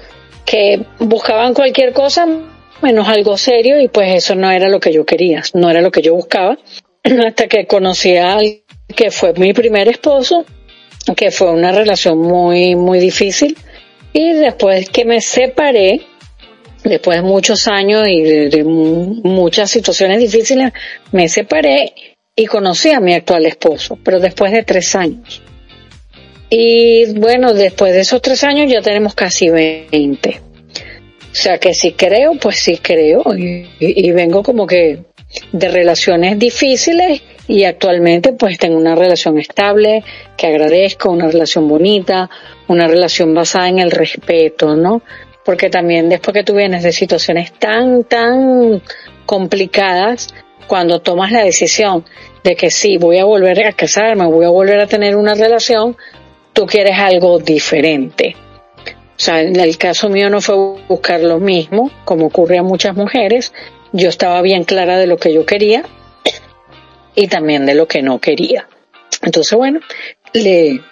que 0.45 0.81
buscaban 0.99 1.55
cualquier 1.55 1.93
cosa 1.93 2.27
menos 2.83 3.09
algo 3.09 3.37
serio 3.37 3.81
y 3.81 3.89
pues 3.89 4.15
eso 4.15 4.35
no 4.35 4.51
era 4.51 4.69
lo 4.69 4.81
que 4.81 4.93
yo 4.93 5.05
quería, 5.05 5.43
no 5.55 5.71
era 5.71 5.81
lo 5.81 5.91
que 5.91 6.03
yo 6.03 6.15
buscaba. 6.15 6.59
Hasta 7.27 7.47
que 7.47 7.67
conocí 7.67 8.17
a 8.17 8.35
alguien 8.35 8.63
que 8.95 9.11
fue 9.11 9.33
mi 9.35 9.53
primer 9.53 9.89
esposo, 9.89 10.45
que 11.15 11.31
fue 11.31 11.53
una 11.53 11.73
relación 11.73 12.19
muy, 12.19 12.75
muy 12.75 12.99
difícil. 12.99 13.57
Y 14.13 14.33
después 14.33 14.89
que 14.91 15.05
me 15.05 15.21
separé, 15.21 16.01
después 16.85 17.19
de 17.19 17.23
muchos 17.23 17.69
años 17.69 18.09
y 18.09 18.23
de, 18.23 18.49
de 18.49 18.65
mu- 18.65 19.21
muchas 19.23 19.71
situaciones 19.71 20.19
difíciles, 20.19 20.73
me 21.13 21.29
separé 21.29 21.93
y 22.35 22.47
conocí 22.47 22.91
a 22.91 23.01
mi 23.01 23.15
actual 23.15 23.47
esposo, 23.47 23.99
pero 24.03 24.19
después 24.21 24.53
de 24.53 24.63
tres 24.63 24.95
años. 24.95 25.43
Y 26.49 27.13
bueno, 27.19 27.53
después 27.55 27.93
de 27.93 28.01
esos 28.01 28.23
tres 28.23 28.45
años 28.45 28.71
ya 28.71 28.81
tenemos 28.81 29.15
casi 29.15 29.51
20. 29.51 30.41
O 31.33 31.35
sea 31.39 31.59
que 31.59 31.75
si 31.75 31.93
creo, 31.93 32.33
pues 32.41 32.59
sí 32.59 32.79
creo. 32.79 33.23
Y 33.37 34.11
vengo 34.13 34.43
como 34.43 34.67
que 34.67 35.01
de 35.53 35.69
relaciones 35.69 36.39
difíciles 36.39 37.23
y 37.49 37.65
actualmente 37.65 38.33
pues 38.33 38.59
tengo 38.59 38.77
una 38.77 38.95
relación 38.95 39.39
estable 39.39 40.05
que 40.37 40.47
agradezco, 40.47 41.11
una 41.11 41.29
relación 41.29 41.69
bonita, 41.69 42.29
una 42.69 42.89
relación 42.89 43.35
basada 43.35 43.69
en 43.69 43.79
el 43.79 43.91
respeto, 43.91 44.77
¿no? 44.77 45.03
Porque 45.45 45.71
también 45.71 46.09
después 46.09 46.35
que 46.35 46.45
tú 46.45 46.55
vienes 46.55 46.83
de 46.83 46.93
situaciones 46.93 47.53
tan, 47.53 48.05
tan 48.05 48.83
complicadas, 49.27 50.29
cuando 50.67 51.01
tomas 51.01 51.33
la 51.33 51.45
decisión 51.45 52.05
de 52.43 52.57
que 52.57 52.71
sí, 52.71 52.97
voy 52.97 53.19
a 53.19 53.25
volver 53.25 53.65
a 53.67 53.73
casarme, 53.73 54.27
voy 54.27 54.45
a 54.45 54.51
volver 54.51 54.81
a 54.81 54.87
tener 54.87 55.17
una 55.17 55.35
relación, 55.35 55.97
tú 56.53 56.67
quieres 56.67 56.99
algo 56.99 57.39
diferente. 57.39 58.37
O 59.17 59.19
sea, 59.19 59.41
en 59.41 59.59
el 59.59 59.79
caso 59.79 60.09
mío 60.09 60.29
no 60.29 60.41
fue 60.41 60.57
buscar 60.89 61.21
lo 61.21 61.39
mismo, 61.39 61.91
como 62.05 62.27
ocurre 62.27 62.59
a 62.59 62.63
muchas 62.63 62.95
mujeres. 62.95 63.53
Yo 63.97 64.11
estaba 64.11 64.43
bien 64.43 64.65
clara 64.65 64.99
de 64.99 65.07
lo 65.07 65.17
que 65.17 65.33
yo 65.33 65.47
quería 65.47 65.83
y 67.15 67.29
también 67.29 67.65
de 67.65 67.75
lo 67.75 67.89
que 67.89 68.03
no 68.03 68.21
quería. 68.21 68.69
Entonces, 69.23 69.57
bueno, 69.57 69.81
le, 70.35 70.83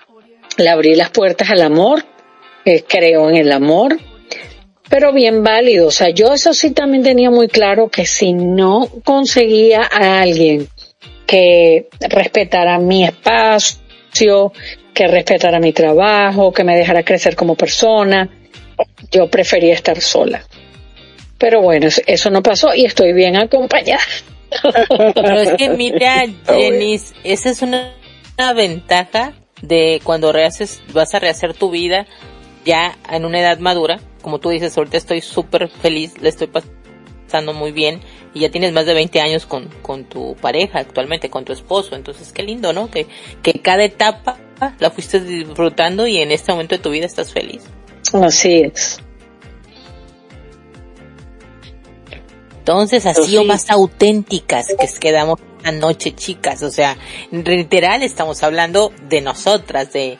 le 0.56 0.68
abrí 0.70 0.94
las 0.94 1.10
puertas 1.10 1.50
al 1.50 1.60
amor, 1.60 2.02
eh, 2.64 2.82
creo 2.88 3.28
en 3.28 3.36
el 3.36 3.52
amor, 3.52 3.98
pero 4.88 5.12
bien 5.12 5.42
válido. 5.42 5.88
O 5.88 5.90
sea, 5.90 6.08
yo 6.08 6.32
eso 6.32 6.54
sí 6.54 6.70
también 6.70 7.02
tenía 7.02 7.30
muy 7.30 7.48
claro 7.48 7.90
que 7.90 8.06
si 8.06 8.32
no 8.32 8.88
conseguía 9.04 9.82
a 9.82 10.22
alguien 10.22 10.68
que 11.26 11.88
respetara 12.00 12.78
mi 12.78 13.04
espacio, 13.04 14.50
que 14.94 15.08
respetara 15.08 15.60
mi 15.60 15.74
trabajo, 15.74 16.52
que 16.52 16.64
me 16.64 16.74
dejara 16.74 17.02
crecer 17.02 17.36
como 17.36 17.54
persona, 17.54 18.30
yo 19.10 19.28
prefería 19.28 19.74
estar 19.74 20.00
sola. 20.00 20.42
Pero 21.38 21.62
bueno, 21.62 21.88
eso 22.06 22.30
no 22.30 22.42
pasó 22.42 22.74
y 22.74 22.84
estoy 22.84 23.12
bien 23.12 23.36
acompañada. 23.36 24.02
Pero 25.14 25.40
es 25.40 25.54
que 25.54 25.68
mira, 25.70 26.24
Jenny, 26.46 27.00
esa 27.24 27.50
es 27.50 27.62
una, 27.62 27.92
ventaja 28.54 29.32
de 29.62 30.00
cuando 30.02 30.32
rehaces, 30.32 30.82
vas 30.92 31.14
a 31.14 31.18
rehacer 31.18 31.54
tu 31.54 31.70
vida 31.70 32.06
ya 32.64 32.96
en 33.10 33.24
una 33.24 33.40
edad 33.40 33.58
madura. 33.58 34.00
Como 34.22 34.38
tú 34.38 34.50
dices, 34.50 34.76
ahorita 34.76 34.96
estoy 34.96 35.20
súper 35.20 35.68
feliz, 35.68 36.14
le 36.20 36.28
estoy 36.28 36.48
pasando 36.48 37.52
muy 37.52 37.72
bien 37.72 38.00
y 38.32 38.40
ya 38.40 38.50
tienes 38.50 38.72
más 38.72 38.86
de 38.86 38.94
20 38.94 39.20
años 39.20 39.46
con, 39.46 39.68
con 39.82 40.04
tu 40.04 40.34
pareja 40.36 40.80
actualmente, 40.80 41.30
con 41.30 41.44
tu 41.44 41.52
esposo. 41.52 41.94
Entonces, 41.94 42.32
qué 42.32 42.42
lindo, 42.42 42.72
¿no? 42.72 42.90
Que, 42.90 43.06
que 43.42 43.60
cada 43.60 43.84
etapa 43.84 44.38
la 44.78 44.90
fuiste 44.90 45.20
disfrutando 45.20 46.06
y 46.06 46.18
en 46.18 46.32
este 46.32 46.52
momento 46.52 46.76
de 46.76 46.82
tu 46.82 46.90
vida 46.90 47.06
estás 47.06 47.32
feliz. 47.32 47.62
Así 48.12 48.62
es. 48.62 49.03
Entonces, 52.64 53.04
así 53.04 53.36
o 53.36 53.44
más 53.44 53.68
auténticas 53.68 54.68
que 54.68 54.88
quedamos 54.98 55.38
anoche, 55.64 56.14
chicas. 56.14 56.62
O 56.62 56.70
sea, 56.70 56.96
literal 57.30 58.02
estamos 58.02 58.42
hablando 58.42 58.90
de 59.06 59.20
nosotras, 59.20 59.92
de, 59.92 60.16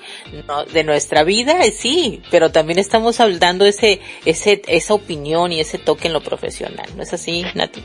de 0.71 0.85
nuestra 0.85 1.25
vida, 1.25 1.63
sí, 1.73 2.21
pero 2.31 2.53
también 2.53 2.79
estamos 2.79 3.19
hablando 3.21 3.65
ese, 3.65 4.03
ese, 4.27 4.61
esa 4.69 4.93
opinión 4.93 5.53
y 5.53 5.61
ese 5.61 5.79
toque 5.79 6.09
en 6.09 6.13
lo 6.13 6.23
profesional. 6.23 6.87
¿No 6.95 7.03
es 7.03 7.15
así, 7.15 7.47
Nati? 7.55 7.83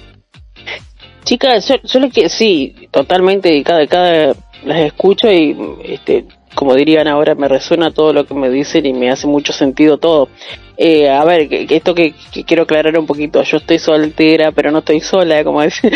Chicas, 1.23 1.71
solo 1.85 2.09
que 2.09 2.27
sí, 2.27 2.89
totalmente, 2.91 3.63
cada, 3.63 3.87
cada, 3.87 4.35
las 4.65 4.79
escucho 4.81 5.31
y, 5.31 5.55
este, 5.85 6.25
como 6.59 6.75
dirían 6.75 7.07
ahora, 7.07 7.35
me 7.35 7.47
resuena 7.47 7.89
todo 7.89 8.11
lo 8.11 8.25
que 8.25 8.33
me 8.33 8.49
dicen 8.49 8.85
y 8.85 8.91
me 8.91 9.09
hace 9.09 9.27
mucho 9.27 9.53
sentido 9.53 9.97
todo. 9.97 10.27
Eh, 10.75 11.09
a 11.09 11.23
ver, 11.23 11.47
que, 11.47 11.65
esto 11.69 11.95
que, 11.95 12.13
quiero 12.45 12.63
aclarar 12.63 12.99
un 12.99 13.05
poquito, 13.05 13.41
yo 13.43 13.55
estoy 13.59 13.79
soltera, 13.79 14.51
pero 14.51 14.69
no 14.69 14.79
estoy 14.79 14.99
sola, 14.99 15.41
como 15.45 15.61
dice, 15.61 15.89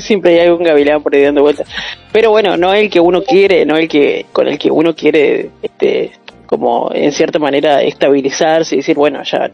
siempre 0.00 0.40
hay 0.40 0.50
un 0.50 0.62
gavilán 0.62 1.02
por 1.02 1.16
ahí 1.16 1.22
dando 1.22 1.42
vueltas. 1.42 1.66
Pero 2.12 2.30
bueno, 2.30 2.56
no 2.56 2.72
el 2.72 2.88
que 2.90 3.00
uno 3.00 3.24
quiere, 3.24 3.66
no 3.66 3.76
el 3.76 3.88
que, 3.88 4.26
con 4.32 4.46
el 4.46 4.56
que 4.56 4.70
uno 4.70 4.94
quiere, 4.94 5.50
este, 5.60 6.12
como 6.46 6.92
en 6.94 7.10
cierta 7.10 7.40
manera 7.40 7.82
estabilizarse 7.82 8.76
y 8.76 8.78
decir, 8.78 8.94
bueno, 8.94 9.20
ya 9.24 9.50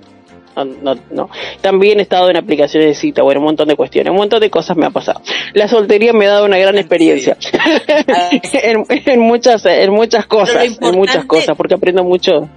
no, 0.65 0.95
no, 1.11 1.31
También 1.61 1.99
he 1.99 2.03
estado 2.03 2.31
en 2.31 2.37
aplicaciones 2.37 2.89
de 2.89 2.95
cita, 2.95 3.23
bueno, 3.23 3.41
un 3.41 3.47
montón 3.47 3.69
de 3.69 3.77
cuestiones, 3.77 4.11
un 4.11 4.17
montón 4.17 4.41
de 4.41 4.51
cosas 4.51 4.77
me 4.77 4.87
ha 4.87 4.91
pasado. 4.91 5.21
La 5.55 5.69
soltería 5.69 6.13
me 6.13 6.27
ha 6.27 6.31
dado 6.31 6.47
una 6.47 6.59
gran 6.59 6.77
experiencia. 6.79 7.37
en, 8.53 9.21
muchas, 9.21 9.65
en 9.67 9.93
muchas 9.93 10.27
cosas, 10.27 10.79
en 10.81 10.95
muchas 10.95 11.25
cosas, 11.25 11.57
porque 11.57 11.75
aprendo 11.75 12.05
mucho 12.05 12.49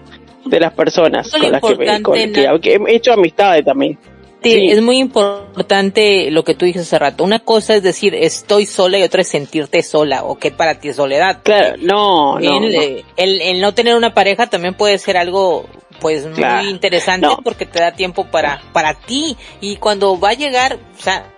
de 0.46 0.60
las 0.60 0.74
personas 0.74 1.30
con 1.32 1.52
las 1.52 1.62
que, 1.62 1.76
me, 1.76 2.02
con 2.02 2.16
que, 2.62 2.76
he 2.76 2.96
hecho 2.96 3.14
amistades 3.14 3.64
también. 3.64 3.98
Sí, 4.44 4.72
es 4.72 4.82
muy 4.82 4.98
importante 4.98 6.32
lo 6.32 6.44
que 6.44 6.56
tú 6.56 6.66
dijiste 6.66 6.82
hace 6.82 6.98
rato. 6.98 7.24
Una 7.24 7.40
cosa 7.40 7.76
es 7.76 7.84
decir 7.84 8.16
estoy 8.16 8.66
sola 8.66 8.98
y 8.98 9.04
otra 9.04 9.22
es 9.22 9.28
sentirte 9.28 9.84
sola 9.84 10.24
o 10.24 10.40
qué 10.40 10.50
para 10.50 10.80
ti 10.80 10.90
es 10.90 10.96
soledad. 10.96 11.42
Claro, 11.44 11.76
no, 11.80 12.40
no, 12.40 12.58
el, 12.66 13.04
El, 13.18 13.62
no 13.62 13.74
tener 13.76 13.96
una 13.96 14.16
pareja 14.16 14.48
también 14.48 14.74
puede 14.74 14.98
ser 14.98 15.16
algo 15.16 15.68
pues 16.02 16.26
muy 16.26 16.70
interesante 16.70 17.28
porque 17.44 17.66
te 17.66 17.80
da 17.80 17.94
tiempo 17.94 18.26
para, 18.26 18.62
para 18.74 18.96
ti. 18.96 19.38
Y 19.62 19.78
cuando 19.78 20.20
va 20.20 20.32
a 20.32 20.34
llegar, 20.34 20.80
o 20.98 21.02
sea, 21.02 21.32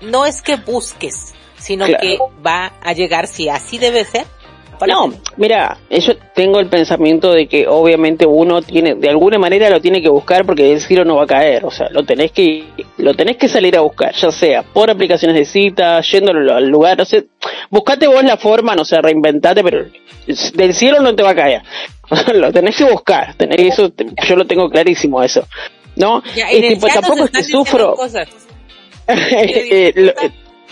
no 0.00 0.26
es 0.26 0.42
que 0.42 0.56
busques, 0.56 1.34
sino 1.58 1.86
que 1.86 2.18
va 2.44 2.72
a 2.82 2.92
llegar 2.94 3.28
si 3.28 3.48
así 3.48 3.78
debe 3.78 4.04
ser. 4.04 4.26
No, 4.86 5.12
mira, 5.36 5.78
yo 5.90 6.16
tengo 6.34 6.58
el 6.58 6.66
pensamiento 6.66 7.32
de 7.32 7.46
que 7.46 7.68
obviamente 7.68 8.26
uno 8.26 8.62
tiene, 8.62 8.96
de 8.96 9.10
alguna 9.10 9.38
manera 9.38 9.70
lo 9.70 9.80
tiene 9.80 10.02
que 10.02 10.08
buscar 10.08 10.44
porque 10.44 10.72
el 10.72 10.80
cielo 10.80 11.04
no 11.04 11.16
va 11.16 11.24
a 11.24 11.26
caer, 11.26 11.64
o 11.64 11.70
sea, 11.70 11.88
lo 11.90 12.04
tenés 12.04 12.32
que, 12.32 12.64
lo 12.96 13.14
tenés 13.14 13.36
que 13.36 13.48
salir 13.48 13.76
a 13.76 13.82
buscar, 13.82 14.12
ya 14.12 14.32
sea 14.32 14.64
por 14.64 14.90
aplicaciones 14.90 15.36
de 15.36 15.44
cita, 15.44 16.00
yendo 16.00 16.32
al 16.32 16.66
lugar, 16.66 16.98
no 16.98 17.04
sé, 17.04 17.26
buscate 17.70 18.08
vos 18.08 18.24
la 18.24 18.36
forma, 18.36 18.74
no 18.74 18.84
sé, 18.84 19.00
reinventate, 19.00 19.62
pero 19.62 19.86
del 20.54 20.74
cielo 20.74 21.00
no 21.00 21.14
te 21.14 21.22
va 21.22 21.30
a 21.30 21.36
caer. 21.36 21.62
lo 22.34 22.52
tenés 22.52 22.76
que 22.76 22.84
buscar, 22.84 23.34
tenés 23.34 23.60
eso, 23.60 23.92
yo 24.28 24.36
lo 24.36 24.46
tengo 24.46 24.68
clarísimo 24.68 25.22
eso. 25.22 25.46
¿No? 25.94 26.22
y 26.34 26.68
tipo, 26.68 26.86
tampoco 26.86 27.24
es 27.24 27.30
que 27.30 27.42
sufro. 27.42 27.96
Eh, 29.08 30.14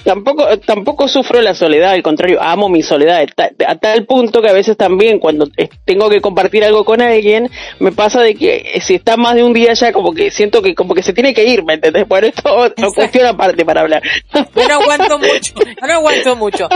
tampoco 0.05 0.59
tampoco 0.61 1.09
sufro 1.09 1.43
la 1.43 1.55
soledad, 1.55 1.93
al 1.93 2.03
contrario, 2.03 2.41
amo 2.41 2.69
mi 2.69 2.83
soledad 2.83 3.27
a 3.67 3.75
tal 3.77 4.07
punto 4.07 4.41
que 4.41 4.49
a 4.49 4.53
veces 4.53 4.77
también 4.77 5.19
cuando 5.19 5.49
tengo 5.85 6.09
que 6.09 6.21
compartir 6.21 6.65
algo 6.65 6.85
con 6.85 7.03
alguien, 7.03 7.51
me 7.81 7.93
pasa 7.93 8.23
de 8.23 8.35
que 8.35 8.81
si 8.81 8.95
está 8.95 9.17
más 9.17 9.35
de 9.35 9.43
un 9.43 9.53
día 9.53 9.73
ya 9.75 9.93
como 9.93 10.15
que 10.15 10.31
siento 10.31 10.63
que 10.63 10.75
como 10.75 10.95
que 10.95 11.03
se 11.03 11.13
tiene 11.13 11.35
que 11.35 11.45
ir, 11.45 11.65
¿me 11.65 11.75
entendés? 11.75 12.07
Por 12.07 12.25
esto 12.25 12.73
no 12.77 12.93
cuestión 12.93 13.27
aparte 13.27 13.65
para 13.65 13.83
hablar. 13.83 14.03
Yo 14.33 14.69
no 14.69 14.75
aguanto 14.75 15.19
mucho, 15.19 15.55
yo 15.57 15.87
no 15.87 15.93
aguanto 15.93 16.37
mucho. 16.37 16.69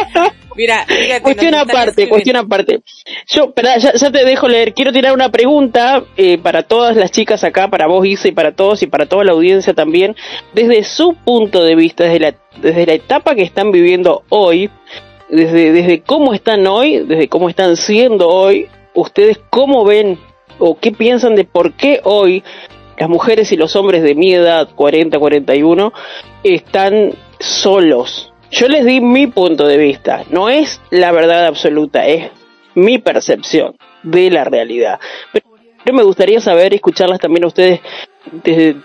Mira, 0.57 0.87
cuestión 1.23 1.55
aparte, 1.55 2.09
cuestión 2.09 2.37
aparte. 2.37 2.81
Yo, 3.27 3.53
ya, 3.57 3.93
ya, 3.93 4.11
te 4.11 4.25
dejo 4.25 4.49
leer. 4.49 4.73
Quiero 4.73 4.93
tirar 4.93 5.13
una 5.13 5.31
pregunta 5.31 6.05
eh, 6.17 6.39
para 6.39 6.63
todas 6.63 6.97
las 6.97 7.11
chicas 7.11 7.45
acá, 7.45 7.69
para 7.69 7.87
vos 7.87 8.07
Isa 8.07 8.29
y 8.29 8.33
para 8.33 8.53
todos 8.53 8.83
y 8.83 8.87
para 8.87 9.07
toda 9.07 9.25
la 9.25 9.33
audiencia 9.33 9.75
también, 9.75 10.15
desde 10.53 10.85
su 10.85 11.15
punto 11.15 11.65
de 11.65 11.75
vista, 11.75 12.05
desde 12.05 12.21
la, 12.21 12.35
desde 12.61 12.87
la 12.87 12.93
etapa 12.95 13.35
que 13.35 13.43
están 13.43 13.73
viviendo 13.73 14.23
hoy, 14.29 14.71
desde, 15.29 15.73
desde 15.73 16.03
cómo 16.03 16.35
están 16.35 16.67
hoy, 16.67 16.99
desde 17.01 17.29
cómo 17.29 17.49
están 17.49 17.77
siendo 17.77 18.29
hoy, 18.29 18.69
ustedes 18.95 19.41
cómo 19.51 19.85
ven 19.85 20.19
o 20.59 20.79
qué 20.79 20.93
piensan 20.93 21.35
de 21.35 21.45
por 21.45 21.73
qué 21.73 22.01
hoy 22.05 22.45
las 22.97 23.09
mujeres 23.09 23.51
y 23.51 23.57
los 23.57 23.75
hombres 23.75 24.03
de 24.03 24.15
mi 24.15 24.33
edad, 24.33 24.69
40, 24.75 25.19
41, 25.19 25.93
están 26.45 27.13
solos 27.41 28.34
yo 28.55 28.69
les 28.69 28.85
di 28.85 29.01
mi 29.01 29.27
punto 29.27 29.67
de 29.67 29.77
vista, 29.77 30.25
no 30.31 30.49
es 30.49 30.81
la 30.91 31.13
verdad 31.13 31.47
absoluta, 31.47 32.07
es 32.07 32.31
mi 32.75 32.99
percepción 32.99 33.77
de 34.03 34.31
la 34.31 34.45
realidad. 34.45 35.01
Pero 35.33 35.47
me 35.93 36.03
gustaría 36.03 36.41
saber 36.41 36.73
y 36.73 36.77
escucharlas 36.77 37.21
también 37.21 37.45
a 37.45 37.49
ustedes 37.49 37.81
desde 38.45 38.77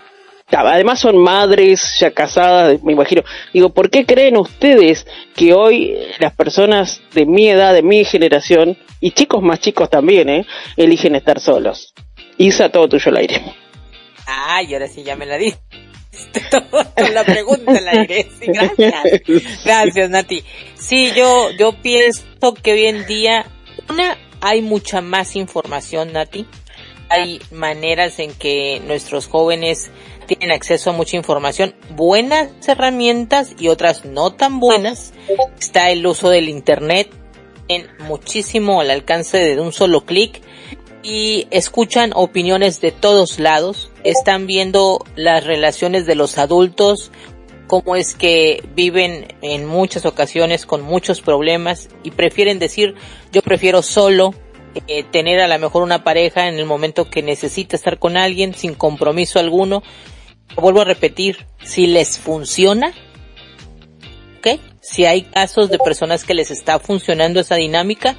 además 0.52 0.98
son 0.98 1.16
madres 1.16 1.96
ya 1.98 2.10
casadas, 2.10 2.82
me 2.82 2.92
imagino. 2.92 3.22
Digo, 3.52 3.70
¿por 3.70 3.90
qué 3.90 4.04
creen 4.04 4.36
ustedes 4.36 5.06
que 5.36 5.54
hoy 5.54 5.96
las 6.18 6.34
personas 6.34 7.00
de 7.14 7.24
mi 7.24 7.48
edad, 7.48 7.72
de 7.72 7.82
mi 7.82 8.04
generación, 8.04 8.76
y 9.00 9.12
chicos 9.12 9.42
más 9.42 9.60
chicos 9.60 9.88
también, 9.88 10.28
¿eh? 10.28 10.46
eligen 10.76 11.14
estar 11.14 11.40
solos? 11.40 11.94
Isa, 12.36 12.68
todo 12.68 12.88
tuyo 12.88 13.10
al 13.10 13.18
aire. 13.18 13.42
Ay, 14.26 14.74
ahora 14.74 14.88
sí 14.88 15.02
ya 15.02 15.16
me 15.16 15.26
la 15.26 15.38
di. 15.38 15.54
la 17.12 17.24
pregunta 17.24 17.80
la. 17.80 18.06
Gracias, 19.64 20.10
Nati. 20.10 20.44
Sí, 20.74 21.12
yo, 21.14 21.50
yo 21.58 21.72
pienso 21.80 22.24
que 22.62 22.72
hoy 22.72 22.86
en 22.86 23.06
día, 23.06 23.46
una, 23.88 24.18
hay 24.40 24.62
mucha 24.62 25.00
más 25.00 25.36
información, 25.36 26.12
Nati. 26.12 26.46
Hay 27.08 27.40
maneras 27.50 28.18
en 28.18 28.32
que 28.32 28.80
nuestros 28.86 29.26
jóvenes 29.26 29.90
tienen 30.26 30.52
acceso 30.52 30.90
a 30.90 30.92
mucha 30.92 31.16
información, 31.16 31.74
buenas 31.90 32.50
herramientas 32.68 33.54
y 33.58 33.66
otras 33.66 34.04
no 34.04 34.32
tan 34.32 34.60
buenas. 34.60 35.12
Está 35.58 35.90
el 35.90 36.06
uso 36.06 36.30
del 36.30 36.48
Internet 36.48 37.10
en 37.66 37.88
muchísimo 38.00 38.80
al 38.80 38.90
alcance 38.90 39.38
de 39.38 39.60
un 39.60 39.72
solo 39.72 40.04
clic 40.04 40.40
y 41.02 41.46
escuchan 41.50 42.12
opiniones 42.14 42.80
de 42.80 42.92
todos 42.92 43.38
lados, 43.38 43.90
están 44.04 44.46
viendo 44.46 45.04
las 45.16 45.44
relaciones 45.44 46.06
de 46.06 46.14
los 46.14 46.38
adultos 46.38 47.10
cómo 47.70 47.94
es 47.94 48.14
que 48.14 48.64
viven 48.74 49.28
en 49.42 49.64
muchas 49.64 50.04
ocasiones 50.04 50.66
con 50.66 50.82
muchos 50.82 51.20
problemas 51.20 51.88
y 52.02 52.10
prefieren 52.10 52.58
decir 52.58 52.96
yo 53.30 53.42
prefiero 53.42 53.82
solo 53.82 54.34
eh, 54.88 55.04
tener 55.04 55.38
a 55.38 55.46
lo 55.46 55.56
mejor 55.58 55.84
una 55.84 56.02
pareja 56.02 56.48
en 56.48 56.58
el 56.58 56.66
momento 56.66 57.08
que 57.08 57.22
necesita 57.22 57.76
estar 57.76 58.00
con 58.00 58.16
alguien 58.16 58.54
sin 58.54 58.74
compromiso 58.74 59.38
alguno. 59.38 59.84
Vuelvo 60.56 60.80
a 60.80 60.84
repetir, 60.84 61.46
si 61.62 61.86
les 61.86 62.18
funciona, 62.18 62.92
¿ok? 64.38 64.60
Si 64.80 65.04
hay 65.04 65.22
casos 65.22 65.70
de 65.70 65.78
personas 65.78 66.24
que 66.24 66.34
les 66.34 66.50
está 66.50 66.78
funcionando 66.78 67.38
esa 67.38 67.54
dinámica, 67.56 68.16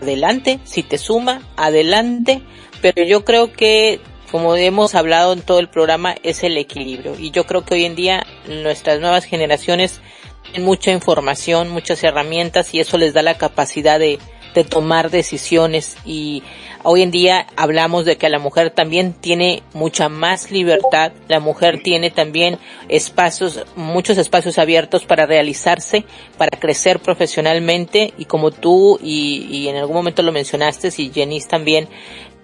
adelante. 0.00 0.60
Si 0.64 0.82
te 0.82 0.98
suma, 0.98 1.42
adelante. 1.56 2.42
Pero 2.82 3.04
yo 3.04 3.24
creo 3.24 3.52
que, 3.52 4.00
como 4.30 4.56
hemos 4.56 4.94
hablado 4.94 5.32
en 5.32 5.42
todo 5.42 5.58
el 5.58 5.68
programa, 5.68 6.14
es 6.22 6.42
el 6.42 6.56
equilibrio. 6.56 7.18
Y 7.18 7.30
yo 7.30 7.44
creo 7.46 7.64
que 7.64 7.74
hoy 7.74 7.84
en 7.84 7.96
día 7.96 8.26
nuestras 8.46 9.00
nuevas 9.00 9.24
generaciones 9.24 10.00
tienen 10.44 10.64
mucha 10.64 10.90
información, 10.90 11.68
muchas 11.68 12.02
herramientas 12.02 12.74
y 12.74 12.80
eso 12.80 12.96
les 12.98 13.12
da 13.12 13.22
la 13.22 13.36
capacidad 13.36 13.98
de, 13.98 14.18
de 14.54 14.64
tomar 14.64 15.10
decisiones 15.10 15.96
y 16.04 16.42
hoy 16.82 17.02
en 17.02 17.10
día 17.10 17.46
hablamos 17.56 18.04
de 18.04 18.16
que 18.16 18.28
la 18.28 18.38
mujer 18.38 18.70
también 18.70 19.12
tiene 19.12 19.62
mucha 19.74 20.08
más 20.08 20.50
libertad, 20.50 21.12
la 21.28 21.40
mujer 21.40 21.82
tiene 21.82 22.10
también 22.10 22.58
espacios, 22.88 23.64
muchos 23.76 24.18
espacios 24.18 24.58
abiertos 24.58 25.04
para 25.04 25.26
realizarse, 25.26 26.04
para 26.36 26.58
crecer 26.58 27.00
profesionalmente 27.00 28.12
y 28.18 28.24
como 28.24 28.50
tú 28.50 28.98
y, 29.02 29.68
en 29.68 29.76
algún 29.76 29.96
momento 29.96 30.22
lo 30.22 30.32
mencionaste 30.32 30.90
y 30.96 31.10
Jenny 31.10 31.40
también, 31.42 31.88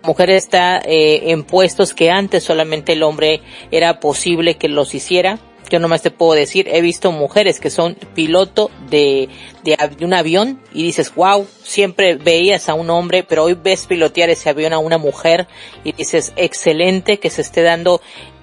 la 0.03 0.09
mujer 0.09 0.31
está 0.31 0.79
eh, 0.79 1.31
en 1.31 1.43
puestos 1.43 1.93
que 1.93 2.11
antes 2.11 2.45
solamente 2.45 2.93
el 2.93 3.03
hombre 3.03 3.41
era 3.71 3.99
posible 3.99 4.57
que 4.57 4.69
los 4.69 4.95
hiciera, 4.95 5.39
yo 5.71 5.79
nomás 5.79 6.03
te 6.03 6.11
puedo 6.11 6.33
decir, 6.33 6.69
he 6.69 6.81
visto 6.81 7.13
mujeres 7.13 7.61
que 7.61 7.71
son 7.71 7.97
piloto 8.15 8.71
de, 8.89 9.29
de, 9.65 10.05
un 10.05 10.15
avión 10.15 10.61
y 10.73 10.83
dices, 10.83 11.15
wow, 11.15 11.47
siempre 11.63 12.17
veías 12.17 12.69
a 12.69 12.75
un 12.75 12.91
hombre, 12.91 13.23
pero 13.23 13.45
hoy 13.45 13.55
ves 13.55 13.87
pilotear 13.87 14.31
ese 14.31 14.51
avión 14.51 14.73
a 14.73 14.79
una 14.79 14.99
mujer 14.99 15.47
y 15.85 15.93
dices, 15.93 16.33
excelente 16.37 17.19
que 17.19 17.31
se 17.31 17.43
esté 17.43 17.63
dando 17.63 18.01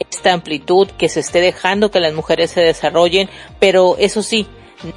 esta 0.10 0.34
amplitud, 0.34 0.88
que 0.92 1.10
se 1.10 1.20
esté 1.20 1.42
dejando 1.42 1.92
que 1.92 2.00
las 2.00 2.14
mujeres 2.14 2.52
se 2.52 2.62
desarrollen, 2.62 3.30
pero 3.60 3.96
eso 3.98 4.22
sí, 4.22 4.48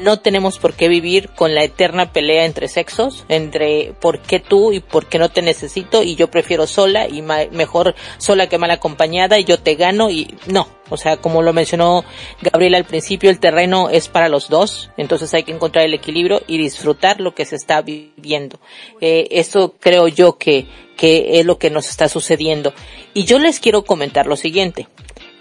no 0.00 0.18
tenemos 0.20 0.58
por 0.58 0.74
qué 0.74 0.88
vivir 0.88 1.30
con 1.30 1.54
la 1.54 1.64
eterna 1.64 2.12
pelea 2.12 2.44
entre 2.44 2.68
sexos, 2.68 3.24
entre 3.28 3.94
por 4.00 4.20
qué 4.20 4.40
tú 4.40 4.72
y 4.72 4.80
por 4.80 5.06
qué 5.06 5.18
no 5.18 5.28
te 5.28 5.42
necesito 5.42 6.02
y 6.02 6.16
yo 6.16 6.30
prefiero 6.30 6.66
sola 6.66 7.08
y 7.08 7.22
mejor 7.22 7.94
sola 8.18 8.48
que 8.48 8.58
mal 8.58 8.70
acompañada 8.70 9.38
y 9.38 9.44
yo 9.44 9.58
te 9.58 9.74
gano 9.74 10.10
y 10.10 10.34
no, 10.46 10.68
o 10.88 10.96
sea, 10.96 11.16
como 11.16 11.42
lo 11.42 11.52
mencionó 11.52 12.04
Gabriela 12.40 12.78
al 12.78 12.84
principio, 12.84 13.30
el 13.30 13.40
terreno 13.40 13.90
es 13.90 14.08
para 14.08 14.28
los 14.28 14.48
dos, 14.48 14.90
entonces 14.96 15.32
hay 15.34 15.42
que 15.42 15.52
encontrar 15.52 15.84
el 15.84 15.94
equilibrio 15.94 16.42
y 16.46 16.58
disfrutar 16.58 17.20
lo 17.20 17.34
que 17.34 17.44
se 17.44 17.56
está 17.56 17.82
viviendo. 17.82 18.60
Eh, 19.00 19.28
eso 19.32 19.74
creo 19.80 20.08
yo 20.08 20.38
que, 20.38 20.66
que 20.96 21.40
es 21.40 21.46
lo 21.46 21.58
que 21.58 21.70
nos 21.70 21.88
está 21.88 22.08
sucediendo. 22.08 22.72
Y 23.14 23.24
yo 23.24 23.38
les 23.38 23.58
quiero 23.58 23.84
comentar 23.84 24.26
lo 24.26 24.36
siguiente. 24.36 24.88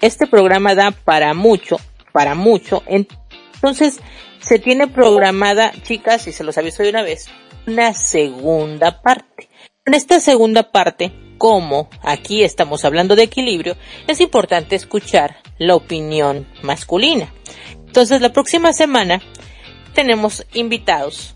Este 0.02 0.26
programa 0.26 0.74
da 0.74 0.92
para 0.92 1.34
mucho, 1.34 1.78
para 2.12 2.34
mucho. 2.34 2.84
Entonces, 2.88 4.00
se 4.46 4.60
tiene 4.60 4.88
programada, 4.88 5.72
chicas, 5.82 6.28
y 6.28 6.32
se 6.32 6.44
los 6.44 6.60
aviso 6.60 6.84
de 6.84 6.92
una 6.92 7.02
vez, 7.02 7.30
una 7.66 7.96
segunda 7.96 9.02
parte. 9.02 9.50
En 9.86 9.96
esta 9.96 10.20
segunda 10.20 10.72
parte, 10.72 11.12
como 11.40 11.90
aquí 12.04 12.44
estamos 12.44 12.86
hablando 12.86 13.16
de 13.16 13.24
equilibrio, 13.24 13.76
es 14.08 14.22
importante 14.22 14.76
escuchar 14.76 15.38
la 15.58 15.74
opinión 15.74 16.48
masculina. 16.62 17.34
Entonces, 17.88 18.22
la 18.22 18.34
próxima 18.34 18.72
semana 18.72 19.20
tenemos 19.96 20.46
invitados. 20.54 21.36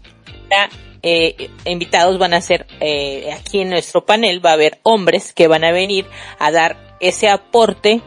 Eh, 1.02 1.50
invitados 1.66 2.20
van 2.20 2.36
a 2.36 2.42
ser 2.42 2.68
eh, 2.80 3.32
aquí 3.34 3.62
en 3.62 3.70
nuestro 3.70 4.06
panel, 4.06 4.46
va 4.46 4.52
a 4.52 4.54
haber 4.54 4.80
hombres 4.84 5.34
que 5.34 5.48
van 5.48 5.64
a 5.64 5.72
venir 5.72 6.06
a 6.38 6.52
dar 6.52 6.98
ese 7.00 7.28
aporte 7.28 8.04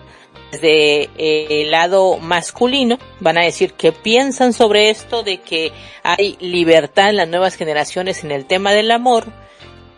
desde 0.52 1.04
eh, 1.16 1.62
el 1.62 1.70
lado 1.70 2.18
masculino 2.18 2.98
van 3.20 3.38
a 3.38 3.42
decir 3.42 3.72
que 3.72 3.90
piensan 3.90 4.52
sobre 4.52 4.90
esto 4.90 5.22
de 5.22 5.38
que 5.38 5.72
hay 6.02 6.36
libertad 6.40 7.08
en 7.08 7.16
las 7.16 7.28
nuevas 7.28 7.54
generaciones 7.54 8.22
en 8.22 8.32
el 8.32 8.44
tema 8.44 8.72
del 8.72 8.90
amor, 8.90 9.24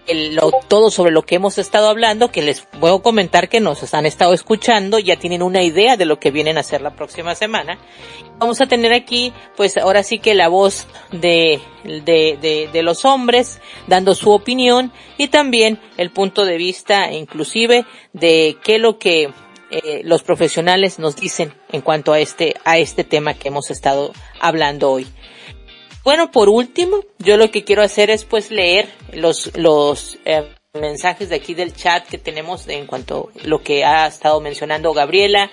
el, 0.07 0.39
todo 0.69 0.93
sobre 0.93 1.11
lo 1.11 1.23
que 1.23 1.35
hemos 1.35 1.59
estado 1.59 1.89
hablando, 1.89 2.31
que 2.31 2.43
les 2.43 2.61
puedo 2.79 3.03
comentar 3.03 3.49
que 3.49 3.59
nos 3.59 3.95
han 3.95 4.07
estado 4.07 4.33
escuchando, 4.33 5.01
ya 5.01 5.17
tienen 5.17 5.43
una 5.43 5.63
idea 5.63 5.97
de 5.97 6.05
lo 6.05 6.21
que 6.21 6.31
vienen 6.31 6.57
a 6.57 6.61
hacer 6.61 6.83
la 6.83 6.95
próxima 6.95 7.35
semana. 7.35 7.79
Vamos 8.39 8.61
a 8.61 8.67
tener 8.67 8.93
aquí, 8.93 9.33
pues 9.57 9.77
ahora 9.77 10.05
sí 10.05 10.21
que 10.21 10.35
la 10.35 10.47
voz 10.47 10.87
de, 11.11 11.61
de, 11.83 12.39
de, 12.41 12.69
de 12.73 12.83
los 12.85 13.05
hombres 13.05 13.61
dando 13.89 14.15
su 14.15 14.31
opinión 14.31 14.93
y 15.19 15.29
también 15.29 15.81
el 15.97 16.11
punto 16.11 16.45
de 16.45 16.59
vista 16.59 17.11
inclusive 17.13 17.87
de 18.13 18.57
qué 18.63 18.79
lo 18.79 18.99
que 18.99 19.33
eh, 19.71 20.03
los 20.05 20.23
profesionales 20.23 20.99
nos 20.99 21.17
dicen 21.17 21.55
en 21.73 21.81
cuanto 21.81 22.13
a 22.13 22.21
este, 22.21 22.55
a 22.65 22.79
este 22.79 23.05
tema 23.05 23.35
que 23.35 23.49
hemos 23.49 23.71
estado 23.71 24.13
hablando 24.41 24.91
hoy. 24.91 25.07
Bueno, 26.05 26.31
por 26.31 26.49
último, 26.49 27.01
yo 27.19 27.37
lo 27.37 27.51
que 27.51 27.65
quiero 27.65 27.83
hacer 27.83 28.11
es 28.11 28.25
pues 28.25 28.51
leer 28.51 28.89
los, 29.13 29.57
los 29.57 30.19
eh, 30.27 30.45
mensajes 30.75 31.31
de 31.31 31.37
aquí 31.37 31.55
del 31.55 31.73
chat 31.75 32.07
que 32.07 32.19
tenemos 32.19 32.69
en 32.69 32.87
cuanto 32.87 33.31
a 33.43 33.47
lo 33.47 33.63
que 33.63 33.85
ha 33.85 34.07
estado 34.07 34.41
mencionando 34.41 34.93
Gabriela, 34.93 35.51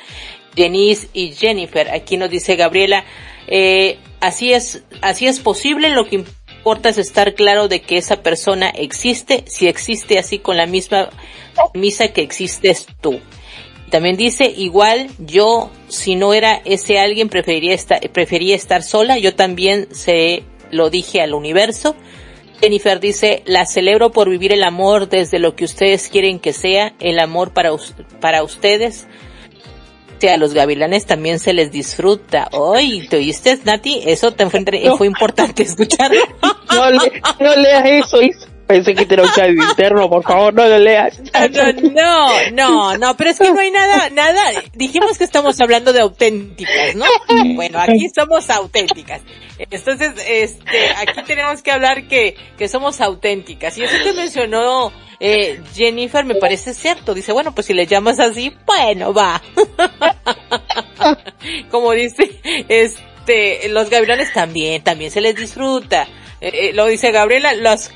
Denise 0.55 1.07
y 1.13 1.31
Jennifer. 1.31 1.89
Aquí 1.89 2.17
nos 2.17 2.29
dice 2.29 2.57
Gabriela, 2.57 3.05
eh, 3.47 3.97
así 4.19 4.53
es, 4.53 4.83
así 5.01 5.27
es 5.27 5.39
posible, 5.39 5.89
lo 5.89 6.05
que 6.05 6.25
importa 6.57 6.89
es 6.89 6.97
estar 6.97 7.33
claro 7.33 7.67
de 7.67 7.81
que 7.81 7.97
esa 7.97 8.21
persona 8.21 8.69
existe, 8.69 9.45
si 9.47 9.67
existe 9.67 10.19
así 10.19 10.39
con 10.39 10.57
la 10.57 10.65
misma 10.65 11.09
misa 11.73 12.09
que 12.09 12.21
existes 12.21 12.87
tú. 13.01 13.19
También 13.91 14.15
dice, 14.15 14.45
igual 14.45 15.09
yo, 15.19 15.69
si 15.89 16.15
no 16.15 16.33
era 16.33 16.61
ese 16.63 16.97
alguien, 16.97 17.27
preferiría 17.27 17.75
estar, 17.75 17.99
prefería 18.11 18.55
estar 18.55 18.83
sola. 18.83 19.17
Yo 19.17 19.35
también 19.35 19.89
se 19.91 20.43
lo 20.71 20.89
dije 20.89 21.21
al 21.21 21.33
universo. 21.33 21.95
Jennifer 22.61 23.01
dice, 23.01 23.43
la 23.45 23.65
celebro 23.65 24.11
por 24.11 24.29
vivir 24.29 24.53
el 24.53 24.63
amor 24.63 25.09
desde 25.09 25.39
lo 25.39 25.57
que 25.57 25.65
ustedes 25.65 26.07
quieren 26.07 26.39
que 26.39 26.53
sea, 26.53 26.93
el 27.01 27.19
amor 27.19 27.53
para, 27.53 27.71
para 28.21 28.43
ustedes. 28.43 29.07
A 30.29 30.37
los 30.37 30.53
gavilanes 30.53 31.07
también 31.07 31.39
se 31.39 31.51
les 31.51 31.71
disfruta. 31.71 32.47
Oye, 32.51 33.07
¿te 33.09 33.17
oíste, 33.17 33.57
Nati? 33.63 34.03
Eso 34.05 34.31
te 34.31 34.47
fue, 34.51 34.63
fue 34.95 35.07
importante 35.07 35.63
escucharlo. 35.63 36.21
No, 36.71 36.91
no 37.39 37.55
leas 37.55 37.83
eso, 37.85 38.17
Pensé 38.71 38.95
que 38.95 39.13
era 39.13 39.23
un 39.23 39.31
chat 39.31 39.49
interno, 39.49 40.09
por 40.09 40.23
favor, 40.23 40.53
no 40.53 40.65
lo 40.65 40.79
leas. 40.79 41.19
No, 41.91 42.51
no, 42.51 42.97
no, 42.97 43.17
pero 43.17 43.31
es 43.31 43.37
que 43.37 43.51
no 43.51 43.59
hay 43.59 43.71
nada, 43.71 44.09
nada. 44.11 44.41
Dijimos 44.73 45.17
que 45.17 45.25
estamos 45.25 45.59
hablando 45.59 45.91
de 45.91 45.99
auténticas, 45.99 46.95
¿no? 46.95 47.05
Bueno, 47.55 47.79
aquí 47.79 48.07
somos 48.15 48.49
auténticas. 48.49 49.21
Entonces, 49.57 50.11
este, 50.25 50.89
aquí 50.91 51.21
tenemos 51.27 51.61
que 51.61 51.71
hablar 51.71 52.07
que, 52.07 52.35
que 52.57 52.67
somos 52.67 52.99
auténticas. 53.01 53.77
Y 53.77 53.83
eso 53.83 53.95
que 54.03 54.13
mencionó 54.13 54.91
eh, 55.19 55.61
Jennifer 55.75 56.25
me 56.25 56.35
parece 56.35 56.73
cierto. 56.73 57.13
Dice, 57.13 57.31
bueno, 57.31 57.53
pues 57.53 57.67
si 57.67 57.73
le 57.73 57.85
llamas 57.85 58.19
así, 58.19 58.55
bueno, 58.65 59.13
va. 59.13 59.41
Como 61.71 61.91
dice, 61.91 62.39
este, 62.67 63.69
los 63.69 63.89
gavilanes 63.89 64.33
también, 64.33 64.81
también 64.81 65.11
se 65.11 65.21
les 65.21 65.35
disfruta. 65.35 66.07
Eh, 66.41 66.69
eh, 66.69 66.73
lo 66.73 66.87
dice 66.87 67.11
Gabriela, 67.11 67.53
las, 67.53 67.91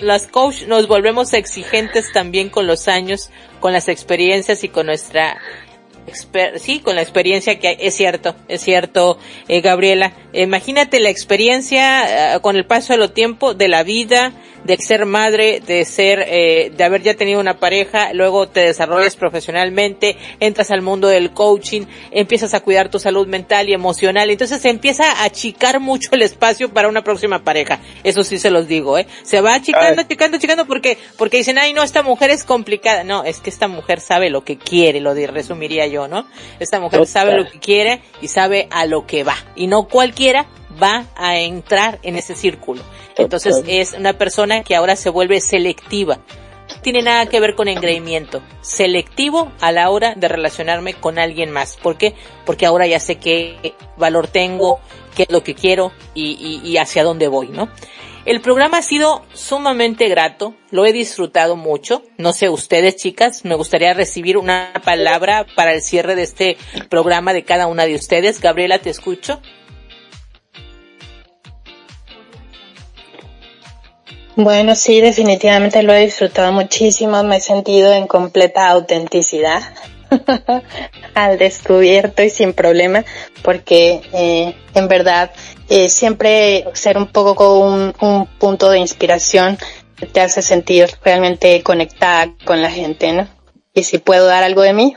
las 0.00 0.26
coach 0.26 0.62
nos 0.66 0.88
volvemos 0.88 1.34
exigentes 1.34 2.10
también 2.12 2.48
con 2.48 2.66
los 2.66 2.88
años, 2.88 3.30
con 3.60 3.74
las 3.74 3.88
experiencias 3.88 4.64
y 4.64 4.70
con 4.70 4.86
nuestra 4.86 5.38
sí, 6.56 6.80
con 6.80 6.96
la 6.96 7.02
experiencia 7.02 7.58
que 7.58 7.68
hay. 7.68 7.76
Es 7.80 7.94
cierto, 7.94 8.34
es 8.48 8.60
cierto, 8.62 9.18
eh, 9.48 9.60
Gabriela. 9.60 10.12
Imagínate 10.32 11.00
la 11.00 11.10
experiencia 11.10 12.38
con 12.40 12.56
el 12.56 12.64
paso 12.66 12.96
del 12.96 13.10
tiempo 13.12 13.54
de 13.54 13.68
la 13.68 13.82
vida, 13.82 14.32
de 14.64 14.76
ser 14.78 15.06
madre, 15.06 15.60
de 15.60 15.84
ser, 15.84 16.24
eh, 16.28 16.70
de 16.74 16.84
haber 16.84 17.02
ya 17.02 17.14
tenido 17.14 17.40
una 17.40 17.58
pareja, 17.58 18.12
luego 18.12 18.48
te 18.48 18.60
desarrollas 18.60 19.16
profesionalmente, 19.16 20.16
entras 20.40 20.70
al 20.70 20.82
mundo 20.82 21.08
del 21.08 21.32
coaching, 21.32 21.82
empiezas 22.10 22.54
a 22.54 22.60
cuidar 22.60 22.88
tu 22.88 22.98
salud 22.98 23.26
mental 23.26 23.68
y 23.68 23.72
emocional, 23.72 24.30
entonces 24.30 24.60
se 24.60 24.70
empieza 24.70 25.10
a 25.10 25.24
achicar 25.24 25.80
mucho 25.80 26.10
el 26.12 26.22
espacio 26.22 26.68
para 26.68 26.88
una 26.88 27.02
próxima 27.02 27.42
pareja. 27.42 27.80
Eso 28.04 28.22
sí 28.24 28.38
se 28.38 28.50
los 28.50 28.68
digo, 28.68 28.98
eh. 28.98 29.06
Se 29.22 29.40
va 29.40 29.54
achicando, 29.54 30.02
achicando, 30.02 30.36
achicando 30.36 30.66
porque, 30.66 30.98
porque 31.16 31.38
dicen, 31.38 31.58
ay 31.58 31.72
no, 31.72 31.82
esta 31.82 32.02
mujer 32.02 32.30
es 32.30 32.44
complicada. 32.44 33.04
No, 33.04 33.24
es 33.24 33.40
que 33.40 33.50
esta 33.50 33.68
mujer 33.68 34.00
sabe 34.00 34.30
lo 34.30 34.44
que 34.44 34.58
quiere, 34.58 35.00
lo 35.00 35.14
de, 35.14 35.26
resumiría 35.26 35.86
yo, 35.92 36.08
¿no? 36.08 36.26
Esta 36.58 36.80
mujer 36.80 37.06
sabe 37.06 37.36
lo 37.36 37.48
que 37.48 37.60
quiere 37.60 38.02
y 38.20 38.26
sabe 38.28 38.66
a 38.70 38.86
lo 38.86 39.06
que 39.06 39.22
va. 39.22 39.36
Y 39.54 39.68
no 39.68 39.86
cualquiera 39.86 40.46
va 40.82 41.06
a 41.14 41.38
entrar 41.38 42.00
en 42.02 42.16
ese 42.16 42.34
círculo. 42.34 42.82
Entonces 43.16 43.62
es 43.66 43.92
una 43.92 44.14
persona 44.14 44.64
que 44.64 44.74
ahora 44.74 44.96
se 44.96 45.10
vuelve 45.10 45.40
selectiva. 45.40 46.18
tiene 46.82 47.02
nada 47.02 47.26
que 47.26 47.38
ver 47.38 47.54
con 47.54 47.68
engreimiento. 47.68 48.42
Selectivo 48.62 49.52
a 49.60 49.70
la 49.70 49.90
hora 49.90 50.14
de 50.16 50.26
relacionarme 50.28 50.94
con 50.94 51.18
alguien 51.18 51.50
más. 51.50 51.76
¿Por 51.76 51.96
qué? 51.98 52.14
Porque 52.44 52.66
ahora 52.66 52.86
ya 52.86 52.98
sé 52.98 53.16
qué 53.16 53.74
valor 53.96 54.26
tengo, 54.26 54.80
qué 55.14 55.24
es 55.24 55.30
lo 55.30 55.42
que 55.44 55.54
quiero 55.54 55.92
y, 56.14 56.60
y, 56.64 56.68
y 56.68 56.78
hacia 56.78 57.04
dónde 57.04 57.28
voy, 57.28 57.48
¿no? 57.48 57.68
El 58.24 58.40
programa 58.40 58.78
ha 58.78 58.82
sido 58.82 59.22
sumamente 59.32 60.08
grato, 60.08 60.54
lo 60.70 60.86
he 60.86 60.92
disfrutado 60.92 61.56
mucho. 61.56 62.04
No 62.18 62.32
sé 62.32 62.48
ustedes, 62.48 62.94
chicas, 62.94 63.44
me 63.44 63.56
gustaría 63.56 63.94
recibir 63.94 64.36
una 64.36 64.72
palabra 64.84 65.44
para 65.56 65.72
el 65.72 65.82
cierre 65.82 66.14
de 66.14 66.22
este 66.22 66.56
programa 66.88 67.32
de 67.32 67.42
cada 67.42 67.66
una 67.66 67.84
de 67.84 67.96
ustedes. 67.96 68.40
Gabriela, 68.40 68.78
te 68.78 68.90
escucho. 68.90 69.40
Bueno, 74.36 74.76
sí, 74.76 75.00
definitivamente 75.00 75.82
lo 75.82 75.92
he 75.92 76.04
disfrutado 76.04 76.52
muchísimo, 76.52 77.22
me 77.24 77.36
he 77.36 77.40
sentido 77.40 77.92
en 77.92 78.06
completa 78.06 78.68
autenticidad 78.68 79.62
al 81.14 81.38
descubierto 81.38 82.22
y 82.22 82.30
sin 82.30 82.52
problema, 82.54 83.04
porque 83.42 84.00
eh, 84.12 84.54
en 84.74 84.88
verdad 84.88 85.32
eh, 85.74 85.88
siempre 85.88 86.66
ser 86.74 86.98
un 86.98 87.06
poco 87.06 87.60
un, 87.60 87.94
un 88.02 88.26
punto 88.38 88.68
de 88.68 88.78
inspiración 88.78 89.56
te 90.12 90.20
hace 90.20 90.42
sentir 90.42 90.90
realmente 91.02 91.62
conectada 91.62 92.34
con 92.44 92.60
la 92.60 92.70
gente, 92.70 93.14
¿no? 93.14 93.26
Y 93.72 93.84
si 93.84 93.96
puedo 93.96 94.26
dar 94.26 94.42
algo 94.42 94.60
de 94.60 94.74
mí, 94.74 94.94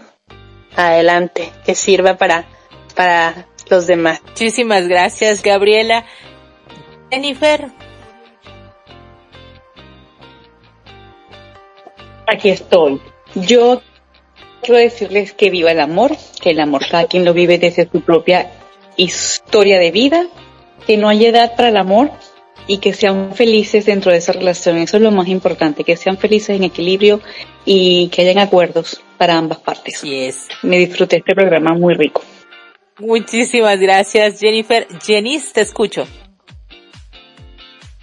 adelante, 0.76 1.50
que 1.66 1.76
sirva 1.76 2.18
para, 2.18 2.46
para 2.94 3.48
los 3.70 3.88
demás. 3.88 4.22
Muchísimas 4.26 4.90
gracias, 4.90 5.42
Gabriela. 5.42 6.04
Jennifer, 7.10 7.72
Aquí 12.28 12.50
estoy. 12.50 13.00
Yo 13.36 13.82
quiero 14.62 14.80
decirles 14.80 15.32
que 15.32 15.50
viva 15.50 15.72
el 15.72 15.80
amor, 15.80 16.18
que 16.42 16.50
el 16.50 16.60
amor 16.60 16.82
cada 16.90 17.06
quien 17.06 17.24
lo 17.24 17.34
vive 17.34 17.60
desde 17.60 17.90
su 17.90 18.02
propia 18.02 18.52
historia 18.98 19.80
de 19.80 19.92
vida, 19.92 20.28
que 20.86 20.98
no 20.98 21.10
hay 21.10 21.26
edad 21.26 21.56
para 21.56 21.70
el 21.70 21.78
amor 21.78 22.12
y 22.68 22.80
que 22.80 22.94
sean 22.94 23.34
felices 23.36 23.86
dentro 23.86 24.12
de 24.12 24.18
esa 24.18 24.34
relación. 24.34 24.78
Eso 24.78 24.98
es 24.98 25.04
lo 25.04 25.12
más 25.12 25.28
importante, 25.28 25.84
que 25.84 25.98
sean 25.98 26.18
felices 26.18 26.56
en 26.56 26.64
equilibrio 26.64 27.22
y 27.64 28.10
que 28.10 28.22
hayan 28.24 28.40
acuerdos 28.40 29.02
para 29.18 29.38
ambas 29.38 29.60
partes. 29.60 29.96
Así 29.96 30.16
es. 30.16 30.48
Me 30.64 30.78
disfruté 30.78 31.18
este 31.18 31.36
programa 31.36 31.74
muy 31.74 31.94
rico. 31.94 32.24
Muchísimas 33.00 33.80
gracias, 33.80 34.40
Jennifer. 34.40 34.88
Jenis, 35.06 35.54
te 35.54 35.62
escucho. 35.62 36.08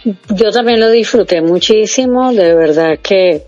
Yo 0.03 0.51
también 0.51 0.79
lo 0.79 0.91
disfruté 0.91 1.41
muchísimo, 1.41 2.33
de 2.33 2.53
verdad 2.53 2.99
que 3.01 3.43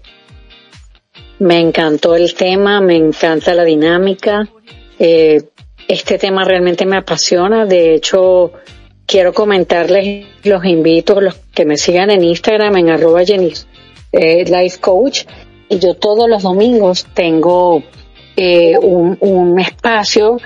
me 1.39 1.60
encantó 1.60 2.15
el 2.15 2.34
tema, 2.34 2.80
me 2.81 2.95
encanta 2.95 3.53
la 3.53 3.64
dinámica. 3.64 4.47
Eh, 4.97 5.43
este 5.88 6.18
tema 6.18 6.45
realmente 6.45 6.85
me 6.85 6.97
apasiona. 6.97 7.65
De 7.65 7.95
hecho, 7.95 8.53
quiero 9.06 9.34
comentarles, 9.34 10.26
los 10.44 10.65
invito, 10.65 11.22
los 11.22 11.36
que 11.53 11.65
me 11.65 11.77
sigan 11.77 12.10
en 12.11 12.23
Instagram, 12.23 12.77
en 12.77 12.90
arroba 12.90 13.23
Jenny 13.23 13.53
eh, 14.11 14.45
Life 14.45 14.80
Coach. 14.80 15.26
Y 15.69 15.80
yo 15.80 15.95
todos 15.95 16.30
los 16.30 16.44
domingos 16.44 17.07
tengo 17.14 17.84
eh, 18.36 18.77
un, 18.77 19.18
un 19.19 19.60
espacio 19.60 20.38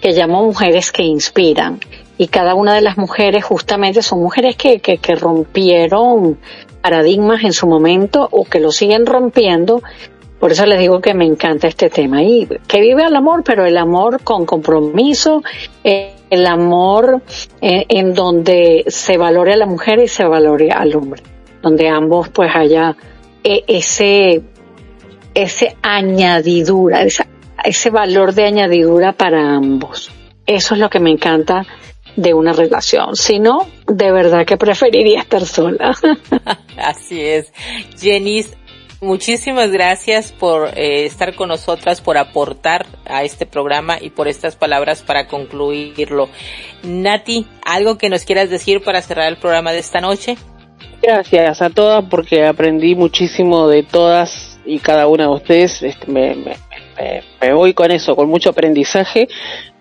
que 0.00 0.12
llamo 0.12 0.44
Mujeres 0.44 0.92
que 0.92 1.02
Inspiran. 1.02 1.80
Y 2.18 2.28
cada 2.28 2.54
una 2.54 2.74
de 2.74 2.82
las 2.82 2.98
mujeres 2.98 3.44
justamente 3.44 4.02
son 4.02 4.20
mujeres 4.20 4.56
que, 4.56 4.80
que, 4.80 4.98
que 4.98 5.14
rompieron 5.14 6.38
paradigmas 6.82 7.44
en 7.44 7.52
su 7.52 7.66
momento 7.66 8.28
o 8.30 8.44
que 8.44 8.60
lo 8.60 8.72
siguen 8.72 9.06
rompiendo 9.06 9.82
por 10.40 10.52
eso 10.52 10.64
les 10.64 10.78
digo 10.78 11.00
que 11.00 11.12
me 11.12 11.26
encanta 11.26 11.68
este 11.68 11.90
tema 11.90 12.22
y 12.22 12.48
que 12.66 12.80
vive 12.80 13.04
el 13.04 13.14
amor, 13.14 13.44
pero 13.44 13.66
el 13.66 13.76
amor 13.76 14.22
con 14.24 14.46
compromiso, 14.46 15.42
eh, 15.84 16.16
el 16.30 16.46
amor 16.46 17.22
eh, 17.60 17.84
en 17.88 18.14
donde 18.14 18.84
se 18.88 19.18
valore 19.18 19.52
a 19.52 19.56
la 19.56 19.66
mujer 19.66 19.98
y 19.98 20.08
se 20.08 20.24
valore 20.24 20.70
al 20.70 20.96
hombre, 20.96 21.22
donde 21.60 21.88
ambos 21.88 22.30
pues 22.30 22.50
haya 22.54 22.96
eh, 23.44 23.64
ese 23.68 24.42
ese 25.34 25.76
añadidura, 25.82 27.04
ese 27.62 27.90
valor 27.90 28.32
de 28.32 28.46
añadidura 28.46 29.12
para 29.12 29.54
ambos. 29.54 30.10
Eso 30.46 30.74
es 30.74 30.80
lo 30.80 30.88
que 30.88 31.00
me 31.00 31.10
encanta 31.10 31.66
de 32.16 32.34
una 32.34 32.52
relación. 32.52 33.14
Si 33.14 33.38
no, 33.38 33.66
de 33.86 34.10
verdad 34.10 34.44
que 34.44 34.56
preferiría 34.56 35.20
estar 35.20 35.44
sola. 35.44 35.94
Así 36.76 37.20
es. 37.20 37.52
Jenny, 37.98 38.44
Muchísimas 39.00 39.70
gracias 39.70 40.30
por 40.30 40.78
eh, 40.78 41.06
estar 41.06 41.34
con 41.34 41.48
nosotras, 41.48 42.02
por 42.02 42.18
aportar 42.18 42.84
a 43.06 43.24
este 43.24 43.46
programa 43.46 43.96
y 43.98 44.10
por 44.10 44.28
estas 44.28 44.56
palabras 44.56 45.02
para 45.02 45.26
concluirlo. 45.26 46.28
Nati, 46.82 47.46
¿algo 47.64 47.96
que 47.96 48.10
nos 48.10 48.24
quieras 48.24 48.50
decir 48.50 48.82
para 48.82 49.00
cerrar 49.00 49.28
el 49.28 49.38
programa 49.38 49.72
de 49.72 49.78
esta 49.78 50.02
noche? 50.02 50.36
Gracias 51.02 51.62
a 51.62 51.70
todas 51.70 52.04
porque 52.10 52.44
aprendí 52.44 52.94
muchísimo 52.94 53.68
de 53.68 53.84
todas 53.84 54.60
y 54.66 54.80
cada 54.80 55.06
una 55.06 55.24
de 55.24 55.30
ustedes. 55.30 55.82
Este, 55.82 56.06
me, 56.06 56.34
me, 56.34 56.56
me, 56.98 57.22
me 57.40 57.54
voy 57.54 57.72
con 57.72 57.90
eso, 57.90 58.14
con 58.14 58.28
mucho 58.28 58.50
aprendizaje. 58.50 59.28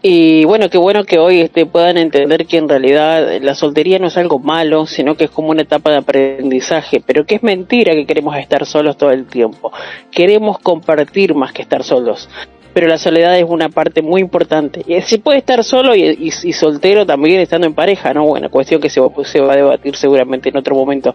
Y 0.02 0.46
bueno, 0.46 0.70
qué 0.70 0.78
bueno 0.78 1.04
que 1.04 1.20
hoy 1.20 1.42
este, 1.42 1.66
puedan 1.66 1.98
entender 1.98 2.46
que 2.46 2.58
en 2.58 2.70
realidad 2.70 3.42
la 3.42 3.54
soltería 3.54 4.00
no 4.00 4.08
es 4.08 4.18
algo 4.18 4.40
malo, 4.40 4.86
sino 4.86 5.16
que 5.16 5.26
es 5.26 5.30
como 5.30 5.50
una 5.50 5.64
etapa 5.64 5.92
de 5.92 5.98
aprendizaje, 5.98 7.04
pero 7.06 7.26
que 7.26 7.36
es 7.36 7.44
mentira 7.44 7.94
que 7.94 8.06
queremos 8.06 8.38
estar 8.38 8.66
solos 8.66 8.96
todo 8.96 9.12
el 9.12 9.26
tiempo. 9.26 9.74
Queremos 10.10 10.60
compartir 10.60 11.36
más 11.36 11.52
que 11.52 11.64
estar 11.64 11.84
solos. 11.84 12.30
Pero 12.74 12.88
la 12.88 12.98
soledad 12.98 13.38
es 13.38 13.46
una 13.46 13.68
parte 13.68 14.02
muy 14.02 14.22
importante. 14.22 14.84
Y 14.88 15.02
se 15.02 15.18
puede 15.18 15.40
estar 15.40 15.64
solo 15.66 15.94
y, 15.96 16.32
soltero 16.32 17.06
también 17.06 17.42
estando 17.42 17.68
en 17.68 17.74
pareja, 17.74 18.14
¿no? 18.14 18.26
Bueno, 18.26 18.50
cuestión 18.50 18.80
que 18.80 18.90
se, 18.90 19.02
se 19.26 19.42
va 19.42 19.54
a 19.54 19.58
debatir 19.58 19.98
seguramente 19.98 20.48
en 20.48 20.58
otro 20.58 20.76
momento. 20.76 21.14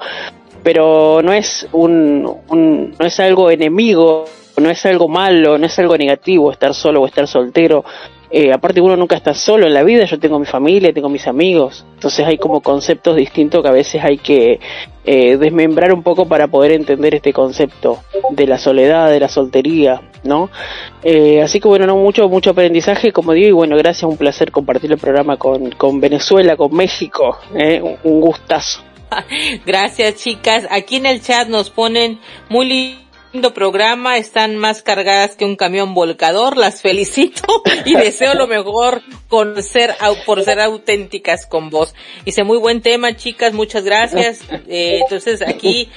Pero 0.62 1.22
no 1.22 1.32
es 1.32 1.66
un, 1.72 2.28
un, 2.48 2.94
no 2.98 3.06
es 3.06 3.20
algo 3.20 3.50
enemigo, 3.50 4.24
no 4.60 4.68
es 4.68 4.84
algo 4.84 5.08
malo, 5.08 5.56
no 5.56 5.66
es 5.66 5.78
algo 5.78 5.96
negativo 5.96 6.50
estar 6.50 6.74
solo 6.74 7.02
o 7.02 7.06
estar 7.06 7.26
soltero 7.26 7.84
eh, 8.30 8.52
aparte 8.52 8.80
uno 8.80 8.96
nunca 8.96 9.16
está 9.16 9.34
solo 9.34 9.66
en 9.66 9.74
la 9.74 9.82
vida, 9.82 10.04
yo 10.04 10.18
tengo 10.18 10.38
mi 10.38 10.46
familia, 10.46 10.92
tengo 10.92 11.08
mis 11.08 11.26
amigos, 11.26 11.84
entonces 11.94 12.26
hay 12.26 12.38
como 12.38 12.60
conceptos 12.60 13.16
distintos 13.16 13.62
que 13.62 13.68
a 13.68 13.72
veces 13.72 14.02
hay 14.02 14.18
que 14.18 14.60
eh, 15.04 15.36
desmembrar 15.36 15.92
un 15.92 16.02
poco 16.02 16.26
para 16.26 16.48
poder 16.48 16.72
entender 16.72 17.14
este 17.14 17.32
concepto 17.32 18.00
de 18.30 18.46
la 18.46 18.58
soledad, 18.58 19.10
de 19.10 19.20
la 19.20 19.28
soltería, 19.28 20.00
¿no? 20.22 20.50
Eh, 21.02 21.42
así 21.42 21.60
que 21.60 21.68
bueno, 21.68 21.86
no 21.86 21.96
mucho, 21.96 22.28
mucho 22.28 22.50
aprendizaje, 22.50 23.12
como 23.12 23.32
digo, 23.32 23.48
y 23.48 23.52
bueno, 23.52 23.76
gracias, 23.76 24.10
un 24.10 24.16
placer 24.16 24.50
compartir 24.50 24.90
el 24.92 24.98
programa 24.98 25.36
con, 25.36 25.72
con 25.72 26.00
Venezuela, 26.00 26.56
con 26.56 26.74
México, 26.74 27.38
¿eh? 27.54 27.82
un, 28.02 28.20
gustazo. 28.20 28.80
Gracias 29.66 30.14
chicas, 30.16 30.66
aquí 30.70 30.96
en 30.96 31.06
el 31.06 31.20
chat 31.20 31.48
nos 31.48 31.68
ponen 31.70 32.18
muy 32.48 32.64
programa, 33.42 34.16
están 34.16 34.56
más 34.56 34.82
cargadas 34.82 35.34
que 35.34 35.44
un 35.44 35.56
camión 35.56 35.92
volcador, 35.92 36.56
las 36.56 36.82
felicito 36.82 37.62
y 37.84 37.94
deseo 37.94 38.34
lo 38.34 38.46
mejor 38.46 39.02
con 39.28 39.60
ser, 39.62 39.94
por 40.24 40.44
ser 40.44 40.60
auténticas 40.60 41.46
con 41.46 41.70
vos. 41.70 41.94
Dice, 42.24 42.44
muy 42.44 42.58
buen 42.58 42.80
tema 42.80 43.16
chicas, 43.16 43.52
muchas 43.52 43.84
gracias. 43.84 44.40
Eh, 44.68 45.00
entonces 45.02 45.42
aquí 45.42 45.88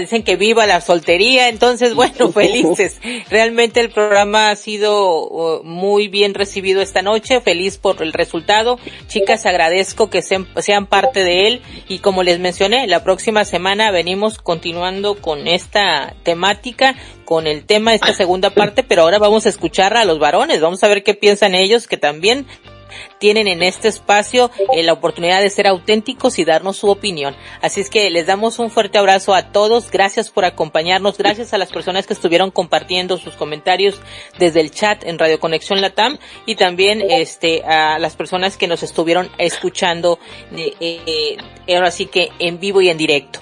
dicen 0.00 0.24
que 0.24 0.36
viva 0.36 0.66
la 0.66 0.80
soltería, 0.80 1.48
entonces 1.48 1.94
bueno, 1.94 2.32
felices. 2.34 3.00
Realmente 3.30 3.80
el 3.80 3.90
programa 3.90 4.50
ha 4.50 4.56
sido 4.56 5.28
uh, 5.28 5.62
muy 5.62 6.08
bien 6.08 6.34
recibido 6.34 6.82
esta 6.82 7.02
noche, 7.02 7.40
feliz 7.40 7.78
por 7.78 8.02
el 8.02 8.12
resultado. 8.12 8.78
Chicas, 9.06 9.46
agradezco 9.46 10.10
que 10.10 10.22
sean 10.22 10.86
parte 10.86 11.22
de 11.22 11.46
él 11.46 11.62
y 11.88 12.00
como 12.00 12.22
les 12.22 12.40
mencioné, 12.40 12.86
la 12.88 13.04
próxima 13.04 13.44
semana 13.44 13.90
venimos 13.92 14.38
continuando 14.38 15.14
con 15.14 15.46
esta 15.46 16.14
temática 16.24 16.79
con 17.24 17.46
el 17.46 17.64
tema 17.64 17.90
de 17.90 17.96
esta 17.96 18.12
segunda 18.12 18.50
parte, 18.50 18.82
pero 18.82 19.02
ahora 19.02 19.18
vamos 19.18 19.46
a 19.46 19.48
escuchar 19.48 19.96
a 19.96 20.04
los 20.04 20.18
varones, 20.18 20.60
vamos 20.60 20.82
a 20.82 20.88
ver 20.88 21.02
qué 21.02 21.14
piensan 21.14 21.54
ellos 21.54 21.86
que 21.86 21.96
también 21.96 22.46
tienen 23.18 23.48
en 23.48 23.62
este 23.62 23.88
espacio 23.88 24.50
eh, 24.72 24.82
la 24.82 24.92
oportunidad 24.92 25.40
de 25.40 25.50
ser 25.50 25.66
auténticos 25.66 26.38
y 26.38 26.44
darnos 26.44 26.76
su 26.76 26.88
opinión. 26.88 27.36
Así 27.60 27.80
es 27.80 27.90
que 27.90 28.10
les 28.10 28.26
damos 28.26 28.58
un 28.58 28.70
fuerte 28.70 28.98
abrazo 28.98 29.34
a 29.34 29.52
todos, 29.52 29.90
gracias 29.90 30.30
por 30.30 30.44
acompañarnos, 30.44 31.18
gracias 31.18 31.52
a 31.54 31.58
las 31.58 31.70
personas 31.70 32.06
que 32.06 32.14
estuvieron 32.14 32.50
compartiendo 32.50 33.18
sus 33.18 33.34
comentarios 33.34 34.00
desde 34.38 34.60
el 34.60 34.70
chat 34.70 35.04
en 35.04 35.18
Radio 35.18 35.38
Conexión 35.38 35.80
Latam 35.80 36.18
y 36.46 36.56
también 36.56 37.02
este 37.02 37.62
a 37.64 37.98
las 37.98 38.16
personas 38.16 38.56
que 38.56 38.66
nos 38.66 38.82
estuvieron 38.82 39.30
escuchando 39.38 40.18
eh, 40.52 40.74
eh, 40.80 41.74
ahora 41.74 41.90
sí 41.90 42.06
que 42.06 42.30
en 42.38 42.58
vivo 42.58 42.80
y 42.80 42.88
en 42.88 42.98
directo. 42.98 43.40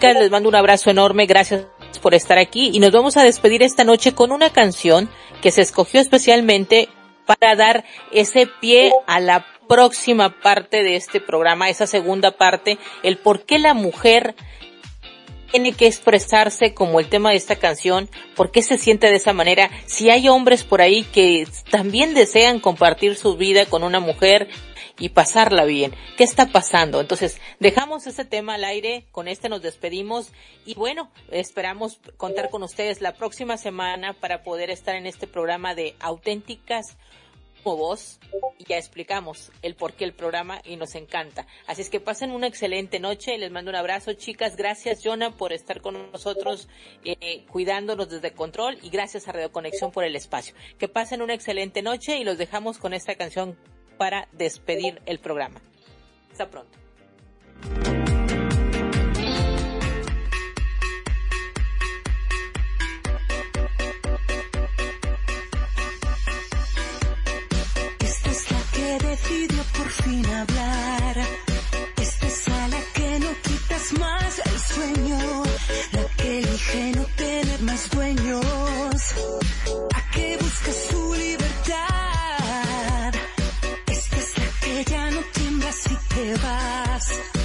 Les 0.00 0.30
mando 0.30 0.48
un 0.48 0.54
abrazo 0.54 0.90
enorme, 0.90 1.26
gracias 1.26 1.66
por 2.02 2.14
estar 2.14 2.38
aquí 2.38 2.70
y 2.72 2.80
nos 2.80 2.92
vamos 2.92 3.16
a 3.16 3.24
despedir 3.24 3.62
esta 3.62 3.84
noche 3.84 4.14
con 4.14 4.32
una 4.32 4.50
canción 4.50 5.08
que 5.40 5.50
se 5.50 5.62
escogió 5.62 6.00
especialmente 6.00 6.88
para 7.24 7.56
dar 7.56 7.84
ese 8.12 8.46
pie 8.60 8.92
a 9.06 9.20
la 9.20 9.46
próxima 9.68 10.40
parte 10.40 10.82
de 10.82 10.96
este 10.96 11.20
programa, 11.20 11.68
esa 11.68 11.86
segunda 11.86 12.32
parte, 12.32 12.78
el 13.02 13.18
por 13.18 13.44
qué 13.44 13.58
la 13.58 13.74
mujer 13.74 14.34
tiene 15.50 15.72
que 15.72 15.86
expresarse 15.86 16.74
como 16.74 17.00
el 17.00 17.08
tema 17.08 17.30
de 17.30 17.36
esta 17.36 17.56
canción, 17.56 18.08
por 18.36 18.50
qué 18.50 18.62
se 18.62 18.78
siente 18.78 19.08
de 19.08 19.16
esa 19.16 19.32
manera, 19.32 19.70
si 19.86 20.10
hay 20.10 20.28
hombres 20.28 20.64
por 20.64 20.80
ahí 20.80 21.04
que 21.04 21.46
también 21.70 22.14
desean 22.14 22.60
compartir 22.60 23.16
su 23.16 23.36
vida 23.36 23.66
con 23.66 23.82
una 23.82 24.00
mujer 24.00 24.48
y 24.98 25.10
pasarla 25.10 25.64
bien. 25.64 25.94
¿Qué 26.16 26.24
está 26.24 26.46
pasando? 26.46 27.00
Entonces, 27.00 27.40
dejamos 27.60 28.06
ese 28.06 28.24
tema 28.24 28.54
al 28.54 28.64
aire, 28.64 29.06
con 29.12 29.28
este 29.28 29.48
nos 29.48 29.62
despedimos 29.62 30.32
y 30.66 30.74
bueno, 30.74 31.10
esperamos 31.30 32.00
contar 32.16 32.50
con 32.50 32.62
ustedes 32.62 33.00
la 33.00 33.14
próxima 33.14 33.56
semana 33.56 34.14
para 34.14 34.42
poder 34.42 34.70
estar 34.70 34.96
en 34.96 35.06
este 35.06 35.26
programa 35.26 35.74
de 35.74 35.94
auténticas 36.00 36.96
como 37.62 37.76
voz 37.76 38.20
y 38.58 38.64
ya 38.64 38.76
explicamos 38.76 39.50
el 39.62 39.74
por 39.74 39.94
qué 39.94 40.04
el 40.04 40.12
programa 40.12 40.60
y 40.64 40.76
nos 40.76 40.94
encanta. 40.94 41.46
Así 41.66 41.82
es 41.82 41.90
que 41.90 42.00
pasen 42.00 42.30
una 42.30 42.46
excelente 42.46 43.00
noche, 43.00 43.36
les 43.38 43.50
mando 43.50 43.70
un 43.70 43.76
abrazo 43.76 44.12
chicas, 44.12 44.56
gracias 44.56 45.00
Jonah 45.02 45.32
por 45.32 45.52
estar 45.52 45.80
con 45.80 46.10
nosotros 46.12 46.68
eh, 47.04 47.44
cuidándonos 47.50 48.08
desde 48.08 48.32
control 48.32 48.78
y 48.82 48.90
gracias 48.90 49.28
a 49.28 49.32
Radio 49.32 49.52
Conexión 49.52 49.90
por 49.90 50.04
el 50.04 50.16
espacio. 50.16 50.54
Que 50.78 50.88
pasen 50.88 51.22
una 51.22 51.34
excelente 51.34 51.82
noche 51.82 52.18
y 52.18 52.24
los 52.24 52.38
dejamos 52.38 52.78
con 52.78 52.94
esta 52.94 53.16
canción 53.16 53.56
para 53.98 54.28
despedir 54.32 55.02
el 55.04 55.18
programa. 55.18 55.60
Hasta 56.30 56.48
pronto. 56.48 56.78
Esta 68.00 68.30
es 68.30 68.50
la 68.50 68.62
que 68.72 69.06
decidió 69.08 69.62
por 69.76 69.88
fin 69.90 70.26
hablar. 70.26 71.16
Esta 72.00 72.26
es 72.26 72.48
a 72.48 72.68
la 72.68 72.80
que 72.94 73.18
no 73.18 73.30
quitas 73.42 73.92
más 73.98 74.38
el 74.38 74.58
sueño. 74.60 75.42
La 75.92 76.04
que 76.16 76.38
elige 76.38 76.92
no 76.96 77.04
tener 77.16 77.60
más 77.62 77.90
dueños. 77.90 78.44
A 79.94 80.10
que 80.12 80.36
busca 80.40 80.72
su 80.72 81.14
libertad. 81.14 81.47
Es 84.78 84.84
la 84.84 84.84
que 84.84 84.90
ya 84.90 85.10
no 85.10 85.20
tiembla 85.32 85.72
si 85.72 85.96
te 86.08 86.34
vas. 86.34 87.37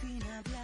Esta 0.00 0.06
es 0.06 0.57